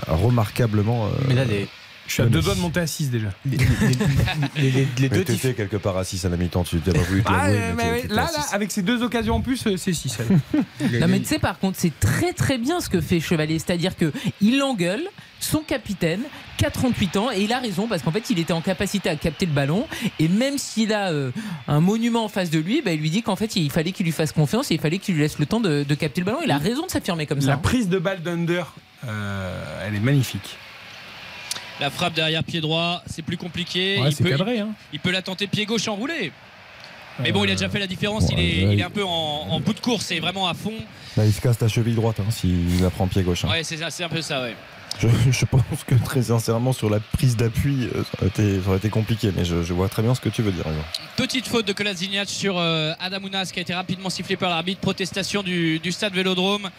[0.08, 1.06] remarquablement.
[1.06, 1.68] euh, Mais là, les,
[2.08, 3.28] Je suis à deux doigts de monter à 6 déjà.
[3.46, 3.66] les, les-
[4.56, 6.64] les- les- les mais deux t'étais quelque part à 6 à la mi-temps.
[6.64, 9.36] Tu t'as pas voulu te Ah, euh, mais mais t'étais là, avec ces deux occasions
[9.36, 10.18] en plus, euh, c'est 6.
[11.00, 13.96] Non mais tu sais par contre c'est très très bien ce que fait Chevalier, c'est-à-dire
[13.96, 14.12] que
[14.42, 15.04] il engueule
[15.40, 16.22] son capitaine,
[16.58, 19.46] 48 ans, et il a raison parce qu'en fait il était en capacité à capter
[19.46, 19.86] le ballon
[20.18, 21.32] et même s'il a euh,
[21.68, 24.06] un monument en face de lui, bah, il lui dit qu'en fait il fallait qu'il
[24.06, 26.26] lui fasse confiance et il fallait qu'il lui laisse le temps de, de capter le
[26.26, 26.40] ballon.
[26.44, 27.50] Il a raison de s'affirmer comme ça.
[27.50, 28.64] La prise de balle d'Under,
[29.08, 30.58] euh, elle est magnifique.
[31.80, 34.00] La frappe derrière pied droit, c'est plus compliqué.
[34.00, 34.60] Ouais, il, c'est peut, cadré.
[34.60, 34.70] Hein.
[34.94, 36.32] il peut la tenter pied gauche enroulé.
[37.20, 38.26] Mais bon, il a déjà fait la différence.
[38.32, 38.74] il, est, ouais.
[38.74, 40.74] il est un peu en, en bout de course et vraiment à fond.
[41.16, 43.44] Là, il se casse la cheville droite hein, s'il la prend pied gauche.
[43.46, 43.50] hein.
[43.50, 44.56] Ouais, c'est un peu ça, ouais.
[45.00, 48.68] Je, je pense que très sincèrement, sur la prise d'appui, euh, ça, aurait été, ça
[48.70, 49.32] aurait été compliqué.
[49.36, 50.64] Mais je, je vois très bien ce que tu veux dire.
[51.16, 54.82] Petite faute de Kolasinac sur euh, Adamounas qui a été rapidement sifflé par l'arbitre.
[54.82, 56.70] Protestation du, du stade Vélodrome.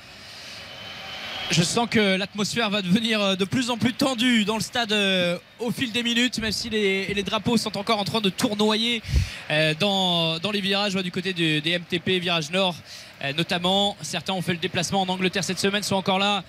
[1.51, 4.93] Je sens que l'atmosphère va devenir euh, de plus en plus tendue dans le stade
[4.93, 9.03] euh, au fil des minutes, même si les, drapeaux sont encore en train de tournoyer
[9.51, 12.77] euh, dans, les virages du côté des MTP, virage nord
[13.37, 13.97] notamment.
[14.03, 16.45] Certains ont fait le déplacement en Angleterre cette semaine, sont encore là.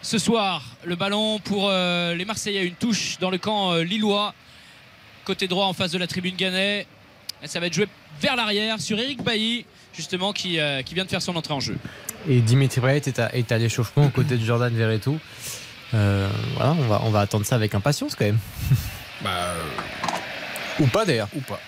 [0.00, 4.34] Ce soir, le ballon pour les Marseillais, une touche dans le camp lillois,
[5.24, 6.86] côté droit en face de la tribune Gannet.
[7.42, 7.86] Et ça va être joué
[8.20, 11.60] vers l'arrière sur Eric Bailly, justement, qui, euh, qui vient de faire son entrée en
[11.60, 11.76] jeu.
[12.28, 15.18] Et Dimitri Payet est à, est à l'échauffement aux côtés de Jordan Verretou.
[15.94, 18.38] Euh, voilà, on va, on va attendre ça avec impatience quand même.
[20.80, 21.28] Ou pas d'ailleurs.
[21.36, 21.60] Ou pas.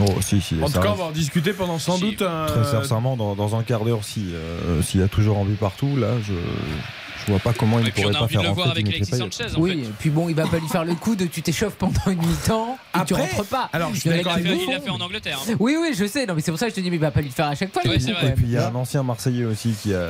[0.00, 2.02] Oh, si, si, En tout cas, on va en discuter pendant sans Si.
[2.02, 2.46] doute un.
[2.46, 5.96] Très sincèrement, dans, dans un quart d'heure, si, euh, s'il y a toujours envie partout,
[5.96, 6.32] là, je
[7.28, 9.16] je vois pas comment il Et puis pourrait pas faire le voir avec Alexis.
[9.16, 9.76] Sanchez, en Oui, fait.
[9.86, 12.18] et puis bon, il va pas lui faire le coup de tu t'échauffes pendant une
[12.18, 13.68] mi-temps et tu rentres pas.
[13.72, 14.58] alors, je suis en d'accord avec vous.
[14.58, 15.38] fait, il l'a fait en Angleterre.
[15.48, 15.54] hein.
[15.60, 16.26] Oui, oui, je sais.
[16.26, 17.34] Non, mais c'est pour ça que je te dis, mais il va pas lui le
[17.34, 17.82] faire à chaque fois.
[17.84, 20.08] Ouais, coup, Et puis il y a un ancien Marseillais aussi qui a,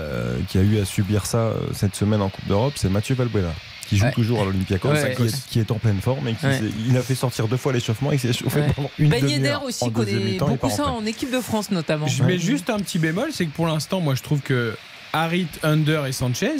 [0.49, 3.53] qui a eu à subir ça euh, cette semaine en Coupe d'Europe, c'est Mathieu Valbuena.
[3.89, 4.13] qui joue Ouais.
[4.13, 5.15] toujours à l'Olympiakos, Ouais.
[5.17, 6.61] qui, est, qui est en pleine forme et qui Ouais.
[6.87, 8.13] il a fait sortir deux fois l'échauffement.
[8.13, 8.67] Il s'est échauffé Ouais.
[8.77, 9.39] pendant une Ben demi-heure.
[9.63, 10.93] Yedder aussi en connaît beaucoup en ça plein.
[10.93, 12.07] en équipe de France notamment.
[12.07, 14.77] Je mets juste un petit bémol, c'est que pour l'instant, moi je trouve que
[15.15, 16.53] Harit, Under et Sanchez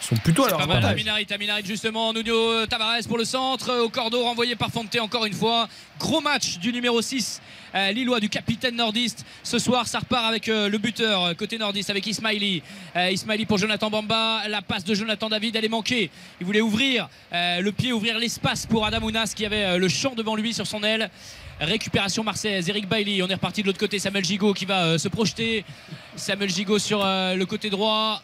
[0.00, 0.92] sont plutôt à leur avantage.
[0.92, 5.32] Aminarit, Aminarit justement, Nuno Tavares pour le centre, au cordeau renvoyé par Fonte encore une
[5.32, 5.68] fois.
[5.98, 7.40] Gros match du numéro 6,
[7.74, 9.24] euh, Lillois, du capitaine nordiste.
[9.42, 12.62] Ce soir, ça repart avec euh, le buteur euh, côté nordiste, avec Ismaili.
[12.96, 16.10] Euh, Ismaili pour Jonathan Bamba, la passe de Jonathan David, elle est manquée.
[16.40, 19.88] Il voulait ouvrir euh, le pied, ouvrir l'espace pour Adam Ounas qui avait euh, le
[19.88, 21.10] champ devant lui sur son aile.
[21.60, 24.98] Récupération marseillaise, Eric Bailly, on est reparti de l'autre côté, Samuel Gigot qui va euh,
[24.98, 25.64] se projeter.
[26.14, 28.22] Samuel Gigot sur euh, le côté droit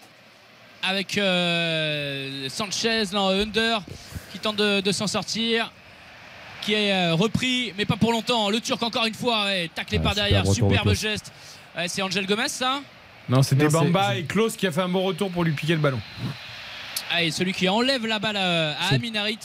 [0.86, 3.82] avec euh, Sanchez, Under,
[4.32, 5.72] qui tente de, de s'en sortir,
[6.62, 8.50] qui est euh, repris, mais pas pour longtemps.
[8.50, 11.32] Le Turc, encore une fois, ouais, taclé Ouais, par derrière, superbe geste.
[11.76, 12.80] Ouais, c'est Angel Gomez, ça
[13.28, 15.80] Non, c'était Bamba et Klaus qui a fait un bon retour pour lui piquer le
[15.80, 16.00] ballon.
[17.12, 19.38] ah, et celui qui enlève la balle à, à Aminarit.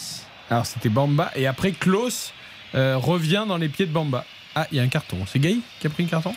[0.49, 2.33] Alors c'était Bamba et après Klaus
[2.75, 4.25] euh, revient dans les pieds de Bamba.
[4.55, 5.17] Ah, il y a un carton.
[5.31, 6.33] C'est Gay qui a pris le carton?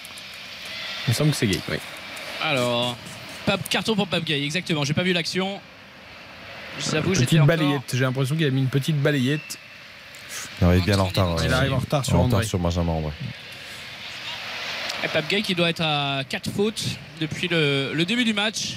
[1.07, 1.77] Il me semble que c'est Gay, oui.
[2.43, 2.97] Alors,
[3.47, 4.85] Pape- carton pour Pape Gay, exactement.
[4.85, 5.61] J'ai pas vu l'action.
[6.79, 7.47] J'avoue, j'étais Petite encore...
[7.49, 7.83] balayette.
[7.93, 9.59] J'ai l'impression qu'il a mis une petite balayette.
[10.61, 11.37] Il arrive bien en retard.
[11.43, 11.53] Il ouais.
[11.53, 13.13] arrive en retard sur En retard sur Benjamin André.
[15.05, 16.85] Et Pape Gay qui doit être à 4 fautes
[17.21, 18.77] depuis le, le début du match.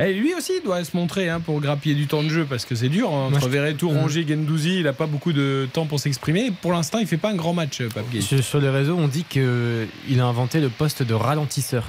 [0.00, 2.74] Et lui aussi doit se montrer hein, pour grappiller du temps de jeu parce que
[2.74, 3.10] c'est dur.
[3.12, 3.48] hein, entre
[3.92, 3.98] Mm.
[3.98, 6.50] Rongier, Gendouzi, il a pas beaucoup de temps pour s'exprimer.
[6.50, 8.20] Pour l'instant, il fait pas un grand match, euh, Pape Gay.
[8.22, 11.84] Sur, sur les réseaux, on dit qu'il a inventé le poste de ralentisseur,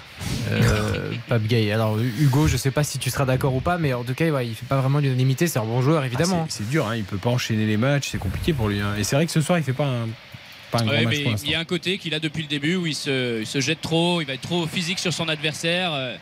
[0.52, 1.72] euh, Pape Gay.
[1.72, 4.30] Alors, Hugo, je sais pas si tu seras d'accord ou pas, mais en tout cas,
[4.30, 5.48] ouais, il fait pas vraiment l'unanimité.
[5.48, 6.42] C'est un bon joueur, évidemment.
[6.44, 8.80] Ah, c'est dur, hein, il peut pas enchaîner les matchs, c'est compliqué pour lui.
[8.82, 8.94] hein.
[8.98, 10.08] Et c'est vrai que ce soir, il fait pas un,
[10.74, 12.88] Ouais, grand match mais il y a un côté qu'il a depuis le début où
[12.88, 16.16] il se, il se jette trop, il va être trop physique sur son adversaire euh,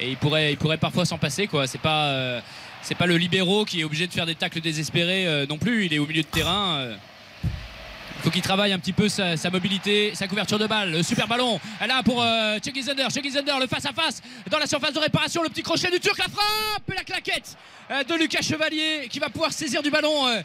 [0.00, 1.46] et il pourrait, parfois s'en passer.
[1.46, 1.66] quoi.
[1.66, 2.40] C'est pas, euh,
[2.82, 5.86] c'est pas le libéraux qui est obligé de faire des tacles désespérés euh, non plus.
[5.86, 6.76] Il est au milieu de terrain.
[6.78, 6.96] euh.
[7.44, 10.92] Il faut qu'il travaille un petit peu sa, mobilité, sa couverture de balle.
[10.92, 11.60] Le super ballon.
[11.86, 13.06] Là pour euh, Chucky Zender.
[13.14, 15.42] Chucky Zender, le face à face dans la surface de réparation.
[15.42, 17.56] Le petit crochet du Turc, la frappe la claquette
[17.90, 20.42] de Lucas Chevalier qui va pouvoir saisir du ballon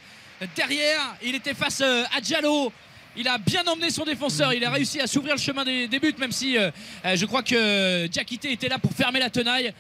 [0.58, 1.16] derrière.
[1.24, 2.74] Il était face à Diallo.
[3.22, 4.54] Il a bien emmené son défenseur.
[4.54, 6.72] Il a réussi à s'ouvrir le chemin des, des buts, même si euh,
[7.06, 9.74] euh, je crois que Diakité était là pour fermer la tenaille.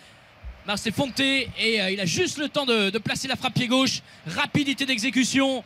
[0.75, 3.67] C'est Fonte et euh, il a juste le temps de, de placer la frappe pied
[3.67, 4.01] gauche.
[4.27, 5.63] Rapidité d'exécution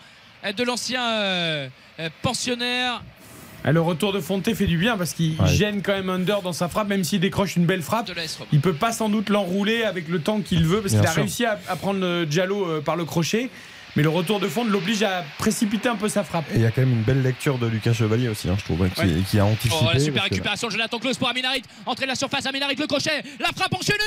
[0.56, 1.68] de l'ancien euh,
[2.00, 3.02] euh, pensionnaire.
[3.66, 5.48] Ah, Le retour de Fonte fait du bien parce qu'il Ouais.
[5.48, 8.12] gêne quand même Under dans sa frappe, même s'il décroche une belle frappe.
[8.52, 11.22] Il peut pas sans doute l'enrouler avec le temps qu'il veut parce qu'il a sûr.
[11.24, 13.50] réussi à, à prendre le Diallo par le crochet.
[13.96, 16.46] Mais le retour de Fonte l'oblige à précipiter un peu sa frappe.
[16.52, 18.64] Et il y a quand même une belle lecture de Lucas Chevalier aussi, hein, je
[18.64, 19.22] trouve, hein, qui, Ouais.
[19.30, 19.76] qui a anticipé.
[19.82, 21.62] Oh, la super récupération de Jonathan Klaus pour Aminarit.
[21.86, 23.22] Entrée de la surface, Aminarit le crochet.
[23.40, 24.00] La frappe enchaînée.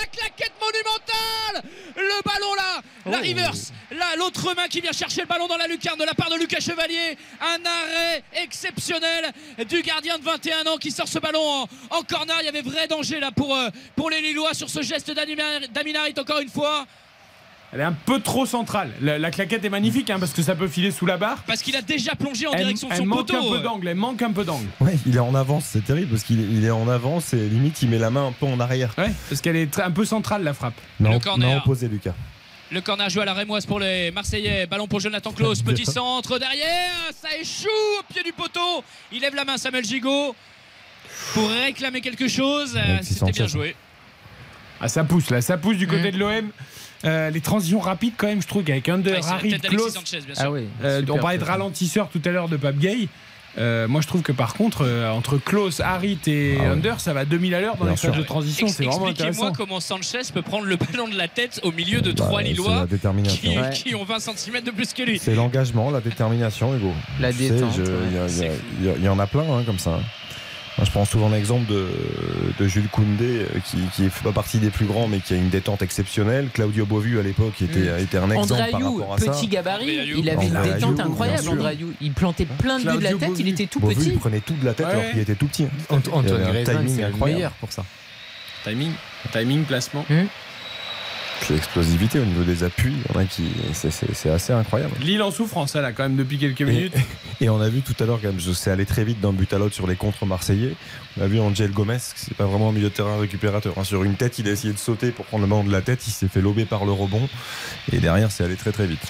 [0.00, 1.70] La claquette monumentale.
[1.96, 2.82] Le ballon là.
[3.10, 3.28] La Oh.
[3.28, 3.72] reverse.
[3.90, 6.36] Là, l'autre main qui vient chercher le ballon dans la lucarne de la part de
[6.36, 7.16] Lucas Chevalier.
[7.40, 9.32] Un arrêt exceptionnel
[9.68, 12.36] du gardien de 21 ans qui sort ce ballon en, en corner.
[12.42, 16.14] Il y avait vrai danger là pour, euh, pour les Lillois sur ce geste d'Aminarit
[16.18, 16.86] encore une fois.
[17.72, 18.90] Elle est un peu trop centrale.
[19.00, 21.42] La, la claquette est magnifique hein, parce que ça peut filer sous la barre.
[21.46, 23.36] Parce qu'il a déjà plongé en Elle, direction de elle son manque poteau.
[23.52, 23.88] un peu d'angle.
[23.88, 24.66] Elle manque un peu d'angle.
[24.80, 27.48] Ouais, il est en avance, c'est terrible parce qu'il est, il est en avance et
[27.48, 28.94] limite il met la main un peu en arrière.
[28.96, 30.74] Ouais, parce qu'elle est un peu centrale la frappe.
[31.00, 31.48] Non, Le corner.
[31.50, 32.14] non opposé Lucas.
[32.70, 34.66] Le corner joué à la Rémoise pour les Marseillais.
[34.66, 35.62] Ballon pour Jonathan Klaus.
[35.64, 36.92] Petit centre derrière.
[37.20, 37.68] Ça échoue
[38.00, 38.82] au pied du poteau.
[39.12, 40.34] Il lève la main Samuel Gigot
[41.34, 42.74] pour réclamer quelque chose.
[42.76, 43.76] Euh, C'était bien joué.
[44.80, 46.14] Ah, ça pousse là, ça pousse du côté Mm.
[46.14, 46.50] de l'OM.
[47.06, 49.48] Euh, les transitions rapides quand même, je trouve qu'avec Under, Ouais, Sanchez,
[50.26, 50.44] bien sûr.
[50.44, 50.64] Ah oui.
[50.82, 53.08] Euh, super, on parlait de ralentisseur tout à l'heure de Pape Gay.
[53.58, 56.66] Euh, moi, je trouve que par contre, euh, entre Klaus, Harit et Ah ouais.
[56.68, 58.66] Under, ça va 2000 à l'heure dans Bien les phases de transition.
[58.66, 62.02] Ex- C'est vraiment Expliquez-moi comment Sanchez peut prendre le ballon de la tête au milieu
[62.02, 63.50] de Bah, trois c'est Lillois la détermination.
[63.50, 63.70] qui, Ouais.
[63.70, 65.18] qui ont 20 cm de plus que lui.
[65.18, 66.92] C'est l'engagement, la détermination, Hugo.
[67.18, 67.84] La détente, ouais.
[68.10, 70.00] Y y, y il y en a plein hein, comme ça.
[70.84, 71.86] Je prends souvent l'exemple de,
[72.58, 75.36] de Jules Koundé, euh, qui, qui fait pas partie des plus grands, mais qui a
[75.36, 76.48] une détente exceptionnelle.
[76.52, 79.30] Claudio Bovu, à l'époque, était, était un exemple André par Ayou, rapport à ça.
[79.32, 81.48] petit gabarit, André il avait une André détente Ayou, incroyable.
[81.48, 81.92] André Ayou.
[82.02, 84.08] Il plantait plein de buts de la tête, il était tout petit.
[84.10, 85.64] il prenait tout de la tête Ouais, alors qu'il était tout petit.
[85.64, 85.96] hein.
[86.12, 87.36] Antoine Griezmann, timing c'est le incroyable.
[87.38, 87.84] meilleur pour ça.
[88.64, 88.92] Timing,
[89.32, 90.04] timing, placement.
[91.40, 94.52] Puis l'explosivité au niveau des appuis, il y en a qui, c'est- c'est c'est assez
[94.52, 94.94] incroyable.
[95.00, 96.94] Lille en souffrance, là, quand même, depuis quelques minutes.
[97.40, 99.32] Et on a vu tout à l'heure, quand même, je sais aller très vite d'un
[99.32, 100.74] but à l'autre sur les contre marseillais.
[101.18, 103.74] On a vu Angel Gomez, c'est pas vraiment un milieu de terrain récupérateur.
[103.76, 103.84] hein.
[103.84, 106.06] Sur une tête, il a essayé de sauter pour prendre le ballon de la tête,
[106.06, 107.28] il s'est fait lober par le rebond.
[107.92, 109.02] Et derrière, c'est allé très très vite.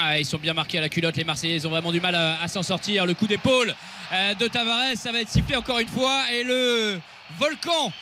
[0.00, 1.54] Ah, ils sont bien marqués à la culotte, les Marseillais.
[1.56, 3.06] Ils ont vraiment du mal à, à s'en sortir.
[3.06, 3.72] Le coup d'épaule
[4.12, 6.24] euh, de Tavares, ça va être sifflé encore une fois.
[6.34, 6.98] Et le
[7.38, 7.92] volcan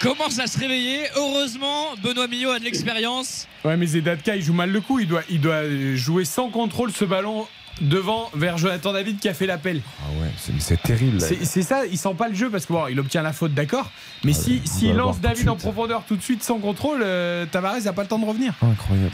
[0.00, 1.02] commence à se réveiller.
[1.16, 3.46] Heureusement, Benoît Millot a de l'expérience.
[3.64, 4.98] Ouais, mais Zedatka, il joue mal le coup.
[4.98, 5.62] Il doit, il doit
[5.94, 7.46] jouer sans contrôle ce ballon
[7.80, 9.80] devant vers Jonathan David qui a fait l'appel.
[10.02, 11.18] Ah ouais, c'est- c'est terrible.
[11.20, 13.90] C'est ça, il sent pas le jeu parce que bon, il obtient la faute, d'accord.
[14.24, 17.80] Mais Ah si s'il lance David en profondeur tout de suite sans contrôle, euh, Tavares
[17.80, 18.52] n'a pas le temps de revenir.
[18.60, 19.12] Incroyable.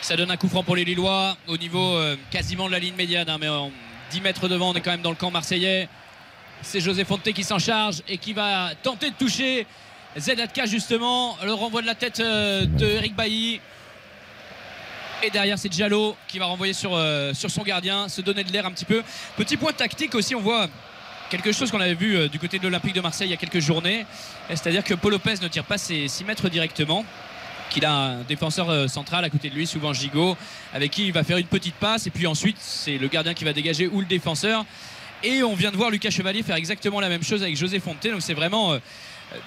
[0.00, 2.94] Ça donne un coup franc pour les Lillois au niveau euh, quasiment de la ligne
[2.96, 3.70] médiane, hein, mais en
[4.10, 5.88] 10 mètres devant, on est quand même dans le camp marseillais.
[6.60, 9.66] C'est José Fonte qui s'en charge et qui va tenter de toucher
[10.18, 11.36] Zedatka justement.
[11.44, 13.60] Le renvoi de la tête euh, de Eric Bailly.
[15.22, 18.52] Et derrière, c'est Diallo qui va renvoyer sur, euh, sur son gardien, se donner de
[18.52, 19.02] l'air un petit peu.
[19.36, 20.68] Petit point tactique aussi, on voit
[21.30, 23.38] quelque chose qu'on avait vu euh, du côté de l'Olympique de Marseille il y a
[23.38, 24.04] quelques journées.
[24.50, 27.04] C'est-à-dire que Paul Lopez ne tire pas ses 6 mètres directement
[27.70, 30.36] qu'il a un défenseur central à côté de lui, souvent Gigot,
[30.74, 33.44] avec qui il va faire une petite passe et puis ensuite c'est le gardien qui
[33.44, 34.66] va dégager ou le défenseur.
[35.22, 38.06] Et on vient de voir Lucas Chevalier faire exactement la même chose avec José Fonte.
[38.06, 38.78] Donc c'est vraiment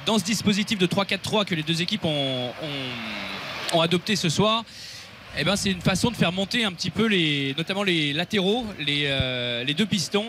[0.06, 4.64] dans ce dispositif de 3-4-3 que les deux équipes ont, ont- ont adopté ce soir.
[5.38, 8.66] Eh ben, c'est une façon de faire monter un petit peu les, notamment les latéraux,
[8.80, 10.28] les, euh, les deux pistons,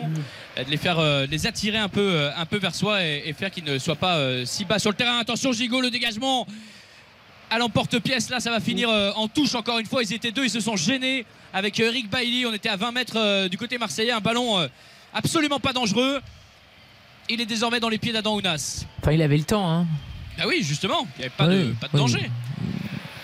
[0.57, 3.23] euh, de les faire euh, les attirer un peu, euh, un peu vers soi et,
[3.25, 5.17] et faire qu'ils ne soient pas si bas sur le terrain.
[5.19, 6.45] Attention Gigot, le dégagement
[7.49, 8.29] à l'emporte-pièce.
[8.29, 10.03] Là, ça va finir en touche encore une fois.
[10.03, 12.45] Ils étaient deux, ils se sont gênés avec Eric Bailly.
[12.45, 14.11] On était à 20 mètres du côté marseillais.
[14.11, 14.67] Un ballon
[15.13, 16.19] absolument pas dangereux.
[17.29, 18.85] Il est désormais dans les pieds d'Adam Ounas.
[19.01, 19.69] Enfin, il avait le temps.
[19.69, 19.85] Hein.
[20.39, 21.99] Ah oui, justement, il n'y avait pas, de, Oui, pas de oui.
[21.99, 22.29] danger.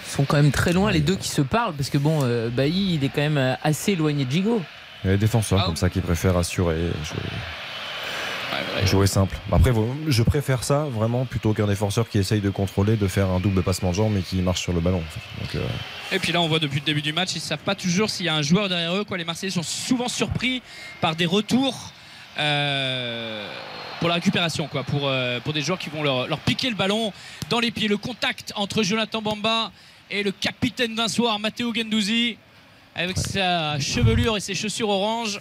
[0.05, 2.49] Ils sont quand même très loin, les deux qui se parlent, parce que bon, euh,
[2.49, 4.61] Bailly, il est quand même euh, assez éloigné de Gigot.
[5.03, 9.37] Il y a des défenseurs Ah comme ça qui préfèrent assurer, jouer, jouer simple.
[9.51, 9.71] Après,
[10.07, 13.63] je préfère ça vraiment plutôt qu'un défenseur qui essaye de contrôler, de faire un double
[13.63, 15.01] passement de jambes mais qui marche sur le ballon.
[15.41, 15.65] Donc, euh,
[16.11, 18.09] Et puis là, on voit depuis le début du match, ils ne savent pas toujours
[18.09, 19.03] s'il y a un joueur derrière eux.
[19.03, 19.17] Quoi.
[19.17, 20.61] Les Marseillais sont souvent surpris
[21.01, 21.91] par des retours
[22.39, 23.47] euh,
[24.03, 26.75] pour la récupération, quoi, pour, euh, pour des joueurs qui vont leur, leur piquer le
[26.75, 27.13] ballon
[27.49, 27.87] dans les pieds.
[27.87, 29.71] Le contact entre Jonathan Bamba
[30.11, 32.35] et le capitaine d'un soir, Matteo Gendouzi,
[32.95, 35.39] avec sa chevelure et ses chaussures orange.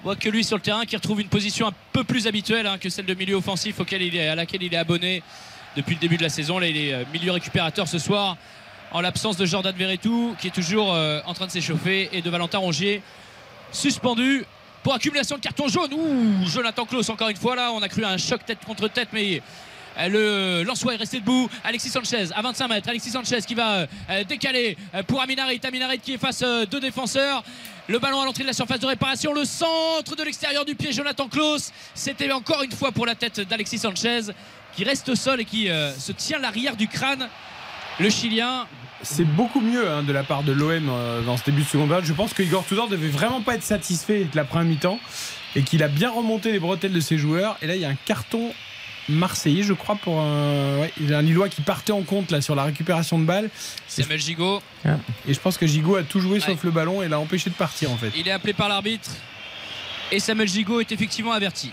[0.00, 2.66] On voit que lui sur le terrain qui retrouve une position un peu plus habituelle
[2.66, 5.22] hein, que celle de milieu offensif auquel il est, à laquelle il est abonné
[5.76, 6.58] depuis le début de la saison.
[6.58, 8.38] Là, il est euh, milieu récupérateur ce soir
[8.92, 12.30] en l'absence de Jordan Verretou qui est toujours euh, en train de s'échauffer et de
[12.30, 13.02] Valentin Rongier
[13.72, 14.46] suspendu
[14.82, 15.92] pour accumulation de carton jaune.
[15.92, 19.08] Ouh, Jonathan Klaus encore une fois là, on a cru un choc tête contre tête
[19.12, 19.42] mais
[19.98, 21.48] euh, le Lançois est resté debout.
[21.64, 22.88] Alexis Sanchez à 25 mètres.
[22.88, 25.60] Alexis Sanchez qui va euh, décaler euh, pour Aminarit.
[25.64, 27.42] Aminarit qui est face deux défenseurs.
[27.88, 29.32] Le ballon à l'entrée de la surface de réparation.
[29.32, 30.92] Le centre de l'extérieur du pied.
[30.92, 31.72] Jonathan Klaus.
[31.94, 34.32] C'était encore une fois pour la tête d'Alexis Sanchez
[34.76, 37.28] qui reste au sol et qui se tient l'arrière du crâne.
[37.98, 38.66] Le Chilien.
[39.02, 41.88] C'est beaucoup mieux hein, de la part de l'OM euh, dans ce début de seconde
[41.88, 42.04] période.
[42.04, 44.98] Je pense que Igor Tudor devait vraiment pas être satisfait de la première mi-temps
[45.54, 47.56] et qu'il a bien remonté les bretelles de ses joueurs.
[47.62, 48.52] Et là, il y a un carton
[49.08, 52.30] marseillais, je crois, pour un, ouais, il y a un Lillois qui partait en compte
[52.30, 53.50] là sur la récupération de balles.
[53.86, 54.62] Samuel Gigot.
[55.26, 57.54] Et je pense que Gigot a tout joué sauf le ballon et l'a empêché de
[57.54, 58.10] partir en fait.
[58.16, 59.10] Il est appelé par l'arbitre.
[60.10, 61.72] Et Samuel Gigot est effectivement averti.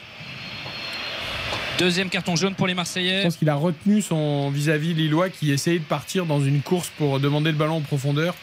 [1.78, 3.24] Deuxième carton jaune pour les Je Marseillais.
[3.24, 7.20] pense qu'il a retenu son vis-à-vis Lillois qui essayait de partir dans une course pour
[7.20, 8.34] demander le ballon en profondeur.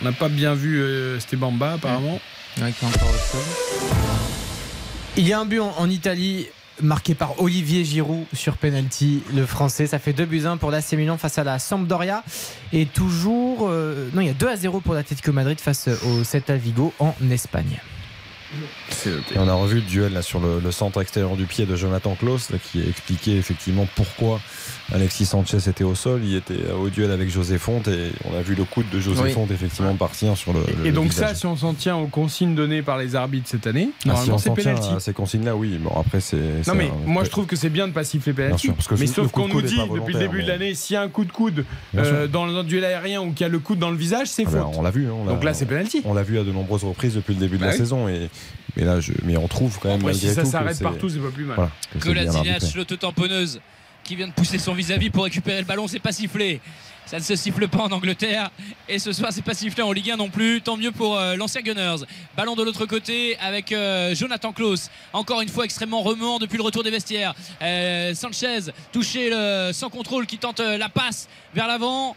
[0.00, 2.20] On n'a pas bien vu euh, Stebamba apparemment.
[5.16, 6.46] Il y a un but en, en Italie
[6.80, 9.86] marqué par Olivier Giroud sur penalty, le français.
[9.88, 12.22] Ça fait 2 buts 1 pour l'AC Milan face à la Sampdoria.
[12.72, 13.68] Et toujours.
[13.68, 16.94] euh, non, il y a 2 à 0 pour l'Atlético Madrid face au Celta Vigo
[17.00, 17.80] en Espagne.
[19.06, 22.14] Et on a revu le duel là, sur le, centre extérieur du pied de Jonathan
[22.14, 24.40] Klaus là, qui expliquait effectivement pourquoi
[24.92, 26.20] Alexis Sanchez était au sol.
[26.24, 29.22] Il était au duel avec José Fonte et on a vu le coude de José
[29.24, 29.30] Oui.
[29.32, 30.60] Fonte effectivement partir sur le.
[30.60, 31.28] le- Et le donc visage.
[31.30, 34.08] ça, si on s'en tient aux consignes données par les arbitres cette année, Ah, si
[34.08, 34.88] normalement on c'est s'en tient pénalty.
[34.94, 35.78] à ces consignes-là, oui.
[35.80, 36.66] Bon, après, c'est.
[36.66, 38.66] Non mais un- moi je trouve que c'est bien de pas siffler penalty.
[38.66, 40.96] sûr, parce que mais sauf qu'on nous dit depuis le début de l'année, s'il y
[40.96, 41.64] a un coup de coude
[41.96, 44.44] euh, dans un duel aérien ou qu'il y a le coude dans le visage, c'est
[44.46, 45.06] Ah ben, on l'a vu.
[45.06, 46.02] hein, on l'a- Donc là c'est penalty.
[46.04, 47.78] On l'a vu à de nombreuses reprises depuis le début de Bah la oui.
[47.78, 48.28] saison et
[48.76, 51.44] mais là je mais on trouve quand même si ça s'arrête partout, c'est pas plus
[51.44, 51.56] mal.
[51.98, 52.72] Que Kolasinac, arbitré.
[52.76, 53.60] l'auto-tamponneuse,
[54.04, 56.60] qui vient de pousser son vis-à-vis pour récupérer le ballon, c'est pas sifflé.
[57.10, 58.50] Ça ne se siffle pas en Angleterre.
[58.88, 60.60] Et ce soir, c'est pas sifflé en Ligue 1 non plus.
[60.60, 62.04] Tant mieux pour euh, l'ancien Gunners.
[62.36, 64.90] Ballon de l'autre côté avec euh, Jonathan Klaus.
[65.12, 67.34] Encore une fois, extrêmement remuant depuis le retour des vestiaires.
[67.62, 69.32] Euh, Sanchez, touché
[69.72, 72.14] sans contrôle, qui tente la passe vers l'avant.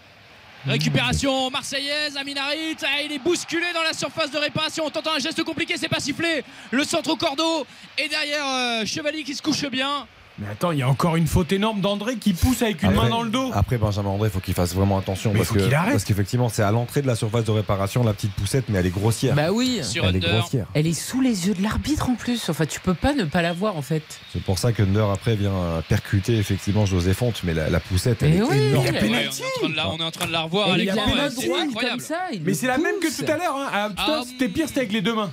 [0.67, 4.85] Récupération marseillaise, Aminarit, ah, il est bousculé dans la surface de réparation.
[4.85, 6.43] On tente un geste compliqué, c'est pas sifflé.
[6.69, 7.65] Le centre au cordeau
[7.97, 10.07] et derrière Chevalier qui se couche bien.
[10.39, 13.03] Mais attends, il y a encore une faute énorme d'André qui pousse avec une Après-
[13.03, 13.51] main dans le dos.
[13.53, 15.91] Après Benjamin André, il faut qu'il fasse vraiment attention Mais parce faut que qu'il arrête.
[15.91, 18.87] parce qu'effectivement, c'est à l'entrée de la surface de réparation la petite poussette, mais elle
[18.87, 19.35] est grossière.
[19.35, 19.79] Bah oui.
[20.03, 20.65] elle est grossière.
[20.73, 22.49] Elle est sous les yeux de l'arbitre en plus.
[22.49, 24.01] Enfin, tu peux pas ne pas la voir en fait.
[24.33, 28.23] C'est pour ça que Under après vient percuter effectivement José Fonte, mais la, la poussette,
[28.23, 28.85] elle Mais est oui, énorme.
[28.87, 29.31] il y a Ouais, on, est en
[29.61, 31.11] train de la, on est en train de la revoir à il a l'écran.
[31.11, 31.97] ouais, c'est droite incroyable.
[31.97, 32.17] comme ça.
[32.33, 33.55] il Mais c'est la même que tout à l'heure.
[33.55, 33.69] Hein.
[33.71, 35.31] Ah, Ah, c'était pire, c'était avec les deux mains.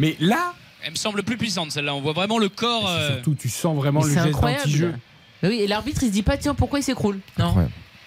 [0.00, 1.94] Mais là, Elle me semble plus puissante celle-là.
[1.94, 2.88] On voit vraiment le corps.
[2.88, 4.94] euh, surtout, tu sens vraiment Mais le C'est geste.
[5.42, 7.20] Mais oui, et l'arbitre il se dit pas tiens pourquoi il s'écroule?
[7.38, 7.54] Non.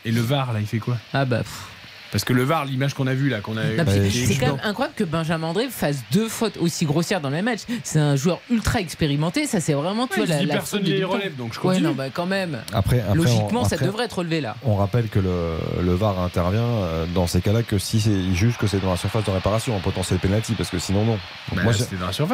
[0.03, 0.97] Et le VAR, là, il fait quoi?
[1.13, 1.39] Ah bah.
[1.39, 1.67] pff.
[2.11, 3.61] Parce que le VAR, l'image qu'on a vue là, qu'on a.
[3.63, 7.35] Je- c'est quand même incroyable que Benjamin André fasse deux fautes aussi grossières dans le
[7.35, 7.61] même match.
[7.83, 9.45] C'est un joueur ultra expérimenté.
[9.45, 11.67] Ça, c'est vraiment tu Ouais, vois, il la, la personne les relève, donc je Ouais,
[11.75, 11.87] continue.
[11.87, 12.59] non, bah quand même.
[12.73, 14.55] Après, après, Logiquement, on, ça devrait être relevé là.
[14.63, 18.57] On rappelle que le, le VAR intervient euh, dans ces cas-là que si il juge
[18.57, 21.11] que c'est dans la surface de réparation en potentiel penalty, parce que sinon non.
[21.13, 21.19] Donc
[21.55, 21.61] Bah,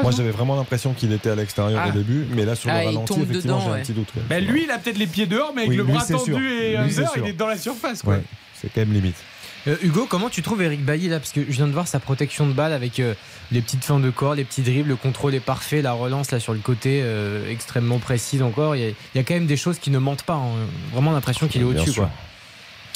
[0.02, 1.90] moi, j'avais vraiment l'impression qu'il était à l'extérieur Ah.
[1.90, 3.82] au début, mais là sur Ah, le il ralenti, effectivement, j'ai un ouais.
[3.82, 4.08] petit doute.
[4.16, 4.24] ouais.
[4.28, 6.78] Bah, lui, il a peut-être les pieds dehors, mais avec Oui, le bras tendu et
[6.78, 8.02] under, il est dans la surface.
[8.02, 8.16] Quoi.
[8.16, 8.24] Ouais,
[8.60, 9.16] c'est quand même limite.
[9.68, 11.19] Euh, Hugo, comment tu trouves Eric Bailly là?
[11.19, 13.14] Parce que je viens de voir sa protection de balle avec euh,
[13.52, 16.39] les petites fins de corps, les petits dribbles, le contrôle est parfait, la relance là
[16.39, 18.76] sur le côté euh, extrêmement précise encore.
[18.76, 20.35] Il y, a, il y a quand même des choses qui ne mentent pas.
[20.35, 20.52] hein.
[20.94, 21.91] Vraiment l'impression qu'il est au-dessus.
[21.94, 22.10] quoi.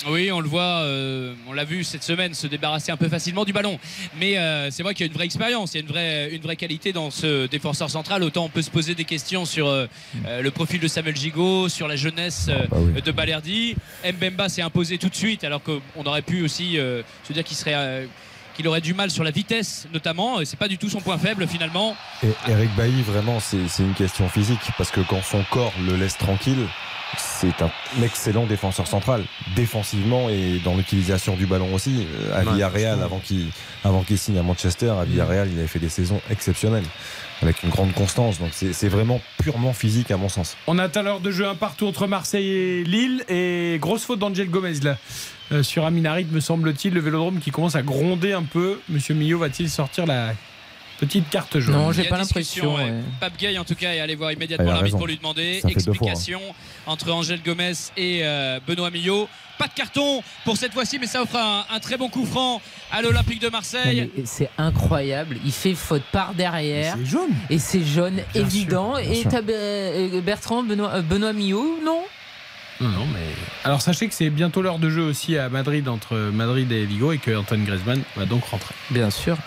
[0.07, 3.45] Oui, on le voit, euh, on l'a vu cette semaine se débarrasser un peu facilement
[3.45, 3.79] du ballon.
[4.19, 6.29] Mais euh, c'est vrai qu'il y a une vraie expérience, il y a une vraie,
[6.33, 8.23] une vraie qualité dans ce défenseur central.
[8.23, 9.87] Autant on peut se poser des questions sur euh,
[10.41, 13.01] le profil de Samuel Gigot, sur la jeunesse euh, bah oui.
[13.01, 13.75] de Balerdi.
[14.03, 18.07] Mbemba s'est imposé tout de suite, alors qu'on aurait pu aussi se dire qu'il serait.
[18.55, 21.17] qu'il aurait du mal sur la vitesse notamment, Et c'est pas du tout son point
[21.17, 21.95] faible finalement.
[22.23, 26.17] Et Eric Bailly, vraiment, c'est une question physique parce que quand son corps le laisse
[26.17, 26.67] tranquille,
[27.17, 27.71] c'est un
[28.03, 29.23] excellent défenseur central,
[29.55, 32.07] défensivement et dans l'utilisation du ballon aussi.
[32.31, 33.47] Euh, À Villarreal, avant qu'il
[33.83, 36.85] avant qu'il signe à Manchester, à Villarreal, il avait fait des saisons exceptionnelles
[37.41, 38.39] avec une grande constance.
[38.39, 40.55] Donc c'est c'est vraiment purement physique à mon sens.
[40.67, 44.19] On a à l'heure de jeu un partout entre Marseille et Lille et grosse faute
[44.19, 44.97] d'Angel Gomez là.
[45.51, 48.79] Euh, sur Aminarit, me semble-t-il, le vélodrome qui commence à gronder un peu.
[48.87, 50.33] Monsieur Millot va-t-il sortir la
[51.01, 52.75] petite carte jaune Non, j'ai pas l'impression.
[52.75, 52.83] ouais.
[52.85, 52.93] ouais.
[53.19, 55.69] Pape Gay en tout cas est allé voir immédiatement Ah, l'arbitre pour lui demander fois,
[55.69, 55.73] hein.
[55.73, 56.39] explication
[56.85, 59.27] entre Angel Gomez et euh, Benoît Millot.
[59.57, 62.61] Pas de carton pour cette fois-ci, mais ça offre un, un très bon coup franc
[62.91, 64.09] à l'Olympique de Marseille.
[64.25, 65.37] C'est incroyable.
[65.45, 66.95] Il fait faute par derrière.
[66.97, 67.29] C'est jaune.
[67.49, 68.95] Et c'est jaune, Bien évident.
[68.95, 72.01] sûr, et t'as euh, Bertrand, Benoît, euh, Benoît Millot, non?
[72.79, 73.19] Non, non, mais.
[73.63, 77.11] Alors sachez que c'est bientôt l'heure de jeu aussi à Madrid entre Madrid et Vigo
[77.11, 78.73] et que Antoine Griezmann va donc rentrer.
[78.89, 79.37] Bien sûr.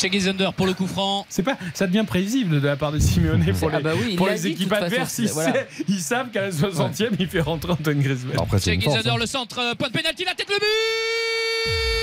[0.00, 1.26] Check under pour le coup franc.
[1.28, 4.16] C'est pas, ça devient prévisible de la part de Simeone pour les, Ah bah oui,
[4.16, 5.18] pour les dit, de équipes adverses.
[5.18, 5.52] Ils, voilà.
[5.52, 8.36] sait- ils savent qu'à la 60e, il fait rentrer Antoine Griezmann.
[8.58, 9.16] Check under, hein.
[9.18, 11.99] le centre, euh, point de pénalty, la tête, le but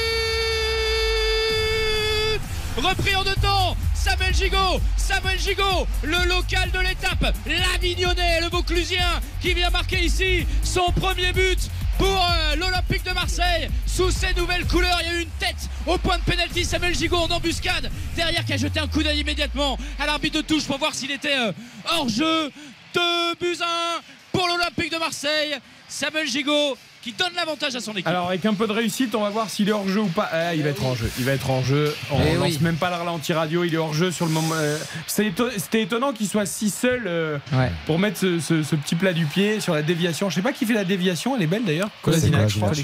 [2.77, 9.19] Repris en deux temps, Samuel Gigot, Samuel Gigot, le local de l'étape, l'Avignonnais, le Vauclusien,
[9.41, 11.59] qui vient marquer ici son premier but
[11.97, 14.99] pour euh, l'Olympique de Marseille sous ses nouvelles couleurs.
[15.01, 16.65] Il y a eu une tête au point de pénalty.
[16.65, 20.41] Samuel Gigot en embuscade derrière qui a jeté un coup d'œil immédiatement à l'arbitre de
[20.45, 21.51] touche pour voir s'il était euh,
[21.89, 22.51] hors jeu.
[22.93, 23.01] 2
[23.39, 24.01] buts à 1
[24.31, 25.57] pour l'Olympique de Marseille.
[25.87, 28.07] Samuel Gigot qui donne l'avantage à son équipe.
[28.07, 30.27] Alors avec un peu de réussite, on va voir s'il est hors jeu ou pas.
[30.33, 31.09] Ah, il va être en jeu.
[31.19, 31.95] Il va être en jeu.
[32.11, 32.59] On Eh lance oui.
[32.61, 33.63] même pas le ralenti radio.
[33.63, 34.55] Il est hors jeu sur le moment.
[34.55, 37.71] euh, C'était étonnant qu'il soit si seul euh, Ouais.
[37.85, 40.29] pour mettre ce, ce- ce petit plat du pied sur la déviation.
[40.29, 41.35] Je sais pas qui fait la déviation.
[41.37, 41.89] Elle est belle d'ailleurs.
[42.01, 42.69] Kolasinac, je crois.
[42.71, 42.75] Ouais,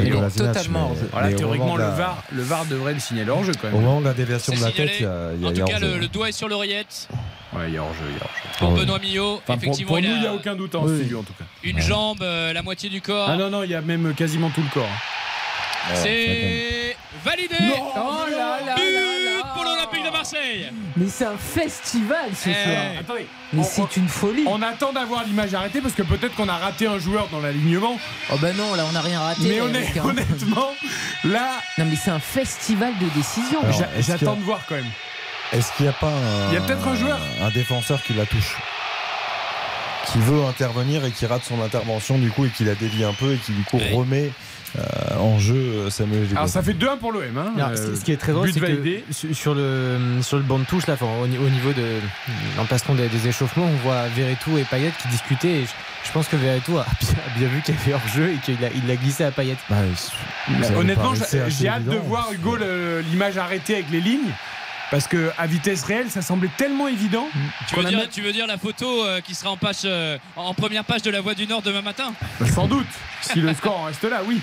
[0.00, 0.94] Il est totalement.
[1.12, 3.72] Voilà, mais au théoriquement le VAR, le VAR devrait le signaler hors jeu quand Au
[3.72, 3.82] même.
[3.82, 4.88] moment de la déviation de la signalé.
[4.90, 5.92] tête, il y a, il y a en tout cas, hors-jeu.
[5.94, 7.08] le, le doigt est sur l'oreillette
[7.54, 8.00] Ouais, il y a hors jeu.
[8.10, 8.48] Il y a hors jeu.
[8.58, 8.80] pour Ah ouais.
[8.80, 9.40] Benoît Millot.
[9.46, 10.96] Enfin, Effectivement, pour il nous, a il n'y a aucun doute en Oui.
[10.98, 11.44] studio en tout cas.
[11.64, 13.28] une jambe, euh, la moitié du corps.
[13.30, 14.84] Ah non, non, il y a même quasiment tout le corps.
[15.90, 17.54] Ouais, ça C'est validé.
[17.96, 20.70] Oh là là But là pour l'Olympique de Marseille.
[20.96, 22.52] Mais c'est un festival ce Eh.
[22.54, 22.82] soir.
[23.00, 23.26] Attendez.
[23.52, 24.44] Mais On- c'est une folie.
[24.46, 27.96] On attend d'avoir l'image arrêtée parce que peut-être qu'on a raté un joueur dans l'alignement.
[28.32, 29.42] Oh bah non, là on n'a rien raté.
[29.44, 29.64] Mais hein.
[30.04, 30.72] honnêtement,
[31.24, 33.60] là, Non mais c'est un festival de décision.
[34.00, 34.90] J'attends a- de voir quand même.
[35.52, 37.18] Est-ce qu'il n'y a pas un, Il y a peut-être un joueur.
[37.42, 38.54] un défenseur qui la touche
[40.12, 43.12] qui veut intervenir et qui rate son intervention du coup et qui la dévie un
[43.12, 44.30] peu et qui du coup remet
[44.78, 46.36] euh, en jeu euh, Samuel Gigot.
[46.36, 47.22] Alors ça fait 2-1 pour l'OM.
[47.38, 47.52] Hein.
[47.56, 48.60] Alors, Euh, ce qui est très drôle, but
[49.10, 51.72] c'est que sur le, sur le banc de touche, là, enfin, au, ni- au niveau
[51.72, 51.84] de
[52.56, 55.60] l'emplacement des, des échauffements, on voit Verretou et Payet qui discutaient.
[55.60, 55.70] Et je,
[56.06, 58.62] je pense que Verretou a bien, a bien vu qu'il y avait hors-jeu et qu'il
[58.64, 59.56] a, il l'a glissé à Payet.
[60.48, 61.12] Bah, honnêtement,
[61.48, 62.56] j'ai hâte de voir Hugo
[63.10, 64.32] l'image arrêtée avec les lignes.
[64.90, 67.26] Parce que à vitesse réelle, ça semblait tellement évident.
[67.68, 69.76] Tu qu'on veux, dire, même- tu veux dire la photo euh, qui sera en, page,
[69.84, 72.14] euh, en première page de la Voix du Nord demain matin?
[72.40, 72.86] Bah, sans doute.
[73.20, 74.40] Si le score en reste là, oui.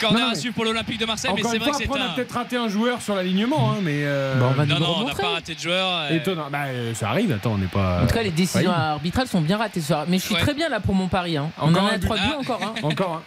[0.00, 1.94] Corner Non, à suivre pour l'Olympique de Marseille, mais c'est vrai fois, que c'est on
[1.94, 3.98] a peut-être raté un joueur sur l'alignement, hein, mais.
[4.02, 5.22] euh, Bah, on va Non, nous non, on n'a remontrer.
[5.22, 5.88] pas raté de joueur.
[5.88, 6.48] euh, Étonnant.
[6.50, 8.02] Bah, euh, ça arrive, attends, on n'est pas.
[8.02, 10.04] En tout cas, les décisions arbitrales sont bien ratées ce soir.
[10.08, 10.40] Mais je suis Ouais.
[10.40, 11.36] très bien là pour mon pari.
[11.36, 11.50] hein.
[11.60, 12.06] On Encore en a but.
[12.06, 12.38] 3 buts Ah.
[12.40, 12.60] encore.
[12.64, 12.74] hein.
[12.82, 13.22] Encore.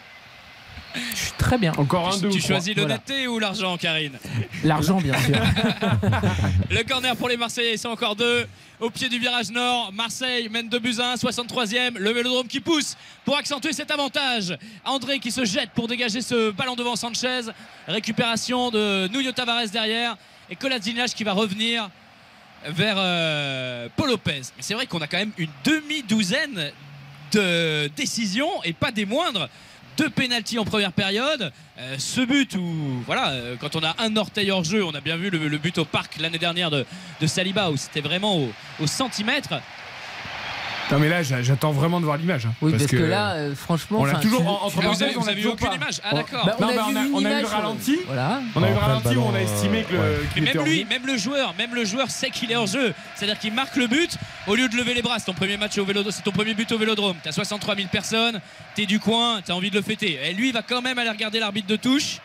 [1.14, 1.72] Je suis très bien.
[1.78, 2.90] Encore un, deux Tu choisis Voilà.
[2.90, 4.18] l'honnêteté ou l'argent, Karine
[4.64, 5.36] L'argent, bien sûr.
[6.70, 8.48] Le corner pour les Marseillais, sont encore deux.
[8.80, 11.98] Au pied du virage nord, Marseille mène 2 buts à 1, 63e.
[11.98, 12.96] Le vélodrome qui pousse
[13.26, 14.56] pour accentuer cet avantage.
[14.86, 17.42] André qui se jette pour dégager ce ballon devant Sanchez.
[17.88, 20.16] Récupération de Nuno Tavares derrière.
[20.50, 21.90] Et Kolasinac qui va revenir
[22.68, 24.42] vers euh, Paul Lopez.
[24.56, 26.72] Mais c'est vrai qu'on a quand même une demi-douzaine
[27.32, 29.50] de décisions et pas des moindres.
[29.98, 31.52] Deux pénalties en première période.
[31.80, 35.02] Euh, ce but où, voilà, euh, quand on a un orteil hors jeu, on a
[35.02, 36.86] bien vu le, but au parc l'année dernière de,
[37.26, 38.38] Saliba où c'était vraiment
[38.80, 39.60] au centimètre.
[40.92, 42.46] Non, mais là, j'a- j'attends vraiment de voir l'image.
[42.46, 44.00] hein, Oui, parce, que, là, euh, franchement.
[44.00, 45.76] on enfin, toujours tu- en- entre tu- Vous toujours aucune pas.
[45.76, 46.46] image Ah On- d'accord.
[46.46, 46.84] Bah, on Non, a mais vu
[47.14, 47.98] on a- a eu le ralenti.
[48.06, 48.42] Voilà.
[48.56, 50.00] On a eu le le ralenti où on a estimé que le.
[50.38, 52.94] Mais était même lui, même le joueur, même le joueur sait qu'il est hors jeu.
[53.16, 54.12] C'est-à-dire qu'il marque le but
[54.48, 55.20] au lieu de lever les bras.
[55.20, 57.18] C'est ton premier match au vélodrome, c'est ton premier but au Vélodrome.
[57.22, 58.40] T'as 63 000 personnes,
[58.76, 60.20] t'es du coin, t'as envie de le fêter.
[60.24, 62.20] Et lui, il va quand même aller regarder l'arbitre de touche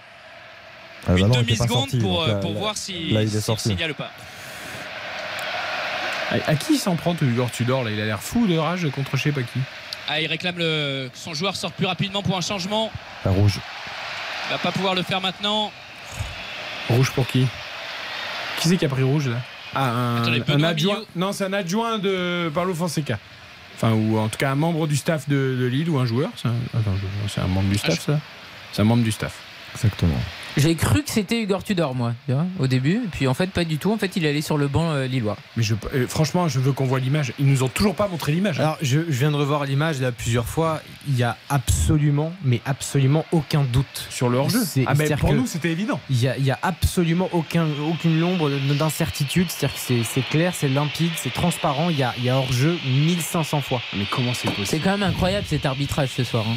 [1.08, 3.12] Ah, le une demi-seconde pour, euh, là- pour là- voir s'il
[3.58, 4.10] signale ou pas.
[6.32, 8.88] À, à qui il s'en prend, Igor Tudor là Il a l'air fou de rage
[8.94, 9.60] contre je sais pas qui.
[10.08, 11.08] Ah, il réclame le...
[11.12, 12.90] que son joueur sorte plus rapidement pour un changement.
[13.24, 13.58] La rouge.
[14.48, 15.70] Il va pas pouvoir le faire maintenant.
[16.88, 17.46] Rouge pour qui?
[18.58, 19.36] Qui c'est qui a pris rouge là?
[19.74, 20.98] Ah, un, Attendez, un Benoît adjoint.
[21.16, 23.18] Non, c'est un adjoint de Paulo Fonseca.
[23.76, 26.30] Enfin, ou en tout cas un membre du staff de, de Lille ou un joueur.
[26.36, 28.18] C'est un, attends, je- c'est un membre du staff, ça
[28.72, 29.34] C'est un membre du staff.
[29.74, 30.20] Exactement.
[30.56, 32.96] J'ai cru que c'était Igor Tudor, moi, tu vois, au début.
[32.96, 33.90] Et puis en fait, pas du tout.
[33.92, 35.36] En fait, il est allé sur le banc euh, lillois.
[35.56, 37.32] Mais je, euh, franchement, je veux qu'on voit l'image.
[37.38, 38.60] Ils nous ont toujours pas montré l'image.
[38.60, 38.64] hein.
[38.64, 40.82] Alors, je, je viens de revoir l'image là plusieurs fois.
[41.08, 44.62] Il y a absolument, mais absolument aucun doute sur le hors-jeu.
[44.64, 45.98] C'est- Ah, pour nous, c'était évident.
[46.10, 49.46] Il y a, il y a absolument aucun, aucune ombre d'incertitude.
[49.48, 51.88] C'est-à-dire que c'est- c'est clair, c'est limpide, c'est transparent.
[51.90, 53.80] Il y a, il y a hors-jeu 1500 fois.
[53.96, 56.44] Mais comment c'est possible C'est quand même incroyable cet arbitrage ce soir.
[56.48, 56.56] hein.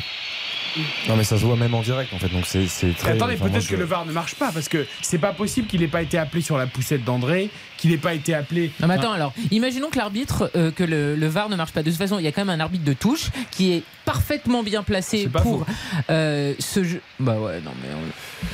[1.08, 2.28] Non, mais ça se voit même en direct en fait.
[2.30, 3.12] Donc c'est très.
[3.12, 5.68] attendez, enfin, peut-être je- que le VAR ne marche pas parce que c'est pas possible
[5.68, 8.72] qu'il ait pas été appelé sur la poussette d'André, qu'il ait pas été appelé.
[8.82, 11.84] Non, mais attends, alors, imaginons que l'arbitre, euh, que le, le VAR ne marche pas.
[11.84, 14.64] De toute façon, il y a quand même un arbitre de touche qui est parfaitement
[14.64, 15.66] bien placé pour
[16.10, 17.02] euh, ce jeu.
[17.20, 17.90] Bah ouais, non, mais.
[17.94, 18.48] on-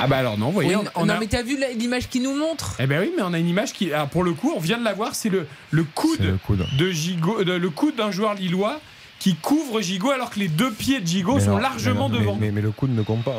[0.00, 1.18] Ah bah alors non, vous voyez, Oui, on, on non, a.
[1.20, 2.76] mais t'as vu l'image qui nous montre?
[2.80, 4.78] Eh ben oui, mais on a une image qui, alors pour le coup, on vient
[4.78, 6.66] de la voir, c'est le le coude, C'est le coude.
[6.76, 8.80] de Gigot, de- le coude d'un joueur lillois
[9.22, 12.20] qui couvre Gigot alors que les deux pieds de Gigot sont non, largement mais non,
[12.20, 12.34] devant.
[12.40, 13.36] Mais, mais- mais le coude ne compte pas.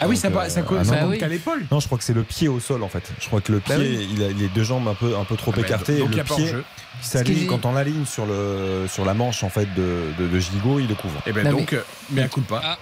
[0.00, 1.18] ah oui, Donc, ça, euh, ça, ah ça non, compte oui.
[1.18, 1.64] qu'à l'épaule.
[1.72, 3.12] Non, je crois que c'est le pied au sol en fait.
[3.20, 4.08] Je crois que le pied, Bah oui.
[4.12, 5.98] il a les deux jambes un peu, un peu trop Ah bah, écartées.
[5.98, 6.54] donc et il y le pied
[7.00, 10.78] s'aligne quand on l'aligne sur, le, sur la manche en fait de, de, de Gigot,
[10.78, 11.20] il le couvre.
[11.26, 12.60] Et ben Non, donc, euh, mais à coup de pas.
[12.64, 12.78] Ah.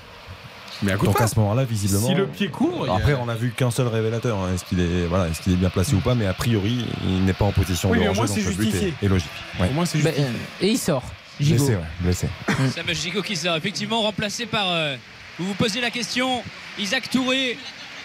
[0.83, 1.25] Mais à coup Donc pas.
[1.25, 2.09] à ce moment-là, visiblement.
[2.09, 4.37] Si le pied couvre, il y a- Après, on a vu qu'un seul révélateur.
[4.39, 4.49] hein.
[4.55, 7.25] Est-ce qu'il est, voilà, est-ce qu'il est bien placé ou pas Mais a priori, il
[7.25, 8.95] n'est pas en position Oui, de mais au moins, donc c'est le but justifié.
[9.01, 9.29] est, est logique.
[9.61, 9.69] Ouais.
[9.71, 10.27] Au moins c'est Bah, juste.
[10.27, 10.33] euh,
[10.67, 11.05] Et il sort.
[11.43, 11.65] Gigot.
[11.65, 12.29] Blessé, ouais, blessé.
[12.75, 14.69] Samuel Gigot qui sort effectivement remplacé par.
[14.71, 14.97] euh,
[15.39, 16.43] vous vous posez la question.
[16.79, 17.57] Isaac Touré,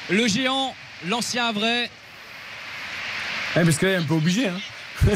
[0.09, 0.73] le géant,
[1.07, 1.89] l'ancien Havrais.
[3.55, 4.47] Ouais, parce que là, il est un peu obligé.
[4.47, 4.59] Hein.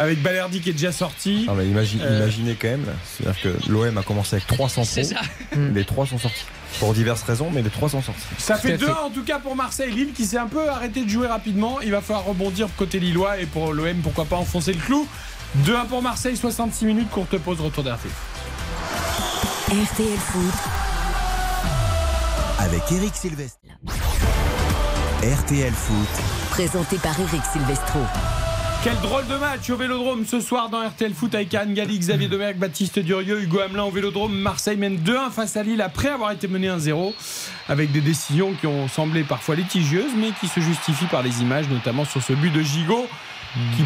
[0.00, 1.46] Avec Balerdi qui est déjà sorti.
[1.48, 2.18] Ah, mais imagine- Euh.
[2.22, 5.24] Imaginez quand même, c'est-à-dire que l'OM a commencé avec 300 C'est pros.
[5.24, 5.58] ça.
[5.74, 6.44] Les trois sont sortis.
[6.80, 8.20] Pour diverses raisons, mais les trois sont sortis.
[8.36, 8.92] Ça fait deux fait.
[8.92, 9.90] en tout cas pour Marseille.
[9.92, 11.80] Lille qui s'est un peu arrêté de jouer rapidement.
[11.80, 15.08] Il va falloir rebondir côté Lillois et pour l'OM, pourquoi pas enfoncer le clou.
[15.56, 18.08] 2-1 pour Marseille, 66 minutes, courte pause, retour d'RT.
[19.68, 20.54] RTL Foot,
[22.58, 23.58] avec Eric Silvestre.
[25.22, 28.00] RTL Foot, présenté par Eric Silvestro.
[28.84, 32.28] Quel drôle de match au Vélodrome ce soir dans RTL Foot avec Anne Galli, Xavier
[32.28, 34.38] Domergue, Baptiste Durieux, Hugo Hamelin au Vélodrome.
[34.38, 37.12] Marseille mène 2-1 face à Lille après avoir été mené 1-0
[37.68, 41.68] avec des décisions qui ont semblé parfois litigieuses mais qui se justifient par les images,
[41.68, 43.08] notamment sur ce but de Gigot
[43.76, 43.82] qui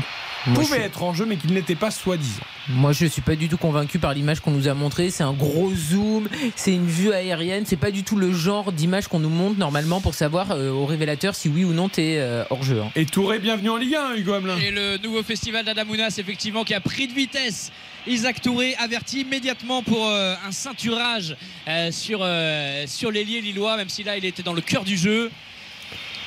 [0.47, 2.43] Moi, pouvait je- être en jeu mais qui ne l'était pas soi-disant.
[2.69, 5.11] Moi, je suis pas du tout convaincu par l'image qu'on nous a montrée.
[5.11, 7.65] C'est un gros zoom, c'est une vue aérienne.
[7.67, 10.87] C'est pas du tout le genre d'image qu'on nous montre normalement pour savoir euh, au
[10.87, 12.81] révélateur si oui ou non t'es euh, hors jeu.
[12.81, 12.91] hein.
[12.97, 14.57] Et Touré, bienvenue en Ligue 1, Hugo Hamelin.
[14.59, 17.71] Et le nouveau festival d'Adamounas, effectivement, qui a pris de vitesse.
[18.07, 21.37] Isaac Touré averti immédiatement pour euh, un ceinturage
[21.69, 24.97] euh, sur, euh, sur l'ailier lillois, même si là il était dans le cœur du
[24.97, 25.31] jeu.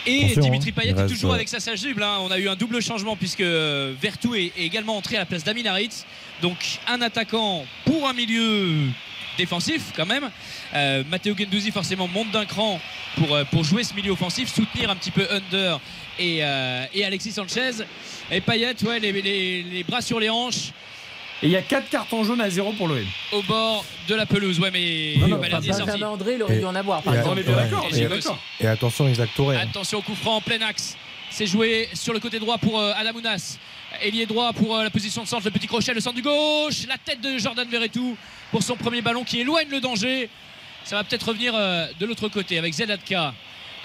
[0.06, 2.04] Et Attention, Dimitri hein, Payet est toujours euh, avec sa sage double.
[2.04, 2.18] hein.
[2.22, 5.26] On a eu un double changement puisque euh, Vertou est, est également entré à la
[5.26, 5.90] place d'Amin Harit.
[6.42, 6.58] Donc
[6.88, 8.72] un attaquant pour un milieu
[9.38, 10.30] défensif quand même.
[10.74, 12.80] Euh, Matteo Gendouzi forcément monte d'un cran
[13.16, 15.80] pour, pour jouer ce milieu offensif, soutenir un petit peu Under
[16.20, 17.72] et, euh, et Alexis Sanchez.
[18.32, 20.72] Et Payet, ouais, les, les- les bras sur les hanches.
[21.44, 23.04] Et il y a 4 cartons jaunes à 0 pour l'OM.
[23.34, 26.04] Au bord de la pelouse, ouais, mais Non, non, Baladi est Benjamin sorti.
[26.06, 27.36] André, il aurait dû en avoir, par et- exemple.
[27.38, 27.64] On est bien ouais.
[27.64, 28.40] d'accord, on est Et- bien d'accord.
[28.62, 29.58] Et attention, Isaac Touré.
[29.58, 29.68] hein.
[29.70, 30.96] Attention au coup franc en plein axe.
[31.30, 33.58] C'est joué sur le côté droit pour euh, Adamounas.
[34.02, 36.88] Ailier droit pour euh, la position de centre, le petit crochet, le centre du gauche.
[36.88, 38.16] La tête de Jordan Verretou
[38.52, 40.30] pour son premier ballon qui éloigne le danger.
[40.86, 43.34] Ça va peut-être revenir euh, de l'autre côté avec Zelatka.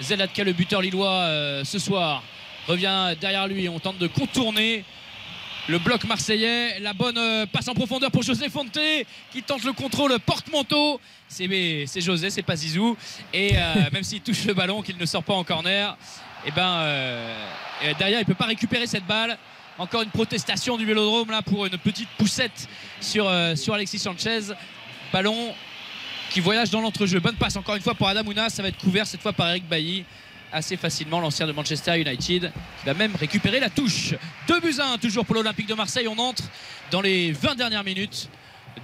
[0.01, 2.23] Zelatka, le buteur lillois euh, ce soir,
[2.67, 3.67] revient derrière lui.
[3.67, 4.83] On tente de contourner
[5.67, 6.79] le bloc marseillais.
[6.79, 8.77] La bonne euh, passe en profondeur pour José Fonte
[9.31, 10.99] qui tente le contrôle porte-manteau.
[11.27, 12.97] C'est José, c'est pas Zizou.
[13.33, 15.97] Et euh, même s'il touche le ballon, qu'il ne sort pas en corner,
[16.45, 17.45] et ben euh,
[17.83, 19.37] euh, derrière il peut pas récupérer cette balle.
[19.77, 22.67] Encore une protestation du Vélodrome là pour une petite poussette
[22.99, 24.53] sur, euh, sur Alexis Sanchez.
[25.13, 25.53] Ballon
[26.29, 27.19] qui voyage dans l'entrejeu.
[27.19, 28.49] Bonne passe encore une fois pour Adam Ounas.
[28.49, 30.05] Ça va être couvert cette fois par Eric Bailly
[30.51, 34.15] assez facilement, l'ancien de Manchester United, qui va même récupérer la touche.
[34.47, 36.07] 2 buts à 1 toujours pour l'Olympique de Marseille.
[36.07, 36.43] On entre
[36.91, 38.29] dans les 20 dernières minutes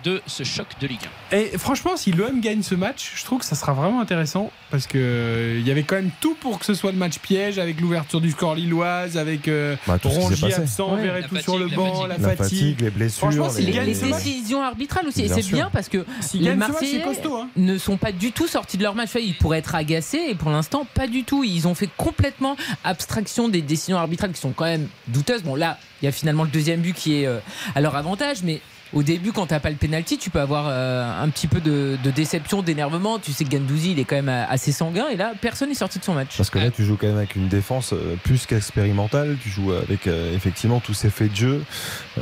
[0.03, 0.99] de ce choc de Ligue
[1.32, 1.38] 1.
[1.38, 4.85] Et franchement, si l'OM gagne ce match, je trouve que ça sera vraiment intéressant parce
[4.85, 7.57] que euh, il y avait quand même tout pour que ce soit le match piège
[7.57, 11.01] avec l'ouverture du score lilloise, avec euh, Bah, Rongier absent, Ouais.
[11.03, 12.07] Verretou La sur le fatigue, la banc, fatigue.
[12.09, 12.38] la La fatigue.
[12.59, 13.19] fatigue, les blessures.
[13.19, 15.24] Franchement, s'il les- gagne les ce match- décisions arbitrales aussi.
[15.24, 17.38] Et c'est bien parce que S'il les match, Marseillais costaud.
[17.38, 17.49] hein.
[17.56, 19.09] ne sont pas du tout sortis de leur match.
[19.19, 21.43] Ils pourraient être agacés et pour l'instant, pas du tout.
[21.43, 25.43] Ils ont fait complètement abstraction des décisions arbitrales qui sont quand même douteuses.
[25.43, 27.40] Bon, là, il y a finalement le deuxième but qui est euh,
[27.75, 28.61] à leur avantage, mais.
[28.93, 31.98] Au début, quand t'as pas le penalty, tu peux avoir euh, un petit peu de,
[32.03, 33.19] de déception, d'énervement.
[33.19, 35.07] Tu sais que Gandouzi, il est quand même euh, assez sanguin.
[35.11, 36.35] Et là, personne n'est sorti de son match.
[36.38, 39.38] Parce que là, tu joues quand même avec une défense euh, plus qu'expérimentale.
[39.43, 41.64] Tu joues avec euh, effectivement tous ces faits de jeu.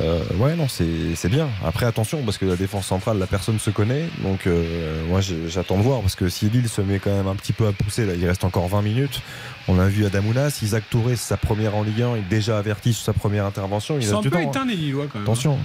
[0.00, 1.48] Euh, ouais, non, c'est c'est bien.
[1.64, 4.08] Après, attention, parce que la défense centrale, la personne se connaît.
[4.22, 6.00] Donc, euh, moi, j'attends de voir.
[6.00, 8.26] Parce que si Lille se met quand même un petit peu à pousser, là, il
[8.26, 9.20] reste encore 20 minutes.
[9.68, 12.56] On a vu Adamounas, Isaac Touré, c'est sa première en Ligue 1, il est déjà
[12.58, 13.96] averti sur sa première intervention.
[14.00, 14.38] Il sont un peu temps.
[14.38, 14.42] hein.
[14.42, 15.24] éteints les Lillois quand même.
[15.24, 15.58] Attention.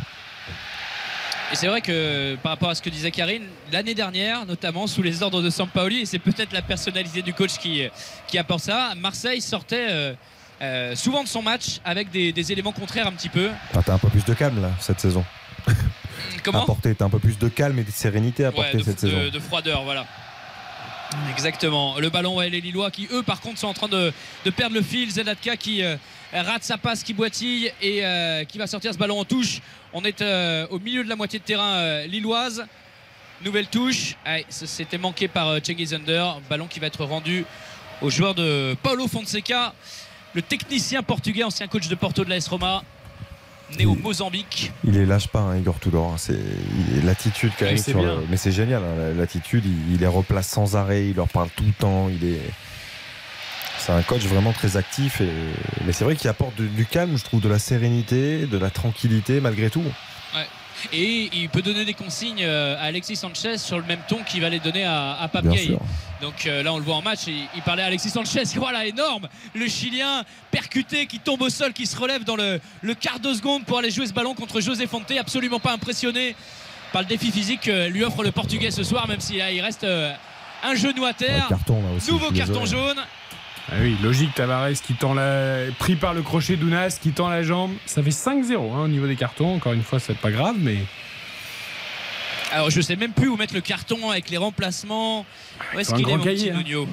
[1.52, 5.02] Et c'est vrai que par rapport à ce que disait Karine, l'année dernière, notamment sous
[5.02, 7.84] les ordres de Sampaoli, et c'est peut-être la personnalité du coach qui,
[8.28, 10.14] qui apporte ça, Marseille sortait euh,
[10.62, 13.50] euh, souvent de son match avec des, des éléments contraires un petit peu.
[13.74, 15.26] Ah, T'as un peu plus de calme là cette saison.
[16.44, 16.64] Comment?
[16.64, 19.04] Apporter, t'as un peu plus de calme et de sérénité à apporter Ouais, de, cette
[19.04, 19.30] de- saison.
[19.34, 20.06] de froideur, voilà.
[21.32, 22.00] Exactement.
[22.00, 24.14] Le ballon, ouais, les Lillois qui, eux, par contre, sont en train de,
[24.46, 25.12] de perdre le fil.
[25.12, 25.98] Zelatka qui euh,
[26.32, 29.60] rate sa passe, qui boitille et euh, qui va sortir ce ballon en touche.
[29.94, 32.66] On est euh, au milieu de la moitié de terrain euh, lilloise.
[33.44, 34.16] Nouvelle touche.
[34.26, 36.40] Allez, C'était manqué par euh, Cengiz Under.
[36.50, 37.46] Ballon qui va être rendu
[38.02, 39.74] au joueur de Paulo Fonseca,
[40.34, 42.84] le technicien portugais, ancien coach de Porto de l'AS Roma,
[43.78, 44.72] né au Mozambique.
[44.84, 46.14] Il est lâche pas, hein, Igor Tudor.
[46.14, 46.16] hein.
[46.18, 46.40] C'est
[47.04, 49.64] l'attitude quand Oui, même sur le- Mais c'est génial, hein, l'attitude.
[49.66, 52.10] Il, il les replace sans arrêt, il leur parle tout le temps.
[52.10, 52.40] Il est.
[53.86, 55.22] C'est un coach vraiment très actif.
[55.22, 55.30] Et...
[55.86, 58.70] Mais c'est vrai qu'il apporte du, du calme, je trouve, de la sérénité, de la
[58.70, 59.84] tranquillité malgré tout.
[60.36, 60.48] Ouais.
[60.94, 64.42] Et il peut donner des consignes euh, à Alexis Sanchez sur le même ton qu'il
[64.42, 65.46] va les donner à, à Pape.
[66.22, 67.22] Donc euh, là, on le voit en match.
[67.28, 68.44] Il, il parlait à Alexis Sanchez.
[68.56, 69.28] Voilà, énorme.
[69.56, 73.34] Le Chilien percuté qui tombe au sol, qui se relève dans le, le quart de
[73.34, 75.12] seconde pour aller jouer ce ballon contre José Fonte.
[75.20, 76.36] Absolument pas impressionné
[76.94, 79.62] par le défi physique que lui offre le Portugais ce soir, même si là, il
[79.62, 80.14] reste euh,
[80.64, 81.48] un genou à terre.
[81.50, 82.98] Ouais, carton, là aussi, Nouveau carton jaune.
[83.74, 85.60] Ah oui, logique, Tavares qui tend la...
[85.80, 87.72] pris par le crochet d'Ounas, qui tend la jambe.
[87.86, 89.56] Ça fait 5-0 hein, au niveau des cartons.
[89.56, 90.78] Encore une fois, c'est pas grave, mais.
[92.52, 95.26] Alors je sais même plus où mettre le carton avec les remplacements.
[95.74, 96.86] Où est-ce qu'il est mon cahier, petit hein.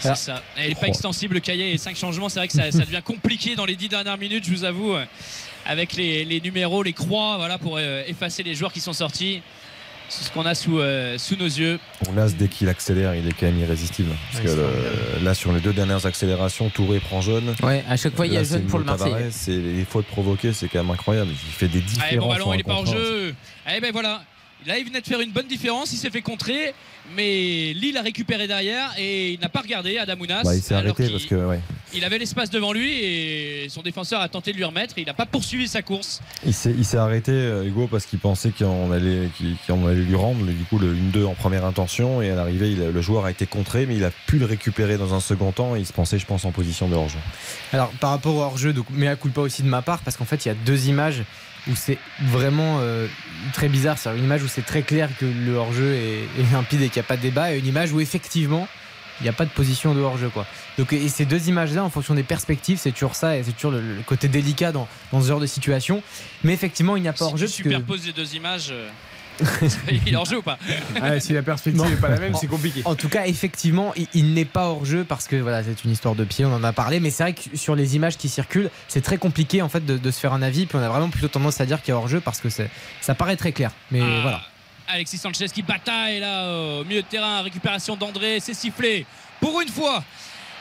[0.00, 0.42] C'est Alors- ça.
[0.58, 0.88] Il n'est pas Oh.
[0.88, 2.28] extensible le cahier et 5 changements.
[2.28, 4.92] C'est vrai que ça, ça devient compliqué dans les 10 dernières minutes, je vous avoue,
[4.94, 5.06] euh,
[5.64, 9.40] avec les, les numéros, les croix, voilà, pour euh, effacer les joueurs qui sont sortis.
[10.08, 11.78] C'est ce qu'on a sous, euh, sous nos yeux.
[12.08, 14.10] Ounas, dès qu'il accélère, il est quand même irrésistible.
[14.32, 14.56] Parce Ouais, que
[15.18, 17.54] le- là, sur les deux dernières accélérations, Touré prend jaune.
[17.62, 18.84] Ouais, à chaque fois, il y a jaune c'est pour le.
[19.30, 21.30] C'est les fautes provoquées, c'est quand même incroyable.
[21.32, 22.18] Il fait des Allez, différences.
[22.20, 22.84] bon ballon, il est pas un.
[22.86, 23.34] jeu.
[23.66, 24.22] Allez, ben voilà.
[24.66, 25.92] Là, il venait de faire une bonne différence.
[25.92, 26.74] Il s'est fait contrer.
[27.14, 30.42] Mais Lille a récupéré derrière et il n'a pas regardé Adamounas.
[30.42, 31.60] Bah, il s'est arrêté parce que ouais,
[31.94, 34.94] Il avait l'espace devant lui et son défenseur a tenté de lui remettre.
[34.96, 36.20] Il n'a pas poursuivi sa course.
[36.44, 40.44] il s'est arrêté euh, Hugo parce qu'il pensait qu'on allait qu'il- qu'on allait lui rendre
[40.44, 43.86] du coup le 1-2 en première intention et à l'arrivée le joueur a été contré
[43.86, 46.26] mais il a pu le récupérer dans un second temps et il se pensait je
[46.26, 47.18] pense en position de hors-jeu.
[47.72, 50.44] Alors par rapport au hors-jeu, mais à culpa aussi de ma part, parce qu'en fait
[50.44, 51.22] il y a deux images
[51.68, 53.06] où c'est vraiment euh,
[53.52, 53.98] très bizarre.
[53.98, 57.00] C'est une image où c'est très clair que le hors-jeu est, est limpide et qu'il
[57.00, 58.68] n'y a pas de débat, et une image où effectivement
[59.20, 60.46] il n'y a pas de position de hors-jeu quoi.
[60.76, 63.72] Donc et ces deux images-là, en fonction des perspectives, c'est toujours ça et c'est toujours
[63.72, 66.02] le, le côté délicat dans, dans ce genre de situation.
[66.44, 68.72] Mais effectivement, il n'y a pas Si hors-jeu tu parce que superposes les deux images.
[69.90, 70.58] il est en jeu ou pas
[71.00, 72.82] Ouais, si la perspective n'est pas la même, c'est compliqué.
[72.84, 75.90] En tout cas, effectivement, il, il n'est pas hors jeu parce que voilà, c'est une
[75.90, 77.00] histoire de pied, on en a parlé.
[77.00, 79.98] Mais c'est vrai que sur les images qui circulent, c'est très compliqué en fait de,
[79.98, 80.66] de se faire un avis.
[80.66, 83.14] Puis on a vraiment plutôt tendance à dire qu'il est hors jeu parce que ça
[83.14, 83.70] paraît très clair.
[83.90, 84.20] Mais Ah.
[84.22, 84.40] voilà.
[84.88, 89.04] Alexis Sanchez qui bataille là au milieu de terrain, récupération d'André, c'est sifflé
[89.40, 90.04] pour une fois.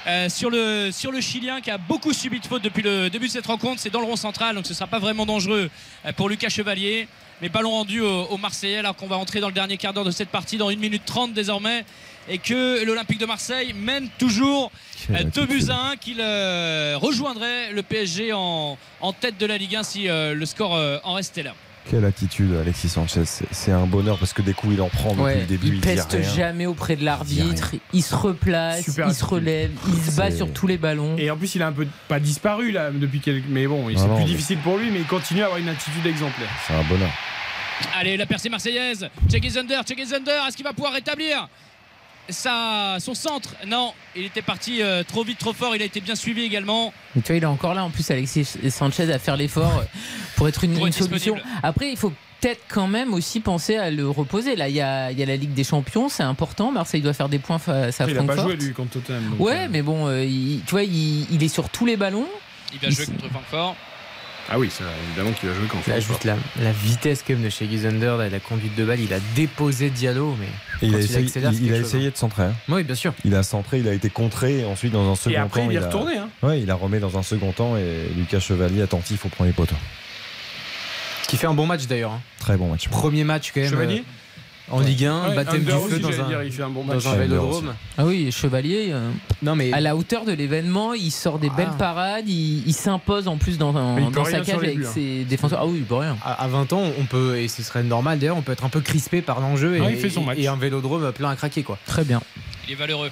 [0.07, 3.25] euh, sur, le, sur le Chilien qui a beaucoup subi de fautes depuis le début
[3.27, 5.69] de cette rencontre, c'est dans le rond central donc ce ne sera pas vraiment dangereux
[6.05, 7.07] euh, pour Lucas Chevalier.
[7.41, 10.05] Mais ballon rendu au, au Marseillais alors qu'on va entrer dans le dernier quart d'heure
[10.05, 11.85] de cette partie dans 1 minute 30 désormais
[12.29, 14.71] et que l'Olympique de Marseille mène toujours
[15.07, 19.45] Quelle euh, 2 buts à 1 qu'il euh, rejoindrait le PSG en, en tête de
[19.45, 21.53] la Ligue 1 si euh, le score en restait là.
[21.89, 23.23] Quelle attitude, Alexis Sanchez.
[23.25, 25.67] C'est- un bonheur parce que des coups, il en prend depuis Ouais, le début.
[25.67, 29.71] il dit peste jamais auprès de Il l'arbitre, il se replace, Super il se relève,
[29.87, 31.15] il se bat sur tous les ballons.
[31.17, 33.45] Et en plus, il a un peu pas disparu là depuis quelques.
[33.49, 35.69] Mais bon, il- c'est plus mais- difficile pour lui, mais il continue à avoir une
[35.69, 36.49] attitude exemplaire.
[36.67, 37.11] C'est un bonheur.
[37.99, 39.07] Allez, la percée marseillaise.
[39.29, 40.31] Check Zunder, check Zunder.
[40.47, 41.47] Est-ce qu'il va pouvoir rétablir?
[42.29, 45.75] Sa, son centre Non, il était parti euh, trop vite, trop fort.
[45.75, 46.93] Il a été bien suivi également.
[47.15, 49.83] Mais tu vois, il est encore là en plus, Alexis Sanchez, à faire l'effort
[50.35, 51.35] pour être une, Pour une être solution.
[51.35, 51.59] disponible.
[51.63, 54.55] Après, il faut peut-être quand même aussi penser à le reposer.
[54.55, 56.71] Là, il y a, il y a la Ligue des Champions, c'est important.
[56.71, 58.43] Marseille doit faire des points face à il a pas Francfort.
[58.49, 59.35] joué lui contre Tottenham.
[59.39, 62.27] Ouais, euh, mais bon, euh, il- tu vois, il, il est sur tous les ballons.
[62.73, 63.75] Il va Il jouer contre Francfort.
[64.49, 65.89] Ah oui, c'est évidemment qu'il va jouer contre.
[65.89, 68.99] Là, juste la, la vitesse quand même de chez Gizunder, la, la conduite de balle,
[68.99, 70.45] il a déposé Diallo, mais
[70.83, 72.43] il quand a essayé, il- il a chose, essayé de centrer.
[72.43, 72.53] hein.
[72.69, 72.73] hein.
[72.75, 73.13] Oui, bien sûr.
[73.25, 74.59] Il a centré, il a été contré.
[74.59, 76.17] Et ensuite, dans un second Et après, temps, il est a- retourné.
[76.17, 76.29] Hein.
[76.43, 79.75] Ouais, il a remis dans un second temps et Lucas Chevalier attentif au premier poteau.
[81.27, 82.11] Qui fait un bon match d'ailleurs.
[82.11, 82.21] hein.
[82.39, 82.87] Très bon match.
[82.87, 83.69] Premier match quand même.
[83.71, 83.99] Chevalier?
[83.99, 84.14] euh,
[84.71, 87.03] en Ligue 1, Ouais, baptême du feu dans un, dire, il fait un bon match.
[87.03, 87.73] dans un Under vélodrome.
[87.97, 89.09] Ah oui, Chevalier, euh,
[89.41, 91.77] Non mais à la hauteur de l'événement, il sort des belles Ah.
[91.77, 93.73] parades, il, il s'impose en plus dans,
[94.25, 94.91] sa cage avec buts, hein.
[94.93, 95.59] ses défenseurs.
[95.61, 96.17] Ah oui, il peut rien.
[96.23, 98.69] à, à 20 ans, on peut, et ce serait normal d'ailleurs, on peut être un
[98.69, 100.37] peu crispé par l'enjeu Ah, et, il fait son match.
[100.39, 101.77] et un vélodrome plein à craquer quoi.
[101.85, 102.21] Très bien.
[102.67, 103.11] Il est valeureux.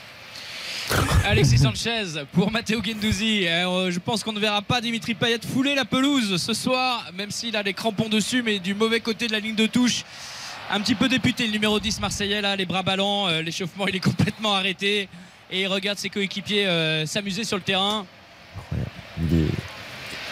[1.25, 3.47] Alexis Sanchez pour Matteo Gendouzi.
[3.47, 7.31] Euh, je pense qu'on ne verra pas Dimitri Payet fouler la pelouse ce soir, même
[7.31, 10.03] s'il a les crampons dessus, mais du mauvais côté de la ligne de touche.
[10.71, 13.95] Un petit peu député, le numéro 10 marseillais, là, les bras ballants, euh, l'échauffement il
[13.95, 15.07] est complètement arrêté.
[15.51, 18.05] Et il regarde ses coéquipiers euh, s'amuser sur le terrain.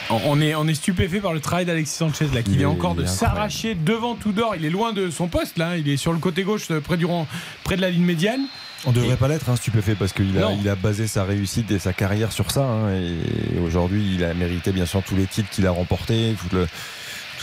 [0.10, 2.69] On est, on est stupéfait par le travail d'Alexis Sanchez là, qui Il est- vient
[2.69, 4.56] encore de s'arracher devant Tudor.
[4.56, 6.98] Il est loin de son poste là, il est sur le côté gauche, euh, près,
[6.98, 7.27] du rond-
[7.64, 8.42] près de la ligne médiane.
[8.85, 10.58] On devrait pas l'être hein, stupéfait parce qu'il a, Non.
[10.60, 12.64] il a basé sa réussite et sa carrière sur ça.
[12.64, 16.53] hein, et aujourd'hui, il a mérité bien sûr tous les titres qu'il a remportés, tout,
[16.56, 16.68] le,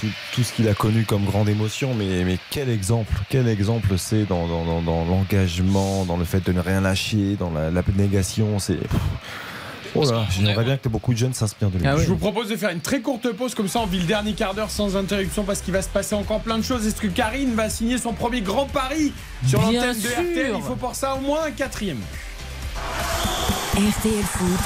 [0.01, 1.95] tout, tout ce qu'il a connu comme grande émotion.
[1.95, 6.45] Mais, mais quel exemple, quel exemple c'est dans, dans, dans- dans l'engagement, dans le fait
[6.45, 8.59] de ne rien lâcher, dans la, l'abnégation.
[8.59, 8.75] C'est.
[8.77, 9.01] pff,
[9.95, 11.87] Oh là, j'aimerais bien que beaucoup de jeunes s'inspirent de lui.
[11.87, 11.97] Ah.
[11.97, 14.35] Je vous propose de faire une très courte pause comme ça on vit le dernier
[14.35, 16.87] quart d'heure sans interruption parce qu'il va se passer encore plein de choses.
[16.87, 19.15] Est-ce que Karine va signer son premier grand pari
[19.47, 20.09] sur l'antenne de.
[20.09, 22.01] RTL Il faut pour ça au moins un quatrième.
[23.75, 24.61] RTL Foot,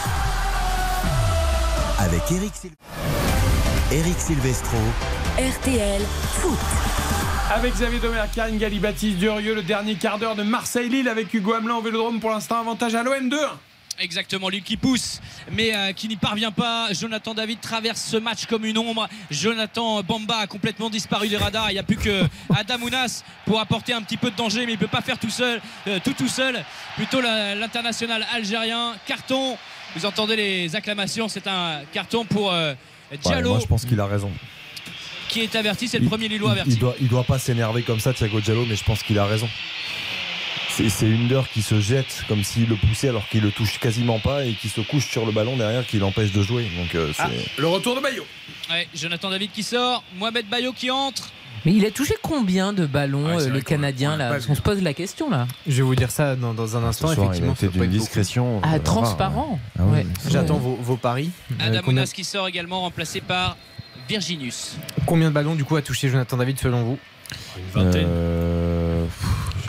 [2.01, 2.75] Avec Eric, Sil-
[3.93, 4.77] Eric Silvestro.
[5.39, 6.03] RTL
[6.35, 6.59] Foot.
[7.51, 11.55] Avec Xavier Domer, Karine Galli, Baptiste Durieux, le dernier quart d'heure de Marseille-Lille avec Hugo
[11.55, 13.39] Hamelin au Vélodrome pour l'instant avantage à l'OM 2.
[13.99, 16.93] Exactement, lui qui pousse, mais euh, qui n'y parvient pas.
[16.93, 19.09] Jonathan David traverse ce match comme une ombre.
[19.31, 21.71] Jonathan Bamba a complètement disparu des radars.
[21.71, 24.73] Il n'y a plus que Adam Ounas pour apporter un petit peu de danger, mais
[24.73, 26.63] il ne peut pas faire tout seul, euh, tout tout seul.
[26.97, 28.97] Plutôt l'international algérien.
[29.07, 29.57] Carton.
[29.97, 31.29] Vous entendez les acclamations.
[31.29, 32.75] C'est un carton pour euh,
[33.27, 34.31] Ouais, moi, je pense qu'il a raison.
[35.33, 35.89] Qui est averti.
[35.89, 36.71] C'est le Il- premier Lillois il, averti.
[36.73, 39.25] il doit, il doit pas s'énerver comme ça, Thiago Diallo, mais je pense qu'il a
[39.27, 39.49] raison.
[40.71, 44.19] C'est c'est Under qui se jette comme s'il le poussait alors qu'il le touche quasiment
[44.21, 46.67] pas et qui se couche sur le ballon derrière qui l'empêche de jouer.
[46.79, 47.23] Donc euh, c'est.
[47.25, 47.29] Ah,
[47.59, 48.25] le retour de Bayo.
[48.71, 50.03] Ouais, Jonathan David qui sort.
[50.19, 51.31] Mohamed Bayo qui entre.
[51.67, 54.55] Mais il a touché combien de ballons, Ouais, c'est euh, le Canadien là Parce qu'on
[54.55, 55.47] se pose la question là.
[55.67, 57.09] Je vais vous dire ça dans, dans un instant.
[57.09, 58.61] Ce soir, il a effectivement, peut d'une discrétion.
[58.65, 59.61] Ah, euh, transparent.
[59.79, 60.07] Ah Ouais.
[60.23, 61.31] c'est- J'attends vos, vos paris.
[61.61, 63.57] Euh, Adam Ounas qui sort également remplacé par
[64.09, 64.77] Virginius.
[65.07, 66.99] combien de ballons du coup a touché Jonathan David selon vous
[67.57, 68.07] Une vingtaine.
[68.07, 69.05] Euh,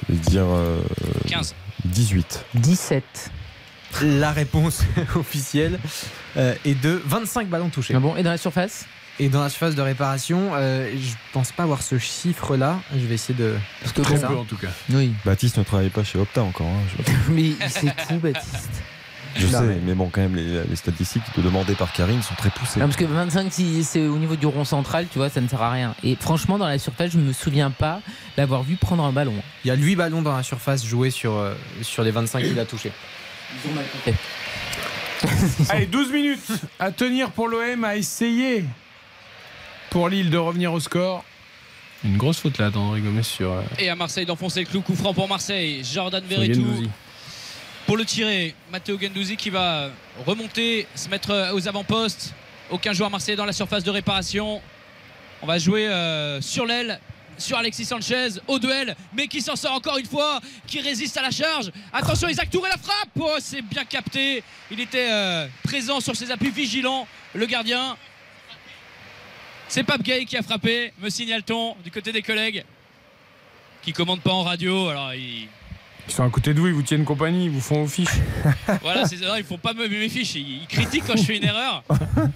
[0.07, 0.81] je vais dire euh,
[1.27, 1.55] 15.
[1.85, 2.45] 18.
[2.55, 3.31] 17.
[4.01, 4.81] La réponse
[5.15, 5.79] officielle
[6.37, 7.93] euh, est de 25 ballons touchés.
[7.95, 8.85] Ah bon, et dans la surface
[9.19, 12.79] Et dans la surface de réparation, euh, je pense pas avoir ce chiffre-là.
[12.95, 13.55] Je vais essayer de.
[13.81, 14.69] Parce que Très peu en tout cas.
[14.89, 15.13] Oui.
[15.25, 16.67] Baptiste ne travaille pas chez Opta encore.
[16.67, 18.81] hein, je Mais c'est tout, Baptiste?
[19.35, 19.93] Je Non, sais, mais- mais...
[19.93, 22.79] bon, quand même, les, les statistiques demandées par Karine sont très poussées.
[22.79, 25.47] Non, parce que 25, si c'est au niveau du rond central, tu vois, ça ne
[25.47, 25.95] sert à rien.
[26.03, 28.01] Et franchement, dans la surface, je me souviens pas
[28.37, 29.33] l'avoir vu prendre un ballon.
[29.65, 32.59] Il y a 8 ballons dans la surface joués sur, euh, sur les 25 qu'il
[32.59, 32.91] a touchés.
[33.65, 34.15] Ils ont mal compté.
[35.69, 36.39] Allez, 12 minutes
[36.79, 38.65] à tenir pour l'OM, à essayer
[39.89, 41.23] pour Lille de revenir au score.
[42.03, 43.51] Une grosse faute là d'André Gomez sur.
[43.51, 45.81] euh, Et à Marseille d'enfoncer le clou, coup franc pour Marseille.
[45.85, 46.65] Jordan Verretou.
[47.93, 48.55] Pour le tirer.
[48.71, 49.91] Matteo Gendouzi qui va
[50.25, 52.33] remonter, se mettre euh, aux avant-postes.
[52.71, 54.63] Aucun joueur marseillais dans la surface de réparation.
[55.43, 56.99] On va jouer euh, sur l'aile.
[57.37, 61.21] Sur Alexis Sanchez au duel, mais qui s'en sort encore une fois, qui résiste à
[61.21, 61.71] la charge.
[61.91, 63.09] Attention, Isaac Touré la frappe.
[63.19, 64.43] Oh, c'est bien capté.
[64.71, 67.95] Il était euh, présent sur ses appuis, vigilant, le gardien.
[69.67, 72.65] C'est Pape Gay qui a frappé, me signale-t-on, du côté des collègues,
[73.83, 74.87] qui commandent pas en radio.
[74.89, 75.47] Alors, ils,
[76.07, 78.09] Ils sont à côté de vous, ils vous tiennent compagnie, ils vous font aux fiches.
[78.81, 80.35] voilà, c'est ça, ils font pas me- mes fiches.
[80.35, 81.83] Ils, ils critiquent quand je fais une erreur.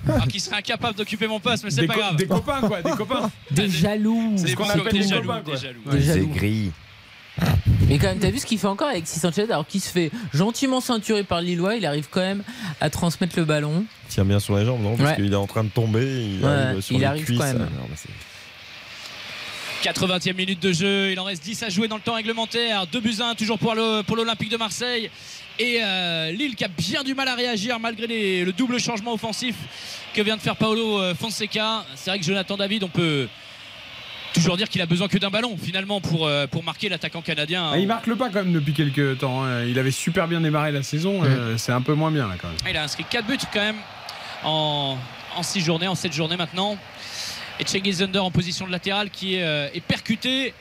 [0.08, 2.16] Alors qu'ils seraient incapables d'occuper mon poste, mais c'est Des pas co- grave.
[2.16, 3.30] des copains, quoi, des copains.
[3.52, 4.34] Des jaloux.
[4.38, 5.82] C'est ce qu'on des appelle des des jaloux, copains, des jaloux.
[5.92, 6.28] Des jaloux.
[6.28, 6.72] gris.
[7.88, 10.12] Mais quand même, t'as vu ce qu'il fait encore avec Sanchez alors qu'il se fait
[10.34, 12.44] gentiment ceinturer par Lillois, il arrive quand même
[12.82, 13.86] à transmettre le ballon.
[14.10, 14.96] Il tient bien sur les jambes, non?
[14.98, 15.16] Parce Ouais.
[15.18, 16.04] qu'il est en train de tomber.
[16.40, 17.38] Il Ouais, arrive sur il les arrive cuisses.
[17.38, 17.68] quand même.
[17.70, 18.10] Ah, non, mais c'est-
[19.84, 22.88] 80e minute de jeu, il en reste 10 à jouer dans le temps réglementaire.
[22.88, 25.10] 2 buts à 1 toujours pour l'Olympique de Marseille.
[25.60, 29.14] Et euh, Lille qui a bien du mal à réagir malgré les- le double changement
[29.14, 29.56] offensif
[30.14, 31.86] que vient de faire Paolo euh, Fonseca.
[31.96, 33.28] C'est vrai que Jonathan David, on peut
[34.34, 37.72] toujours dire qu'il a besoin que d'un ballon finalement pour, euh, pour marquer l'attaquant canadien.
[37.74, 39.44] Ah, il marque le pas quand même depuis quelques temps.
[39.44, 39.64] hein.
[39.64, 42.48] Il avait super bien démarré la saison, euh, c'est un peu moins bien là quand
[42.50, 42.58] même.
[42.70, 43.78] Il a inscrit 4 buts quand même
[44.44, 44.98] en,
[45.36, 46.78] en 6 journées, en 7 journées maintenant.
[47.60, 50.54] Et Under en position de latéral qui est, euh, est percuté.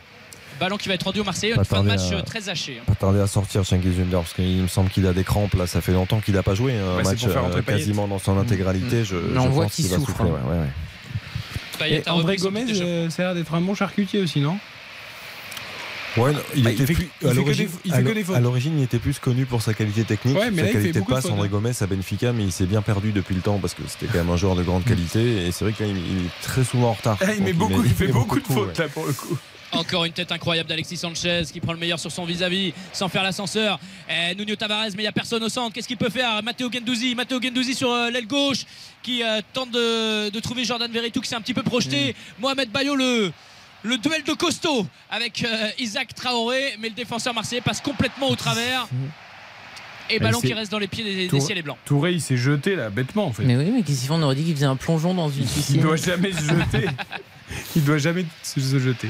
[0.59, 1.55] Ballon qui va être rendu au Marseillais.
[1.55, 2.79] Une fin de match à- euh, très hachée.
[2.81, 2.85] hein.
[2.87, 5.67] Pas tarder à sortir Cengiz Under parce qu'il me semble qu'il a des crampes là
[5.67, 8.39] ça fait longtemps qu'il n'a pas joué un Ouais, c'est match euh, quasiment dans son
[8.39, 10.67] intégralité je, Mais je on voit qu'il va souffre, souffler hein.
[11.81, 12.65] ouais, ouais, André Gomez,
[13.11, 14.57] ça a l'air d'être un bon charcutier aussi, non?
[16.17, 18.03] Ouais, non, il Bah, était il fait plus- il à l'origine- des- il à fait
[18.03, 18.37] que l'o- des fautes.
[18.37, 21.01] à l'origine, il était plus connu pour sa qualité technique, Ouais, mais sa là, qualité
[21.01, 21.27] de passe.
[21.27, 21.51] André hein.
[21.51, 24.19] Gomez à Benfica, mais il s'est bien perdu depuis le temps parce que c'était quand
[24.25, 25.47] même un joueur de grande qualité.
[25.47, 27.19] Et c'est vrai qu'il il est très souvent en retard.
[27.21, 28.85] Ah, il, met Donc, beaucoup, il fait beaucoup de fautes ouais.
[28.85, 29.37] là pour le coup.
[29.73, 33.25] Encore une tête incroyable d'Alexis Sanchez qui prend le meilleur sur son vis-à-vis sans faire
[33.25, 33.79] l'ascenseur.
[34.09, 35.75] Eh, Nuno Tavares, mais il n'y a personne au centre.
[35.75, 37.15] Qu'est-ce qu'il peut faire Matteo Gendouzi?
[37.17, 38.65] Matteo Gendouzi sur euh, l'aile gauche
[39.03, 42.15] qui euh, tente de, de trouver Jordan Verretou qui s'est un petit peu projeté.
[42.39, 43.33] Mohamed Bayo, le,
[43.87, 48.37] le duel de costaud avec euh, Isaac Traoré, mais le défenseur marseillais passe complètement au
[48.37, 48.89] travers.
[50.09, 51.79] Et Mais ballon qui reste dans les pieds des, ciels et blancs.
[51.85, 53.43] Touré, il s'est jeté là, bêtement en fait.
[53.43, 54.17] Mais oui, mais qu'est-ce qu'ils font?
[54.17, 55.81] On aurait dit qu'il faisait un plongeon dans une Il piscine.
[55.81, 56.87] doit jamais se jeter.
[57.75, 59.09] Il doit jamais se se jeter.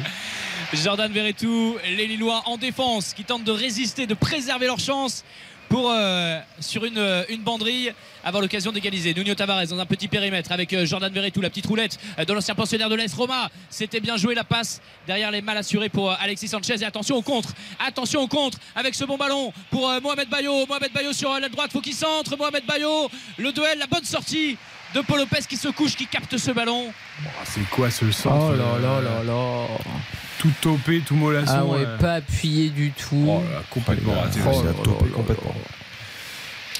[0.72, 5.24] Jordan Verretou, les Lillois en défense qui tentent de résister, de préserver leur chance
[5.68, 7.92] pour euh, sur une, euh, une banderille
[8.24, 9.14] avoir l'occasion d'égaliser.
[9.14, 12.54] Nuno Tavares dans un petit périmètre avec euh, Jordan Verretou, la petite roulette de l'ancien
[12.54, 13.50] pensionnaire de l'AS Roma.
[13.70, 16.76] C'était bien joué la passe derrière les mal assurés pour Alexis Sanchez.
[16.80, 20.66] Et attention au contre, attention au contre avec ce bon ballon pour Mohamed Bayo.
[20.66, 22.36] Mohamed Bayo sur la droite, faut qu'il centre.
[22.36, 24.56] Mohamed Bayo, le duel, la bonne sortie
[24.94, 26.92] de Paul Lopez qui se couche, qui capte ce ballon.
[27.24, 29.66] Ah, c'est quoi ce centre Oh là là là là.
[30.38, 31.54] Tout topé, tout mollasson.
[31.56, 31.98] Ah ouais, euh.
[31.98, 33.26] pas appuyé du tout.
[33.28, 34.38] Oh là là, complètement raté.
[34.40, 35.54] Il a Oh là topé là là complètement.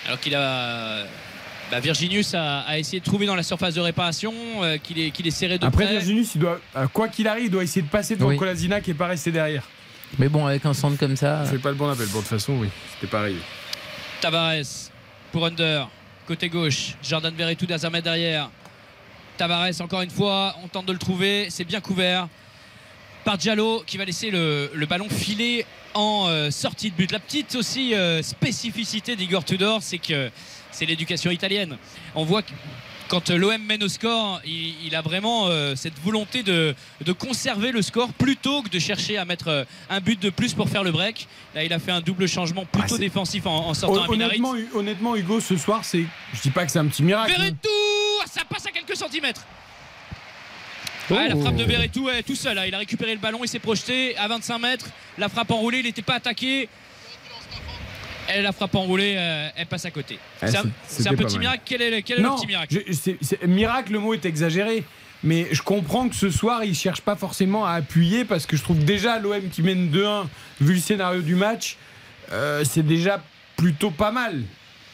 [0.07, 1.05] Alors qu'il a.
[1.70, 5.10] bah, Virginius a, a essayé de trouver dans la surface de réparation, euh, qu'il est,
[5.10, 5.94] qu'il est serré de Après, près.
[5.94, 8.36] Virginius, il doit, euh, quoi qu'il arrive, il doit essayer de passer devant Oui.
[8.36, 9.65] Colasina qui est pas resté derrière.
[10.18, 11.44] Mais bon, avec un centre comme ça.
[11.51, 12.07] C'est pas le bon appel.
[12.09, 13.36] Bon, de toute façon, oui, c'était pareil.
[14.20, 14.62] Tavares
[15.33, 15.89] pour Under,
[16.26, 16.94] côté gauche.
[17.02, 18.51] Jordan Verretou mètre derrière.
[19.36, 21.49] Tavares, encore une fois, on tente de le trouver.
[21.51, 22.28] C'est bien couvert
[23.26, 27.10] par Diallo qui va laisser le, le ballon filer en euh, sortie de but.
[27.10, 30.30] La petite aussi euh, spécificité d'Igor Tudor, c'est que
[30.70, 31.76] c'est l'éducation italienne.
[32.14, 32.52] On voit que
[33.08, 36.72] quand euh, l'OM mène au score, il, il a vraiment euh, cette volonté de,
[37.05, 40.68] de conserver le score plutôt que de chercher à mettre un but de plus pour
[40.68, 41.26] faire le break.
[41.56, 44.40] Là, il a fait un double changement plutôt Ah, défensif en, en sortant un Minarit.
[44.40, 46.05] Honnêtement, honnêtement, Hugo, ce soir, c'est.
[46.32, 47.32] Je dis pas que c'est un petit miracle.
[47.32, 47.68] Verretou
[48.26, 49.44] Ça passe à quelques centimètres
[51.10, 51.41] Ouais, la Oh.
[51.41, 52.59] frappe de Verretou est tout seul.
[52.59, 52.65] hein.
[52.67, 54.86] Il a récupéré le ballon, il s'est projeté à 25 mètres.
[55.18, 56.68] La frappe enroulée, il n'était pas attaqué.
[58.35, 60.18] Et la frappe enroulée, euh, elle passe à côté.
[60.43, 60.49] Ah,
[60.89, 61.62] c'est un, petit miracle.
[61.65, 64.83] Quel est, le- quel est le Non, petit miracle je- miracle, le mot est exagéré.
[65.23, 68.62] Mais je comprends que ce soir, il cherche pas forcément à appuyer parce que je
[68.62, 70.28] trouve déjà l'OM qui mène 2-1,
[70.60, 71.76] vu le scénario du match,
[72.33, 73.23] euh, c'est déjà
[73.57, 74.43] plutôt pas mal.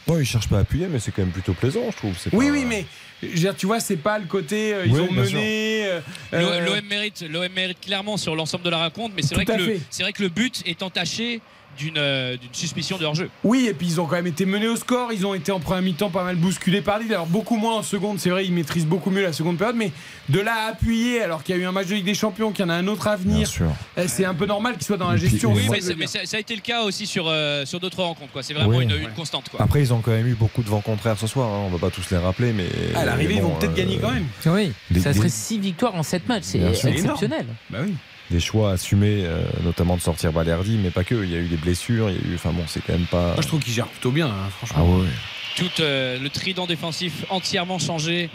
[0.06, 2.14] Non, il cherche pas à appuyer, mais c'est quand même plutôt plaisant, je trouve.
[2.32, 2.86] Oui, pas- oui, mais
[3.22, 5.86] je veux dire, tu vois, c'est pas le côté euh, ils Oui, ont mené.
[5.86, 6.00] euh,
[6.34, 9.52] euh, L'OM mérite, l'OM mérite clairement sur l'ensemble de la rencontre, mais c'est vrai, que
[9.52, 11.40] le- vrai que le but est entaché
[11.78, 13.30] d'une euh, d'une suspicion de hors-jeu.
[13.44, 15.12] Oui, et puis ils ont quand même été menés au score.
[15.12, 17.12] Ils ont été en première mi-temps pas mal bousculés par Lille.
[17.12, 19.76] Alors beaucoup moins en seconde, c'est vrai, ils maîtrisent beaucoup mieux la seconde période.
[19.76, 19.92] Mais
[20.28, 22.52] de là à appuyer, alors qu'il y a eu un match de Ligue des Champions,
[22.52, 23.66] qu'il y en a un autre à Bien venir, sûr.
[23.98, 25.52] euh, c'est un peu normal qu'ils soient dans la gestion.
[25.52, 28.32] Oui, mais, ça, ça a été le cas aussi sur, euh, sur d'autres rencontres.
[28.32, 28.42] quoi.
[28.42, 28.84] C'est vraiment Oui.
[28.84, 29.02] une, Ouais.
[29.02, 29.48] une constante.
[29.50, 29.60] Quoi.
[29.62, 31.48] Après, ils ont quand même eu beaucoup de vents contraires ce soir.
[31.48, 31.62] hein.
[31.66, 32.66] On va pas tous les rappeler, mais.
[32.94, 34.26] À l'arrivée, ils vont peut-être euh, gagner quand même.
[34.46, 36.60] Oui, Les- ça serait 6 victoires en 7 matchs, c'est
[36.90, 37.46] exceptionnel.
[37.70, 37.94] Bah oui.
[38.32, 41.14] Des choix assumés, euh, notamment de sortir Balerdi, mais pas que.
[41.14, 42.34] Il y a eu des blessures, il y a eu.
[42.34, 43.34] Enfin bon, c'est quand même pas.
[43.34, 44.78] Moi, je trouve qu'il gère plutôt bien, hein, franchement.
[44.80, 45.08] Ah ouais.
[45.56, 48.30] Tout euh, le trident défensif entièrement changé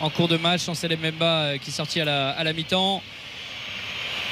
[0.00, 0.64] en cours de match.
[0.64, 3.02] Chancel Mbemba euh, qui est sorti à la, à la mi-temps.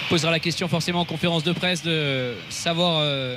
[0.04, 3.36] On posera la question forcément en conférence de presse de savoir euh,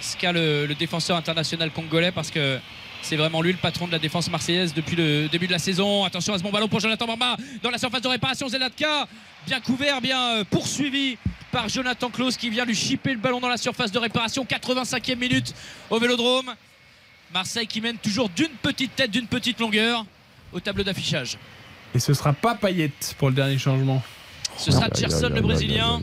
[0.00, 2.58] ce qu'a le, le défenseur international congolais parce que
[3.02, 6.04] c'est vraiment lui le patron de la défense marseillaise depuis le début de la saison.
[6.04, 8.48] Attention à ce bon ballon pour Jonathan Bamba dans la surface de réparation.
[8.48, 9.06] Zelatka
[9.46, 11.16] bien couvert, bien euh, poursuivi
[11.50, 14.44] par Jonathan Klaus qui vient lui chipper le ballon dans la surface de réparation.
[14.44, 15.54] 85e minute
[15.88, 16.54] au Vélodrome.
[17.32, 20.04] Marseille qui mène toujours d'une petite tête, d'une petite longueur
[20.52, 21.38] au tableau d'affichage.
[21.94, 24.02] Et ce sera pas Payet pour le dernier changement.
[24.56, 26.00] Ce sera Gerson le Brésilien.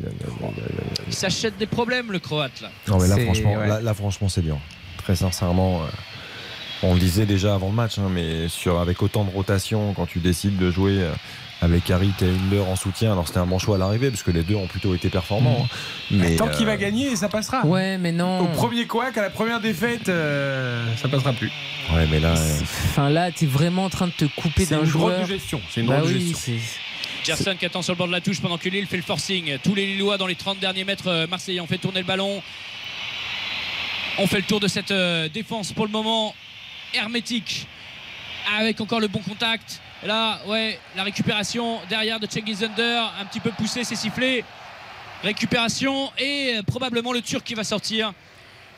[1.05, 2.69] Il s'achète des problèmes le Croate là.
[2.87, 3.67] Non mais là C'est- franchement, ouais.
[3.67, 4.57] là, là, franchement c'est dur.
[4.97, 5.87] Très sincèrement, euh,
[6.83, 10.05] on le disait déjà avant le match, hein, mais sur avec autant de rotation, quand
[10.05, 11.11] tu décides de jouer euh,
[11.61, 14.29] avec Harit et Hinder en soutien, alors c'était un bon choix à l'arrivée parce que
[14.31, 15.65] les deux ont plutôt été performants.
[15.65, 15.75] hein.
[16.11, 17.65] Mais Tant qu'il euh, va gagner, ça passera.
[17.65, 18.41] Ouais, mais non.
[18.41, 21.51] Au premier couac, à la première défaite, euh, ça passera plus.
[21.93, 22.57] Ouais, mais là, euh,
[22.89, 25.21] Enfin là, t'es vraiment en train de te couper C'est d'un une drôle joueur.
[25.21, 25.61] de gestion.
[25.71, 26.53] C'est une Bah drôle de oui, gestion.
[26.59, 26.79] c'est-
[27.23, 29.57] Gerson qui attend sur le bord de la touche pendant que Lille fait le forcing.
[29.63, 32.41] Tous les Lillois dans les 30 derniers mètres euh, marseillais ont fait tourner le ballon.
[34.19, 36.33] On fait le tour de cette euh, défense pour le moment
[36.93, 37.67] hermétique
[38.57, 39.81] avec encore le bon contact.
[40.03, 44.43] Là, ouais, la récupération derrière de Cengiz Under, un petit peu poussé, c'est sifflé.
[45.23, 48.13] Récupération et euh, probablement le Turc qui va sortir,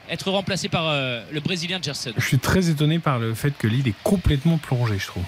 [0.09, 2.13] être remplacé par euh, le Brésilien Gerson.
[2.17, 5.25] Je suis très étonné par le fait que Lille est complètement plongé, je trouve.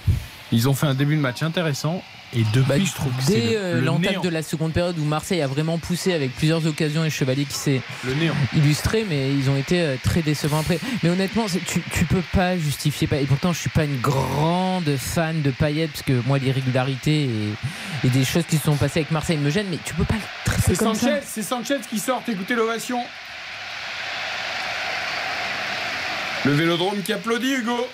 [0.52, 3.32] Ils ont fait un début de match intéressant et depuis, Bah, je trouve que c'est
[3.34, 6.66] Dès le- euh, l'entame de la seconde période où Marseille a vraiment poussé avec plusieurs
[6.66, 7.82] occasions et Chevalier qui s'est
[8.56, 10.80] illustré, mais ils ont été euh, très décevants après.
[11.04, 13.08] Mais honnêtement, tu, tu peux pas justifier.
[13.22, 18.08] Et pourtant, je suis pas une grande fan de Payet parce que moi, l'irrégularité et,
[18.08, 19.68] et des choses qui se sont passées avec Marseille me gênent.
[19.70, 21.22] Mais tu peux pas le traiter comme Sanchez, ça.
[21.26, 23.00] c'est Sanchez qui sort, écoutez l'ovation.
[26.46, 27.88] Le vélodrome qui applaudit, Hugo.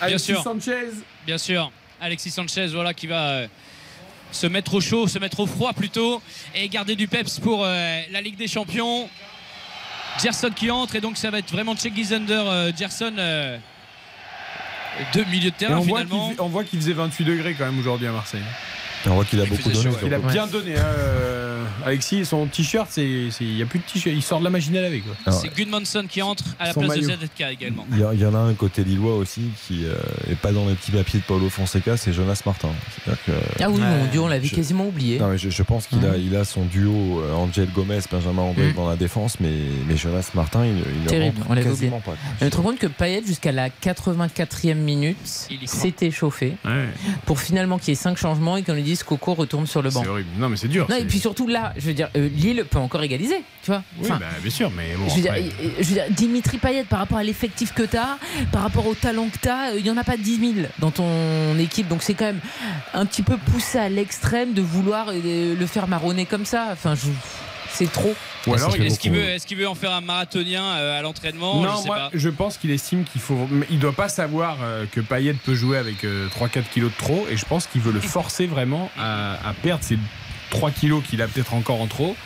[0.00, 0.42] Alexis sûr.
[0.42, 0.90] Sanchez.
[1.26, 3.46] Bien sûr, Alexis Sanchez, voilà, qui va euh,
[4.32, 6.22] se mettre au chaud, se mettre au froid plutôt,
[6.54, 9.08] et garder du peps pour euh, la Ligue des Champions.
[10.22, 13.56] Gerson qui entre, et donc ça va être vraiment Cengiz Under, euh, Gerson, euh,
[15.14, 16.32] deux milieux de Et terrain on, finalement.
[16.38, 18.42] on voit qu'il faisait 28 degrés quand même aujourd'hui à Marseille.
[19.06, 19.90] On voit qu'il a beaucoup donné.
[20.04, 20.76] Il a bien donné.
[20.76, 24.14] hein, euh, Alexis, son t-shirt, il n'y a plus de t-shirt.
[24.14, 25.00] Il sort de la laver.
[25.00, 25.14] Quoi.
[25.26, 27.02] Alors, C'est Gudmundsson qui entre à la place de.
[27.02, 27.86] ZZK également.
[27.92, 29.94] Il y, a- il y en a un côté lillois aussi qui euh,
[30.30, 32.68] est pas dans les petits papiers de Paulo Fonseca, c'est Jonas Martin.
[33.26, 35.18] Que, Ah oui, mon Dieu, on l'avait je- quasiment oublié.
[35.18, 38.42] non, mais je, je pense qu'il a, il a son duo euh, Angel Gomez, Benjamin
[38.42, 38.74] André Mm.
[38.74, 39.52] dans la défense, mais,
[39.86, 42.14] mais Jonas Martin, il, il Terrible, on l'avait quasiment pas.
[42.40, 45.16] Tu te rends compte que Payet, jusqu'à la 84e minute,
[45.66, 46.88] s'était chauffé Ouais,
[47.26, 50.02] pour finalement qu'il y ait 5 changements et qu'on lui Coco retourne sur le banc.
[50.02, 50.28] c'est horrible.
[50.38, 50.86] Non, mais c'est dur.
[50.88, 53.82] Non, et puis surtout là, je veux dire, euh, Lille peut encore égaliser, tu vois.
[54.00, 55.08] Oui, bah, bien sûr, mais bon.
[55.08, 57.82] je, veux dire, après- euh, je veux dire, Dimitri Payet, par rapport à l'effectif que
[57.82, 58.18] tu as,
[58.52, 60.90] par rapport au talent que tu as, il n'y en a pas 10 000 dans
[60.90, 61.88] ton équipe.
[61.88, 62.40] Donc c'est quand même
[62.94, 66.68] un petit peu poussé à l'extrême de vouloir euh, le faire marronner comme ça.
[66.72, 67.08] Enfin, je-
[67.72, 68.14] c'est trop.
[68.46, 68.98] Ou alors, il Est-ce
[69.46, 72.10] qu'il veut, en faire un marathonien euh, à l'entraînement Non, Je sais moi, pas.
[72.14, 73.46] je pense qu'il estime qu'il faut.
[73.50, 76.96] mais Il doit pas savoir euh, que Payet peut jouer avec euh, 3-4 kilos de
[76.96, 79.98] trop, et je pense qu'il veut le forcer vraiment à, à perdre ces
[80.50, 82.16] 3 kilos qu'il a peut-être encore en trop,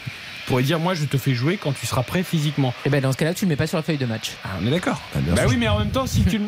[0.46, 2.72] pour lui dire Moi, je te fais jouer quand tu seras prêt physiquement.
[2.84, 4.32] Et ben dans ce cas-là, tu le mets pas sur la feuille de match.
[4.44, 5.00] Ah, on est d'accord.
[5.14, 6.40] Ah, Bah oui, mais en même temps, si tu.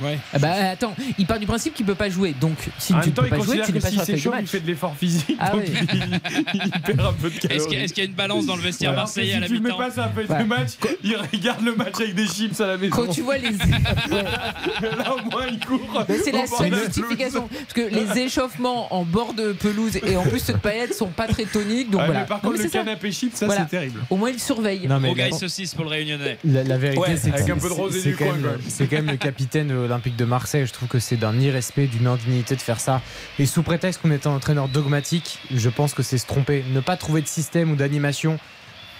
[0.00, 0.18] Le- Ouais.
[0.32, 2.34] Ah bah attends, il part du principe qu'il peut pas jouer.
[2.40, 4.06] Donc si En tu même ne il pas jouer, tu n'es que pas si sur
[4.12, 5.74] la chaud, il fait de l'effort physique, Ah donc oui.
[5.92, 6.20] il,
[6.64, 7.76] il perd un peu de Est-ce qu'il y, a- calories.
[7.84, 9.54] est-ce qu'il y a une balance dans le vestiaire que marseillais si à la tu
[9.54, 10.38] le mets pas sur la feuille Ouais.
[10.38, 10.70] de match,
[11.04, 12.94] il regarde le match avec des chips à la maison.
[12.96, 13.50] Quand tu vois les.
[14.22, 16.04] Là, au moins, il court.
[16.22, 17.48] C'est la au seule justification.
[17.48, 21.26] Parce que les échauffements en bord de pelouse et en plus de paillettes sont pas
[21.28, 21.90] très toniques.
[21.90, 22.20] Donc Ouais, voilà.
[22.20, 22.78] mais par Non, contre, mais le ça.
[22.78, 24.00] canapé chips, ça, c'est terrible.
[24.10, 24.86] Au moins il surveille.
[24.88, 26.38] Non, mais Rogaille la, saucisse pour le réunionnais.
[26.44, 28.24] la- la vérité, Ouais, c'est que avec c'est- un peu de rosé c'est du quand
[28.24, 28.60] coin, même- quand même.
[28.68, 30.66] C'est quand même le capitaine de l'Olympique de Marseille.
[30.66, 33.00] Je trouve que c'est d'un irrespect, d'une indignité de faire ça.
[33.38, 36.64] Et sous prétexte qu'on est un entraîneur dogmatique, je pense que c'est se tromper.
[36.72, 38.38] Ne pas trouver de système ou d'animation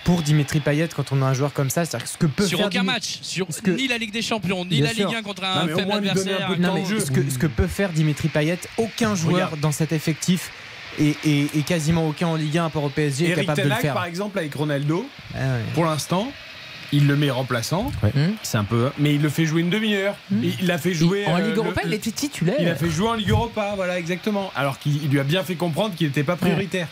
[0.04, 1.84] pour Dimitri Payet quand on a un joueur comme ça.
[1.84, 4.20] C'est-à-dire que ce que peut Sur faire aucun match, sur que- ni la Ligue des
[4.22, 5.06] Champions, ni Bien la sûr.
[5.08, 6.50] Ligue 1 contre un faible un adversaire.
[6.58, 9.60] Non, ce que, ce que peut faire Dimitri Payet, aucun joueur Regarde.
[9.60, 10.50] dans cet effectif
[10.98, 13.74] et, et- et quasiment aucun en Ligue 1 rapport au PSG est capable de le
[13.76, 13.94] faire.
[13.94, 15.60] par exemple, avec Ronaldo, Ah ouais.
[15.74, 16.32] pour l'instant,
[16.92, 17.90] il le met remplaçant.
[18.02, 18.10] Ouais.
[18.14, 18.32] Hmm.
[18.42, 18.90] C'est un peu.
[18.98, 20.14] Mais il le fait jouer une demi-heure.
[20.30, 20.42] Hmm.
[20.60, 21.24] Il l'a fait jouer.
[21.26, 22.56] en euh, Ligue le- Europa, il était titulaire.
[22.60, 24.50] Il a fait jouer en Ligue Europa, voilà, exactement.
[24.54, 26.88] Alors qu'il il lui a bien fait comprendre qu'il n'était pas prioritaire.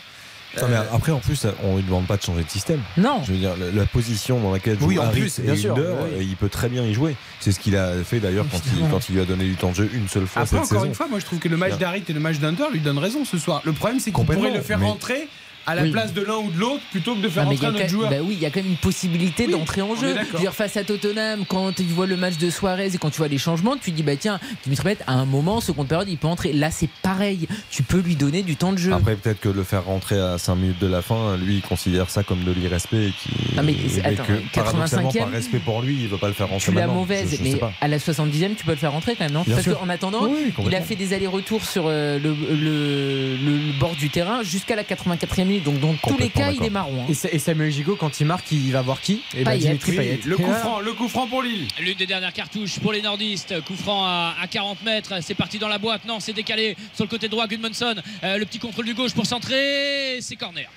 [0.61, 2.81] Non, mais après, en plus, on lui demande pas de changer de système.
[2.97, 3.21] Non.
[3.25, 5.73] Je veux dire, la, la position dans laquelle joue Oui, en plus, et bien sûr,
[5.77, 5.83] oui,
[6.17, 6.27] oui.
[6.29, 7.15] il peut très bien y jouer.
[7.39, 9.69] C'est ce qu'il a fait d'ailleurs quand il, quand il lui a donné du temps
[9.69, 10.85] de jeu une seule fois Après, cette encore saison.
[10.89, 12.97] une fois, moi je trouve que le match d'Harit et le match d'Hunter lui donnent
[12.97, 13.61] raison ce soir.
[13.63, 15.29] Le problème, c'est qu'on Complètement, pourrait le faire mais- rentrer
[15.65, 15.91] à la Oui.
[15.91, 18.09] place de l'un ou de l'autre plutôt que de faire Ah, a un autre joueur.
[18.09, 20.15] bah oui, il y a quand même une possibilité Oui, d'entrer en jeu.
[20.27, 23.09] Je veux dire, face à Tottenham, quand tu vois le match de Suarez et quand
[23.09, 25.87] tu vois les changements, tu te dis bah tiens, Dimitri Payet à un moment, seconde
[25.87, 26.53] période, il peut entrer.
[26.53, 27.47] Là, c'est pareil.
[27.69, 28.93] Tu peux lui donner du temps de jeu.
[28.93, 32.09] Après, peut-être que le faire rentrer à 5 minutes de la fin, lui, il considère
[32.09, 33.07] ça comme de l'irrespect.
[33.07, 36.07] Et qui, Ah, mais et c'est- attends, que, paradoxalement, 85e, par respect pour lui, il
[36.07, 36.65] veut pas le faire rentrer.
[36.65, 36.95] tu l'as maintenant.
[37.01, 39.43] mauvaise, Je- mais à la 70e, tu peux le faire rentrer quand même, non?
[39.45, 43.57] Bien Parce qu'en attendant, Oui, il a fait des allers-retours sur euh, le, le- le-
[43.57, 47.01] le bord du terrain jusqu'à la 84e Donc, dans tous les cas, il est marron.
[47.03, 47.05] hein.
[47.09, 49.21] Et, Sa- et Samuel Gigot, quand il marque, il va voir qui?
[49.35, 49.57] Et bah.
[49.57, 50.19] Dimitri Oui, Payet.
[50.25, 51.67] le coup Et franc, le coup franc pour Lille.
[51.79, 53.61] L'une des dernières cartouches pour les nordistes.
[53.65, 55.13] Coup franc à, à 40 mètres.
[55.21, 56.05] C'est parti dans la boîte.
[56.05, 57.47] Non, c'est décalé sur le côté droit.
[57.47, 57.95] Gudmundsson.
[58.23, 60.19] Euh, le petit contrôle du gauche pour centrer.
[60.21, 60.67] C'est corner.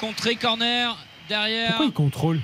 [0.00, 0.96] Contré, corner.
[1.28, 1.68] Derrière.
[1.68, 2.40] Pourquoi il contrôle?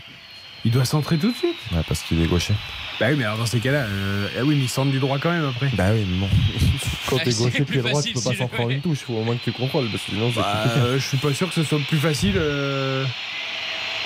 [0.65, 1.57] Il doit centrer tout de suite.
[1.73, 2.55] Ouais, parce qu'il est gaucher.
[3.03, 5.19] Bah oui, mais alors dans ces cas-là, euh, ah oui, mais il centre du droit
[5.19, 5.69] quand même après.
[5.75, 6.29] Bah oui, mais bon.
[7.09, 8.99] Quand Ah, t'es c'est gaucher, pied droit, tu peux pas s'en prendre une touche.
[9.01, 11.35] Faut au moins que tu contrôles, parce que sinon c'est Bah, euh, je suis pas
[11.35, 12.35] sûr que ce soit plus facile.
[12.37, 13.05] euh.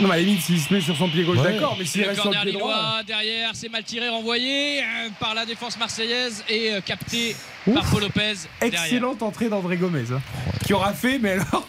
[0.00, 1.52] Non, mais à la limite, s'il se met sur son pied gauche, Ouais.
[1.52, 3.02] d'accord, mais s'il reste sur le pied lillois droit.
[3.06, 4.84] derrière, c'est mal tiré, renvoyé euh,
[5.20, 7.36] par la défense marseillaise et euh, capté
[7.74, 8.34] par Paul Lopez.
[8.60, 8.82] derrière.
[8.82, 10.20] Excellente entrée d'André Gomez, hein,
[10.64, 11.68] qui aura fait, mais alors,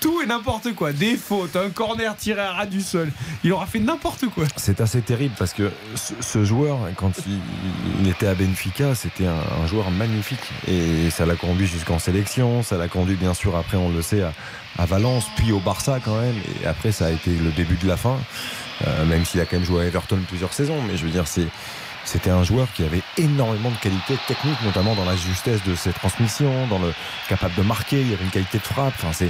[0.00, 0.92] tout et n'importe quoi.
[0.92, 3.10] Des fautes, un corner tiré à ras du sol.
[3.44, 4.44] Il aura fait n'importe quoi.
[4.56, 7.38] C'est assez terrible parce que ce, ce joueur, quand il,
[8.00, 10.40] il était à Benfica, c'était un, un joueur magnifique.
[10.66, 14.22] Et ça l'a conduit jusqu'en sélection, ça l'a conduit bien sûr après, on le sait,
[14.22, 14.32] à,
[14.78, 16.36] à Valence, puis au Barça quand même.
[16.62, 18.18] Et après, ça a été le début de la fin,
[18.86, 20.80] Euh, même s'il a quand même joué à Everton plusieurs saisons.
[20.88, 21.46] Mais je veux dire, c'est.
[22.06, 25.92] C'était un joueur qui avait énormément de qualités techniques, notamment dans la justesse de ses
[25.92, 26.94] transmissions, dans le
[27.28, 28.00] capable de marquer.
[28.00, 28.94] Il y avait une qualité de frappe.
[28.96, 29.28] Enfin, c'est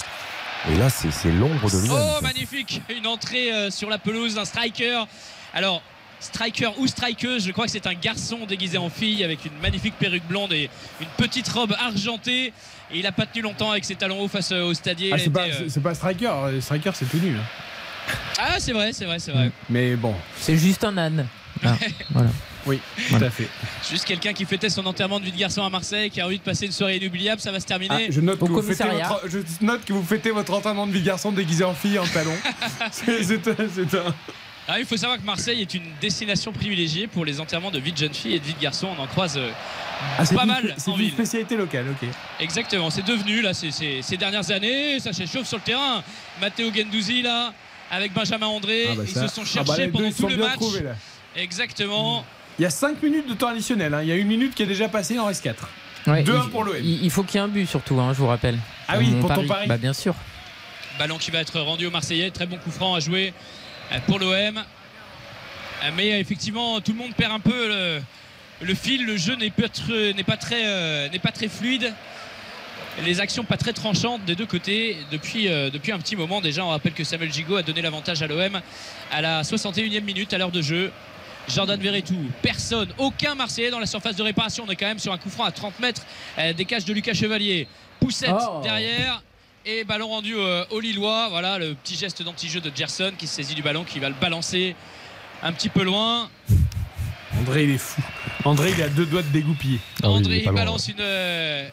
[0.69, 1.99] et là, c'est l'ombre de lui-même.
[2.19, 5.05] Oh, magnifique Une entrée euh, sur la pelouse d'un striker.
[5.55, 5.83] Alors,
[6.21, 9.95] striker ou strikeuse, je crois que c'est un garçon déguisé en fille avec une magnifique
[9.99, 10.69] perruque blonde et
[11.01, 12.53] une petite robe argentée.
[12.93, 15.11] Et il a pas tenu longtemps avec ses talons hauts face euh, au stadier.
[15.15, 16.31] Ah, c'est pas, euh, c'est- pas striker.
[16.61, 17.37] Striker, c'est tout nul.
[17.39, 18.15] hein.
[18.39, 19.51] Ah, c'est vrai, c'est vrai, c'est vrai.
[19.69, 21.27] Mais bon, C'est juste un âne.
[21.65, 21.75] Ah,
[22.11, 22.31] voilà.
[22.67, 23.27] Oui, Voilà.
[23.27, 23.49] tout à fait.
[23.91, 26.39] Juste quelqu'un qui fêtait son enterrement de vie de garçon à Marseille, qui a envie
[26.39, 28.11] de passer une soirée inoubliable, ça va se Ah, terminer.
[28.11, 29.09] je, note que Au vous fêtez commissariat.
[29.09, 31.99] votre, je note que vous fêtez votre entraînement de vie de garçon déguisé en fille
[31.99, 32.35] en talon.
[32.93, 34.15] c'est un- c'est un.
[34.69, 37.91] Ah, il faut savoir que Marseille est une destination privilégiée pour les enterrements de vie
[37.91, 38.89] de jeune fille et de vie de garçon.
[38.97, 39.51] On en croise euh,
[40.17, 41.11] Ah, pas mal C'est une ville.
[41.13, 42.09] spécialité locale, ok.
[42.39, 46.05] Exactement, c'est devenu là ces, ces- ces dernières années, ça s'échauffe sur le terrain.
[46.41, 47.53] Matteo Gendouzi là,
[47.91, 50.37] avec Benjamin André, Ah bah ils ça- se sont ah bah cherchés pendant tout le
[50.37, 50.53] match.
[50.55, 50.85] trouvés.
[51.37, 52.25] Exactement.
[52.59, 53.95] Il y a 5 minutes de temps additionnel.
[53.95, 54.03] hein.
[54.03, 55.69] Il y a une minute qui est déjà passée, il en reste 4.
[56.07, 56.77] Ouais, 2-1 il- pour l'OM.
[56.83, 58.59] Il, faut qu'il y ait un but surtout, hein, je vous rappelle.
[58.89, 59.67] Ah oui, pour ton pari.
[59.67, 60.15] Bah bien sûr.
[60.99, 63.33] Ballon qui va être rendu aux Marseillais, très bon coup franc à jouer
[63.93, 64.33] euh, pour l'OM.
[64.35, 68.01] Euh, Mais euh, effectivement, tout le monde perd un peu le,
[68.62, 71.93] le fil, le jeu n'est pas, très- pas, euh, pas fluide.
[73.05, 76.65] Les actions pas très tranchantes des deux côtés depuis, euh, depuis un petit moment déjà.
[76.65, 78.61] On rappelle que Samuel Gigot a donné l'avantage à l'OM
[79.12, 80.91] à la 61e minute à l'heure de jeu.
[81.49, 84.65] Jordan Verretou, personne, aucun Marseillais dans la surface de réparation.
[84.67, 86.02] On est quand même sur un coup franc à 30 mètres
[86.39, 87.67] euh, des cages de Lucas Chevalier.
[87.99, 88.60] Poussette Oh.
[88.62, 89.23] derrière
[89.67, 91.28] et ballon rendu euh, au Lillois.
[91.28, 94.15] Voilà le petit geste d'anti-jeu de Gerson qui se saisit du ballon, qui va le
[94.15, 94.75] balancer
[95.43, 96.28] un petit peu loin.
[97.39, 98.02] André, il est fou.
[98.44, 99.78] André, il a deux doigts de dégoupiller.
[100.02, 101.69] André il balance une, euh,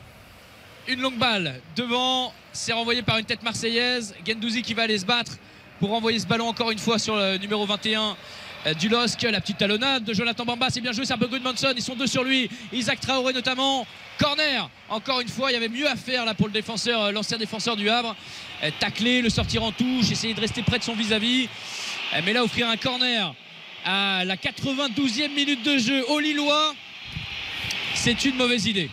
[0.88, 2.34] une longue balle devant.
[2.52, 4.16] C'est renvoyé par une tête marseillaise.
[4.26, 5.34] Gendouzi qui va aller se battre
[5.80, 8.14] pour renvoyer ce ballon encore une fois sur le numéro 21 euh,
[8.80, 9.22] du LOSC.
[9.24, 10.70] La petite talonnade de Jonathan Bamba.
[10.70, 11.74] C'est bien joué, c'est un peu Goodmanson.
[11.76, 12.50] Ils sont deux sur lui.
[12.74, 13.86] Isaac Traoré notamment.
[14.18, 14.70] Corner.
[14.90, 17.38] Encore une fois, il y avait mieux à faire là pour le défenseur, euh, l'ancien
[17.38, 18.16] défenseur du Havre.
[18.64, 21.48] Euh, Tacler, le sortir en touche, essayer de rester près de son vis-à-vis.
[22.14, 23.34] Euh, Mais là, offrir un corner
[23.86, 26.74] à la 92e minute de jeu au Lillois,
[27.94, 28.90] c'est une mauvaise idée.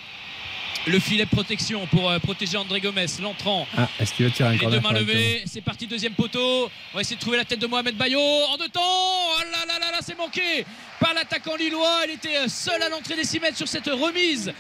[0.87, 3.67] Le filet de protection pour euh, protéger André Gomez, l'entrant.
[3.77, 6.71] Ah, est-ce qu'il va tirer un Les deux mains levées, c'est parti, deuxième poteau.
[6.93, 8.21] On va essayer de trouver la tête de Mohamed Bayo.
[8.21, 10.67] En deux temps, oh là là là là, c'est manqué
[11.01, 12.01] par l'attaquant lillois.
[12.07, 14.53] Il était euh, seul à l'entrée des 6 mètres sur cette remise.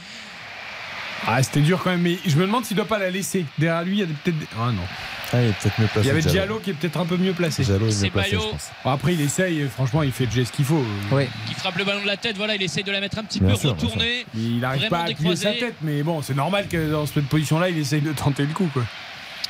[1.26, 3.44] Ah, c'était dur quand même, mais je me demande s'il doit pas la laisser.
[3.58, 4.38] Derrière lui, il y a peut-être.
[4.38, 4.82] des- Ah non.
[5.34, 6.00] Ah, il est peut-être mieux placé.
[6.00, 6.32] Il y avait Diallo.
[6.34, 7.64] Diallo qui est peut-être un peu mieux placé.
[7.64, 8.50] Diallo est C'est mieux placé, je Bayo.
[8.50, 8.70] pense.
[8.84, 10.84] Bon, après, il essaye, franchement, il fait le geste qu'il faut.
[11.48, 12.36] Qui frappe le ballon de la tête.
[12.36, 14.24] Voilà, il essaye de la mettre un petit Bien peu sûr, retournée.
[14.36, 17.68] Il n'arrive pas à appuyer sa tête, mais bon, c'est normal que dans cette position-là,
[17.68, 18.68] il essaye de tenter le coup.
[18.72, 18.84] Quoi.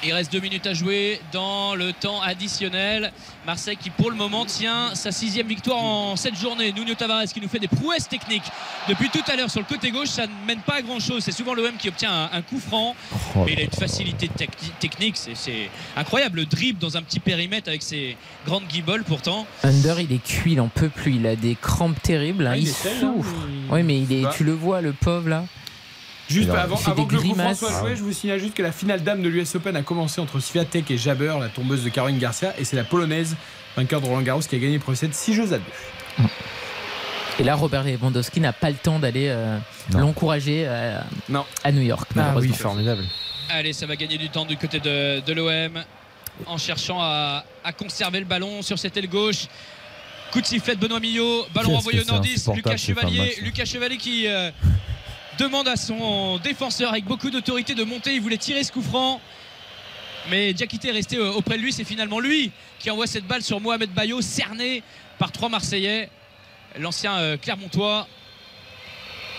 [0.06, 3.10] Il reste deux minutes à jouer dans le temps additionnel.
[3.46, 6.72] Marseille qui pour le moment tient sa sixième victoire en cette journée.
[6.72, 8.42] Nuno Tavares qui nous fait des prouesses techniques
[8.86, 10.08] depuis tout à l'heure sur le côté gauche.
[10.08, 11.22] Ça ne mène pas à grand chose.
[11.24, 12.94] C'est souvent l'OM qui obtient un, un coup franc.
[13.34, 15.16] Oh mais il a une facilité tec- technique.
[15.16, 16.40] C'est- incroyable.
[16.40, 18.16] Le dribble dans un petit périmètre avec ses
[18.46, 19.46] grandes guibolles pourtant.
[19.62, 21.14] Under, il est cuit, il en peut plus.
[21.16, 22.46] Il a des crampes terribles.
[22.46, 23.32] hein, Ah, il il essaye, hein, souffre.
[23.48, 24.34] mais- Oui, mais il est, Bah.
[24.36, 25.44] tu le vois, le pauvre là.
[26.28, 27.34] Juste avant, avant que le coup.
[27.34, 27.96] François Ah jouait, ouais.
[27.96, 30.90] je vous signale juste que la finale dame de l'US Open a commencé entre Swiatek
[30.90, 33.36] et Jabber, la tombeuse de Caroline Garcia, et c'est la polonaise,
[33.76, 35.62] vainqueur de Roland Garros, qui a gagné le premier set 6 jeux à 2.
[37.40, 39.58] Et là, Robert Lewandowski n'a pas le temps d'aller euh,
[39.92, 40.98] l'encourager euh,
[41.64, 42.08] à New York.
[42.16, 43.04] Ah oui, formidable.
[43.50, 45.82] Allez, ça va gagner du temps du côté de, de l'OM
[46.46, 49.46] en cherchant à, à conserver le ballon sur cette aile gauche.
[50.32, 53.36] Coup de sifflet de Benoît Millot, ballon que au insupportable, Lucas Chevalier.
[53.42, 54.50] Lucas Chevalier qui euh,
[55.38, 59.20] demande à son défenseur avec beaucoup d'autorité de monter, il voulait tirer ce coup franc.
[60.30, 63.42] Mais Diakité est resté euh, auprès de lui, c'est finalement lui qui envoie cette balle
[63.42, 64.82] sur Mohamed Bayo, cerné
[65.18, 66.08] par trois Marseillais.
[66.78, 68.08] L'ancien euh, Clermontois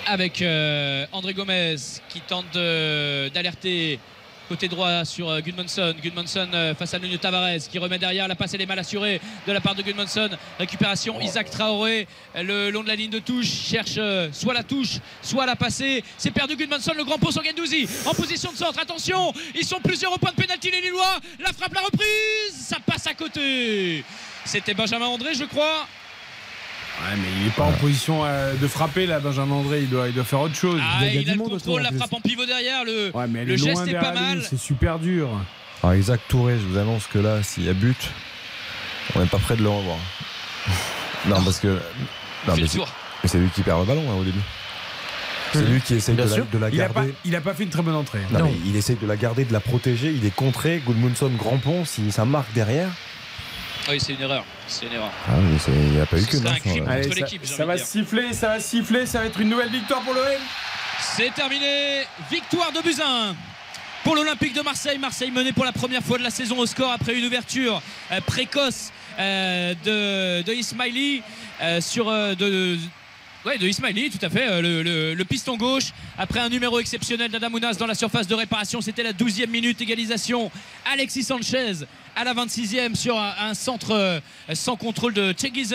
[0.06, 1.76] avec euh, André Gomez
[2.10, 4.00] qui tente d'alerter
[4.48, 5.96] côté droit sur euh, Gudmundsson.
[6.02, 8.28] Gudmundsson euh, face à Nuno Tavares qui remet derrière.
[8.28, 10.30] La passe elle est mal assurée de la part de Gudmundsson.
[10.60, 15.00] Récupération Isaac Traoré le long de la ligne de touche cherche euh, soit la touche,
[15.22, 16.04] soit la passer.
[16.18, 18.80] C'est perdu Gudmundsson, le grand pot sur Gendouzi en position de centre.
[18.80, 21.20] Attention, ils sont plusieurs au point de pénalty les Lillois.
[21.40, 24.04] La frappe, la reprise, ça passe à côté.
[24.46, 25.88] C'était Benjamin André, je crois.
[27.02, 30.08] Ouais, mais il n'est pas en position euh, de frapper là, Benjamin André, il doit,
[30.08, 30.80] il doit faire autre chose.
[30.82, 32.84] Ah, y il a du le monde contrôle, autour, la frappe en pivot derrière.
[32.86, 34.42] Le, Ouais, mais le geste est pas mal.
[34.50, 35.30] C'est super dur.
[35.84, 38.12] Alors Isaac Touré, je vous annonce que là, s'il y a but,
[39.16, 39.98] on n'est pas près de le revoir.
[41.28, 41.68] Non, parce que.
[41.68, 42.88] Non, mais le c'est tour.
[43.24, 44.42] mais c'est lui qui perd le ballon hein, au début.
[45.54, 47.14] C'est lui qui essaye de la, de Il a, garder.
[47.24, 48.20] il a pas fait une très bonne entrée.
[48.32, 50.12] Non, mais il essaye de la garder, de la protéger.
[50.12, 50.84] Il est contré.
[50.86, 52.90] Goodmunson, grand pont, si ça marque derrière.
[53.90, 54.44] Oui, c'est une erreur.
[54.68, 55.12] C'est une erreur.
[55.28, 55.34] Ah,
[55.68, 56.56] il n'y a pas eu que hein,
[57.44, 60.24] ça- ça, va siffler, ça va siffler, ça va être une nouvelle victoire pour l'OM.
[61.00, 62.04] C'est terminé.
[62.32, 63.36] Victoire de Buzyn.
[64.04, 66.92] Pour l'Olympique de Marseille, Marseille mené pour la première fois de la saison au score
[66.92, 67.82] après une ouverture
[68.12, 71.24] euh, précoce euh, de, de Ismaili
[71.62, 72.78] euh, sur de,
[73.46, 75.94] Ouais, de Ismaili, tout à fait, euh, le, piston gauche.
[76.18, 80.50] Après un numéro exceptionnel d'Adamounas dans la surface de réparation, c'était la 12e minute, égalisation.
[80.92, 84.20] Alexis Sanchez à la 26e sur un, centre euh,
[84.56, 85.68] sans contrôle de Cheggy.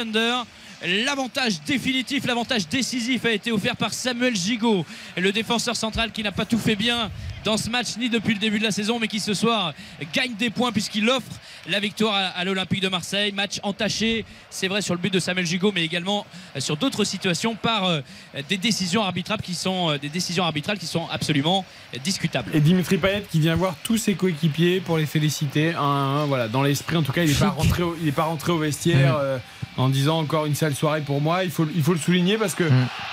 [0.83, 4.85] L'avantage définitif, l'avantage décisif a été offert par Samuel Gigot,
[5.17, 7.09] le défenseur central qui n'a pas tout fait bien
[7.45, 9.73] dans ce match ni depuis le début de la saison, mais qui ce soir
[10.13, 11.31] gagne des points puisqu'il offre
[11.69, 13.33] la victoire à, à l'Olympique de Marseille.
[13.33, 17.05] Match entaché, c'est vrai sur le but de Samuel Gigot, mais également euh, sur d'autres
[17.05, 18.01] situations par euh,
[18.49, 21.65] des décisions arbitrales qui sont euh, des décisions arbitrales qui sont absolument
[22.05, 22.51] discutables.
[22.55, 25.75] Et Dimitri Payet qui vient voir tous ses coéquipiers pour les féliciter.
[25.75, 28.09] Un, à un, voilà, dans l'esprit, en tout cas, il n'est pas rentré au, il
[28.09, 29.39] est pas rentré au vestiaire euh,
[29.77, 31.45] en disant encore une sale soirée pour moi.
[31.45, 32.65] Il faut, il faut le souligner parce que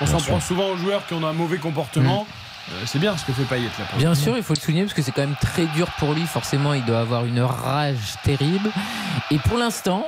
[0.02, 2.26] on s'en prend souvent aux joueurs qui ont un mauvais comportement.
[2.30, 2.47] Euh,
[2.86, 3.86] c'est bien ce que fait Payet là.
[3.90, 6.14] pour Bien sûr, il faut le souligner parce que c'est quand même très dur pour
[6.14, 6.26] lui.
[6.26, 8.70] Forcément, il doit avoir une rage terrible.
[9.32, 10.06] Et pour l'instant,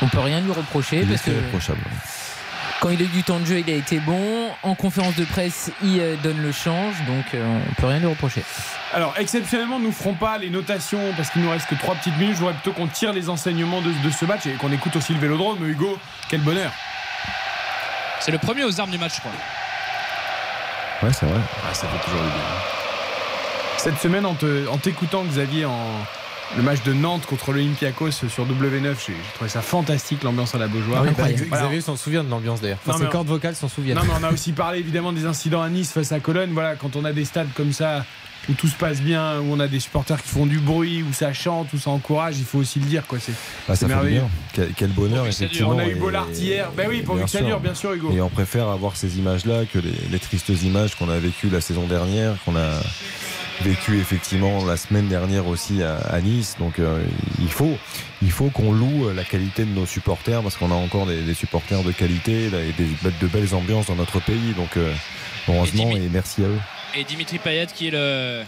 [0.00, 1.80] on peut rien lui reprocher Il est parce que très reprochable.
[2.80, 4.48] quand il a eu du temps de jeu, il a été bon.
[4.62, 8.06] En conférence de presse, il euh, donne le change, donc euh, on peut rien lui
[8.06, 8.42] reprocher.
[8.92, 12.16] Alors, exceptionnellement, nous ne ferons pas les notations parce qu'il nous reste que trois petites
[12.18, 12.34] minutes.
[12.34, 15.14] Je voudrais plutôt qu'on tire les enseignements de, de ce match et qu'on écoute aussi
[15.14, 15.64] le vélodrome.
[15.66, 16.72] Hugo, quel bonheur.
[18.20, 19.32] C'est le premier aux armes du match, je crois.
[21.02, 21.40] Ouais, c'est vrai.
[21.72, 22.42] ça fait toujours du bien.
[23.78, 25.76] Cette semaine, en te- en t'écoutant, Xavier, en
[26.56, 30.68] le match de Nantes contre l'Olympiakos sur W9, j'ai trouvé ça fantastique, l'ambiance à la
[30.68, 31.02] Beaujoire.
[31.02, 31.64] Ah oui, bah, Voilà.
[31.64, 32.78] Xavier s'en souvient de l'ambiance d'ailleurs.
[32.86, 33.96] Enfin, Non, ses cordes vocales s'en souviennent.
[33.96, 36.50] Non, mais on a aussi parlé évidemment des incidents à Nice face à Cologne.
[36.52, 38.04] Voilà, quand on a des stades comme ça
[38.48, 41.12] où tout se passe bien, où on a des supporters qui font du bruit, où
[41.12, 43.06] ça chante, où ça encourage, il faut aussi le dire.
[43.06, 43.18] Quoi.
[43.20, 44.20] C'est, Ah, c'est ça fait merveilleux.
[44.20, 44.28] bien.
[44.52, 45.70] Quel, quel bonheur, effectivement.
[45.70, 46.70] On a eu Bollard hier.
[46.76, 48.10] Ben oui, pour que ça dure, bien sûr, Hugo.
[48.12, 51.60] Et on préfère avoir ces images-là que les, les tristes images qu'on a vécues la
[51.60, 52.68] saison dernière, qu'on a
[53.60, 56.56] vécues effectivement la semaine dernière aussi à, à Nice.
[56.58, 57.00] Donc euh,
[57.40, 57.76] il faut,
[58.20, 61.34] il faut qu'on loue la qualité de nos supporters parce qu'on a encore des, des
[61.34, 62.88] supporters de qualité là, et des,
[63.20, 64.52] de belles ambiances dans notre pays.
[64.56, 64.92] Donc euh,
[65.48, 66.58] heureusement et merci à eux.
[66.94, 68.42] Et Dimitri Payet qui est le,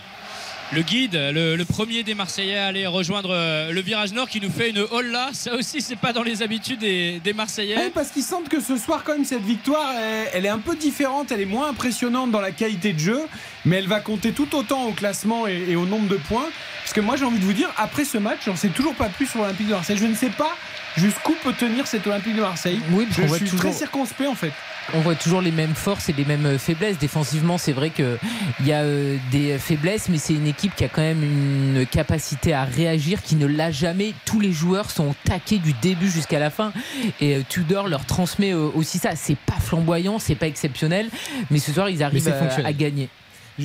[0.73, 4.40] le guide, le, le premier des Marseillais à aller rejoindre euh, le virage nord qui
[4.40, 5.31] nous fait une holla.
[5.32, 7.76] Ça aussi, c'est pas dans les habitudes des, des Marseillais.
[7.76, 10.58] Ouais, parce qu'ils sentent que ce soir, quand même, cette victoire, elle, elle est un
[10.58, 13.20] peu différente, elle est moins impressionnante dans la qualité de jeu,
[13.64, 16.48] mais elle va compter tout autant au classement et, et au nombre de points.
[16.82, 19.08] Parce que moi, j'ai envie de vous dire, après ce match, j'en sais toujours pas
[19.08, 19.97] plus sur l'Olympique de Marseille.
[19.98, 20.55] Je ne sais pas
[20.98, 22.78] jusqu'où peut tenir cet Olympique de Marseille.
[22.90, 24.52] Oui, je suis toujours- très circonspect en fait.
[24.92, 26.98] On voit toujours les mêmes forces et les mêmes euh, faiblesses.
[26.98, 28.18] Défensivement, c'est vrai qu'il
[28.64, 32.52] y a euh, des faiblesses, mais c'est une équipe qui a quand même une capacité
[32.52, 34.12] à réagir qui ne l'a jamais.
[34.24, 36.72] Tous les joueurs sont taqués du début jusqu'à la fin.
[37.20, 39.16] Et euh, Tudor leur transmet euh, aussi ça.
[39.16, 41.08] C'est pas flamboyant, c'est pas exceptionnel,
[41.50, 42.66] mais ce soir, ils arrivent euh, fonctionnel.
[42.66, 43.08] à gagner.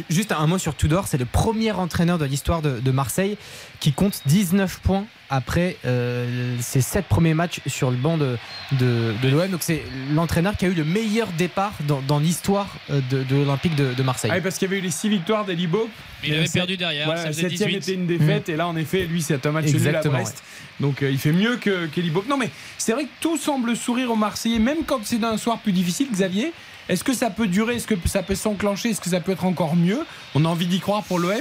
[0.10, 3.38] Juste un mot sur Tudor, c'est le premier entraîneur de l'histoire de, de Marseille
[3.80, 8.38] qui compte 19 points après euh, ses 7 premiers matchs sur le banc de,
[8.74, 9.50] de, de l'OM.
[9.50, 9.82] Donc c'est
[10.14, 13.94] l'entraîneur qui a eu le meilleur départ dans, dans l'histoire euh, de, de l'Olympique de,
[13.94, 14.30] de Marseille.
[14.32, 15.90] Ah oui, parce qu'il y avait eu les 6 victoires d'Elibo.
[16.22, 17.76] Mais il avait perdu derrière, ça la faisait 7 18.
[17.76, 18.50] était une défaite.
[18.50, 20.44] Et là, en effet, lui, c'est un match nul à Exactement, Brest.
[20.80, 22.24] Donc euh, il fait mieux que qu'Elibo.
[22.30, 25.60] Non, mais c'est vrai que tout semble sourire aux Marseillais, même quand c'est d'un soir
[25.60, 26.54] plus difficile, Xavier.
[26.90, 27.76] Est-ce que ça peut durer?
[27.76, 28.90] Est-ce que ça peut s'enclencher?
[28.90, 30.00] Est-ce que ça peut être encore mieux?
[30.36, 31.32] On a envie d'y croire pour l'OM.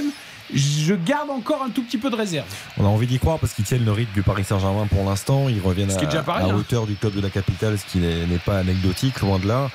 [0.53, 2.45] Je garde encore un tout petit peu de réserve.
[2.79, 5.47] On a envie d'y croire parce qu'ils tiennent le rythme du Paris Saint-Germain pour l'instant.
[5.47, 6.55] Ils reviennent Ce à, pareil, à hein.
[6.55, 9.69] hauteur du club de la capitale, ce qui n'est pas anecdotique, loin de là.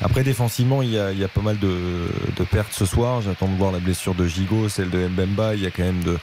[0.00, 1.76] Après, défensivement, il y a, il y a pas mal de,
[2.36, 3.22] de pertes ce soir.
[3.22, 5.54] J'attends de voir la blessure de Gigot, celle de Mbemba.
[5.54, 6.18] Il y a quand même de,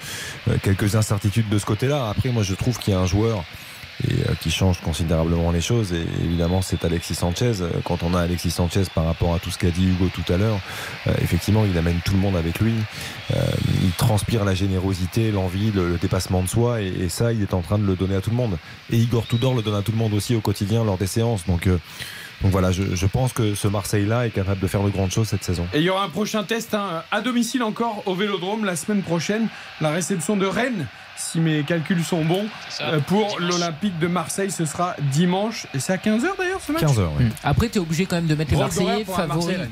[0.50, 2.10] euh, quelques incertitudes de ce côté-là.
[2.10, 3.44] Après, moi, je trouve qu'il y a un joueur
[4.08, 5.94] et euh, qui change considérablement les choses.
[5.94, 7.62] Et évidemment, c'est Alexis Sanchez.
[7.62, 10.34] Euh, Quand on a Alexis Sanchez par rapport à tout ce qu'a dit Hugo tout
[10.34, 10.60] à l'heure,
[11.08, 12.74] euh, effectivement, il amène tout le monde avec lui.
[13.36, 13.42] Euh,
[13.84, 16.82] il transpire la générosité, l'envie, le, le dépassement de soi.
[16.82, 18.58] Et, et ça, il est en train de le donner à tout le monde.
[18.92, 21.46] Et Igor Tudor le donne à tout le monde aussi au quotidien lors des séances.
[21.46, 21.78] Donc, euh,
[22.42, 25.28] donc voilà, je, je pense que ce Marseille-là est capable de faire de grandes choses
[25.30, 25.66] cette saison.
[25.74, 29.02] Et il y aura un prochain test hein, à domicile encore au Vélodrome la semaine
[29.02, 29.48] prochaine.
[29.80, 32.46] La réception de Rennes, si mes calculs sont bons,
[32.82, 34.52] euh, pour l'Olympique de Marseille.
[34.52, 35.68] Ce sera dimanche.
[35.74, 36.82] Et c'est à 15h d'ailleurs ce match?
[36.82, 37.26] 15 heures, oui.
[37.44, 39.28] Après, tu es obligé quand même de mettre les Marseillais favoris.
[39.28, 39.70] Marseille-Rennes.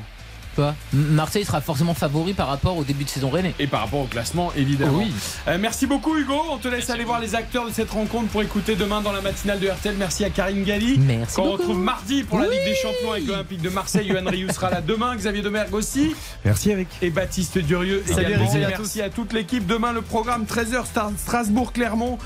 [0.92, 3.54] Marseille sera forcément favori par rapport au début de saison rennais.
[3.58, 4.98] Et par rapport au classement, évidemment.
[4.98, 5.12] Oui.
[5.48, 6.34] Euh, merci beaucoup, Hugo.
[6.50, 9.20] On te laisse aller voir les acteurs de cette rencontre pour écouter demain dans la
[9.20, 9.94] matinale de RTL.
[9.98, 10.98] Merci à Karine Galli.
[10.98, 14.06] Merci Qu'on retrouve mardi pour la Ligue des Champions avec l'Olympique de Marseille.
[14.06, 15.14] Yohan Rioux sera là demain.
[15.16, 16.14] Xavier Domergue aussi.
[16.44, 16.88] Merci Eric.
[17.00, 18.44] Et Baptiste Durieux Salut, également.
[18.44, 19.66] Eric, salut à Merci à toute l'équipe.
[19.66, 20.84] Demain, le programme 13h,
[21.16, 22.18] Strasbourg-Clermont.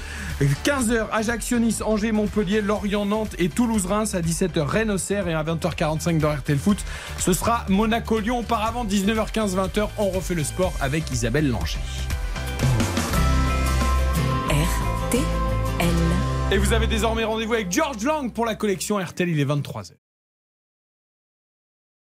[0.65, 4.15] 15h, Ajaccio-Nice, Angers-Montpellier, Lorient-Nantes et Toulouse-Reims.
[4.15, 5.29] À 17h, Rennes-Auxerre.
[5.29, 6.79] Et à 20h45 dans RTL Foot,
[7.19, 7.65] ce sera
[8.17, 8.41] Monaco-Lyon.
[8.41, 11.79] Auparavant, 19h15, 20h, on refait le sport avec Isabelle Langer.
[14.49, 15.23] RTL.
[16.53, 19.29] Et vous avez désormais rendez-vous avec George Lang pour la collection RTL.
[19.29, 19.93] Il est 23h.